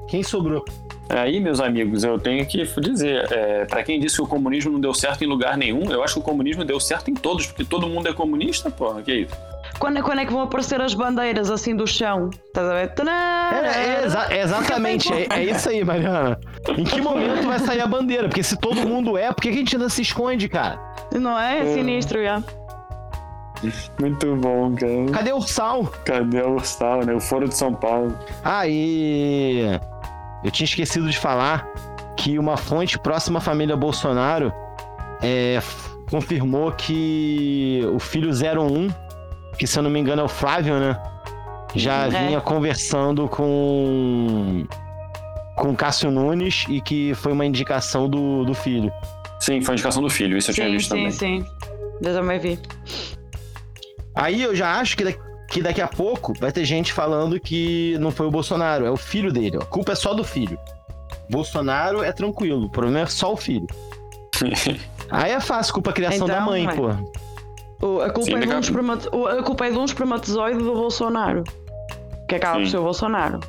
Quem 0.09 0.23
sobrou? 0.23 0.65
Aí, 1.11 1.41
meus 1.41 1.59
amigos, 1.59 2.05
eu 2.05 2.19
tenho 2.19 2.45
que 2.45 2.63
dizer, 2.83 3.33
é, 3.33 3.65
para 3.65 3.83
quem 3.83 3.99
disse 3.99 4.17
que 4.17 4.23
o 4.23 4.27
comunismo 4.27 4.71
não 4.73 4.79
deu 4.81 4.93
certo 4.93 5.25
em 5.25 5.27
lugar 5.27 5.57
nenhum, 5.57 5.91
eu 5.91 6.03
acho 6.03 6.15
que 6.15 6.21
o 6.21 6.23
comunismo 6.23 6.67
deu 6.67 6.79
certo 6.79 7.11
em 7.11 7.15
todos, 7.15 7.47
porque 7.47 7.65
todo 7.65 7.87
mundo 7.89 8.09
é 8.09 8.13
comunista, 8.13 8.71
porra, 8.71 9.01
que 9.01 9.15
isso? 9.21 9.35
Quando, 9.79 10.03
quando 10.03 10.19
é 10.19 10.27
que 10.27 10.33
vão 10.33 10.43
aparecer 10.43 10.81
as 10.83 10.93
bandeiras 10.93 11.51
assim 11.51 11.75
do 11.75 11.87
chão? 11.87 12.29
Estás 12.49 12.69
a 12.69 12.75
ver? 12.75 12.93
É, 13.65 14.01
é 14.01 14.05
exa- 14.05 14.27
é 14.31 14.43
exatamente, 14.43 15.11
é, 15.13 15.27
é 15.31 15.45
isso 15.45 15.69
aí, 15.71 15.83
Mariana. 15.85 16.39
Em 16.77 16.85
que 16.85 17.01
momento 17.01 17.47
vai 17.47 17.59
sair 17.59 17.81
a 17.81 17.87
bandeira? 17.87 18.29
Porque 18.29 18.43
se 18.43 18.57
todo 18.59 18.87
mundo 18.87 19.17
é, 19.17 19.33
por 19.33 19.41
que 19.41 19.49
que 19.51 19.55
a 19.55 19.59
gente 19.59 19.77
ainda 19.77 19.89
se 19.89 20.03
esconde, 20.03 20.49
cara? 20.49 20.79
Não 21.13 21.39
é? 21.39 21.61
É 21.61 21.75
sinistro, 21.75 22.23
já. 22.23 22.43
Muito 24.01 24.37
bom, 24.37 24.75
cara. 24.75 24.93
Cadê 25.13 25.33
o 25.33 25.41
sal? 25.41 25.85
Cadê 26.05 26.43
o 26.43 26.55
Ursal, 26.55 27.05
né? 27.05 27.13
O 27.15 27.21
Foro 27.21 27.49
de 27.49 27.57
São 27.57 27.75
Paulo. 27.75 28.17
Aí. 28.45 29.63
Eu 30.45 30.51
tinha 30.51 30.65
esquecido 30.65 31.09
de 31.11 31.19
falar 31.19 31.67
que 32.17 32.39
uma 32.39 32.57
fonte 32.57 32.99
próxima 32.99 33.39
à 33.39 33.43
família 33.43 33.77
Bolsonaro 33.77 34.53
é, 35.21 35.59
confirmou 36.09 36.71
que 36.73 37.83
o 37.93 37.99
filho 37.99 38.31
01, 38.31 38.89
que 39.59 39.67
se 39.67 39.77
eu 39.79 39.83
não 39.83 39.91
me 39.91 39.99
engano 39.99 40.23
é 40.23 40.25
o 40.25 40.29
Flávio, 40.29 40.79
né? 40.79 40.97
Já 41.75 42.07
É. 42.07 42.09
vinha 42.11 42.41
conversando 42.41 43.29
com. 43.29 44.65
com 45.57 45.75
Cássio 45.75 46.11
Nunes 46.13 46.65
e 46.69 46.81
que 46.81 47.13
foi 47.15 47.33
uma 47.33 47.45
indicação 47.45 48.09
do, 48.09 48.45
do 48.45 48.55
filho. 48.55 48.93
Sim, 49.41 49.61
foi 49.63 49.73
a 49.73 49.75
indicação 49.75 50.03
do 50.03 50.11
filho, 50.11 50.37
isso 50.37 50.51
eu 50.51 50.55
tinha 50.55 50.67
Sim, 50.67 50.73
visto 50.73 50.89
sim, 50.91 50.97
também. 50.97 51.11
sim. 51.13 51.47
Eu 52.03 52.15
também 52.15 52.39
vi. 52.39 52.59
Aí 54.15 54.43
eu 54.43 54.55
já 54.55 54.79
acho 54.81 54.97
que, 54.97 55.05
da- 55.05 55.13
que 55.49 55.63
daqui 55.63 55.81
a 55.81 55.89
pouco 55.89 56.33
vai 56.41 56.51
ter 56.53 56.65
gente 56.65 56.93
falando 56.93 57.39
que 57.39 57.97
não 57.99 58.11
foi 58.11 58.27
o 58.27 58.31
Bolsonaro, 58.31 58.85
é 58.85 58.91
o 58.91 58.97
filho 58.97 59.33
dele. 59.33 59.57
ó. 59.59 59.63
A 59.63 59.67
culpa 59.67 59.93
é 59.93 59.95
só 59.95 60.13
do 60.15 60.25
filho. 60.25 60.59
Bolsonaro 61.31 62.03
é 62.03 62.13
tranquilo, 62.13 62.67
o 62.67 62.71
problema 62.71 63.01
é 63.01 63.07
só 63.07 63.33
o 63.33 63.37
filho. 63.37 63.67
Aí 65.11 65.33
é 65.33 65.41
fácil, 65.41 65.73
culpa 65.75 65.91
a 65.91 65.93
criação 65.93 66.27
da 66.27 66.35
Então, 66.35 66.47
mãe, 66.47 66.67
ué. 66.67 66.75
pô. 66.75 66.89
O- 67.87 68.01
a, 68.01 68.11
culpa 68.11 68.23
Sim, 68.31 68.35
é 68.37 68.41
de 68.41 68.47
daqui 68.47 68.55
um 68.57 68.61
espermate- 68.61 69.09
o- 69.13 69.27
a 69.27 69.43
culpa 69.43 69.67
é 69.67 69.71
de 69.71 69.79
um 69.79 69.85
espermatozoide 69.85 70.59
do 70.59 70.73
Bolsonaro. 70.75 71.45
Que 72.29 72.35
acaba 72.35 72.59
por 72.59 72.65
Sim. 72.65 72.71
ser 72.73 72.77
o 72.79 72.83
Bolsonaro. 72.83 73.41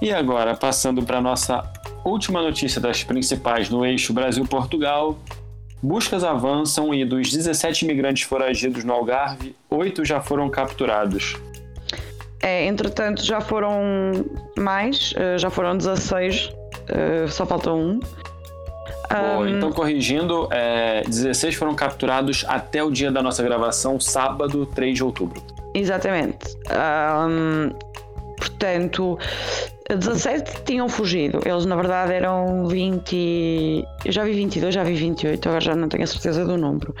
E 0.00 0.12
agora, 0.12 0.56
passando 0.56 1.02
para 1.04 1.20
nossa 1.20 1.62
última 2.04 2.42
notícia 2.42 2.80
das 2.80 3.02
principais 3.02 3.68
no 3.70 3.84
eixo 3.84 4.12
Brasil-Portugal. 4.12 5.18
Buscas 5.82 6.24
avançam 6.24 6.94
e 6.94 7.04
dos 7.04 7.30
17 7.30 7.84
imigrantes 7.84 8.22
foragidos 8.22 8.84
no 8.84 8.92
Algarve, 8.92 9.54
oito 9.68 10.04
já 10.04 10.20
foram 10.20 10.48
capturados. 10.48 11.34
É, 12.40 12.66
entretanto, 12.66 13.24
já 13.24 13.40
foram 13.40 14.24
mais, 14.58 15.12
eh, 15.16 15.38
já 15.38 15.50
foram 15.50 15.76
16, 15.76 16.50
eh, 16.88 17.26
só 17.28 17.44
falta 17.46 17.72
um. 17.72 18.00
Boa, 18.00 19.44
Ahm, 19.44 19.48
então, 19.56 19.72
corrigindo, 19.72 20.48
é, 20.50 21.02
16 21.06 21.54
foram 21.54 21.74
capturados 21.74 22.44
até 22.48 22.82
o 22.82 22.90
dia 22.90 23.12
da 23.12 23.22
nossa 23.22 23.42
gravação, 23.42 24.00
sábado, 24.00 24.66
3 24.66 24.94
de 24.96 25.04
outubro. 25.04 25.42
Exatamente. 25.74 26.56
Ahm, 26.70 27.70
portanto, 28.36 29.18
17 29.90 30.62
tinham 30.64 30.88
fugido. 30.88 31.40
Eles, 31.44 31.66
na 31.66 31.76
verdade, 31.76 32.12
eram 32.14 32.66
20. 32.66 33.84
Eu 34.04 34.12
já 34.12 34.24
vi 34.24 34.32
22, 34.32 34.74
já 34.74 34.82
vi 34.82 34.94
28, 34.94 35.46
agora 35.48 35.60
já 35.60 35.76
não 35.76 35.88
tenho 35.88 36.04
a 36.04 36.06
certeza 36.06 36.44
do 36.44 36.56
número. 36.56 36.94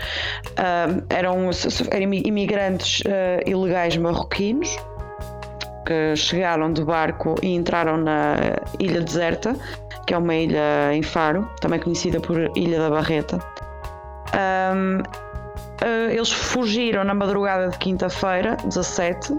Ahm, 0.58 1.00
eram, 1.08 1.50
eram 1.90 2.02
imi- 2.02 2.22
imigrantes 2.26 3.02
ah, 3.06 3.40
ilegais 3.48 3.96
marroquinos 3.96 4.76
que 5.86 6.14
chegaram 6.16 6.72
de 6.72 6.82
barco 6.84 7.34
e 7.42 7.54
entraram 7.54 7.96
na 7.96 8.36
Ilha 8.78 9.00
Deserta, 9.00 9.54
que 10.06 10.12
é 10.14 10.18
uma 10.18 10.34
ilha 10.34 10.92
em 10.92 11.02
Faro, 11.02 11.48
também 11.60 11.78
conhecida 11.80 12.20
por 12.20 12.38
Ilha 12.56 12.78
da 12.78 12.90
Barreta. 12.90 13.38
Ahm, 14.34 15.02
ah, 15.82 16.12
eles 16.12 16.30
fugiram 16.30 17.02
na 17.04 17.14
madrugada 17.14 17.68
de 17.68 17.78
quinta-feira, 17.78 18.56
17. 18.64 19.34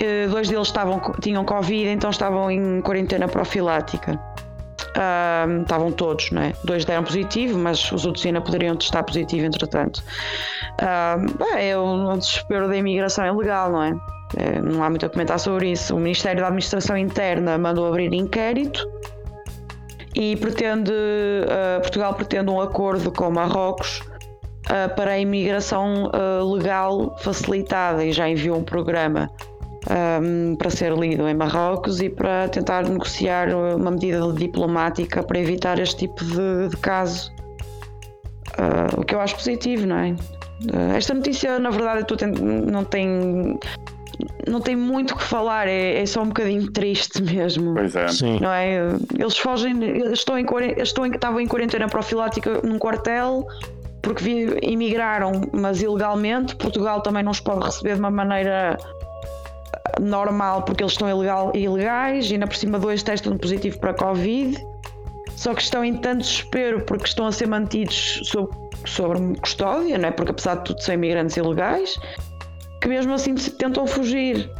Uh, 0.00 0.28
dois 0.30 0.48
deles 0.48 0.68
estavam, 0.68 1.00
tinham 1.20 1.44
Covid, 1.44 1.88
então 1.88 2.10
estavam 2.10 2.50
em 2.50 2.80
quarentena 2.80 3.26
profilática. 3.26 4.18
Ahm, 4.96 5.62
estavam 5.62 5.92
todos, 5.92 6.30
não 6.30 6.42
é? 6.42 6.52
Dois 6.64 6.84
deram 6.84 7.04
positivo, 7.04 7.58
mas 7.58 7.92
os 7.92 8.04
outros 8.04 8.24
ainda 8.26 8.40
poderiam 8.40 8.74
testar 8.76 9.02
positivo, 9.02 9.46
entretanto. 9.46 10.02
Ahm, 10.80 11.26
bem, 11.38 11.70
é 11.70 11.78
o 11.78 12.16
desespero 12.16 12.68
da 12.68 12.76
imigração 12.76 13.26
ilegal, 13.26 13.70
não 13.70 13.82
é? 13.82 13.96
É, 14.36 14.60
Não 14.60 14.82
há 14.82 14.90
muito 14.90 15.06
a 15.06 15.08
comentar 15.08 15.38
sobre 15.38 15.72
isso. 15.72 15.94
O 15.96 16.00
Ministério 16.00 16.40
da 16.40 16.48
Administração 16.48 16.96
Interna 16.96 17.56
mandou 17.56 17.86
abrir 17.86 18.12
inquérito 18.12 18.86
e 20.14 20.36
pretende, 20.36 20.92
ah, 21.48 21.80
Portugal 21.80 22.14
pretende 22.14 22.50
um 22.50 22.60
acordo 22.60 23.10
com 23.10 23.30
Marrocos 23.30 24.02
ah, 24.68 24.88
para 24.88 25.12
a 25.12 25.18
imigração 25.18 26.10
ah, 26.12 26.42
legal 26.42 27.16
facilitada 27.20 28.04
e 28.04 28.12
já 28.12 28.28
enviou 28.28 28.58
um 28.58 28.64
programa 28.64 29.30
ahm, 29.90 30.54
para 30.56 30.70
ser 30.70 30.92
lido 30.92 31.28
em 31.28 31.34
Marrocos 31.34 32.00
e 32.00 32.08
para 32.08 32.48
tentar 32.48 32.88
negociar 32.88 33.48
uma 33.54 33.90
medida 33.90 34.20
diplomática 34.32 35.22
para 35.22 35.38
evitar 35.38 35.78
este 35.78 36.06
tipo 36.08 36.24
de, 36.24 36.68
de 36.68 36.76
caso. 36.78 37.32
Ah, 38.58 38.88
o 38.96 39.04
que 39.04 39.14
eu 39.14 39.20
acho 39.20 39.34
positivo, 39.36 39.86
não 39.86 39.96
é? 39.98 40.14
Ah, 40.74 40.96
esta 40.96 41.14
notícia, 41.14 41.58
na 41.58 41.70
verdade, 41.70 42.04
não 42.70 42.84
tem. 42.84 43.58
Não 44.48 44.60
tem 44.60 44.74
muito 44.74 45.14
o 45.14 45.16
que 45.16 45.22
falar, 45.22 45.68
é, 45.68 46.02
é 46.02 46.04
só 46.06 46.22
um 46.22 46.28
bocadinho 46.28 46.68
triste 46.72 47.22
mesmo 47.22 47.72
Pois 47.74 47.94
é. 47.94 48.08
Sim. 48.08 48.40
não 48.40 48.50
é? 48.50 48.88
Eles 49.16 49.38
fogem, 49.38 49.80
eles 49.84 50.18
estão 50.18 50.36
em, 50.36 50.44
estão 50.78 51.06
em, 51.06 51.10
estavam 51.12 51.40
em 51.40 51.46
quarentena 51.46 51.86
profilática 51.86 52.60
num 52.64 52.78
quartel 52.80 53.46
porque 54.02 54.24
vi- 54.24 54.58
imigraram, 54.62 55.30
mas 55.52 55.82
ilegalmente. 55.82 56.56
Portugal 56.56 57.00
também 57.00 57.22
não 57.22 57.30
os 57.30 57.38
pode 57.38 57.64
receber 57.66 57.94
de 57.94 58.00
uma 58.00 58.10
maneira 58.10 58.76
normal 60.00 60.62
porque 60.62 60.82
eles 60.82 60.92
estão 60.92 61.08
ilegal, 61.08 61.52
ilegais 61.54 62.30
e 62.30 62.34
ainda 62.34 62.46
por 62.46 62.56
cima 62.56 62.78
dois 62.78 63.02
testam 63.02 63.36
positivo 63.36 63.78
para 63.80 63.94
Covid. 63.94 64.56
Só 65.36 65.54
que 65.54 65.62
estão 65.62 65.84
em 65.84 65.96
tanto 65.96 66.18
desespero 66.22 66.80
porque 66.84 67.04
estão 67.04 67.26
a 67.26 67.32
ser 67.32 67.46
mantidos 67.46 68.20
sob, 68.24 68.50
sobre 68.84 69.20
custódia, 69.40 69.96
não 69.96 70.08
é? 70.08 70.10
Porque 70.10 70.32
apesar 70.32 70.56
de 70.56 70.64
tudo 70.64 70.82
são 70.82 70.94
imigrantes 70.94 71.36
ilegais, 71.36 71.96
que 72.82 72.88
mesmo 72.88 73.12
assim 73.14 73.34
tentam 73.34 73.86
fugir. 73.86 74.50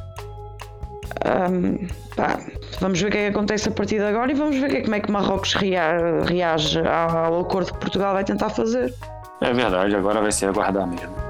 Ahm, 1.25 1.89
pá, 2.15 2.39
vamos 2.81 3.01
ver 3.01 3.09
o 3.09 3.11
que 3.11 3.19
é 3.19 3.23
que 3.31 3.37
acontece 3.37 3.69
a 3.69 3.73
partir 3.73 3.97
de 3.99 4.05
agora 4.05 4.31
e 4.31 4.35
vamos 4.35 4.57
ver 4.57 4.83
como 4.83 4.95
é 4.95 5.01
que 5.01 5.11
Marrocos 5.11 5.55
rea- 5.55 6.23
reage 6.25 6.79
ao 6.87 7.41
acordo 7.41 7.73
que 7.73 7.79
Portugal 7.81 8.13
vai 8.15 8.23
tentar 8.23 8.51
fazer. 8.51 8.95
É 9.41 9.53
verdade, 9.53 9.97
agora 9.97 10.21
vai 10.21 10.31
ser 10.31 10.47
aguardar 10.49 10.87
mesmo. 10.87 11.28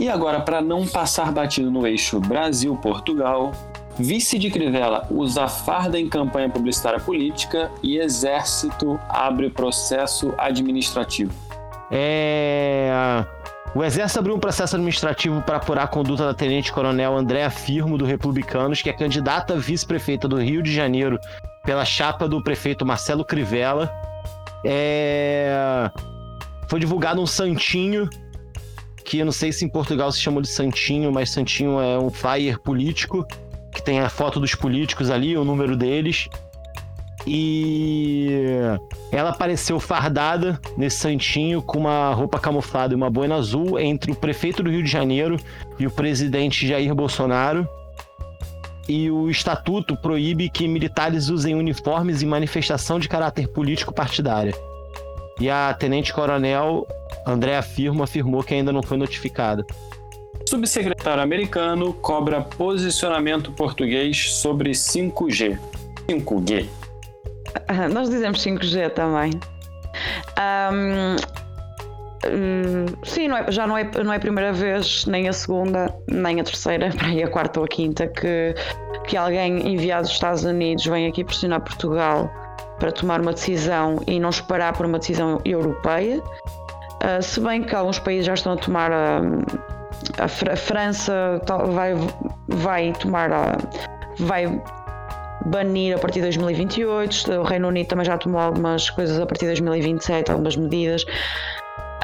E 0.00 0.08
agora, 0.08 0.40
para 0.40 0.62
não 0.62 0.86
passar 0.86 1.30
batido 1.30 1.70
no 1.70 1.86
eixo 1.86 2.18
Brasil-Portugal, 2.20 3.52
vice 3.98 4.38
de 4.38 4.50
Crivella 4.50 5.06
usa 5.10 5.46
farda 5.46 6.00
em 6.00 6.08
campanha 6.08 6.48
publicitária 6.48 6.98
política 6.98 7.70
e 7.82 7.98
exército 7.98 8.98
abre 9.10 9.50
processo 9.50 10.32
administrativo. 10.38 11.30
É. 11.90 13.26
O 13.74 13.84
Exército 13.84 14.20
abriu 14.20 14.34
um 14.34 14.40
processo 14.40 14.74
administrativo 14.74 15.42
para 15.42 15.58
apurar 15.58 15.84
a 15.84 15.86
conduta 15.86 16.24
da 16.24 16.32
Tenente-Coronel 16.32 17.14
Andréa 17.14 17.50
Firmo, 17.50 17.98
do 17.98 18.06
Republicanos, 18.06 18.80
que 18.80 18.88
é 18.88 18.92
candidata 18.94 19.52
a 19.52 19.56
vice-prefeita 19.58 20.26
do 20.26 20.36
Rio 20.38 20.62
de 20.62 20.74
Janeiro 20.74 21.20
pela 21.62 21.84
chapa 21.84 22.26
do 22.26 22.42
prefeito 22.42 22.86
Marcelo 22.86 23.22
Crivella. 23.22 23.92
É... 24.64 25.90
Foi 26.68 26.80
divulgado 26.80 27.20
um 27.20 27.26
santinho 27.26 28.08
que 29.04 29.18
eu 29.18 29.24
não 29.24 29.32
sei 29.32 29.52
se 29.52 29.64
em 29.64 29.68
Portugal 29.68 30.10
se 30.12 30.20
chamou 30.20 30.42
de 30.42 30.48
Santinho, 30.48 31.12
mas 31.12 31.30
Santinho 31.30 31.80
é 31.80 31.98
um 31.98 32.10
flyer 32.10 32.58
político, 32.58 33.26
que 33.72 33.82
tem 33.82 34.00
a 34.00 34.08
foto 34.08 34.40
dos 34.40 34.54
políticos 34.54 35.10
ali, 35.10 35.36
o 35.36 35.44
número 35.44 35.76
deles. 35.76 36.28
E 37.26 38.30
ela 39.12 39.30
apareceu 39.30 39.78
fardada 39.78 40.58
nesse 40.76 40.96
santinho 40.98 41.60
com 41.60 41.78
uma 41.78 42.14
roupa 42.14 42.38
camuflada 42.38 42.94
e 42.94 42.96
uma 42.96 43.10
boina 43.10 43.36
azul 43.36 43.78
entre 43.78 44.10
o 44.10 44.14
prefeito 44.14 44.62
do 44.62 44.70
Rio 44.70 44.82
de 44.82 44.90
Janeiro 44.90 45.36
e 45.78 45.86
o 45.86 45.90
presidente 45.90 46.66
Jair 46.66 46.94
Bolsonaro. 46.94 47.68
E 48.88 49.10
o 49.10 49.30
estatuto 49.30 49.96
proíbe 49.96 50.48
que 50.48 50.66
militares 50.66 51.28
usem 51.28 51.54
uniformes 51.54 52.22
em 52.22 52.26
manifestação 52.26 52.98
de 52.98 53.08
caráter 53.08 53.48
político 53.48 53.94
partidária. 53.94 54.54
E 55.38 55.48
a 55.48 55.72
tenente-coronel 55.74 56.86
Andréa 57.26 57.62
Firmo 57.62 58.02
afirmou 58.02 58.42
que 58.42 58.54
ainda 58.54 58.72
não 58.72 58.82
foi 58.82 58.96
notificada. 58.96 59.64
Subsecretário 60.48 61.22
americano 61.22 61.92
cobra 61.92 62.40
posicionamento 62.40 63.52
português 63.52 64.32
sobre 64.34 64.70
5G. 64.70 65.58
5G. 66.08 66.66
Nós 67.92 68.10
dizemos 68.10 68.44
5G 68.44 68.90
também. 68.90 69.30
Um, 70.72 71.16
hum, 72.26 72.86
sim, 73.04 73.28
não 73.28 73.36
é, 73.36 73.52
já 73.52 73.66
não 73.66 73.76
é, 73.76 73.84
não 74.02 74.12
é 74.12 74.16
a 74.16 74.20
primeira 74.20 74.52
vez, 74.52 75.06
nem 75.06 75.28
a 75.28 75.32
segunda, 75.32 75.94
nem 76.08 76.40
a 76.40 76.44
terceira, 76.44 76.90
para 76.96 77.08
aí 77.08 77.22
a 77.22 77.28
quarta 77.28 77.60
ou 77.60 77.64
a 77.64 77.68
quinta, 77.68 78.06
que, 78.08 78.54
que 79.06 79.16
alguém 79.16 79.72
enviado 79.72 80.02
dos 80.02 80.12
Estados 80.12 80.44
Unidos 80.44 80.84
vem 80.86 81.06
aqui 81.06 81.24
pressionar 81.24 81.60
Portugal 81.60 82.30
para 82.78 82.90
tomar 82.90 83.20
uma 83.20 83.32
decisão 83.32 84.00
e 84.06 84.18
não 84.18 84.30
esperar 84.30 84.72
por 84.72 84.86
uma 84.86 84.98
decisão 84.98 85.40
europeia. 85.44 86.22
Uh, 87.02 87.22
se 87.22 87.40
bem 87.40 87.62
que 87.62 87.74
alguns 87.74 87.98
países 87.98 88.26
já 88.26 88.34
estão 88.34 88.52
a 88.52 88.56
tomar 88.56 88.92
a, 88.92 89.20
a, 90.18 90.24
a 90.24 90.56
França 90.56 91.40
vai, 91.72 91.94
vai 92.48 92.92
tomar 92.92 93.32
a, 93.32 93.56
vai 94.18 94.62
banir 95.46 95.96
a 95.96 95.98
partir 95.98 96.16
de 96.16 96.22
2028, 96.22 97.32
o 97.32 97.42
Reino 97.42 97.68
Unido 97.68 97.88
também 97.88 98.04
já 98.04 98.18
tomou 98.18 98.40
algumas 98.40 98.90
coisas 98.90 99.18
a 99.18 99.26
partir 99.26 99.46
de 99.46 99.60
2027, 99.60 100.30
algumas 100.30 100.56
medidas. 100.56 101.04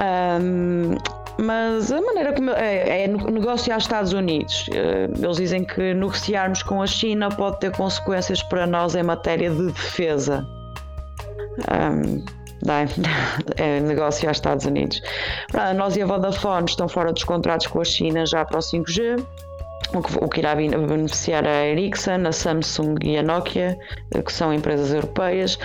Um, 0.00 0.96
mas 1.38 1.92
a 1.92 2.00
maneira 2.00 2.32
como 2.32 2.50
é, 2.50 3.04
é 3.04 3.08
negócio 3.08 3.72
aos 3.72 3.84
Estados 3.84 4.12
Unidos. 4.12 4.68
Eles 4.70 5.36
dizem 5.36 5.64
que 5.64 5.92
negociarmos 5.92 6.62
com 6.62 6.80
a 6.80 6.86
China 6.86 7.28
pode 7.28 7.60
ter 7.60 7.72
consequências 7.72 8.42
para 8.42 8.66
nós 8.66 8.94
em 8.94 9.02
matéria 9.02 9.50
de 9.50 9.66
defesa. 9.66 10.46
Um, 11.70 12.24
é, 13.56 13.80
negócio 13.80 14.28
aos 14.28 14.38
Estados 14.38 14.64
Unidos. 14.66 15.00
Nós 15.76 15.96
e 15.96 16.02
a 16.02 16.06
Vodafone 16.06 16.66
estão 16.66 16.88
fora 16.88 17.12
dos 17.12 17.24
contratos 17.24 17.66
com 17.66 17.80
a 17.80 17.84
China 17.84 18.24
já 18.26 18.44
para 18.44 18.58
o 18.58 18.62
5G 18.62 19.24
o 19.94 20.28
que 20.28 20.40
irá 20.40 20.54
beneficiar 20.54 21.46
a 21.46 21.66
Ericsson, 21.66 22.26
a 22.26 22.32
Samsung 22.32 22.96
e 23.02 23.18
a 23.18 23.22
Nokia, 23.22 23.78
eh, 24.14 24.22
que 24.22 24.32
são 24.32 24.52
empresas 24.52 24.92
europeias, 24.92 25.58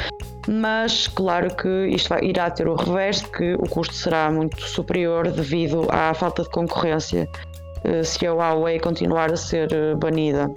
mas 0.48 1.08
claro 1.08 1.54
que 1.56 1.88
isto 1.88 2.10
vai, 2.10 2.24
irá 2.24 2.50
ter 2.50 2.68
o 2.68 2.76
reverso, 2.76 3.30
que 3.32 3.54
o 3.56 3.70
custo 3.70 3.94
será 3.94 4.30
muito 4.30 4.62
superior 4.62 5.30
devido 5.32 5.88
à 5.90 6.14
falta 6.14 6.44
de 6.44 6.50
concorrência 6.50 7.28
eh, 7.84 8.04
se 8.04 8.26
a 8.26 8.34
Huawei 8.34 8.80
continuar 8.80 9.32
a 9.32 9.38
ser 9.38 9.72
eh, 9.74 9.96
banida 9.96 10.52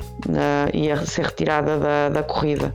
e 0.72 0.90
a 0.90 0.96
ser 1.04 1.26
retirada 1.26 1.78
da, 1.78 2.08
da 2.10 2.22
corrida. 2.22 2.74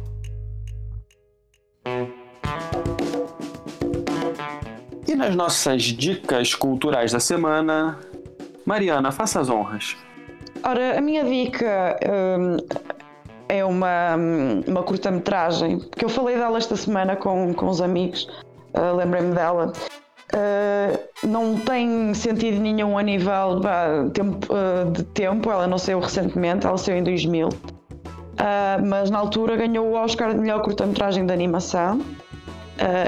Nas 5.19 5.35
nossas 5.35 5.83
dicas 5.83 6.55
culturais 6.55 7.11
da 7.11 7.19
semana, 7.19 7.99
Mariana, 8.65 9.11
faça 9.11 9.41
as 9.41 9.49
honras. 9.49 9.97
Ora, 10.63 10.97
a 10.97 11.01
minha 11.01 11.25
dica 11.25 11.99
hum, 12.39 12.57
é 13.49 13.65
uma, 13.65 14.15
uma 14.65 14.81
curta-metragem, 14.81 15.79
que 15.97 16.05
eu 16.05 16.09
falei 16.09 16.37
dela 16.37 16.57
esta 16.57 16.77
semana 16.77 17.17
com, 17.17 17.53
com 17.53 17.67
os 17.67 17.81
amigos, 17.81 18.29
uh, 18.73 18.95
lembrei-me 18.95 19.35
dela. 19.35 19.73
Uh, 20.33 21.27
não 21.27 21.59
tem 21.59 22.13
sentido 22.13 22.61
nenhum 22.61 22.97
a 22.97 23.03
nível 23.03 23.59
tempo, 24.13 24.47
uh, 24.53 24.89
de 24.89 25.03
tempo, 25.03 25.51
ela 25.51 25.67
não 25.67 25.77
saiu 25.77 25.99
recentemente, 25.99 26.65
ela 26.65 26.77
saiu 26.77 26.97
em 26.97 27.03
2000, 27.03 27.49
mas 28.87 29.09
na 29.09 29.17
altura 29.17 29.57
ganhou 29.57 29.85
o 29.87 29.93
Oscar 29.95 30.33
de 30.33 30.39
melhor 30.39 30.61
curta-metragem 30.61 31.25
de 31.25 31.33
animação. 31.33 31.99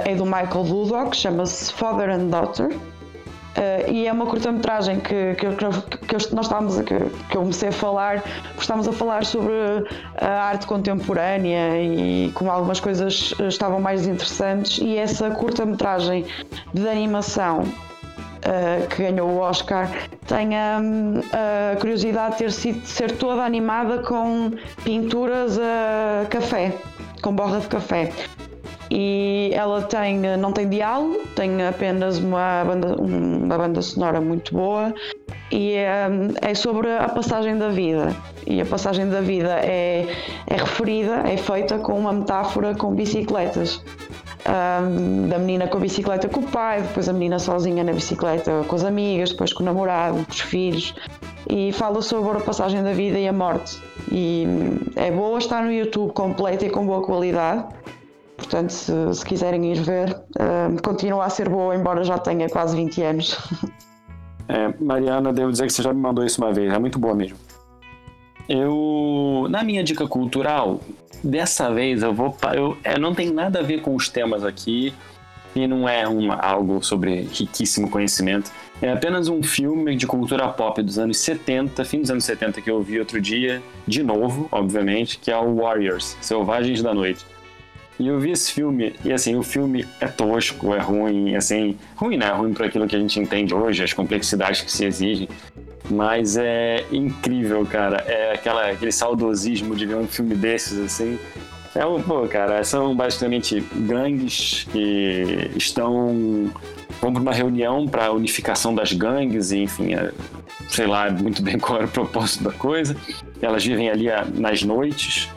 É 0.05 0.15
do 0.15 0.25
Michael 0.25 0.63
Dudok, 0.65 1.15
chama-se 1.15 1.71
Father 1.73 2.09
and 2.09 2.27
Daughter. 2.27 2.69
Uh, 3.51 3.91
e 3.91 4.07
é 4.07 4.13
uma 4.13 4.25
curta-metragem 4.25 5.01
que, 5.01 5.35
que, 5.35 5.45
que, 5.49 5.97
que, 6.07 6.33
nós 6.33 6.45
estávamos 6.45 6.77
que, 6.77 6.97
que 7.29 7.35
eu 7.35 7.41
comecei 7.41 7.67
a 7.67 7.71
falar, 7.71 8.23
estávamos 8.57 8.87
a 8.87 8.93
falar 8.93 9.25
sobre 9.25 9.51
a 10.15 10.43
arte 10.43 10.65
contemporânea 10.65 11.77
e 11.77 12.31
como 12.33 12.49
algumas 12.49 12.79
coisas 12.79 13.33
estavam 13.41 13.81
mais 13.81 14.07
interessantes 14.07 14.77
e 14.77 14.95
essa 14.95 15.31
curta-metragem 15.31 16.25
de 16.73 16.87
animação 16.87 17.63
uh, 17.63 18.87
que 18.87 19.03
ganhou 19.03 19.29
o 19.29 19.39
Oscar 19.39 19.91
tem 20.25 20.55
a, 20.55 20.79
a 21.33 21.75
curiosidade 21.75 22.37
de 22.37 22.37
ter 22.37 22.51
sido 22.53 22.85
ser 22.85 23.11
toda 23.17 23.43
animada 23.43 23.97
com 23.99 24.51
pinturas 24.85 25.59
a 25.59 26.25
café, 26.29 26.73
com 27.21 27.35
borra 27.35 27.59
de 27.59 27.67
café 27.67 28.13
e 28.93 29.51
ela 29.53 29.81
tem, 29.83 30.19
não 30.37 30.51
tem 30.51 30.67
diálogo, 30.67 31.21
tem 31.33 31.65
apenas 31.65 32.19
uma 32.19 32.65
banda, 32.65 33.01
uma 33.01 33.57
banda 33.57 33.81
sonora 33.81 34.19
muito 34.19 34.53
boa 34.53 34.93
e 35.49 35.75
é, 35.75 36.09
é, 36.41 36.53
sobre 36.53 36.91
a 36.91 37.07
passagem 37.07 37.57
da 37.57 37.69
vida. 37.69 38.13
E 38.45 38.59
a 38.59 38.65
passagem 38.65 39.09
da 39.09 39.21
vida 39.21 39.61
é, 39.63 40.07
é 40.45 40.55
referida, 40.57 41.23
é 41.25 41.37
feita 41.37 41.77
com 41.77 41.97
uma 41.97 42.11
metáfora 42.11 42.75
com 42.75 42.93
bicicletas. 42.93 43.81
Um, 44.43 45.29
da 45.29 45.37
menina 45.37 45.67
com 45.67 45.77
a 45.77 45.81
bicicleta 45.81 46.27
com 46.27 46.41
o 46.41 46.47
pai, 46.47 46.81
depois 46.81 47.07
a 47.07 47.13
menina 47.13 47.39
sozinha 47.39 47.83
na 47.83 47.93
bicicleta 47.93 48.65
com 48.67 48.75
as 48.75 48.83
amigas, 48.83 49.31
depois 49.31 49.53
com 49.53 49.63
o 49.63 49.65
namorado, 49.65 50.25
com 50.25 50.31
os 50.31 50.41
filhos. 50.41 50.93
E 51.49 51.71
fala 51.71 52.01
sobre 52.01 52.37
a 52.37 52.41
passagem 52.41 52.83
da 52.83 52.91
vida 52.91 53.17
e 53.17 53.25
a 53.25 53.31
morte. 53.31 53.81
E 54.11 54.45
é 54.97 55.11
boa 55.11 55.37
estar 55.39 55.63
no 55.63 55.71
YouTube 55.71 56.11
completa 56.11 56.65
e 56.65 56.69
com 56.69 56.85
boa 56.85 57.01
qualidade 57.03 57.65
Portanto, 58.51 58.71
se, 58.71 58.91
se 59.13 59.25
quiserem 59.25 59.71
ir 59.71 59.81
ver, 59.81 60.09
uh, 60.11 60.81
continua 60.83 61.23
a 61.23 61.29
ser 61.29 61.47
boa, 61.47 61.73
embora 61.73 62.03
já 62.03 62.17
tenha 62.17 62.49
quase 62.49 62.75
20 62.75 63.01
anos. 63.01 63.37
É, 64.49 64.73
Mariana, 64.83 65.31
devo 65.31 65.49
dizer 65.49 65.67
que 65.67 65.71
você 65.71 65.81
já 65.81 65.93
me 65.93 66.01
mandou 66.01 66.25
isso 66.25 66.43
uma 66.43 66.51
vez, 66.51 66.73
é 66.73 66.77
muito 66.77 66.99
boa 66.99 67.15
mesmo. 67.15 67.37
Eu, 68.49 69.47
na 69.49 69.63
minha 69.63 69.81
dica 69.81 70.05
cultural, 70.05 70.81
dessa 71.23 71.73
vez 71.73 72.03
eu 72.03 72.13
vou. 72.13 72.35
Eu, 72.53 72.77
é, 72.83 72.99
não 72.99 73.15
tem 73.15 73.31
nada 73.31 73.59
a 73.59 73.61
ver 73.63 73.81
com 73.81 73.95
os 73.95 74.09
temas 74.09 74.43
aqui, 74.43 74.93
e 75.55 75.65
não 75.65 75.87
é 75.87 76.05
uma, 76.05 76.35
algo 76.35 76.83
sobre 76.83 77.21
riquíssimo 77.31 77.89
conhecimento. 77.89 78.51
É 78.81 78.91
apenas 78.91 79.29
um 79.29 79.41
filme 79.41 79.95
de 79.95 80.05
cultura 80.05 80.49
pop 80.49 80.83
dos 80.83 80.99
anos 80.99 81.17
70, 81.19 81.85
fim 81.85 82.01
dos 82.01 82.11
anos 82.11 82.25
70, 82.25 82.61
que 82.61 82.69
eu 82.69 82.81
vi 82.81 82.99
outro 82.99 83.21
dia, 83.21 83.63
de 83.87 84.03
novo, 84.03 84.49
obviamente, 84.51 85.17
que 85.17 85.31
é 85.31 85.37
o 85.37 85.55
Warriors 85.55 86.17
Selvagens 86.19 86.81
da 86.81 86.93
Noite. 86.93 87.25
E 88.01 88.07
eu 88.07 88.19
vi 88.19 88.31
esse 88.31 88.51
filme, 88.51 88.95
e 89.05 89.13
assim, 89.13 89.35
o 89.35 89.43
filme 89.43 89.85
é 89.99 90.07
tosco, 90.07 90.73
é 90.73 90.79
ruim, 90.79 91.35
assim, 91.35 91.77
ruim, 91.95 92.17
né? 92.17 92.31
Ruim 92.31 92.51
para 92.51 92.65
aquilo 92.65 92.87
que 92.87 92.95
a 92.95 92.99
gente 92.99 93.19
entende 93.19 93.53
hoje, 93.53 93.83
as 93.83 93.93
complexidades 93.93 94.61
que 94.61 94.71
se 94.71 94.85
exigem. 94.85 95.29
Mas 95.87 96.35
é 96.35 96.83
incrível, 96.91 97.63
cara. 97.63 97.97
É 98.07 98.33
aquela, 98.33 98.71
aquele 98.71 98.91
saudosismo 98.91 99.75
de 99.75 99.85
ver 99.85 99.97
um 99.97 100.07
filme 100.07 100.33
desses, 100.33 100.79
assim. 100.79 101.19
É 101.75 101.85
um, 101.85 102.01
pô, 102.01 102.27
cara, 102.27 102.63
são 102.63 102.95
basicamente 102.95 103.63
gangues 103.75 104.65
que 104.71 105.51
estão. 105.55 106.51
vão 106.99 107.13
para 107.13 107.21
uma 107.21 107.33
reunião 107.33 107.87
para 107.87 108.11
unificação 108.11 108.73
das 108.73 108.91
gangues, 108.93 109.51
e 109.51 109.59
enfim, 109.59 109.93
é, 109.93 110.11
sei 110.69 110.87
lá 110.87 111.11
muito 111.11 111.43
bem 111.43 111.59
qual 111.59 111.77
era 111.77 111.85
o 111.85 111.91
propósito 111.91 112.45
da 112.45 112.51
coisa. 112.51 112.97
Elas 113.39 113.63
vivem 113.63 113.91
ali 113.91 114.07
nas 114.33 114.63
noites 114.63 115.29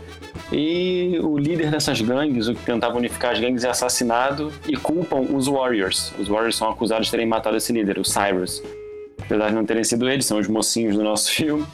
e 0.52 1.18
o 1.22 1.38
líder 1.38 1.70
dessas 1.70 2.00
gangues, 2.00 2.48
o 2.48 2.54
que 2.54 2.64
tentava 2.64 2.96
unificar 2.96 3.32
as 3.32 3.40
gangues, 3.40 3.64
é 3.64 3.70
assassinado 3.70 4.52
e 4.68 4.76
culpam 4.76 5.20
os 5.20 5.46
Warriors. 5.46 6.12
Os 6.18 6.28
Warriors 6.28 6.56
são 6.56 6.68
acusados 6.68 7.06
de 7.06 7.10
terem 7.10 7.26
matado 7.26 7.56
esse 7.56 7.72
líder, 7.72 7.98
o 7.98 8.04
Cyrus. 8.04 8.62
Apesar 9.20 9.48
de 9.48 9.54
não 9.54 9.64
terem 9.64 9.82
sido 9.82 10.08
eles, 10.08 10.26
são 10.26 10.38
os 10.38 10.48
mocinhos 10.48 10.96
do 10.96 11.02
nosso 11.02 11.30
filme. 11.32 11.64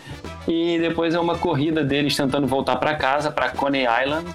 E 0.47 0.79
depois 0.79 1.15
é 1.15 1.21
uma 1.21 1.37
corrida 1.37 1.83
deles 1.83 2.17
tentando 2.17 2.47
voltar 2.47 2.77
para 2.77 2.95
casa, 2.95 3.31
para 3.31 3.51
Coney 3.51 3.87
Island. 4.03 4.27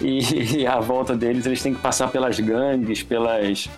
E, 0.00 0.66
a 0.66 0.78
volta 0.78 1.16
deles, 1.16 1.46
eles 1.46 1.62
têm 1.62 1.74
que 1.74 1.80
passar 1.80 2.08
pelas 2.08 2.38
gangues, 2.38 3.02
pelas 3.02 3.68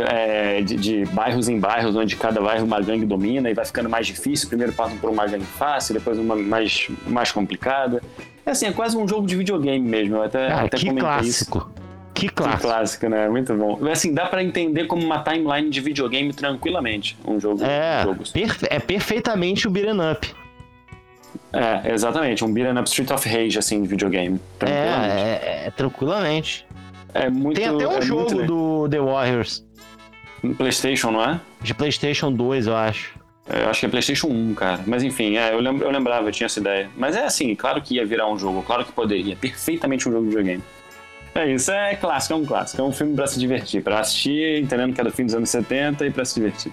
é, 0.00 0.60
de, 0.62 0.76
de, 0.76 1.04
bairros 1.06 1.48
em 1.48 1.58
bairros, 1.58 1.94
onde 1.96 2.16
cada 2.16 2.40
bairro 2.40 2.64
uma 2.64 2.80
gangue 2.80 3.04
domina 3.06 3.50
e 3.50 3.54
vai 3.54 3.64
ficando 3.64 3.88
mais 3.88 4.06
difícil. 4.06 4.48
Primeiro 4.48 4.72
passam 4.72 4.96
por 4.98 5.10
uma 5.10 5.26
gangue 5.26 5.44
fácil, 5.44 5.94
depois 5.94 6.18
uma 6.18 6.36
mais, 6.36 6.88
mais 7.06 7.32
complicada. 7.32 8.02
É 8.44 8.50
assim, 8.50 8.66
é 8.66 8.72
quase 8.72 8.96
um 8.96 9.06
jogo 9.06 9.26
de 9.26 9.36
videogame 9.36 9.86
mesmo. 9.86 10.16
Eu 10.16 10.22
até, 10.22 10.50
ah, 10.52 10.62
até 10.62 10.76
que 10.76 10.92
clássico. 10.94 11.58
Isso. 11.58 11.86
Que 12.14 12.28
Que 12.28 12.34
clássico. 12.34 12.62
clássico, 12.62 13.08
né? 13.08 13.28
Muito 13.28 13.52
bom. 13.54 13.78
Assim, 13.90 14.14
dá 14.14 14.24
pra 14.26 14.42
entender 14.42 14.86
como 14.86 15.04
uma 15.04 15.18
timeline 15.22 15.68
de 15.68 15.80
videogame 15.82 16.32
tranquilamente. 16.32 17.16
Um 17.26 17.38
jogo. 17.38 17.62
É, 17.62 18.00
um 18.00 18.04
jogo. 18.04 18.24
perfe- 18.32 18.66
é 18.70 18.78
perfeitamente 18.78 19.68
o 19.68 19.70
beat'em 19.70 20.12
up. 20.12 20.34
É, 21.52 21.92
exatamente. 21.92 22.42
Um 22.44 22.52
beat'em 22.52 22.78
up 22.78 22.88
Street 22.88 23.10
of 23.10 23.28
Rage, 23.28 23.58
assim, 23.58 23.82
de 23.82 23.88
videogame. 23.88 24.40
Tranquilamente. 24.58 25.12
É, 25.12 25.20
é, 25.20 25.66
é, 25.66 25.70
tranquilamente. 25.70 26.66
É, 27.12 27.30
muito 27.30 27.56
Tem 27.56 27.66
até 27.68 27.86
um 27.88 27.92
é 27.98 28.02
jogo 28.02 28.42
do 28.44 28.88
The 28.88 29.00
Warriors, 29.00 29.64
PlayStation, 30.54 31.10
não 31.10 31.22
é? 31.22 31.40
de 31.60 31.74
PlayStation 31.74 32.32
2, 32.32 32.66
eu 32.66 32.76
acho. 32.76 33.14
Eu 33.48 33.68
acho 33.68 33.80
que 33.80 33.86
é 33.86 33.88
PlayStation 33.88 34.28
1, 34.28 34.54
cara. 34.54 34.80
Mas 34.86 35.02
enfim, 35.02 35.36
é, 35.36 35.52
eu, 35.52 35.60
lembro, 35.60 35.86
eu 35.86 35.90
lembrava, 35.90 36.28
eu 36.28 36.32
tinha 36.32 36.46
essa 36.46 36.58
ideia. 36.58 36.90
Mas 36.96 37.16
é 37.16 37.24
assim, 37.24 37.54
claro 37.54 37.80
que 37.80 37.94
ia 37.94 38.04
virar 38.04 38.28
um 38.28 38.38
jogo, 38.38 38.62
claro 38.62 38.84
que 38.84 38.92
poderia. 38.92 39.36
Perfeitamente 39.36 40.08
um 40.08 40.12
jogo 40.12 40.24
de 40.24 40.30
videogame. 40.30 40.62
É 41.34 41.52
isso, 41.52 41.70
é 41.70 41.94
clássico, 41.94 42.32
é 42.32 42.36
um 42.36 42.44
clássico. 42.44 42.80
É 42.80 42.84
um 42.84 42.92
filme 42.92 43.14
pra 43.14 43.26
se 43.26 43.38
divertir, 43.38 43.82
pra 43.82 44.00
assistir, 44.00 44.62
entendendo 44.62 44.94
que 44.94 45.00
é 45.00 45.04
do 45.04 45.10
fim 45.10 45.24
dos 45.26 45.34
anos 45.34 45.50
70 45.50 46.06
e 46.06 46.10
pra 46.10 46.24
se 46.24 46.34
divertir. 46.34 46.72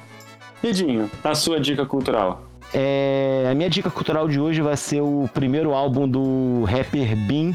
Ridinho, 0.63 1.11
a 1.23 1.35
sua 1.35 1.59
dica 1.59 1.85
cultural. 1.85 2.47
É, 2.73 3.47
a 3.51 3.53
minha 3.53 3.69
dica 3.69 3.91
cultural 3.91 4.27
de 4.27 4.39
hoje 4.39 4.61
vai 4.61 4.77
ser 4.77 5.01
o 5.01 5.29
primeiro 5.33 5.73
álbum 5.73 6.07
do 6.07 6.63
rapper 6.63 7.15
Bean, 7.15 7.53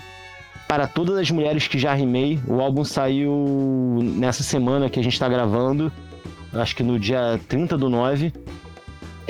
Para 0.69 0.86
Todas 0.86 1.16
as 1.16 1.31
Mulheres 1.31 1.66
que 1.66 1.78
Já 1.78 1.95
Rimei. 1.95 2.39
O 2.47 2.61
álbum 2.61 2.85
saiu 2.85 3.99
nessa 4.01 4.43
semana 4.43 4.90
que 4.90 5.01
a 5.01 5.03
gente 5.03 5.19
tá 5.19 5.28
gravando, 5.28 5.90
acho 6.53 6.77
que 6.77 6.83
no 6.83 6.99
dia 6.99 7.41
30 7.49 7.77
do 7.77 7.89
9. 7.89 8.33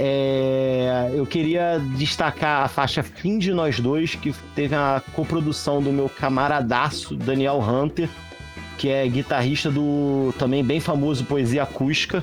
É, 0.01 1.11
eu 1.13 1.27
queria 1.27 1.81
destacar 1.97 2.65
a 2.65 2.69
faixa 2.69 3.03
Fim 3.03 3.37
de 3.37 3.53
Nós 3.53 3.81
Dois, 3.81 4.15
que 4.15 4.33
teve 4.55 4.73
a 4.75 5.03
coprodução 5.13 5.83
do 5.83 5.91
meu 5.91 6.09
camaradaço 6.09 7.17
Daniel 7.17 7.59
Hunter, 7.59 8.09
que 8.79 8.89
é 8.89 9.09
guitarrista 9.09 9.73
do 9.73 10.33
também 10.39 10.63
bem 10.63 10.79
famoso 10.79 11.25
Poesia 11.25 11.65
Acústica. 11.65 12.23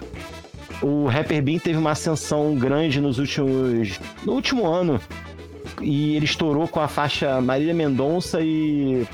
O 0.81 1.07
Rapper 1.07 1.43
Bean 1.43 1.59
teve 1.59 1.77
uma 1.77 1.91
ascensão 1.91 2.55
grande 2.55 3.01
nos 3.01 3.19
últimos. 3.19 3.99
no 4.26 4.34
último 4.34 4.65
ano. 4.65 4.99
E 5.81 6.15
ele 6.15 6.26
estourou 6.26 6.67
com 6.69 6.80
a 6.80 6.88
faixa 6.88 7.41
Marília 7.41 7.73
Mendonça 7.73 8.39
e. 8.41 9.05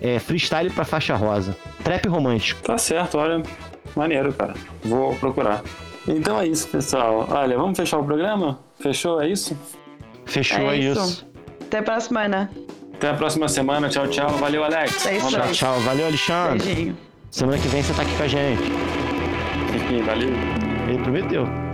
é, 0.00 0.18
freestyle 0.18 0.70
pra 0.70 0.84
faixa 0.84 1.14
rosa. 1.14 1.56
Trap 1.84 2.08
romântico. 2.08 2.62
Tá 2.62 2.76
certo, 2.78 3.18
olha. 3.18 3.42
Maneiro, 3.96 4.32
cara. 4.32 4.54
Vou 4.84 5.14
procurar. 5.16 5.62
Então 6.06 6.38
é 6.38 6.46
isso, 6.46 6.68
pessoal. 6.68 7.26
Olha, 7.30 7.56
vamos 7.56 7.76
fechar 7.76 7.98
o 7.98 8.04
programa? 8.04 8.60
Fechou? 8.78 9.20
É 9.20 9.28
isso? 9.28 9.58
Fechou 10.26 10.70
É 10.70 10.76
isso. 10.76 11.00
isso. 11.00 11.26
Até 11.62 11.78
a 11.90 12.00
semana. 12.00 12.50
Até 12.94 13.10
a 13.10 13.14
próxima 13.14 13.48
semana. 13.48 13.88
Tchau, 13.88 14.06
tchau. 14.06 14.28
Valeu, 14.30 14.62
Alex. 14.62 15.06
É 15.06 15.16
isso 15.16 15.30
Tchau, 15.30 15.50
tchau. 15.52 15.80
Valeu, 15.80 16.06
Alexandre. 16.06 16.64
Beijinho. 16.64 16.96
Semana 17.30 17.58
que 17.58 17.68
vem 17.68 17.82
você 17.82 17.92
tá 17.92 18.02
aqui 18.02 18.16
com 18.16 18.22
a 18.22 18.28
gente. 18.28 18.62
Valeu. 20.04 20.28
Ele 20.88 20.98
prometeu. 21.02 21.65